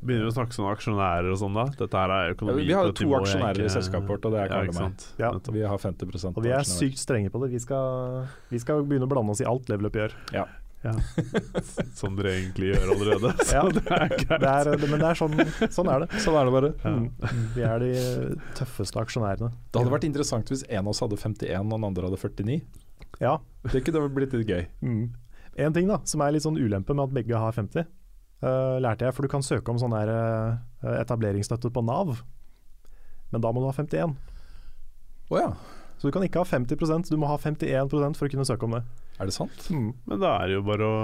Begynner 0.00 0.24
vi 0.26 0.30
å 0.32 0.34
snakke 0.34 0.56
sånn 0.56 0.68
aksjonærer 0.70 1.28
og 1.30 1.36
sånn, 1.38 1.56
da? 1.56 1.66
Dette 1.76 1.98
her 2.00 2.12
er 2.14 2.30
Ja, 2.32 2.54
vi 2.56 2.72
har 2.72 2.88
jo 2.88 2.94
to 2.96 3.08
aksjonærer 3.18 3.66
i 3.66 3.72
selskapet 3.72 4.08
vårt, 4.08 4.24
og 4.24 4.32
det 4.32 4.40
er 4.40 4.48
Ja, 4.48 4.54
Karl 4.54 4.70
ikke 4.70 4.76
og 4.76 4.86
meg. 4.88 5.04
Ja. 5.20 5.30
Vi 5.52 5.64
har 5.68 5.78
50% 5.78 6.40
Og 6.40 6.46
vi 6.46 6.54
er 6.56 6.64
sykt 6.66 6.98
strenge 6.98 7.30
på 7.30 7.42
det. 7.44 7.50
Vi 7.52 7.60
skal, 7.60 8.26
vi 8.48 8.60
skal 8.62 8.82
begynne 8.82 9.04
å 9.04 9.12
blande 9.12 9.36
oss 9.36 9.44
i 9.44 9.48
alt 9.48 9.68
Level 9.68 9.90
Up 9.90 9.98
gjør. 10.00 10.16
Ja. 10.32 10.46
Som 12.00 12.16
dere 12.16 12.32
egentlig 12.38 12.70
gjør 12.72 12.92
allerede. 12.94 13.32
Så 13.44 13.54
Ja. 13.58 13.62
det 13.68 13.82
er 13.84 14.14
greit. 14.24 14.42
Det 14.42 14.52
er, 14.52 14.70
men 14.88 15.02
det 15.02 15.08
er 15.10 15.18
sånn, 15.18 15.34
sånn 15.72 15.90
er 15.92 16.04
det. 16.04 16.20
Sånn 16.24 16.38
er 16.40 16.48
det 16.48 16.54
bare. 16.56 16.70
Mm. 16.84 17.08
Vi 17.56 17.64
er 17.66 17.84
de 17.84 17.90
tøffeste 18.58 19.02
aksjonærene. 19.02 19.50
Det 19.70 19.82
hadde 19.82 19.92
vært 19.94 20.06
interessant 20.08 20.52
hvis 20.52 20.64
en 20.68 20.84
av 20.86 20.92
oss 20.94 21.02
hadde 21.04 21.18
51 21.20 21.60
og 21.60 21.74
den 21.76 21.88
andre 21.90 22.08
hadde 22.10 22.20
49. 22.22 22.60
Ja. 23.20 23.36
Det 23.68 23.82
kunne 23.84 24.06
blitt 24.14 24.32
litt 24.36 24.48
gøy. 24.48 24.64
Mm. 24.80 25.02
En 25.60 25.74
ting 25.76 25.90
da, 25.90 25.98
som 26.08 26.22
er 26.24 26.32
litt 26.32 26.46
sånn 26.46 26.56
ulempe 26.56 26.94
med 26.96 27.10
at 27.10 27.16
begge 27.18 27.36
har 27.42 27.52
50, 27.52 27.84
uh, 28.46 28.78
lærte 28.80 29.04
jeg, 29.04 29.16
for 29.16 29.26
du 29.26 29.32
kan 29.32 29.44
søke 29.44 29.72
om 29.72 29.80
sånn 29.82 29.92
der 29.92 30.08
uh, 30.14 30.94
etableringsstøtte 31.02 31.72
på 31.74 31.82
Nav, 31.84 32.14
men 33.30 33.44
da 33.44 33.50
må 33.52 33.60
du 33.60 33.68
ha 33.68 33.74
51. 33.76 34.14
Oh, 35.30 35.36
ja, 35.38 35.50
Så 36.00 36.08
du 36.08 36.14
kan 36.14 36.24
ikke 36.24 36.40
ha 36.40 36.48
50% 36.48 37.10
du 37.12 37.18
må 37.20 37.28
ha 37.30 37.36
51% 37.38 38.16
for 38.18 38.26
å 38.26 38.32
kunne 38.32 38.46
søke 38.48 38.66
om 38.66 38.78
det. 38.78 38.84
Er 39.20 39.28
det 39.30 39.36
sant? 39.36 39.64
Mm. 39.70 39.90
Men 40.08 40.20
da 40.22 40.34
er 40.40 40.50
det 40.50 40.58
jo 40.58 40.66
bare 40.66 40.86
å 40.88 41.00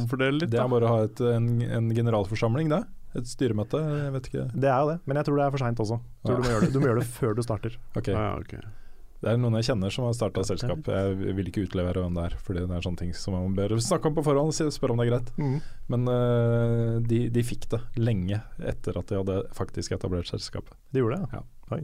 omfordele 0.00 0.38
litt, 0.40 0.50
Det 0.50 0.58
da. 0.58 0.64
er 0.66 0.72
bare 0.72 0.88
å 0.88 0.92
ha 0.94 1.08
et, 1.08 1.24
en, 1.34 1.48
en 1.80 1.90
generalforsamling, 1.96 2.72
det. 2.72 2.84
Et 3.14 3.28
styremøte, 3.30 3.78
jeg 3.78 4.14
vet 4.16 4.30
ikke. 4.30 4.46
Det 4.58 4.70
er 4.70 4.80
jo 4.80 4.88
det, 4.94 4.96
men 5.06 5.20
jeg 5.20 5.28
tror 5.28 5.36
det 5.38 5.44
er 5.44 5.52
for 5.54 5.62
seint 5.62 5.82
også. 5.84 6.00
Tror 6.26 6.40
du, 6.40 6.42
må 6.42 6.54
gjøre 6.54 6.64
det. 6.66 6.72
du 6.74 6.80
må 6.80 6.88
gjøre 6.90 7.04
det 7.04 7.10
før 7.20 7.36
du 7.38 7.44
starter. 7.46 7.76
Okay. 7.94 8.16
Ja, 8.16 8.24
ja, 8.32 8.40
ok. 8.40 8.80
Det 9.24 9.32
er 9.32 9.38
noen 9.40 9.54
jeg 9.56 9.64
kjenner 9.70 9.92
som 9.94 10.04
har 10.04 10.16
starta 10.16 10.42
selskap. 10.44 10.84
Jeg 10.90 11.34
vil 11.38 11.46
ikke 11.48 11.62
utlevere 11.64 12.02
hvem 12.02 12.16
det 12.18 12.24
er, 12.26 12.34
fordi 12.44 12.64
det 12.66 12.76
er 12.76 12.84
sånne 12.84 13.00
ting 13.00 13.14
som 13.16 13.32
man 13.32 13.54
bør 13.56 13.72
snakke 13.80 14.10
om 14.10 14.16
på 14.18 14.24
forhånd. 14.26 14.52
og 14.52 14.74
Spørre 14.74 14.92
om 14.92 15.00
det 15.00 15.06
er 15.06 15.12
greit. 15.14 15.30
Mm. 15.40 15.54
Men 15.94 16.10
uh, 16.10 16.98
de, 17.08 17.20
de 17.32 17.44
fikk 17.46 17.64
det 17.72 17.80
lenge 17.96 18.42
etter 18.60 18.98
at 19.00 19.08
de 19.08 19.16
hadde 19.22 19.38
faktisk 19.56 19.96
etablert 19.96 20.28
selskapet. 20.28 20.76
De 20.92 21.00
gjorde 21.00 21.22
det, 21.22 21.38
ja. 21.38 21.80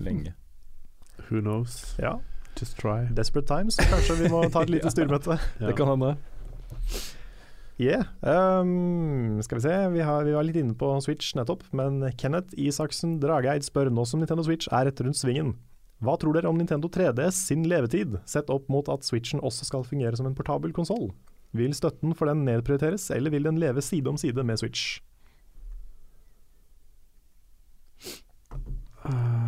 Lenge. 0.00 0.32
Who 1.28 1.42
knows? 1.44 1.82
ja. 2.00 2.16
Just 2.58 2.78
try. 2.78 3.08
Desperate 3.14 3.48
times. 3.48 3.76
Kanskje 3.80 4.18
vi 4.20 4.30
må 4.32 4.44
ta 4.52 4.62
et 4.66 4.76
lite 4.76 4.92
styremøte. 4.92 5.38
Ja. 5.60 5.68
Det 5.70 5.76
kan 5.78 5.88
hende. 5.88 6.14
Yeah. 7.80 8.04
Um, 8.20 9.40
skal 9.42 9.58
vi 9.58 9.64
se, 9.64 9.74
vi, 9.90 10.00
har, 10.04 10.24
vi 10.26 10.34
var 10.36 10.44
litt 10.46 10.58
inne 10.60 10.74
på 10.78 10.90
Switch 11.02 11.32
nettopp, 11.34 11.64
men 11.74 12.02
Kenneth 12.20 12.54
Isaksen 12.60 13.16
Drageid 13.22 13.64
spør 13.66 13.90
nå 13.90 14.04
som 14.06 14.22
Nintendo 14.22 14.44
Switch 14.46 14.68
er 14.70 14.86
rett 14.86 15.00
rundt 15.02 15.18
svingen. 15.18 15.56
Hva 16.02 16.16
tror 16.18 16.36
dere 16.36 16.50
om 16.50 16.58
Nintendo 16.58 16.90
3DS 16.92 17.40
sin 17.48 17.64
levetid, 17.70 18.18
sett 18.28 18.50
opp 18.50 18.68
mot 18.70 18.88
at 18.92 19.06
Switchen 19.06 19.42
også 19.42 19.66
skal 19.68 19.86
fungere 19.86 20.18
som 20.18 20.28
en 20.28 20.36
portabel 20.38 20.74
konsoll? 20.74 21.10
Vil 21.56 21.74
støtten 21.76 22.14
for 22.18 22.30
den 22.30 22.44
nedprioriteres, 22.46 23.10
eller 23.14 23.32
vil 23.34 23.46
den 23.46 23.60
leve 23.62 23.82
side 23.84 24.10
om 24.10 24.18
side 24.20 24.44
med 24.46 24.62
Switch? 24.62 25.00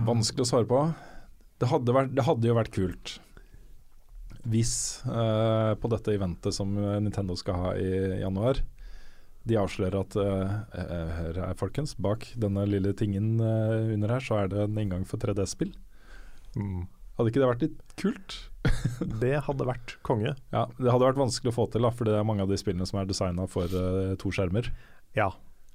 Vanskelig 0.04 0.44
å 0.44 0.48
svare 0.48 0.68
på. 0.68 0.84
Det 1.64 1.70
hadde, 1.72 1.96
vært, 1.96 2.12
det 2.12 2.26
hadde 2.26 2.50
jo 2.50 2.58
vært 2.60 2.74
kult 2.74 3.18
hvis 4.44 5.00
uh, 5.08 5.72
på 5.80 5.88
dette 5.88 6.12
eventet 6.12 6.52
som 6.52 6.68
Nintendo 6.76 7.32
skal 7.40 7.56
ha 7.56 7.70
i 7.80 8.18
januar, 8.20 8.58
de 9.48 9.58
avslører 9.60 9.96
at 10.00 10.16
eh, 10.20 10.52
eh, 10.80 11.08
her 11.18 11.38
er 11.50 11.56
folkens, 11.60 11.92
bak 12.00 12.26
denne 12.40 12.64
lille 12.68 12.94
tingen 12.96 13.34
uh, 13.40 13.92
under 13.92 14.14
her, 14.16 14.24
så 14.24 14.38
er 14.40 14.52
det 14.52 14.62
en 14.62 14.78
inngang 14.80 15.04
for 15.08 15.20
3D-spill. 15.20 15.74
Hadde 17.14 17.30
ikke 17.30 17.42
det 17.42 17.50
vært 17.50 17.64
litt 17.66 17.94
kult? 18.00 18.38
Det 19.22 19.34
hadde 19.44 19.66
vært 19.68 19.98
konge. 20.06 20.32
Ja, 20.54 20.64
Det 20.78 20.88
hadde 20.88 21.04
vært 21.04 21.20
vanskelig 21.20 21.52
å 21.52 21.56
få 21.58 21.66
til, 21.70 21.84
da, 21.84 21.92
for 21.94 22.08
det 22.08 22.16
er 22.16 22.24
mange 22.26 22.46
av 22.46 22.50
de 22.50 22.56
spillene 22.58 22.86
som 22.88 23.02
er 23.02 23.10
designa 23.10 23.44
for 23.50 23.68
eh, 23.68 24.14
to 24.20 24.32
skjermer. 24.34 24.70
Ja. 25.18 25.28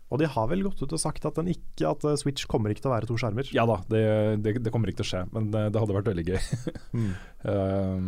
Og 0.10 0.18
de 0.22 0.30
har 0.30 0.48
vel 0.50 0.64
gått 0.66 0.82
ut 0.82 0.96
og 0.96 1.02
sagt 1.02 1.26
at, 1.30 1.38
den 1.38 1.52
ikke, 1.54 1.92
at 1.92 2.06
eh, 2.08 2.18
Switch 2.18 2.48
kommer 2.50 2.74
ikke 2.74 2.86
til 2.86 2.92
å 2.92 2.96
være 2.96 3.10
to 3.10 3.18
skjermer. 3.22 3.50
Ja 3.54 3.68
da, 3.70 3.78
det, 3.92 4.02
det, 4.42 4.56
det 4.66 4.74
kommer 4.74 4.90
ikke 4.90 5.04
til 5.04 5.08
å 5.08 5.12
skje, 5.12 5.24
men 5.36 5.52
det, 5.54 5.68
det 5.74 5.84
hadde 5.84 5.98
vært 6.00 6.12
veldig 6.14 6.28
gøy. 6.32 6.42
Mm. 6.90 7.12
Um, 7.46 8.06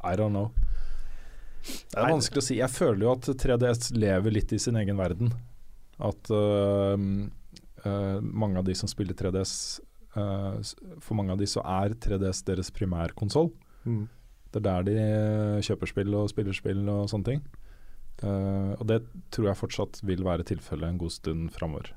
I 0.00 0.14
don't 0.16 0.32
know. 0.32 0.48
Det 1.66 1.98
er 1.98 2.08
vanskelig 2.08 2.40
å 2.40 2.46
si. 2.46 2.56
Jeg 2.56 2.72
føler 2.72 3.04
jo 3.04 3.12
at 3.12 3.28
3DS 3.42 3.90
lever 3.98 4.32
litt 4.32 4.54
i 4.56 4.60
sin 4.62 4.78
egen 4.80 4.96
verden. 4.96 5.34
At 6.00 6.30
uh, 6.32 6.96
uh, 6.96 8.18
mange 8.22 8.62
av 8.62 8.66
de 8.66 8.76
som 8.78 8.88
spiller 8.90 9.16
3DS 9.16 9.54
uh, 10.16 10.60
For 11.00 11.16
mange 11.16 11.32
av 11.32 11.40
de 11.40 11.48
så 11.48 11.64
er 11.64 11.96
3DS 12.06 12.44
deres 12.48 12.72
primærkonsoll. 12.74 13.52
Mm. 13.84 14.06
Det 14.54 14.62
er 14.62 14.66
der 14.66 14.88
de 14.88 14.96
kjøper 15.68 15.92
spill 15.92 16.16
og 16.16 16.32
spiller 16.32 16.56
spill 16.56 16.82
og 16.88 17.10
sånne 17.12 17.30
ting. 17.34 17.44
Uh, 18.22 18.72
og 18.78 18.86
det 18.88 19.02
tror 19.34 19.50
jeg 19.50 19.60
fortsatt 19.60 20.00
vil 20.08 20.24
være 20.24 20.46
tilfellet 20.48 20.88
en 20.88 21.00
god 21.00 21.12
stund 21.12 21.50
framover. 21.54 21.92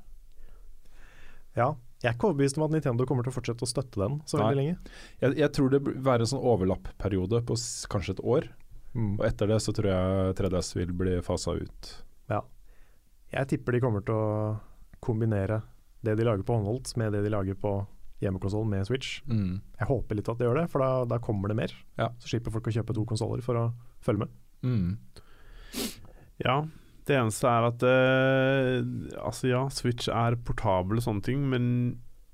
Ja. 1.58 1.76
Jeg 2.00 2.14
er 2.14 2.16
ikke 2.16 2.30
overbevist 2.30 2.56
om 2.56 2.64
at 2.64 2.72
Nintendo 2.72 3.04
kommer 3.08 3.26
til 3.28 3.34
å 3.34 3.36
fortsette 3.36 3.66
å 3.66 3.68
støtte 3.68 4.00
den 4.00 4.22
så 4.30 4.38
veldig 4.40 4.56
Nei. 4.56 4.62
lenge. 4.62 4.92
Jeg, 5.20 5.36
jeg 5.42 5.52
tror 5.56 5.74
det 5.74 5.82
vil 5.84 5.98
være 6.06 6.24
en 6.24 6.32
sånn 6.32 6.46
overlappperiode 6.48 7.42
på 7.48 7.58
kanskje 7.92 8.16
et 8.16 8.22
år. 8.24 8.48
Mm. 8.94 9.18
Og 9.18 9.26
etter 9.28 9.52
det 9.52 9.58
så 9.64 9.74
tror 9.76 9.90
jeg 9.92 10.38
3DS 10.40 10.72
vil 10.78 10.94
bli 11.02 11.18
fasa 11.26 11.58
ut. 11.60 11.92
Ja. 12.32 12.40
Jeg 13.36 13.52
tipper 13.52 13.76
de 13.76 13.84
kommer 13.84 14.06
til 14.08 14.16
å 14.16 14.30
kombinere 15.04 15.62
det 16.08 16.16
de 16.16 16.24
lager 16.24 16.46
på 16.48 16.56
håndholdt 16.56 16.96
med 17.00 17.12
det 17.16 17.26
de 17.26 17.34
lager 17.34 17.60
på 17.60 17.74
hjemmekonsoll 18.24 18.66
med 18.68 18.88
Switch. 18.88 19.20
Jeg 19.28 19.88
håper 19.88 20.18
litt 20.18 20.32
at 20.32 20.40
de 20.40 20.48
gjør 20.48 20.62
det, 20.62 20.68
for 20.72 20.84
da, 20.84 21.04
da 21.08 21.20
kommer 21.24 21.52
det 21.52 21.60
mer. 21.60 21.76
Ja. 22.00 22.10
Så 22.20 22.32
slipper 22.32 22.56
folk 22.56 22.68
å 22.72 22.76
kjøpe 22.80 22.96
to 22.96 23.06
konsoller 23.08 23.44
for 23.44 23.60
å 23.60 23.66
følge 24.04 24.26
med. 24.26 24.40
Mm. 24.64 24.98
Ja, 26.46 26.62
det 27.10 27.16
eneste 27.18 27.50
er 27.50 27.66
at 27.68 27.84
uh, 27.84 29.24
Altså 29.26 29.50
ja, 29.50 29.64
Switch 29.74 30.08
er 30.14 30.38
portabel 30.46 31.00
og 31.02 31.04
sånne 31.04 31.24
ting, 31.26 31.42
men 31.52 31.66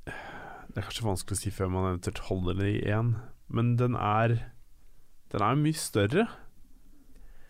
Det 0.06 0.78
er 0.82 0.88
kanskje 0.90 1.08
vanskelig 1.08 1.38
å 1.38 1.42
si 1.42 1.54
før 1.56 1.72
man 1.74 1.88
eventuelt 1.94 2.20
holder 2.28 2.60
det 2.60 2.72
i 2.76 2.82
én, 2.92 3.14
men 3.50 3.76
den 3.80 3.96
er 3.96 4.36
Den 5.32 5.42
er 5.42 5.56
mye 5.60 5.80
større. 5.80 6.28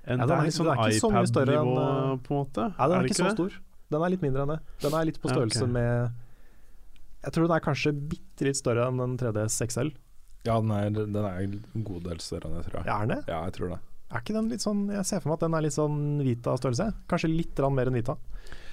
Enn 0.06 0.19
Ja, 0.22 0.26
den 0.26 0.30
det 0.30 0.38
er- 0.38 0.45
litt 0.45 0.53
sånn 0.60 0.69
ikke 0.69 0.99
så 1.02 1.10
iPad-nivå, 1.10 1.73
enn, 1.76 2.14
eh, 2.14 2.18
på 2.22 2.30
en 2.36 2.38
måte. 2.44 2.65
Ja, 2.77 2.88
den 2.88 2.98
er, 2.98 3.02
er 3.02 3.10
ikke 3.10 3.18
så 3.23 3.32
stor. 3.34 3.56
Den 3.91 4.02
er 4.06 4.10
litt 4.14 4.22
mindre 4.22 4.41
enn 4.45 4.52
det. 4.53 4.60
Den 4.82 4.94
er 4.94 5.06
litt 5.10 5.19
på 5.22 5.30
Ja, 5.30 5.36
størrelse 5.36 5.68
med 5.69 6.14
Jeg 7.26 7.34
tror 7.34 7.48
den 7.48 7.56
er 7.57 7.64
kanskje 7.65 7.91
bitte 8.14 8.45
litt 8.45 8.56
større 8.60 8.86
enn 8.88 9.02
en 9.02 9.18
3DS 9.18 9.57
XL. 9.65 9.91
Ja, 10.45 10.60
den 10.61 10.69
er, 10.72 10.90
den 10.94 11.15
er 11.26 11.40
en 11.41 11.84
god 11.84 12.03
del 12.06 12.19
større 12.22 12.45
enn 12.52 12.57
det, 12.61 12.65
tror 12.69 12.77
jeg. 12.84 12.86
Ja, 12.86 13.02
er 13.02 13.07
den 13.07 13.18
det? 13.18 13.26
Ja, 13.27 13.40
jeg 13.49 13.53
tror 13.57 13.69
det. 13.73 13.80
Er 14.14 14.22
ikke 14.22 14.36
den 14.36 14.52
litt 14.52 14.61
sånn 14.61 14.84
Jeg 14.94 15.06
ser 15.10 15.22
for 15.23 15.32
meg 15.32 15.40
at 15.40 15.45
den 15.48 15.56
er 15.57 15.64
litt 15.65 15.76
sånn 15.76 15.98
Vita-størrelse. 16.26 16.91
Kanskje 17.10 17.32
litt 17.32 17.61
mer 17.73 17.90
enn 17.90 17.98
Vita. 17.98 18.18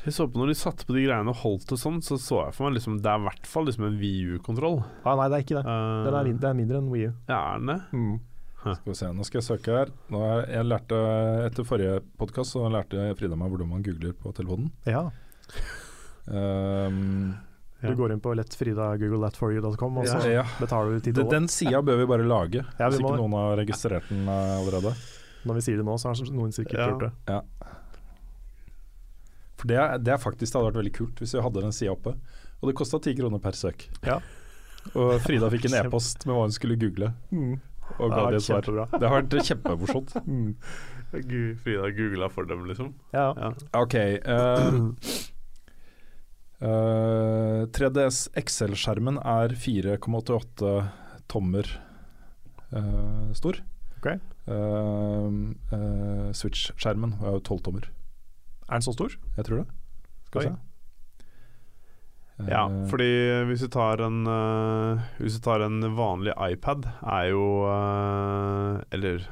Jeg 0.02 0.16
så 0.16 0.26
på 0.26 0.40
når 0.40 0.50
de 0.50 0.56
satte 0.58 0.86
på 0.88 0.96
de 0.96 1.04
greiene 1.06 1.30
og 1.30 1.38
holdt 1.44 1.68
det 1.70 1.78
sånn, 1.78 2.00
så 2.02 2.18
så 2.18 2.40
jeg 2.48 2.56
for 2.56 2.66
meg 2.66 2.74
liksom 2.76 2.98
Det 3.04 3.10
er 3.10 3.20
i 3.20 3.26
hvert 3.28 3.46
fall 3.46 3.68
liksom 3.68 3.86
en 3.86 3.98
VU-kontroll. 4.00 4.80
Ah, 5.06 5.14
nei, 5.20 5.28
det 5.30 5.38
er 5.38 5.44
ikke 5.46 5.60
det. 5.60 5.64
Uh, 5.68 6.02
Den 6.08 6.18
er, 6.18 6.30
det 6.42 6.48
er 6.50 6.58
mindre 6.58 6.80
enn 6.82 6.90
Wii 6.90 7.06
U. 7.06 7.12
Ja, 7.30 7.38
er 7.38 7.62
den 7.62 7.70
det? 7.70 7.78
Mm. 7.94 8.16
Skal 8.62 8.92
vi 8.92 8.94
se, 8.98 9.12
Nå 9.14 9.24
skal 9.26 9.40
jeg 9.40 9.46
søke 9.46 9.78
her. 9.78 9.94
Nå 10.14 10.24
er, 10.26 10.42
jeg 10.56 10.66
lærte, 10.68 10.98
etter 11.48 11.66
forrige 11.66 12.02
podkast 12.18 12.58
lærte 12.70 13.08
Frida 13.18 13.38
meg 13.38 13.54
hvordan 13.54 13.72
man 13.72 13.86
googler 13.86 14.12
på 14.18 14.34
telefonen. 14.36 14.68
Ja. 14.86 15.08
Um, 16.26 17.32
Du 17.82 17.96
går 17.98 18.12
inn 18.14 18.20
på 18.22 18.34
lettfridagooglethatforyou.com, 18.38 19.96
og 19.98 20.06
så 20.06 20.20
ja. 20.30 20.44
betaler 20.60 20.94
du 20.94 21.00
10 21.00 21.08
Den, 21.08 21.16
dollar. 21.18 21.32
den 21.34 21.48
sida 21.50 21.80
bør 21.82 21.98
vi 21.98 22.06
bare 22.12 22.26
lage, 22.26 22.62
Ja, 22.78 22.86
vi 22.86 22.94
hvis 22.94 23.02
ikke 23.02 23.18
noen 23.18 23.34
har 23.34 23.58
registrert 23.58 24.06
den 24.12 24.28
eh, 24.30 24.54
allerede. 24.60 24.94
Når 25.44 25.54
vi 25.58 25.64
sier 25.66 25.76
det 25.80 25.84
nå, 25.86 25.94
så 25.98 26.12
har 26.12 26.32
noen 26.34 26.52
sikkert 26.54 26.78
Ja. 26.78 26.88
gjort 26.92 27.00
det. 27.26 27.40
For 29.58 29.66
det, 29.70 29.80
det 30.04 30.12
er 30.14 30.18
faktisk 30.22 30.52
det 30.52 30.58
hadde 30.58 30.70
vært 30.72 30.80
veldig 30.82 30.94
kult 30.96 31.20
hvis 31.22 31.34
vi 31.36 31.42
hadde 31.44 31.62
den 31.62 31.74
sida 31.74 31.92
oppe. 31.94 32.14
Og 32.62 32.68
det 32.70 32.76
kosta 32.78 32.98
ti 33.02 33.14
kroner 33.18 33.38
per 33.42 33.52
søk. 33.58 33.84
Ja. 34.06 34.20
Og 34.94 35.20
Frida 35.22 35.50
fikk 35.52 35.68
en 35.70 35.76
e-post 35.84 36.26
med 36.26 36.34
hva 36.34 36.46
hun 36.48 36.54
skulle 36.54 36.78
google, 36.78 37.12
Mm. 37.30 37.60
og 37.98 38.08
Det 38.10 38.16
ga 38.16 38.24
har 38.24 38.32
det 38.32 38.42
svar. 38.42 38.62
Det 38.98 39.08
har 39.08 39.22
vært 39.22 39.38
kjempemorsomt. 39.50 40.16
Mm. 40.26 40.54
Frida 41.12 41.90
googla 41.92 42.30
for 42.32 42.46
dem, 42.48 42.62
liksom. 42.64 42.94
Ja. 43.12 43.34
Ja. 43.36 43.50
Ok. 43.76 43.94
Uh, 44.24 44.94
uh, 46.62 47.66
3DS 47.68 48.30
XL-skjermen 48.40 49.18
er 49.20 49.52
4,88 49.52 50.72
tommer 51.28 51.68
uh, 52.72 53.28
stor. 53.36 53.60
Ok. 53.98 54.08
Eh, 54.48 55.28
eh, 55.76 56.28
Switch-skjermen 56.34 57.14
er 57.22 57.36
jo 57.36 57.40
12 57.46 57.62
tommer. 57.68 57.88
Er 58.68 58.78
den 58.80 58.82
så 58.86 58.94
stor? 58.96 59.14
Jeg 59.36 59.44
tror 59.46 59.62
det. 59.62 59.68
Skal 60.28 60.40
vi 60.40 60.46
se. 60.50 60.58
Ja, 62.48 62.64
Eh, 62.66 62.88
fordi 62.90 63.06
hvis 63.46 63.60
du 63.62 63.68
tar 63.70 64.00
en 64.02 64.26
uh, 64.26 64.98
Hvis 65.20 65.36
du 65.36 65.42
tar 65.44 65.60
en 65.62 65.76
vanlig 65.94 66.32
iPad, 66.34 66.88
er 67.04 67.28
jo 67.30 67.42
uh, 67.68 68.80
Eller 68.90 69.22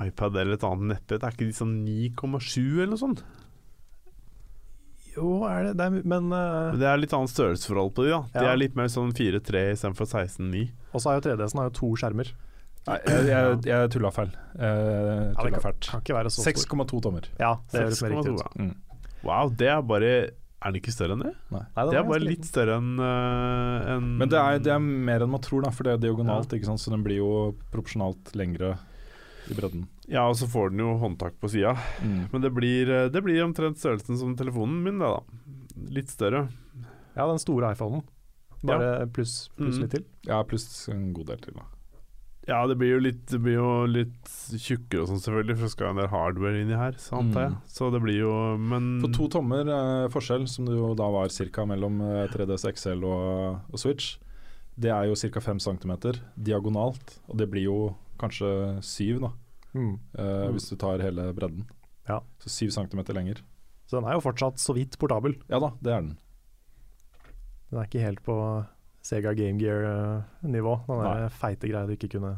iPad 0.00 0.36
eller 0.38 0.54
et 0.54 0.64
annet 0.64 0.86
nettbrett, 0.94 1.24
er 1.26 1.34
ikke 1.34 1.48
de 1.50 1.56
sånn 1.58 1.74
9,7 1.84 2.62
eller 2.78 2.92
noe 2.94 3.02
sånt? 3.02 3.24
Jo, 5.16 5.42
er 5.50 5.66
det, 5.66 5.72
det 5.80 5.88
er, 5.90 5.96
Men 6.06 6.30
uh, 6.30 6.70
Men 6.70 6.78
Det 6.80 6.88
er 6.88 7.02
litt 7.02 7.16
annet 7.18 7.34
størrelsesforhold 7.34 7.92
på 7.98 8.06
de, 8.06 8.14
da. 8.14 8.22
De 8.38 8.46
Ja. 8.46 8.52
er 8.54 8.62
litt 8.62 8.78
mer 8.78 8.88
sånn 8.88 9.10
4-3 9.12 9.64
istedenfor 9.74 10.06
16-9. 10.06 10.70
Og 10.94 11.02
så 11.02 11.10
er 11.10 11.18
jo 11.18 11.26
3DS-en 11.26 11.60
har 11.60 11.68
jo 11.68 11.76
to 11.82 11.90
skjermer. 11.98 12.30
Nei, 12.88 12.96
jeg, 13.06 13.24
jeg, 13.28 13.56
jeg 13.68 13.90
tulla 13.92 14.10
feil. 14.14 14.30
Jeg 14.56 15.34
tulla 15.36 15.60
fælt. 15.62 15.88
kan 15.90 16.00
ikke 16.04 16.14
være 16.16 16.30
så 16.32 16.42
stor. 16.44 16.60
6,2 16.86 17.00
tommer. 17.04 17.26
Ja, 17.38 17.54
det 17.72 17.82
høres 17.84 18.02
mer 18.02 18.14
riktig 18.16 18.32
6,2, 18.32 18.40
ut. 18.40 18.60
Mm. 18.60 19.00
Wow, 19.28 19.50
det 19.60 19.68
er 19.68 19.82
bare 19.84 20.12
Er 20.60 20.72
den 20.72 20.78
ikke 20.80 20.92
større 20.94 21.12
enn 21.16 21.22
det? 21.26 21.32
Nei, 21.52 21.60
Det 21.90 21.98
er 22.00 22.06
bare 22.08 22.24
litt 22.24 22.46
større 22.48 22.78
enn 22.80 22.94
uh, 23.00 23.90
en 23.96 24.06
Men 24.20 24.28
det 24.32 24.38
er, 24.40 24.58
det 24.64 24.72
er 24.74 24.80
mer 24.80 25.24
enn 25.26 25.32
man 25.32 25.40
tror, 25.44 25.62
da, 25.64 25.70
for 25.76 25.84
det 25.88 25.92
er 25.98 26.02
diagonalt, 26.06 26.52
ikke 26.56 26.68
sant? 26.68 26.80
så 26.80 26.92
den 26.92 27.04
blir 27.04 27.20
jo 27.20 27.30
proporsjonalt 27.72 28.32
lengre 28.36 28.74
i 29.50 29.56
bredden. 29.56 29.86
Ja, 30.08 30.24
og 30.28 30.36
så 30.40 30.46
får 30.50 30.70
den 30.72 30.82
jo 30.84 30.94
håndtak 31.00 31.36
på 31.40 31.48
sida. 31.52 31.72
Men 32.04 32.42
det 32.44 32.50
blir, 32.54 32.88
øh, 32.92 33.08
det 33.10 33.22
blir 33.24 33.40
omtrent 33.44 33.80
størrelsen 33.80 34.18
som 34.20 34.32
telefonen 34.38 34.82
min, 34.84 35.00
det, 35.00 35.08
da. 35.08 35.20
Litt 35.96 36.12
større. 36.12 36.44
Ja, 37.16 37.24
den 37.26 37.40
store 37.42 37.72
iPhonen. 37.74 38.04
Bare 38.62 39.06
pluss 39.10 39.48
pluss 39.56 39.76
Mm. 39.78 39.82
litt 39.86 39.94
til. 39.96 40.04
Ja, 40.28 40.42
pluss 40.44 40.66
en 40.92 41.12
god 41.16 41.32
del 41.32 41.40
til, 41.48 41.54
da. 41.56 41.64
Ja, 42.50 42.64
det 42.66 42.74
blir 42.80 42.96
jo 42.96 43.00
litt, 43.04 43.20
det 43.30 43.38
blir 43.44 43.54
jo 43.60 43.66
litt 43.86 44.30
tjukkere 44.58 45.04
og 45.04 45.10
sånn 45.12 45.20
selvfølgelig, 45.22 45.54
for 45.60 45.68
det 45.68 45.72
skal 45.76 45.92
en 45.92 46.00
del 46.00 46.08
hardware 46.10 46.62
inni 46.64 46.74
her, 46.74 46.96
så 46.98 47.20
antar 47.20 47.44
jeg. 47.44 47.52
Mm. 47.54 47.60
Så 47.70 47.90
det 47.94 48.00
blir 48.02 48.16
jo 48.18 48.32
Men 48.58 48.88
For 49.04 49.12
to 49.14 49.28
tommer 49.36 49.70
eh, 49.70 50.08
forskjell, 50.10 50.48
som 50.50 50.66
det 50.66 50.74
jo 50.74 50.88
da 50.98 51.06
var 51.14 51.30
ca. 51.30 51.66
mellom 51.70 52.00
eh, 52.02 52.24
3DS 52.32 52.66
XL 52.74 53.04
og, 53.06 53.60
og 53.70 53.78
Switch, 53.78 54.16
det 54.80 54.90
er 54.90 55.06
jo 55.06 55.14
ca. 55.14 55.40
5 55.46 55.60
cm 55.62 55.94
diagonalt, 56.42 57.20
og 57.28 57.38
det 57.38 57.46
blir 57.52 57.68
jo 57.68 57.78
kanskje 58.18 58.50
7 58.82 59.20
da, 59.22 59.30
Mm. 59.72 59.92
eh, 60.18 60.48
Mm. 60.48 60.52
hvis 60.56 60.68
du 60.70 60.74
tar 60.76 60.98
hele 60.98 61.28
bredden. 61.32 61.68
Ja. 62.08 62.18
Så 62.42 62.50
7 62.50 62.70
cm 62.74 63.04
lenger. 63.14 63.44
Så 63.86 64.00
den 64.00 64.08
er 64.10 64.14
jo 64.18 64.24
fortsatt 64.26 64.58
så 64.58 64.74
vidt 64.74 64.98
portabel. 64.98 65.36
Ja 65.48 65.60
da, 65.62 65.70
det 65.80 65.92
er 65.94 66.00
den. 66.02 66.16
Den 67.70 67.78
er 67.78 67.86
ikke 67.86 68.02
helt 68.02 68.24
på 68.26 68.34
Sega 69.02 69.32
Game 69.34 69.58
Gear-nivå. 69.60 70.74
Den 70.88 71.04
der 71.04 71.24
Nei. 71.24 71.30
feite 71.32 71.70
greia 71.70 71.86
du 71.88 71.94
ikke 71.96 72.12
kunne 72.16 72.34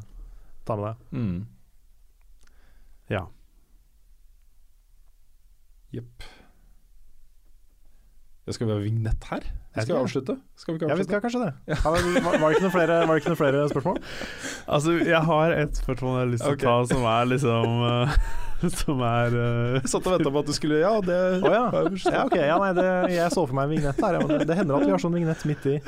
ta 0.66 0.76
med 0.78 0.92
deg. 0.92 1.08
Mm. 1.18 1.40
Ja. 3.10 3.26
Jepp. 5.92 6.28
Skal 8.50 8.66
vi 8.66 8.72
ha 8.72 8.78
vignett 8.82 9.24
her? 9.30 9.44
Skal 9.72 9.94
vi 9.94 9.98
avslutte? 10.00 10.34
Skal 10.58 10.74
vi 10.74 10.80
ikke 10.80 10.88
Ja, 10.90 10.96
vi 10.98 11.04
skal 11.04 11.20
kanskje 11.22 11.44
det. 11.44 11.52
Ja, 11.70 11.76
var, 11.84 11.98
var, 12.40 12.48
det 12.48 12.56
ikke 12.56 12.64
noen 12.66 12.74
flere, 12.74 12.96
var 13.06 13.14
det 13.14 13.22
ikke 13.22 13.30
noen 13.32 13.40
flere 13.40 13.66
spørsmål? 13.70 14.00
Altså, 14.74 14.96
jeg 14.98 15.20
har 15.28 15.54
et 15.56 15.76
spørsmål 15.78 16.16
jeg 16.16 16.24
har 16.24 16.32
lyst 16.32 16.44
til 16.44 16.56
okay. 16.56 16.66
å 16.66 16.72
ta, 16.82 16.94
som 16.94 17.06
er 17.12 17.30
liksom 17.30 17.84
uh, 17.86 18.16
som 18.82 19.04
er 19.06 19.38
uh, 19.38 19.86
satt 19.86 20.06
og 20.06 20.12
venta 20.16 20.34
på 20.34 20.42
at 20.42 20.50
du 20.50 20.54
skulle 20.58 20.82
Ja, 20.82 20.92
det 21.06 21.20
oh, 21.38 21.48
ja. 21.54 21.64
ja, 22.12 22.24
ok. 22.26 22.36
Ja, 22.36 22.58
nei, 22.62 22.72
det, 22.78 22.88
jeg 23.14 23.30
så 23.34 23.46
for 23.46 23.56
meg 23.58 23.70
en 23.70 23.74
vignett 23.76 24.02
her. 24.04 24.20
Det, 24.26 24.40
det 24.50 24.58
hender 24.58 24.80
at 24.80 24.88
vi 24.88 24.94
har 24.96 25.02
sånn 25.06 25.16
vignett 25.16 25.46
midt 25.48 25.70
i. 25.70 25.78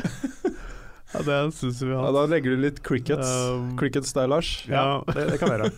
Ja, 1.14 1.22
det 1.22 1.38
syns 1.54 1.82
vi 1.82 1.90
ja. 1.92 2.04
Da 2.14 2.24
legger 2.30 2.54
du 2.54 2.62
litt 2.64 2.80
crickets. 2.86 3.28
Um, 3.30 3.74
Cricket-style, 3.78 4.28
Lars. 4.32 4.54
Ja. 4.68 5.02
Det, 5.06 5.28
det 5.32 5.40
kan 5.42 5.52
være. 5.54 5.70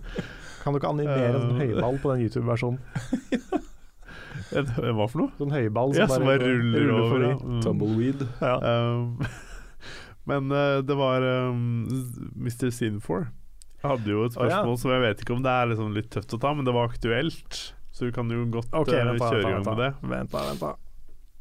Kan 0.62 0.74
du 0.74 0.80
ikke 0.80 0.90
animere 0.92 1.30
en 1.30 1.40
sånn 1.40 1.60
høyball 1.60 1.98
på 2.02 2.12
den 2.12 2.26
YouTube-versjonen? 2.26 2.80
Hva 4.50 5.06
for 5.06 5.22
noe? 5.22 5.30
Sånn 5.38 5.52
høyball 5.54 5.94
Ja, 5.96 6.08
som 6.10 6.26
bare 6.26 6.42
ruller 6.42 6.90
over. 6.90 7.08
forbi. 7.12 7.28
ja. 7.30 7.36
Mm. 7.40 7.60
Tumbleweed. 7.64 8.24
Ja. 8.42 8.56
Um, 8.60 9.20
men 10.30 10.52
uh, 10.52 10.80
det 10.84 10.96
var 10.98 11.24
um, 11.24 11.86
Mr. 12.36 12.68
Sinfor 12.74 13.28
hadde 13.84 14.12
jo 14.12 14.26
et 14.26 14.36
Å, 14.36 14.44
ja. 14.44 14.58
spørsmål 14.60 14.78
som 14.82 14.92
jeg 14.92 15.04
vet 15.06 15.22
ikke 15.24 15.36
om 15.38 15.44
det 15.44 15.52
er 15.56 15.70
liksom 15.70 15.94
litt 15.96 16.10
tøft 16.12 16.36
å 16.36 16.40
ta, 16.42 16.52
men 16.56 16.68
det 16.68 16.74
var 16.76 16.90
aktuelt. 16.90 17.60
Så 17.96 18.08
du 18.08 18.12
kan 18.16 18.28
jo 18.32 18.44
godt 18.52 18.68
okay, 18.76 19.00
eh, 19.00 19.08
vent 19.08 19.22
da, 19.22 19.30
kjøre 19.32 19.40
i 19.40 19.52
gang 19.54 19.64
med 19.66 19.80
det. 19.80 19.90
Vent 20.12 20.34
da, 20.34 20.44
vent 20.50 20.64
da. 20.66 20.74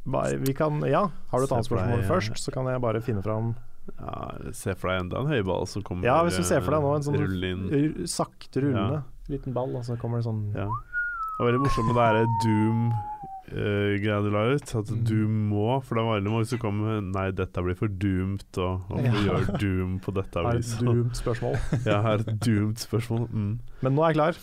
Bare, 0.06 0.38
vi 0.38 0.54
kan, 0.54 0.80
ja, 0.88 1.10
har 1.32 1.40
du 1.40 1.44
et 1.46 1.52
annet 1.52 1.66
spørsmål 1.68 1.98
deg, 1.98 2.04
eh, 2.06 2.08
først, 2.10 2.38
så 2.40 2.52
kan 2.54 2.66
jeg 2.72 2.82
bare 2.82 3.02
finne 3.02 3.22
fram 3.22 3.56
Ja, 4.00 4.32
Se 4.54 4.74
for 4.76 4.90
deg 4.90 5.02
enda 5.02 5.18
en 5.20 5.28
høyball 5.28 5.68
som 5.68 5.82
kommer 5.84 6.06
Ja, 6.06 6.24
hvis 6.24 6.38
du 6.38 6.44
ser 6.44 6.62
for 6.62 6.72
deg 6.72 6.82
nå 6.82 6.96
en 6.96 7.04
sånn 7.04 7.16
eh, 7.16 7.26
rulle 7.26 7.50
inn. 7.52 7.66
r- 7.70 8.08
sakte 8.08 8.62
rullende 8.64 9.04
liten 9.30 9.54
ball, 9.54 9.76
og 9.76 9.84
så 9.84 9.98
kommer 10.00 10.18
det 10.22 10.26
sånn 10.26 10.54
Ja. 10.56 10.66
Det 10.66 11.46
var 11.46 11.52
veldig 11.52 11.62
morsomt 11.66 11.88
med 11.88 11.96
det 11.96 12.04
her 12.04 12.26
Doom-greia 12.44 14.22
du 14.24 14.30
la 14.30 14.42
ut. 14.54 14.76
At 14.76 14.86
Mm. 14.92 15.04
Doom 15.08 15.50
må, 15.50 15.82
for 15.84 15.96
det 15.96 16.04
var 16.04 16.20
veldig 16.20 16.32
mange 16.32 16.48
som 16.48 16.60
kom 16.60 16.80
med 16.84 17.04
Nei, 17.16 17.32
dette 17.32 17.64
blir 17.64 17.76
for 17.78 17.88
doomed, 17.88 18.44
og 18.58 18.82
hvorfor 18.90 19.06
Ja. 19.06 19.12
gjør 19.24 19.60
Doom 19.60 20.00
på 20.02 20.14
dette 20.14 20.36
har 20.44 20.52
et 20.52 20.58
viset? 20.64 20.80
doomed 20.86 21.16
spørsmål. 21.16 21.56
Ja, 21.86 22.02
har 22.02 22.14
et 22.20 22.40
doomed 22.40 22.76
spørsmål. 22.78 23.30
Mm. 23.32 23.60
Men 23.82 23.96
nå 23.96 24.04
er 24.04 24.14
jeg 24.14 24.16
klar. 24.16 24.36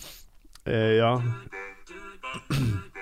Eh, 0.65 0.97
ja. 0.97 1.21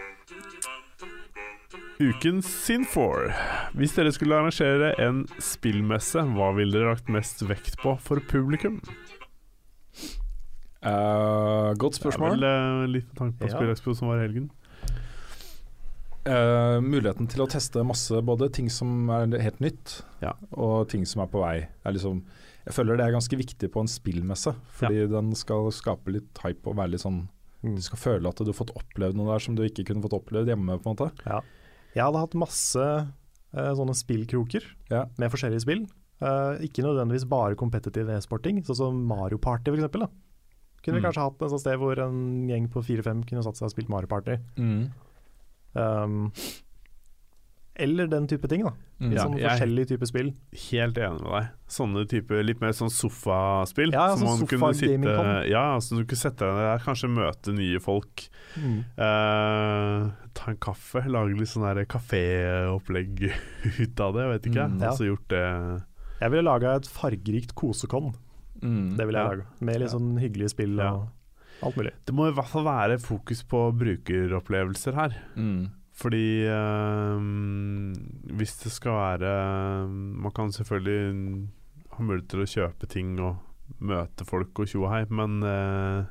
Ukens 1.96 2.48
Sin4. 2.68 3.32
Hvis 3.80 3.94
dere 3.96 4.12
skulle 4.12 4.36
arrangere 4.36 4.92
en 5.00 5.22
spillmesse, 5.40 6.20
hva 6.36 6.50
ville 6.58 6.76
dere 6.76 6.92
lagt 6.92 7.12
mest 7.12 7.44
vekt 7.48 7.78
på 7.80 7.94
for 8.04 8.20
publikum? 8.28 8.82
Uh, 10.86 11.72
godt 11.82 11.98
Det 11.98 12.12
er 12.12 12.20
vel 12.22 12.44
uh, 12.46 12.84
litt 12.92 13.08
med 13.08 13.18
tanke 13.18 13.40
på 13.40 13.48
Ja. 13.48 13.56
Spillekspo 13.56 13.96
som 13.96 14.12
var 14.12 14.20
i 14.20 14.26
helgen. 14.28 14.50
Uh, 16.26 16.82
muligheten 16.84 17.30
til 17.32 17.46
å 17.46 17.48
teste 17.50 17.82
masse, 17.86 18.20
både 18.26 18.52
ting 18.54 18.68
som 18.70 19.10
er 19.14 19.32
helt 19.40 19.62
nytt, 19.64 20.02
Ja. 20.22 20.34
og 20.52 20.90
ting 20.90 21.06
som 21.06 21.22
er 21.24 21.32
på 21.32 21.42
vei. 21.42 21.70
Er 21.86 21.96
liksom, 21.96 22.24
jeg 22.66 22.74
føler 22.74 22.98
det 22.98 23.06
er 23.08 23.16
ganske 23.16 23.38
viktig 23.40 23.72
på 23.72 23.80
en 23.80 23.88
spillmesse, 23.88 24.54
fordi 24.68 25.08
den 25.10 25.34
skal 25.34 25.72
skape 25.72 26.12
litt 26.12 26.44
hype 26.44 26.68
og 26.68 26.76
være 26.76 26.92
litt 26.98 27.06
sånn 27.06 27.28
Mm. 27.66 27.76
Du 27.80 27.82
skal 27.82 27.98
føle 27.98 28.30
at 28.30 28.38
du 28.38 28.46
har 28.46 28.54
fått 28.54 28.74
opplevd 28.78 29.18
noe 29.18 29.32
der 29.32 29.40
som 29.42 29.56
du 29.58 29.64
ikke 29.66 29.86
kunne 29.88 30.04
fått 30.04 30.14
opplevd 30.14 30.52
hjemme. 30.52 30.78
på 30.78 30.92
en 30.92 30.96
måte. 30.96 31.42
Jeg 31.96 32.04
hadde 32.04 32.20
hatt 32.20 32.34
masse 32.36 32.86
uh, 33.56 33.72
sånne 33.78 33.96
spillkroker 33.96 34.64
Ja. 34.92 35.06
med 35.18 35.32
forskjellige 35.32 35.62
spill. 35.64 35.86
Uh, 36.22 36.56
ikke 36.64 36.84
nødvendigvis 36.84 37.26
bare 37.28 37.56
competitive 37.60 38.10
e-sporting, 38.16 38.62
sånn 38.64 38.76
som 38.80 39.02
Mario 39.08 39.38
Party 39.38 39.72
f.eks. 39.72 39.90
Kunne 40.86 41.00
vi 41.00 41.02
Mm. 41.02 41.06
kanskje 41.08 41.24
hatt 41.24 41.42
et 41.42 41.50
sånt 41.50 41.62
sted 41.64 41.80
hvor 41.80 41.98
en 42.00 42.48
gjeng 42.48 42.68
på 42.70 42.84
fire-fem 42.86 43.24
kunne 43.26 43.42
satt 43.44 43.56
seg 43.58 43.66
og 43.66 43.72
spilt 43.74 43.90
Mario 43.90 44.08
Party. 44.08 44.36
Um, 45.76 46.32
eller 47.76 48.08
den 48.08 48.28
type 48.28 48.48
ting, 48.48 48.64
da. 48.64 48.72
Mm. 49.02 49.12
Ja, 49.14 49.24
sånn 49.26 49.38
jeg- 49.38 49.50
forskjellige 49.50 49.88
typer 49.92 50.08
spill. 50.08 50.30
Helt 50.72 50.96
enig 50.98 51.22
med 51.22 51.32
deg. 51.32 51.48
Sånne 51.68 52.08
type 52.08 52.44
litt 52.46 52.62
mer 52.62 52.72
sånn 52.72 52.90
sofaspill. 52.90 53.92
Ja, 53.92 54.16
som 54.16 54.28
sånn 54.28 54.40
man 54.40 54.48
kunne 54.48 54.74
sitte. 54.74 55.50
Ja, 55.50 55.66
så 55.84 55.98
du 55.98 56.06
kunne 56.06 56.22
sette 56.24 56.40
deg 56.48 56.56
der, 56.56 56.80
kanskje 56.86 57.10
møte 57.12 57.54
nye 57.54 57.80
folk. 57.84 58.30
Eh, 58.56 60.12
ta 60.34 60.52
en 60.52 60.58
kaffe, 60.64 61.04
lage 61.12 61.36
litt 61.38 61.50
sånn 61.52 61.86
kaféopplegg 61.86 63.26
ut 63.84 64.00
av 64.00 64.14
det. 64.16 64.22
Jeg 64.26 64.32
vet 64.36 64.48
ikke. 64.52 64.68
Mm. 64.72 64.80
Ja. 64.82 64.90
Altså 64.92 65.10
gjort 65.10 65.28
det 65.34 65.44
Jeg 66.22 66.32
ville 66.32 66.48
laga 66.48 66.76
et 66.80 66.88
fargerikt 66.88 67.54
kosekon. 67.56 68.14
Mm. 68.62 68.96
Det 68.98 69.06
ville 69.06 69.20
jeg 69.20 69.26
Ja. 69.28 69.36
laga. 69.36 69.46
Med 69.60 69.80
litt 69.82 69.92
sånn 69.92 70.16
hyggelige 70.22 70.50
spill 70.56 70.78
Ja. 70.80 70.94
og 70.94 71.10
alt 71.62 71.76
mulig. 71.76 71.92
Det 72.06 72.16
må 72.16 72.30
i 72.30 72.34
hvert 72.36 72.48
fall 72.48 72.64
være 72.64 72.98
fokus 73.00 73.44
på 73.44 73.66
brukeropplevelser 73.78 74.94
her. 74.96 75.16
Mm. 75.36 75.72
Fordi 75.96 76.44
øh, 76.52 77.20
hvis 78.36 78.58
det 78.66 78.72
skal 78.76 78.92
være 79.00 79.88
Man 79.88 80.34
kan 80.36 80.52
selvfølgelig 80.52 81.48
ha 81.96 82.04
mulighet 82.04 82.28
til 82.34 82.44
å 82.44 82.50
kjøpe 82.52 82.90
ting 82.92 83.14
og 83.24 83.38
møte 83.80 84.26
folk 84.28 84.60
og 84.60 84.68
tjo 84.70 84.84
og 84.84 84.92
hei, 84.92 85.06
men 85.10 85.40
øh, 85.48 86.04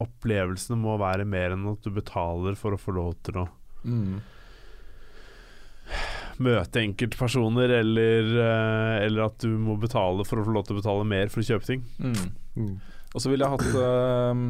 opplevelsene 0.00 0.78
må 0.78 0.94
være 1.02 1.26
mer 1.28 1.56
enn 1.56 1.66
at 1.72 1.82
du 1.84 1.90
betaler 1.92 2.54
for 2.56 2.72
å 2.76 2.80
få 2.80 2.94
lov 2.96 3.14
til 3.26 3.42
å 3.42 3.48
Mm. 3.86 4.16
møte 6.42 6.80
enkeltpersoner, 6.82 7.70
eller, 7.80 8.26
øh, 8.42 8.96
eller 9.06 9.22
at 9.28 9.38
du 9.42 9.52
må 9.58 9.76
betale 9.80 10.24
for 10.26 10.40
å 10.40 10.44
få 10.46 10.52
lov 10.54 10.66
til 10.66 10.76
å 10.76 10.80
betale 10.80 11.06
mer 11.08 11.30
for 11.32 11.40
å 11.42 11.46
kjøpe 11.46 11.66
ting. 11.68 11.84
Mm. 12.02 12.74
Og 13.14 13.22
så 13.22 13.30
ville 13.30 13.46
jeg 13.46 13.54
hatt 13.54 13.78
eh, 13.82 14.42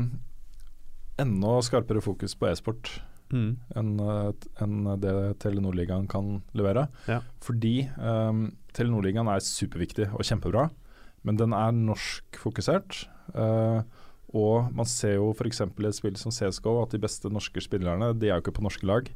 enda 1.24 1.52
skarpere 1.64 2.02
fokus 2.04 2.34
på 2.40 2.48
e-sport 2.50 2.90
enn 3.32 3.94
en 4.00 4.88
det 5.02 5.14
Telenor-ligaen 5.42 6.08
kan 6.10 6.38
levere. 6.56 6.86
Ja. 7.10 7.20
Fordi 7.44 7.88
um, 8.00 8.48
Telenor-ligaen 8.76 9.30
er 9.30 9.44
superviktig 9.44 10.08
og 10.14 10.24
kjempebra, 10.26 10.68
men 11.26 11.40
den 11.40 11.54
er 11.56 11.74
norskfokusert. 11.76 13.04
Uh, 13.34 13.82
og 14.36 14.72
man 14.76 14.88
ser 14.88 15.16
jo 15.16 15.30
f.eks. 15.32 15.62
i 15.64 15.88
et 15.88 15.96
spill 15.96 16.18
som 16.20 16.32
CSGO 16.34 16.82
at 16.82 16.92
de 16.92 17.00
beste 17.00 17.30
norske 17.32 17.62
spillerne 17.64 18.10
De 18.16 18.28
er 18.28 18.36
jo 18.36 18.44
ikke 18.44 18.58
på 18.58 18.64
norske 18.64 18.88
lag. 18.88 19.08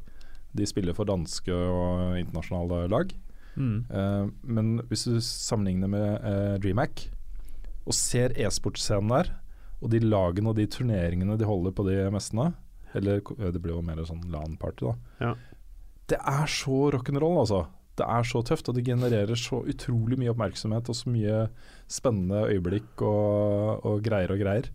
De 0.56 0.68
spiller 0.68 0.96
for 0.96 1.08
danske 1.08 1.52
og 1.52 2.16
internasjonale 2.20 2.86
lag. 2.92 3.12
Mm. 3.56 3.84
Uh, 3.92 4.32
men 4.42 4.78
hvis 4.88 5.04
du 5.08 5.20
sammenligner 5.20 5.90
med 5.92 6.08
uh, 6.24 6.56
DreamHack 6.60 7.08
og 7.82 7.96
ser 7.96 8.32
e-sportscenen 8.38 9.10
der, 9.12 9.32
og 9.82 9.90
de 9.90 9.98
lagene 9.98 10.52
og 10.52 10.56
de 10.56 10.68
turneringene 10.70 11.36
de 11.38 11.48
holder 11.48 11.74
på 11.74 11.84
de 11.88 11.96
messene 12.14 12.52
Eller 12.94 13.22
det 13.22 13.62
blir 13.62 13.74
jo 13.76 13.82
mer 13.84 14.02
sånn 14.08 14.24
LAN-party, 14.32 14.90
da. 14.90 14.94
Ja. 15.20 15.34
Det 16.12 16.18
er 16.18 16.46
så 16.50 16.90
rock'n'roll, 16.92 17.38
altså. 17.40 17.64
Det 17.96 18.06
er 18.08 18.24
så 18.24 18.40
tøft, 18.44 18.68
og 18.68 18.76
det 18.76 18.86
genererer 18.86 19.36
så 19.36 19.60
utrolig 19.68 20.16
mye 20.20 20.32
oppmerksomhet 20.32 20.88
og 20.88 20.96
så 20.96 21.10
mye 21.12 21.42
spennende 21.92 22.46
øyeblikk 22.48 23.02
og, 23.04 23.84
og 23.84 24.00
greier 24.04 24.32
og 24.32 24.40
greier. 24.40 24.70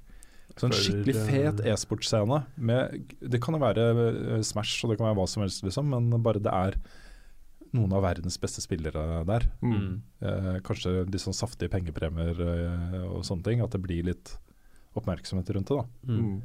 Så 0.58 0.70
en 0.70 0.74
skikkelig 0.74 1.16
eh, 1.18 1.28
fet 1.30 1.60
e-sportscene 1.70 2.40
med 2.58 3.12
Det 3.22 3.38
kan 3.44 3.54
jo 3.54 3.60
være 3.62 3.84
eh, 3.94 4.40
Smash 4.46 4.86
og 4.86 4.90
det 4.90 4.98
kan 4.98 5.06
være 5.10 5.18
hva 5.20 5.26
som 5.30 5.44
helst, 5.44 5.62
liksom, 5.66 5.92
men 5.94 6.24
bare 6.26 6.42
det 6.42 6.54
er 6.54 6.78
noen 7.76 7.94
av 7.94 8.06
verdens 8.06 8.38
beste 8.42 8.64
spillere 8.64 9.04
der. 9.28 9.46
Mm. 9.62 10.02
Eh, 10.24 10.52
kanskje 10.66 11.04
litt 11.04 11.22
sånn 11.22 11.36
saftige 11.38 11.70
pengepremier 11.74 12.40
eh, 12.42 13.02
og 13.06 13.26
sånne 13.28 13.46
ting. 13.46 13.62
At 13.66 13.76
det 13.76 13.82
blir 13.84 14.08
litt 14.08 14.38
oppmerksomhet 14.98 15.52
rundt 15.54 15.74
det. 15.74 15.82
da 15.82 16.14
Mm. 16.14 16.38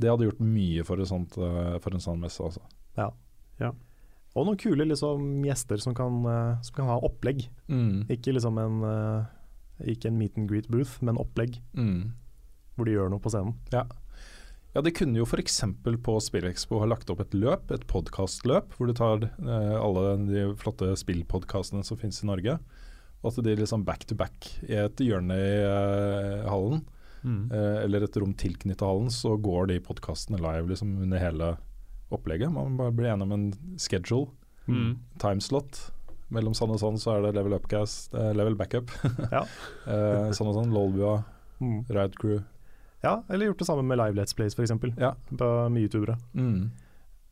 Det 0.00 0.08
hadde 0.10 0.28
gjort 0.30 0.40
mye 0.40 0.84
for, 0.88 1.02
sånt, 1.08 1.36
eh, 1.36 1.78
for 1.84 1.92
en 1.94 2.00
sånn 2.02 2.20
messe. 2.22 2.40
Altså. 2.42 2.62
Ja. 2.96 3.10
ja. 3.60 3.72
Og 4.32 4.46
noen 4.48 4.56
kule 4.60 4.86
liksom, 4.88 5.42
gjester 5.44 5.80
som 5.82 5.94
kan, 5.94 6.22
eh, 6.24 6.60
som 6.64 6.76
kan 6.78 6.88
ha 6.88 6.98
opplegg. 7.04 7.46
Mm. 7.68 8.06
Ikke 8.12 8.32
liksom 8.32 8.58
en 8.62 8.82
eh, 8.88 9.30
Ikke 9.92 10.08
en 10.12 10.18
meet 10.20 10.36
and 10.38 10.48
greet 10.48 10.68
booth, 10.70 11.00
men 11.02 11.16
opplegg 11.18 11.56
Mm. 11.74 12.12
hvor 12.76 12.86
de 12.86 12.92
gjør 12.94 13.10
noe 13.10 13.18
på 13.20 13.32
scenen. 13.32 13.56
Ja. 13.72 13.82
ja, 14.76 14.80
de 14.80 14.92
kunne 14.94 15.18
jo 15.18 15.24
f.eks. 15.26 15.58
på 15.82 16.14
Spillekspo 16.22 16.78
ha 16.78 16.86
lagt 16.86 17.10
opp 17.10 17.20
et 17.24 17.34
løp, 17.34 17.72
et 17.74 17.84
podkastløp, 17.90 18.72
hvor 18.78 18.86
du 18.86 18.94
tar 18.94 19.24
eh, 19.26 19.74
alle 19.80 20.16
de 20.28 20.44
flotte 20.60 20.92
spillpodkastene 20.96 21.82
som 21.84 21.98
finnes 21.98 22.22
i 22.22 22.28
Norge. 22.30 22.58
Og 23.22 23.32
at 23.32 23.42
de 23.44 23.56
liksom 23.58 23.84
back 23.84 24.06
to 24.06 24.14
back 24.18 24.48
i 24.68 24.74
et 24.84 24.96
hjørne 25.02 25.34
i 25.34 25.50
eh, 25.66 26.46
hallen, 26.48 26.84
Mm. 27.24 27.52
eh, 27.52 27.82
eller 27.84 28.02
et 28.02 28.16
rom 28.18 28.34
tilknyttet 28.34 28.80
hallen, 28.86 29.10
så 29.10 29.36
går 29.40 29.68
de 29.68 29.80
podkastene 29.80 30.38
live 30.42 30.68
liksom 30.68 30.96
under 31.02 31.18
hele 31.22 31.56
opplegget. 32.12 32.52
Man 32.52 32.76
bare 32.76 32.92
blir 32.92 33.12
enig 33.12 33.22
om 33.22 33.32
en 33.32 33.52
schedule, 33.78 34.28
Mm. 34.68 34.98
timeslot. 35.18 35.90
Mellom 36.30 36.54
sånn 36.54 36.70
og 36.70 36.78
sånn 36.80 36.96
så 36.98 37.16
er 37.18 37.22
det 37.26 37.34
level 37.34 37.52
upcast, 37.58 38.14
eh, 38.14 38.32
level 38.32 38.54
backup. 38.54 38.90
Ja. 39.32 39.42
eh, 39.86 40.30
sånn 40.32 40.48
og 40.48 40.54
sånn, 40.56 40.72
Lolbua, 40.72 41.24
Mm. 41.60 41.84
Ride 41.88 42.16
Crew. 42.18 42.40
Ja, 43.04 43.22
eller 43.30 43.46
gjort 43.46 43.58
det 43.58 43.66
samme 43.66 43.82
med 43.84 43.98
live 43.98 44.14
Let's 44.14 44.34
Plays 44.34 44.54
f.eks. 44.54 44.72
Ja. 44.98 45.14
Med 45.30 45.82
youtubere. 45.82 46.16
Mm. 46.34 46.70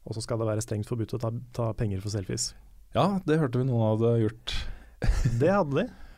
Og 0.07 0.15
så 0.15 0.23
skal 0.23 0.39
det 0.39 0.47
være 0.47 0.63
strengt 0.63 0.87
forbudt 0.87 1.15
å 1.15 1.21
ta, 1.21 1.31
ta 1.53 1.73
penger 1.73 2.01
for 2.01 2.11
selfies. 2.11 2.53
Ja, 2.95 3.21
det 3.27 3.39
hørte 3.39 3.59
vi 3.59 3.65
noen 3.65 3.99
hadde 3.99 4.21
gjort. 4.29 4.55
Det 5.39 5.51
hadde 5.51 5.75
de. 5.85 5.89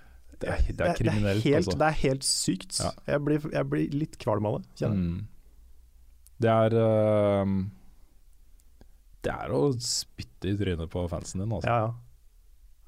Det 0.43 0.49
er, 0.51 0.63
det 0.75 0.87
er 0.89 0.97
kriminelt, 0.99 1.45
helt, 1.47 1.57
altså. 1.63 1.77
Det 1.79 1.87
er 1.89 1.99
helt 2.03 2.25
sykt. 2.27 2.79
Ja. 2.83 2.91
Jeg, 3.15 3.23
blir, 3.27 3.45
jeg 3.55 3.69
blir 3.71 3.93
litt 3.95 4.17
kvalm 4.23 4.49
av 4.51 4.57
det. 4.59 4.65
kjenner 4.81 4.99
jeg. 4.99 5.13
Mm. 5.13 5.29
Det 6.43 6.51
er 6.51 6.75
uh, 6.75 7.53
Det 9.23 9.31
er 9.37 9.53
å 9.55 9.61
spytte 9.79 10.51
i 10.51 10.57
trynet 10.59 10.91
på 10.91 11.05
fansen 11.13 11.45
din, 11.45 11.53
altså. 11.55 11.71
Ja, 11.71 11.85
ja. 11.87 11.93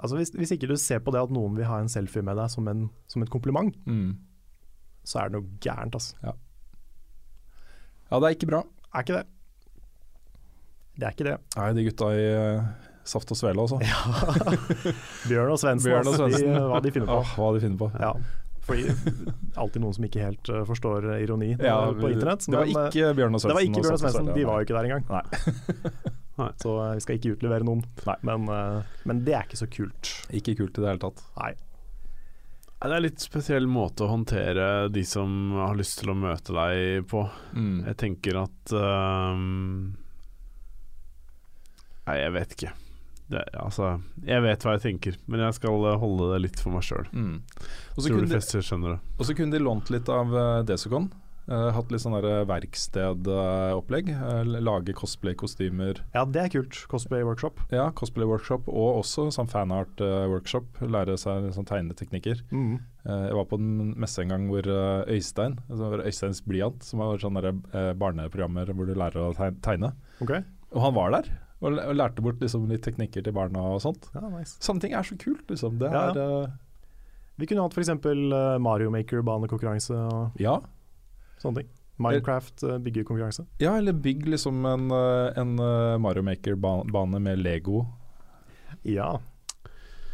Altså 0.02 0.18
hvis, 0.18 0.32
hvis 0.34 0.50
ikke 0.56 0.66
du 0.66 0.74
ser 0.82 0.98
på 1.06 1.12
det 1.14 1.20
at 1.22 1.30
noen 1.32 1.54
vil 1.54 1.68
ha 1.70 1.76
en 1.78 1.88
selfie 1.92 2.24
med 2.26 2.34
deg 2.40 2.50
som, 2.50 2.66
en, 2.68 2.88
som 3.08 3.22
et 3.22 3.30
kompliment, 3.30 3.76
Mm. 3.86 4.16
så 5.06 5.20
er 5.22 5.30
det 5.30 5.38
noe 5.38 5.60
gærent, 5.62 5.94
altså. 5.94 6.16
Ja, 6.24 6.34
Ja, 8.10 8.18
det 8.20 8.26
er 8.28 8.34
ikke 8.36 8.50
bra. 8.50 8.58
Er 8.94 9.06
ikke 9.06 9.20
det. 9.20 9.24
Det 10.98 11.06
er 11.06 11.14
ikke 11.14 11.24
det. 11.26 11.36
Nei, 11.56 11.68
de 11.78 11.84
gutta 11.88 12.08
i 12.14 12.26
eh, 12.26 12.66
Saft 13.04 13.34
og 13.34 13.38
Svele, 13.38 13.60
altså. 13.60 13.78
Bjørn 15.28 15.52
og 15.52 15.60
Svendsen, 15.60 15.90
Bjørn 15.90 16.08
og 16.08 16.16
Svendsen. 16.16 16.48
de, 16.48 16.64
hva 16.72 16.80
de 16.84 16.92
finner 16.94 17.10
på. 17.10 17.18
Oh, 17.20 17.34
hva 17.40 17.50
de 17.56 17.62
finner 17.64 17.80
på. 17.84 17.90
Ja. 18.00 18.14
Fordi 18.64 18.86
alltid 19.60 19.82
noen 19.84 19.92
som 19.92 20.06
ikke 20.08 20.22
helt 20.24 20.48
eh, 20.48 20.62
forstår 20.64 21.10
ironi 21.18 21.50
eh, 21.52 21.66
Ja, 21.68 21.82
på 21.92 22.08
internett. 22.08 22.46
Det 22.48 22.56
var 22.56 22.64
eh, 22.64 22.86
ikke 22.88 23.10
Bjørn 23.18 23.36
og 23.36 23.42
Svendsen. 23.44 23.52
det 23.52 23.58
var 23.58 23.66
ikke 23.68 23.80
og 23.80 23.84
Bjørn 23.84 23.98
og 23.98 24.02
Svendsen, 24.04 24.30
de 24.38 24.46
var 24.48 24.56
jo 24.56 24.68
ikke 24.68 24.78
der 24.78 24.88
engang. 24.88 25.04
Nei. 26.40 26.48
Så 26.62 26.72
eh, 26.86 26.94
vi 26.96 27.04
skal 27.04 27.18
ikke 27.20 27.34
utlevere 27.36 27.68
noen. 27.68 27.84
Men, 28.26 28.48
eh, 28.50 28.96
men 29.04 29.20
det 29.26 29.36
er 29.36 29.44
ikke 29.46 29.60
så 29.60 29.68
kult. 29.70 30.14
Ikke 30.34 30.56
kult 30.58 30.80
i 30.80 30.84
det 30.84 30.90
hele 30.94 31.02
tatt. 31.04 31.20
Nei. 31.42 31.52
Det 32.84 32.90
er 32.90 32.98
en 32.98 33.04
litt 33.06 33.22
spesiell 33.22 33.68
måte 33.70 34.04
å 34.04 34.10
håndtere 34.10 34.64
de 34.92 35.04
som 35.08 35.54
har 35.56 35.76
lyst 35.78 36.02
til 36.02 36.10
å 36.12 36.16
møte 36.20 36.52
deg 36.52 37.06
på. 37.08 37.22
Mm. 37.56 37.78
Jeg 37.86 37.96
tenker 38.02 38.40
at 38.42 38.74
um, 38.76 39.94
Nei, 42.04 42.16
jeg 42.20 42.34
vet 42.34 42.56
ikke. 42.58 42.72
Det, 43.32 43.40
altså, 43.56 43.96
jeg 44.28 44.44
vet 44.44 44.64
hva 44.64 44.76
jeg 44.76 44.84
tenker, 44.84 45.18
men 45.32 45.40
jeg 45.46 45.56
skal 45.56 45.86
eh, 45.88 45.98
holde 46.00 46.30
det 46.34 46.40
litt 46.44 46.60
for 46.60 46.74
meg 46.74 46.84
sjøl. 46.84 47.06
Mm. 47.12 47.36
Og 47.40 47.98
så 47.98 48.08
Tror 48.08 48.16
kunne 48.18 48.28
de 48.28 48.34
fleste 48.36 48.64
skjønner 48.64 48.96
det. 48.96 48.98
Og 49.16 49.28
så 49.28 49.36
kunne 49.38 49.56
de 49.56 49.62
lånt 49.64 49.92
litt 49.94 50.10
av 50.12 50.34
uh, 50.34 50.64
Desicon. 50.68 51.08
Uh, 51.44 51.68
hatt 51.76 51.90
litt 51.92 52.00
sånn 52.00 52.16
verkstedopplegg. 52.48 54.12
Uh, 54.16 54.54
lage 54.64 54.94
cosplay-kostymer. 54.96 56.00
Ja, 56.16 56.24
det 56.24 56.40
er 56.40 56.52
kult. 56.52 56.78
Cosplay-workshop. 56.92 57.66
Ja, 57.72 57.90
cosplay-workshop 57.96 58.68
og 58.72 59.00
også 59.02 59.30
sånn 59.34 59.50
fanart-workshop. 59.52 60.84
Lære 60.88 61.16
seg 61.20 61.50
sånn 61.56 61.68
tegneteknikker. 61.68 62.44
Mm. 62.52 62.78
Eh, 63.04 63.24
jeg 63.28 63.36
var 63.36 63.48
på 63.50 63.58
en 63.60 63.92
messe 64.00 64.22
en 64.22 64.32
gang 64.32 64.46
hvor 64.48 64.64
eh, 64.64 65.12
Øystein, 65.12 65.58
altså 65.68 65.90
hvor 65.92 66.02
Øysteins 66.08 66.40
Blyant, 66.46 66.84
som 66.86 67.02
var 67.02 67.20
sånne 67.20 67.42
der, 67.44 67.58
eh, 67.76 67.90
barneprogrammer 68.00 68.72
hvor 68.72 68.88
du 68.88 68.94
lærer 68.96 69.26
å 69.26 69.50
tegne, 69.64 69.92
okay. 70.24 70.40
og 70.72 70.86
han 70.86 70.96
var 70.96 71.12
der. 71.18 71.28
Og 71.62 71.78
og 71.78 71.94
lærte 71.96 72.20
bort 72.22 72.40
liksom, 72.42 72.66
litt 72.68 72.82
teknikker 72.84 73.22
til 73.24 73.32
barna 73.32 73.62
og 73.74 73.80
sånt. 73.80 74.10
Ja, 74.14 74.26
nice. 74.28 74.56
Sånne 74.60 74.80
ting 74.80 74.92
er 74.92 75.02
så 75.06 75.16
kult, 75.16 75.46
liksom. 75.48 75.78
Det 75.78 75.90
Ja, 75.92 76.10
er 76.10 76.18
eh, 76.44 76.50
Vi 77.38 77.46
kunne 77.46 77.62
hatt 77.62 77.72
f.eks. 77.74 77.88
Uh, 78.04 78.58
Mario 78.60 78.90
Maker-banekonkurranse 78.90 79.94
og 79.94 80.36
ja. 80.38 80.58
sånne 81.38 81.62
ting. 81.62 81.70
Minecraft 81.96 82.64
uh, 82.66 82.78
byggekonkurranse. 82.82 83.46
ja, 83.62 83.76
eller 83.78 83.92
bygg 83.94 84.26
liksom 84.26 84.64
en, 84.66 84.88
eh, 84.90 85.32
en 85.38 85.52
eh, 85.62 85.98
Mario 86.02 86.22
Maker-bane 86.26 87.20
med 87.22 87.38
Lego, 87.38 87.84
Ja, 88.82 89.20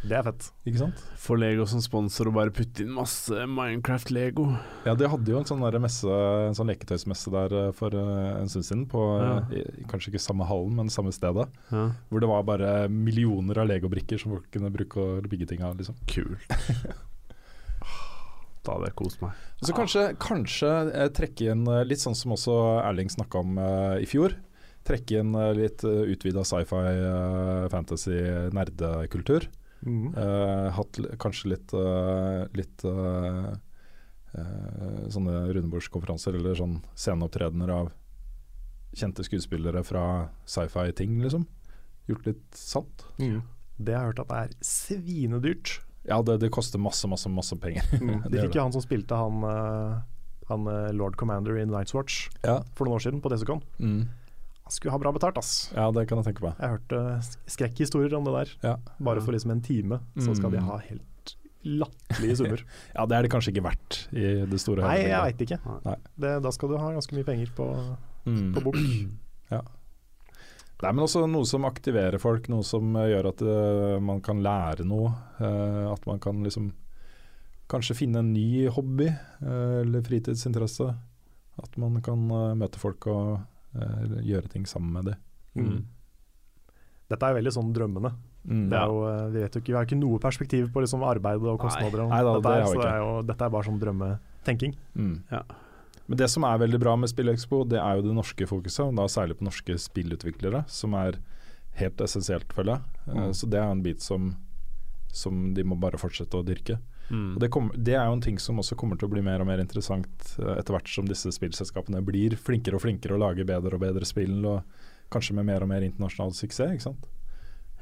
det 0.01 0.15
er 0.17 0.23
fett. 0.25 0.47
ikke 0.65 0.81
sant? 0.81 1.01
Få 1.21 1.35
Lego 1.37 1.67
som 1.69 1.81
sponsor 1.83 2.31
og 2.31 2.37
bare 2.39 2.53
putte 2.55 2.83
inn 2.83 2.93
masse 2.95 3.29
Minecraft-Lego. 3.29 4.47
Ja, 4.87 4.95
de 4.97 5.09
hadde 5.11 5.33
jo 5.33 5.41
en 5.41 5.47
sånn 5.47 5.61
messe, 5.83 6.17
en 6.47 6.57
sånn 6.57 6.71
leketøysmesse 6.71 7.33
der 7.33 7.55
eh, 7.59 7.69
for 7.77 7.97
eh, 7.97 8.39
en 8.39 8.49
stund 8.49 8.67
siden. 8.67 8.87
På 8.89 9.05
ja. 9.21 9.37
i, 9.53 9.85
kanskje 9.91 10.13
ikke 10.13 10.23
samme 10.23 10.47
hallen, 10.49 10.73
men 10.79 10.93
samme 10.93 11.13
stedet. 11.15 11.47
Ja. 11.69 11.85
Hvor 12.09 12.23
det 12.23 12.33
var 12.33 12.49
bare 12.49 12.73
millioner 12.89 13.61
av 13.61 13.69
legobrikker 13.69 14.21
som 14.21 14.35
folk 14.35 14.49
kunne 14.53 14.73
bruke 14.73 15.01
og 15.01 15.31
bygge 15.31 15.53
ting 15.53 15.61
av. 15.65 15.77
liksom. 15.77 15.97
Kult. 16.09 16.49
da 18.65 18.75
hadde 18.75 18.89
jeg 18.89 18.97
kost 18.97 19.21
meg. 19.21 19.37
Så 19.61 19.73
kanskje, 19.77 20.07
kanskje 20.21 20.71
eh, 20.91 21.09
trekke 21.13 21.53
inn 21.53 21.67
eh, 21.69 21.85
litt 21.87 22.01
sånn 22.01 22.17
som 22.17 22.33
også 22.33 22.57
Erling 22.83 23.09
snakka 23.13 23.45
om 23.45 23.61
uh, 23.61 24.01
i 24.01 24.09
fjor. 24.09 24.33
Trekke 24.87 25.21
inn 25.21 25.33
eh, 25.37 25.53
litt 25.57 25.83
utvida 25.85 26.43
sci-fi, 26.47 26.81
eh, 26.89 27.65
fantasy, 27.73 28.17
nerdekultur. 28.55 29.47
Mm. 29.85 30.13
Eh, 30.13 30.67
hatt 30.77 30.99
kanskje 31.21 31.53
litt, 31.55 31.73
uh, 31.73 32.45
litt 32.57 32.83
uh, 32.85 33.49
eh, 34.37 35.07
sånne 35.09 35.47
rundebordskonferanser 35.55 36.37
eller 36.37 36.57
sånn 36.59 36.77
sceneopptredener 36.93 37.73
av 37.73 37.91
kjente 38.93 39.23
skuespillere 39.25 39.83
fra 39.87 40.03
sci-fi-ting, 40.45 41.17
liksom. 41.23 41.47
Gjort 42.09 42.27
litt 42.27 42.45
sant. 42.57 43.05
Mm. 43.21 43.41
Det 43.81 43.95
har 43.95 44.03
jeg 44.03 44.13
hørt 44.13 44.23
at 44.25 44.31
det 44.31 44.39
er 44.41 44.55
svinedyrt. 44.67 45.75
Ja, 46.09 46.21
det, 46.25 46.39
det 46.41 46.51
koster 46.53 46.81
masse, 46.81 47.07
masse, 47.09 47.29
masse 47.31 47.55
penger. 47.61 47.85
Mm. 48.01 48.23
Det 48.27 48.33
De 48.35 48.45
fikk 48.45 48.57
jo 48.57 48.65
han 48.65 48.73
som 48.73 48.83
spilte 48.83 49.17
han, 49.17 49.45
uh, 49.45 50.01
han 50.49 50.67
uh, 50.69 50.89
Lord 50.97 51.17
Commander 51.17 51.59
i 51.61 51.65
Night's 51.69 51.95
Watch 51.97 52.27
Ja. 52.43 52.61
for 52.75 52.85
noen 52.85 52.97
år 52.97 53.05
siden, 53.05 53.21
på 53.23 53.31
Desicon. 53.33 53.63
Mm. 53.79 54.09
Skulle 54.71 54.93
ha 54.95 54.99
bra 55.03 55.11
betalt, 55.11 55.35
ass. 55.41 55.69
ja, 55.75 55.89
det 55.91 56.05
kan 56.07 56.21
jeg 56.21 56.29
tenke 56.31 56.45
meg. 56.45 56.55
Jeg 56.63 56.75
hørte 56.77 56.99
skrekkhistorier 57.51 58.13
om 58.15 58.23
det 58.29 58.33
der. 58.37 58.53
Ja. 58.63 58.75
Bare 59.03 59.19
for 59.23 59.35
liksom 59.35 59.51
en 59.51 59.61
time, 59.65 59.99
så 60.15 60.31
skal 60.37 60.53
de 60.53 60.61
Mm. 60.61 60.69
ha 60.71 60.77
helt 60.85 61.35
latterlige 61.67 62.37
summer. 62.39 62.63
ja, 62.95 63.05
det 63.05 63.17
er 63.17 63.21
det 63.27 63.31
kanskje 63.33 63.51
ikke 63.53 63.65
verdt 63.67 63.97
i 64.15 64.45
det 64.49 64.59
store 64.63 64.81
og 64.81 64.87
Nei, 64.89 65.01
jeg 65.11 65.21
veit 65.27 65.43
ikke. 65.45 65.59
Nei. 65.85 65.97
Det, 66.23 66.31
da 66.47 66.51
skal 66.55 66.71
du 66.71 66.77
ha 66.79 66.93
ganske 66.95 67.13
mye 67.19 67.27
penger 67.27 67.51
på, 67.57 67.67
Mm. 68.25 68.53
på 68.55 68.63
bok. 68.69 68.79
Nei, 70.81 70.89
men 70.97 71.03
også 71.05 71.27
noe 71.29 71.45
som 71.45 71.65
aktiverer 71.69 72.17
folk, 72.21 72.47
noe 72.49 72.63
som 72.65 72.95
eh, 72.97 73.11
gjør 73.11 73.27
at 73.29 73.41
eh, 73.45 73.97
man 74.01 74.21
kan 74.25 74.39
lære 74.41 74.85
noe. 74.87 75.11
Uh, 75.37 75.91
at 75.93 76.05
man 76.09 76.17
kan 76.23 76.39
liksom 76.41 76.71
kanskje 77.69 77.95
finne 77.99 78.23
en 78.23 78.31
ny 78.33 78.65
hobby 78.73 79.05
uh, 79.11 79.81
eller 79.83 80.01
fritidsinteresse. 80.01 80.87
At 81.61 81.77
man 81.77 81.99
kan 82.01 82.23
eh, 82.33 82.55
møte 82.57 82.81
folk 82.81 83.05
og 83.11 83.35
eh, 83.35 83.43
gjøre 83.73 84.49
ting 84.51 84.65
sammen 84.67 84.91
med 84.93 85.05
dem. 85.11 85.15
Mm. 85.55 85.85
Dette 87.11 87.27
er 87.27 87.35
veldig 87.35 87.51
sånn 87.55 87.73
drømmende. 87.75 88.13
Mm. 88.47 88.69
Det 88.71 88.77
er 88.79 88.85
jo, 88.89 89.01
eh, 89.09 89.25
vi 89.33 89.41
vet 89.43 89.55
jo 89.55 89.61
ikke, 89.61 89.71
vi 89.71 89.77
har 89.77 89.85
ikke 89.87 89.99
noe 89.99 90.19
perspektiv 90.23 90.69
på 90.73 90.81
liksom 90.81 91.03
arbeid 91.05 91.43
og 91.45 91.59
kostnader. 91.61 92.05
Nei 92.09 92.21
da, 92.25 92.37
dette, 92.37 92.47
det 92.47 92.61
er, 92.61 92.69
så 92.71 92.79
det 92.81 92.87
er 92.91 93.01
jo, 93.03 93.11
dette 93.27 93.45
er 93.45 93.53
bare 93.53 93.67
sånn 93.67 93.81
drømmetenking. 93.81 94.75
Mm. 94.95 95.17
Ja. 95.31 95.41
Men 96.07 96.17
det 96.17 96.29
som 96.33 96.43
er 96.47 96.57
veldig 96.63 96.79
bra 96.81 96.95
med 96.99 97.11
SpillExpo, 97.11 97.61
det 97.69 97.79
er 97.79 97.99
jo 97.99 98.07
det 98.07 98.15
norske 98.17 98.47
fokuset, 98.49 98.85
og 98.87 98.95
da 98.97 99.05
særlig 99.11 99.37
på 99.39 99.45
norske 99.47 99.77
spillutviklere, 99.79 100.63
som 100.67 100.95
er 100.99 101.19
helt 101.79 102.01
essensielt, 102.03 102.51
føler 102.55 102.77
jeg. 102.79 102.81
Eh, 103.07 103.19
Mm. 103.21 103.33
Så 103.33 103.49
det 103.49 103.59
er 103.59 103.71
en 103.71 103.83
bit 103.83 104.01
som, 104.01 104.35
som 105.11 105.53
de 105.53 105.63
må 105.63 105.75
bare 105.79 105.97
fortsette 105.99 106.37
å 106.37 106.45
dyrke. 106.45 106.79
Mm. 107.09 107.39
Det, 107.39 107.49
kom, 107.51 107.71
det 107.75 107.95
er 107.97 108.05
jo 108.07 108.15
en 108.15 108.23
ting 108.23 108.37
som 108.39 108.59
også 108.61 108.77
kommer 108.79 108.99
til 108.99 109.09
å 109.09 109.11
bli 109.11 109.23
mer 109.25 109.43
og 109.43 109.49
mer 109.49 109.59
interessant 109.59 110.35
eh, 110.39 110.53
etter 110.55 110.75
hvert 110.75 110.91
som 110.91 111.07
disse 111.09 111.31
spillselskapene 111.35 111.99
blir 112.07 112.37
flinkere 112.39 112.77
og 112.77 112.85
flinkere 112.85 113.17
og 113.17 113.23
lager 113.25 113.47
bedre 113.49 113.75
og 113.75 113.83
bedre 113.83 114.07
spill, 114.07 114.37
og 114.47 115.09
kanskje 115.11 115.35
med 115.35 115.49
mer 115.49 115.65
og 115.65 115.71
mer 115.73 115.83
internasjonal 115.87 116.35
suksess. 116.37 116.77
ikke 116.77 116.87
sant? 116.87 117.09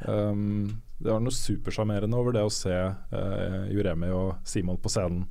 Um, 0.08 0.80
det 0.98 1.12
var 1.12 1.22
noe 1.24 1.36
supersjarmerende 1.36 2.18
over 2.18 2.36
det 2.36 2.46
å 2.48 2.54
se 2.54 2.74
uh, 2.74 3.64
Juremi 3.72 4.10
og 4.16 4.40
Simon 4.48 4.80
på 4.80 4.92
scenen 4.92 5.26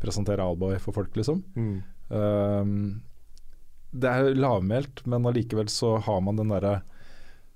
presentere 0.00 0.44
Alboy 0.44 0.80
for 0.80 0.96
folk, 0.96 1.14
liksom. 1.16 1.42
Mm. 1.56 1.76
Um, 2.08 2.74
det 3.96 4.10
er 4.10 4.36
lavmælt, 4.36 5.04
men 5.08 5.28
allikevel 5.28 5.70
så 5.72 5.96
har 6.04 6.20
man 6.24 6.40
den 6.40 6.52
derre 6.52 6.80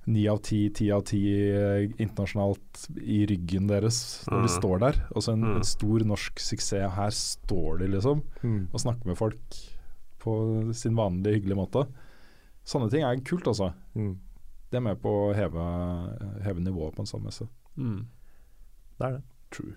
ni 0.06 0.26
av 0.28 0.38
ti, 0.42 0.68
ti 0.70 0.90
av 0.90 1.02
ti 1.04 1.20
eh, 1.50 1.88
internasjonalt 2.00 2.86
i 3.02 3.26
ryggen 3.26 3.66
deres 3.68 4.24
når 4.28 4.42
de 4.42 4.48
Mm. 4.48 4.60
står 4.60 4.78
der. 4.80 4.92
Også 5.14 5.32
en, 5.32 5.40
Mm. 5.44 5.56
en 5.56 5.62
stor 5.64 5.98
norsk 6.04 6.38
suksess. 6.40 6.90
Her 6.94 7.10
står 7.10 7.78
de 7.78 7.86
liksom 7.88 8.22
Mm. 8.42 8.68
og 8.72 8.80
snakker 8.80 9.06
med 9.06 9.16
folk 9.18 9.38
på 10.20 10.74
sin 10.74 10.94
vanlige, 10.96 11.34
hyggelige 11.40 11.56
måte. 11.56 11.86
Sånne 12.64 12.90
ting 12.90 13.02
er 13.02 13.16
kult, 13.20 13.44
altså. 13.46 13.72
Mm. 13.96 14.16
Det 14.70 14.76
er 14.76 14.80
med 14.80 15.00
på 15.02 15.08
å 15.30 15.34
heve, 15.34 16.42
heve 16.42 16.60
nivået 16.60 16.94
på 16.94 17.00
en 17.00 17.06
sånn 17.06 17.24
messe. 17.24 17.48
Mm. 17.76 18.06
Det 18.98 19.06
er 19.06 19.12
det. 19.12 19.22
True. 19.50 19.74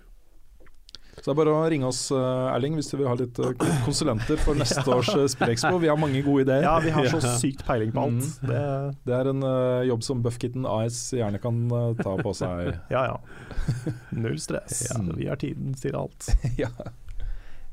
Så 1.18 1.28
det 1.28 1.32
er 1.32 1.38
bare 1.38 1.54
å 1.54 1.60
ringe 1.70 1.88
oss, 1.88 2.00
eh, 2.14 2.54
Erling, 2.54 2.74
hvis 2.78 2.90
du 2.90 2.96
vil 2.98 3.06
ha 3.08 3.14
litt 3.18 3.38
eh, 3.38 3.52
konsulenter 3.86 4.40
for 4.42 4.58
neste 4.60 4.84
års 4.90 5.12
uh, 5.14 5.26
Spillekspo. 5.30 5.78
Vi 5.82 5.90
har 5.92 6.00
mange 6.00 6.24
gode 6.26 6.46
ideer. 6.46 6.66
Ja, 6.66 6.74
vi 6.82 6.92
har 6.94 7.08
så 7.12 7.22
sykt 7.42 7.64
peiling 7.68 7.94
på 7.94 8.08
alt. 8.08 8.26
Mm. 8.42 8.50
Det, 8.50 8.64
Det 9.06 9.16
er 9.20 9.30
en 9.30 9.46
uh, 9.46 9.84
jobb 9.88 10.04
som 10.06 10.24
Buffkitten 10.24 10.66
AS 10.68 11.06
gjerne 11.14 11.40
kan 11.42 11.62
uh, 11.70 11.94
ta 12.00 12.16
på 12.18 12.34
seg. 12.36 12.74
ja 12.94 13.06
ja. 13.12 13.16
Null 14.10 14.36
stress. 14.42 14.86
Ja. 14.90 15.00
Vi 15.14 15.30
har 15.30 15.40
tiden 15.40 15.78
til 15.78 15.96
alt. 15.98 16.32
ja. 16.58 16.72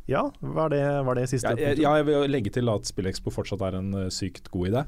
Ja, 0.05 0.31
var 0.39 0.69
det, 0.69 1.01
var 1.01 1.15
det 1.15 1.27
siste 1.29 1.53
Ja, 1.55 1.69
jeg, 1.71 1.81
jeg 1.83 2.05
vil 2.07 2.25
legge 2.31 2.51
til 2.53 2.69
at 2.71 2.89
Spillekspo 2.89 3.31
fortsatt 3.33 3.61
er 3.67 3.77
en 3.79 3.93
eh, 3.95 4.09
sykt 4.13 4.49
god 4.51 4.71
idé, 4.71 4.81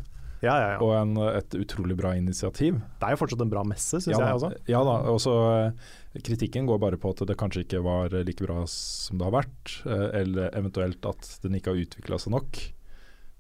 Ja, 0.44 0.54
ja, 0.60 0.70
ja. 0.74 0.80
og 0.84 0.92
en, 0.98 1.14
et 1.40 1.56
utrolig 1.56 1.96
bra 1.96 2.12
initiativ. 2.20 2.76
Det 3.00 3.08
er 3.08 3.16
jo 3.16 3.20
fortsatt 3.24 3.42
en 3.46 3.52
bra 3.54 3.64
messe, 3.64 3.96
syns 4.04 4.12
ja, 4.12 4.20
jeg 4.28 4.36
også. 4.36 4.50
Ja 4.68 4.82
da, 4.84 4.96
og 5.14 5.22
så 5.24 5.34
eh, 5.56 6.20
kritikken 6.20 6.68
går 6.68 6.82
bare 6.84 7.00
på 7.00 7.14
at 7.16 7.24
det 7.30 7.38
kanskje 7.40 7.64
ikke 7.64 7.80
var 7.86 8.12
eh, 8.14 8.26
like 8.28 8.44
bra 8.44 8.66
som 8.68 9.18
det 9.22 9.28
har 9.30 9.38
vært, 9.38 9.76
eh, 9.88 10.08
eller 10.22 10.50
eventuelt 10.60 11.06
at 11.08 11.30
den 11.46 11.56
ikke 11.56 11.72
har 11.72 11.80
utvikla 11.86 12.20
seg 12.20 12.36
nok. 12.36 12.60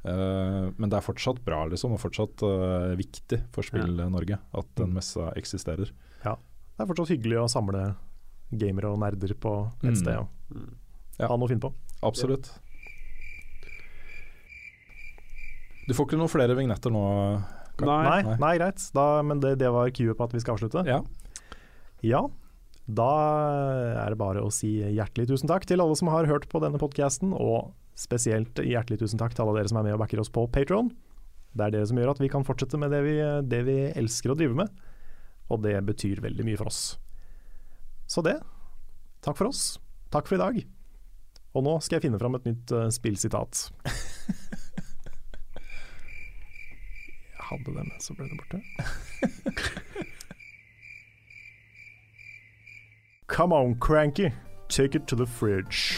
Eh, 0.04 0.70
men 0.78 0.90
det 0.92 0.98
er 0.98 1.06
fortsatt 1.06 1.44
bra, 1.46 1.66
liksom, 1.72 1.94
og 1.96 2.02
fortsatt 2.04 2.44
viktig 3.00 3.42
for 3.56 3.64
Spill-Norge 3.68 4.40
at 4.54 4.72
den 4.80 4.90
Mm. 4.92 4.98
messa 5.00 5.32
eksisterer. 5.40 5.92
Det 6.24 6.82
er 6.82 6.88
fortsatt 6.90 7.12
hyggelig 7.14 7.38
å 7.38 7.50
samle 7.52 7.82
gamere 8.58 8.90
og 8.90 8.98
nerder 9.00 9.36
på 9.38 9.52
et 9.84 9.92
Mm. 9.94 9.96
sted 9.96 10.18
og 10.18 10.28
Ja. 11.20 11.28
ha 11.28 11.36
noe 11.38 11.46
å 11.46 11.50
finne 11.52 11.62
på. 11.62 11.74
Absolutt. 12.02 12.50
Du 15.88 15.94
får 15.96 16.08
ikke 16.08 16.22
noen 16.22 16.32
flere 16.32 16.56
vignetter 16.58 16.94
nå? 16.94 17.04
Nei. 17.84 17.88
Nei, 17.90 18.22
nei. 18.28 18.38
nei 18.40 18.54
greit. 18.60 18.84
Da, 18.96 19.08
men 19.26 19.42
det, 19.44 19.58
det 19.62 19.72
var 19.74 19.92
cue 19.96 20.16
på 20.16 20.28
at 20.28 20.34
vi 20.36 20.42
skal 20.44 20.58
avslutte. 20.58 20.86
Ja. 20.88 21.02
Ja, 22.04 22.26
da 22.84 23.12
er 23.96 24.12
det 24.12 24.20
bare 24.20 24.44
å 24.44 24.52
si 24.52 24.76
hjertelig 24.82 25.30
tusen 25.30 25.48
takk 25.48 25.64
til 25.70 25.80
alle 25.80 25.96
som 25.96 26.10
har 26.12 26.28
hørt 26.28 26.50
på 26.52 26.60
denne 26.60 26.82
podkasten, 26.82 27.32
og 27.32 27.72
Spesielt 27.94 28.58
hjertelig 28.58 29.04
tusen 29.04 29.20
takk 29.22 29.36
til 29.36 29.46
alle 29.46 29.60
dere 29.60 29.70
som 29.70 29.78
er 29.78 29.86
med 29.86 29.96
og 29.96 30.02
backer 30.02 30.22
oss 30.22 30.32
på 30.34 30.48
Patron. 30.50 30.90
Det 31.54 31.68
er 31.68 31.76
dere 31.76 31.90
som 31.90 32.00
gjør 32.00 32.16
at 32.16 32.22
vi 32.24 32.30
kan 32.34 32.46
fortsette 32.46 32.80
med 32.82 32.90
det 32.94 33.04
vi, 33.06 33.16
det 33.46 33.62
vi 33.68 33.78
elsker 33.94 34.34
å 34.34 34.38
drive 34.38 34.58
med. 34.58 34.72
Og 35.54 35.62
det 35.62 35.76
betyr 35.86 36.24
veldig 36.24 36.46
mye 36.48 36.58
for 36.58 36.72
oss. 36.72 36.82
Så 38.10 38.24
det. 38.26 38.40
Takk 39.24 39.38
for 39.38 39.52
oss. 39.52 39.78
Takk 40.14 40.30
for 40.30 40.40
i 40.40 40.42
dag. 40.42 40.58
Og 41.54 41.66
nå 41.68 41.76
skal 41.86 42.00
jeg 42.00 42.08
finne 42.08 42.22
fram 42.22 42.40
et 42.40 42.50
nytt 42.50 42.74
uh, 42.74 42.88
spillsitat. 42.94 43.68
hadde 47.50 47.74
det, 47.76 47.84
men 47.88 48.00
så 48.00 48.14
ble 48.18 48.30
borte. 48.38 48.62
Come 53.28 53.56
on, 53.56 53.76
Cranky. 53.80 54.32
Take 54.70 54.96
it 54.96 55.08
to 55.08 55.16
the 55.16 55.26
fridge. 55.26 55.98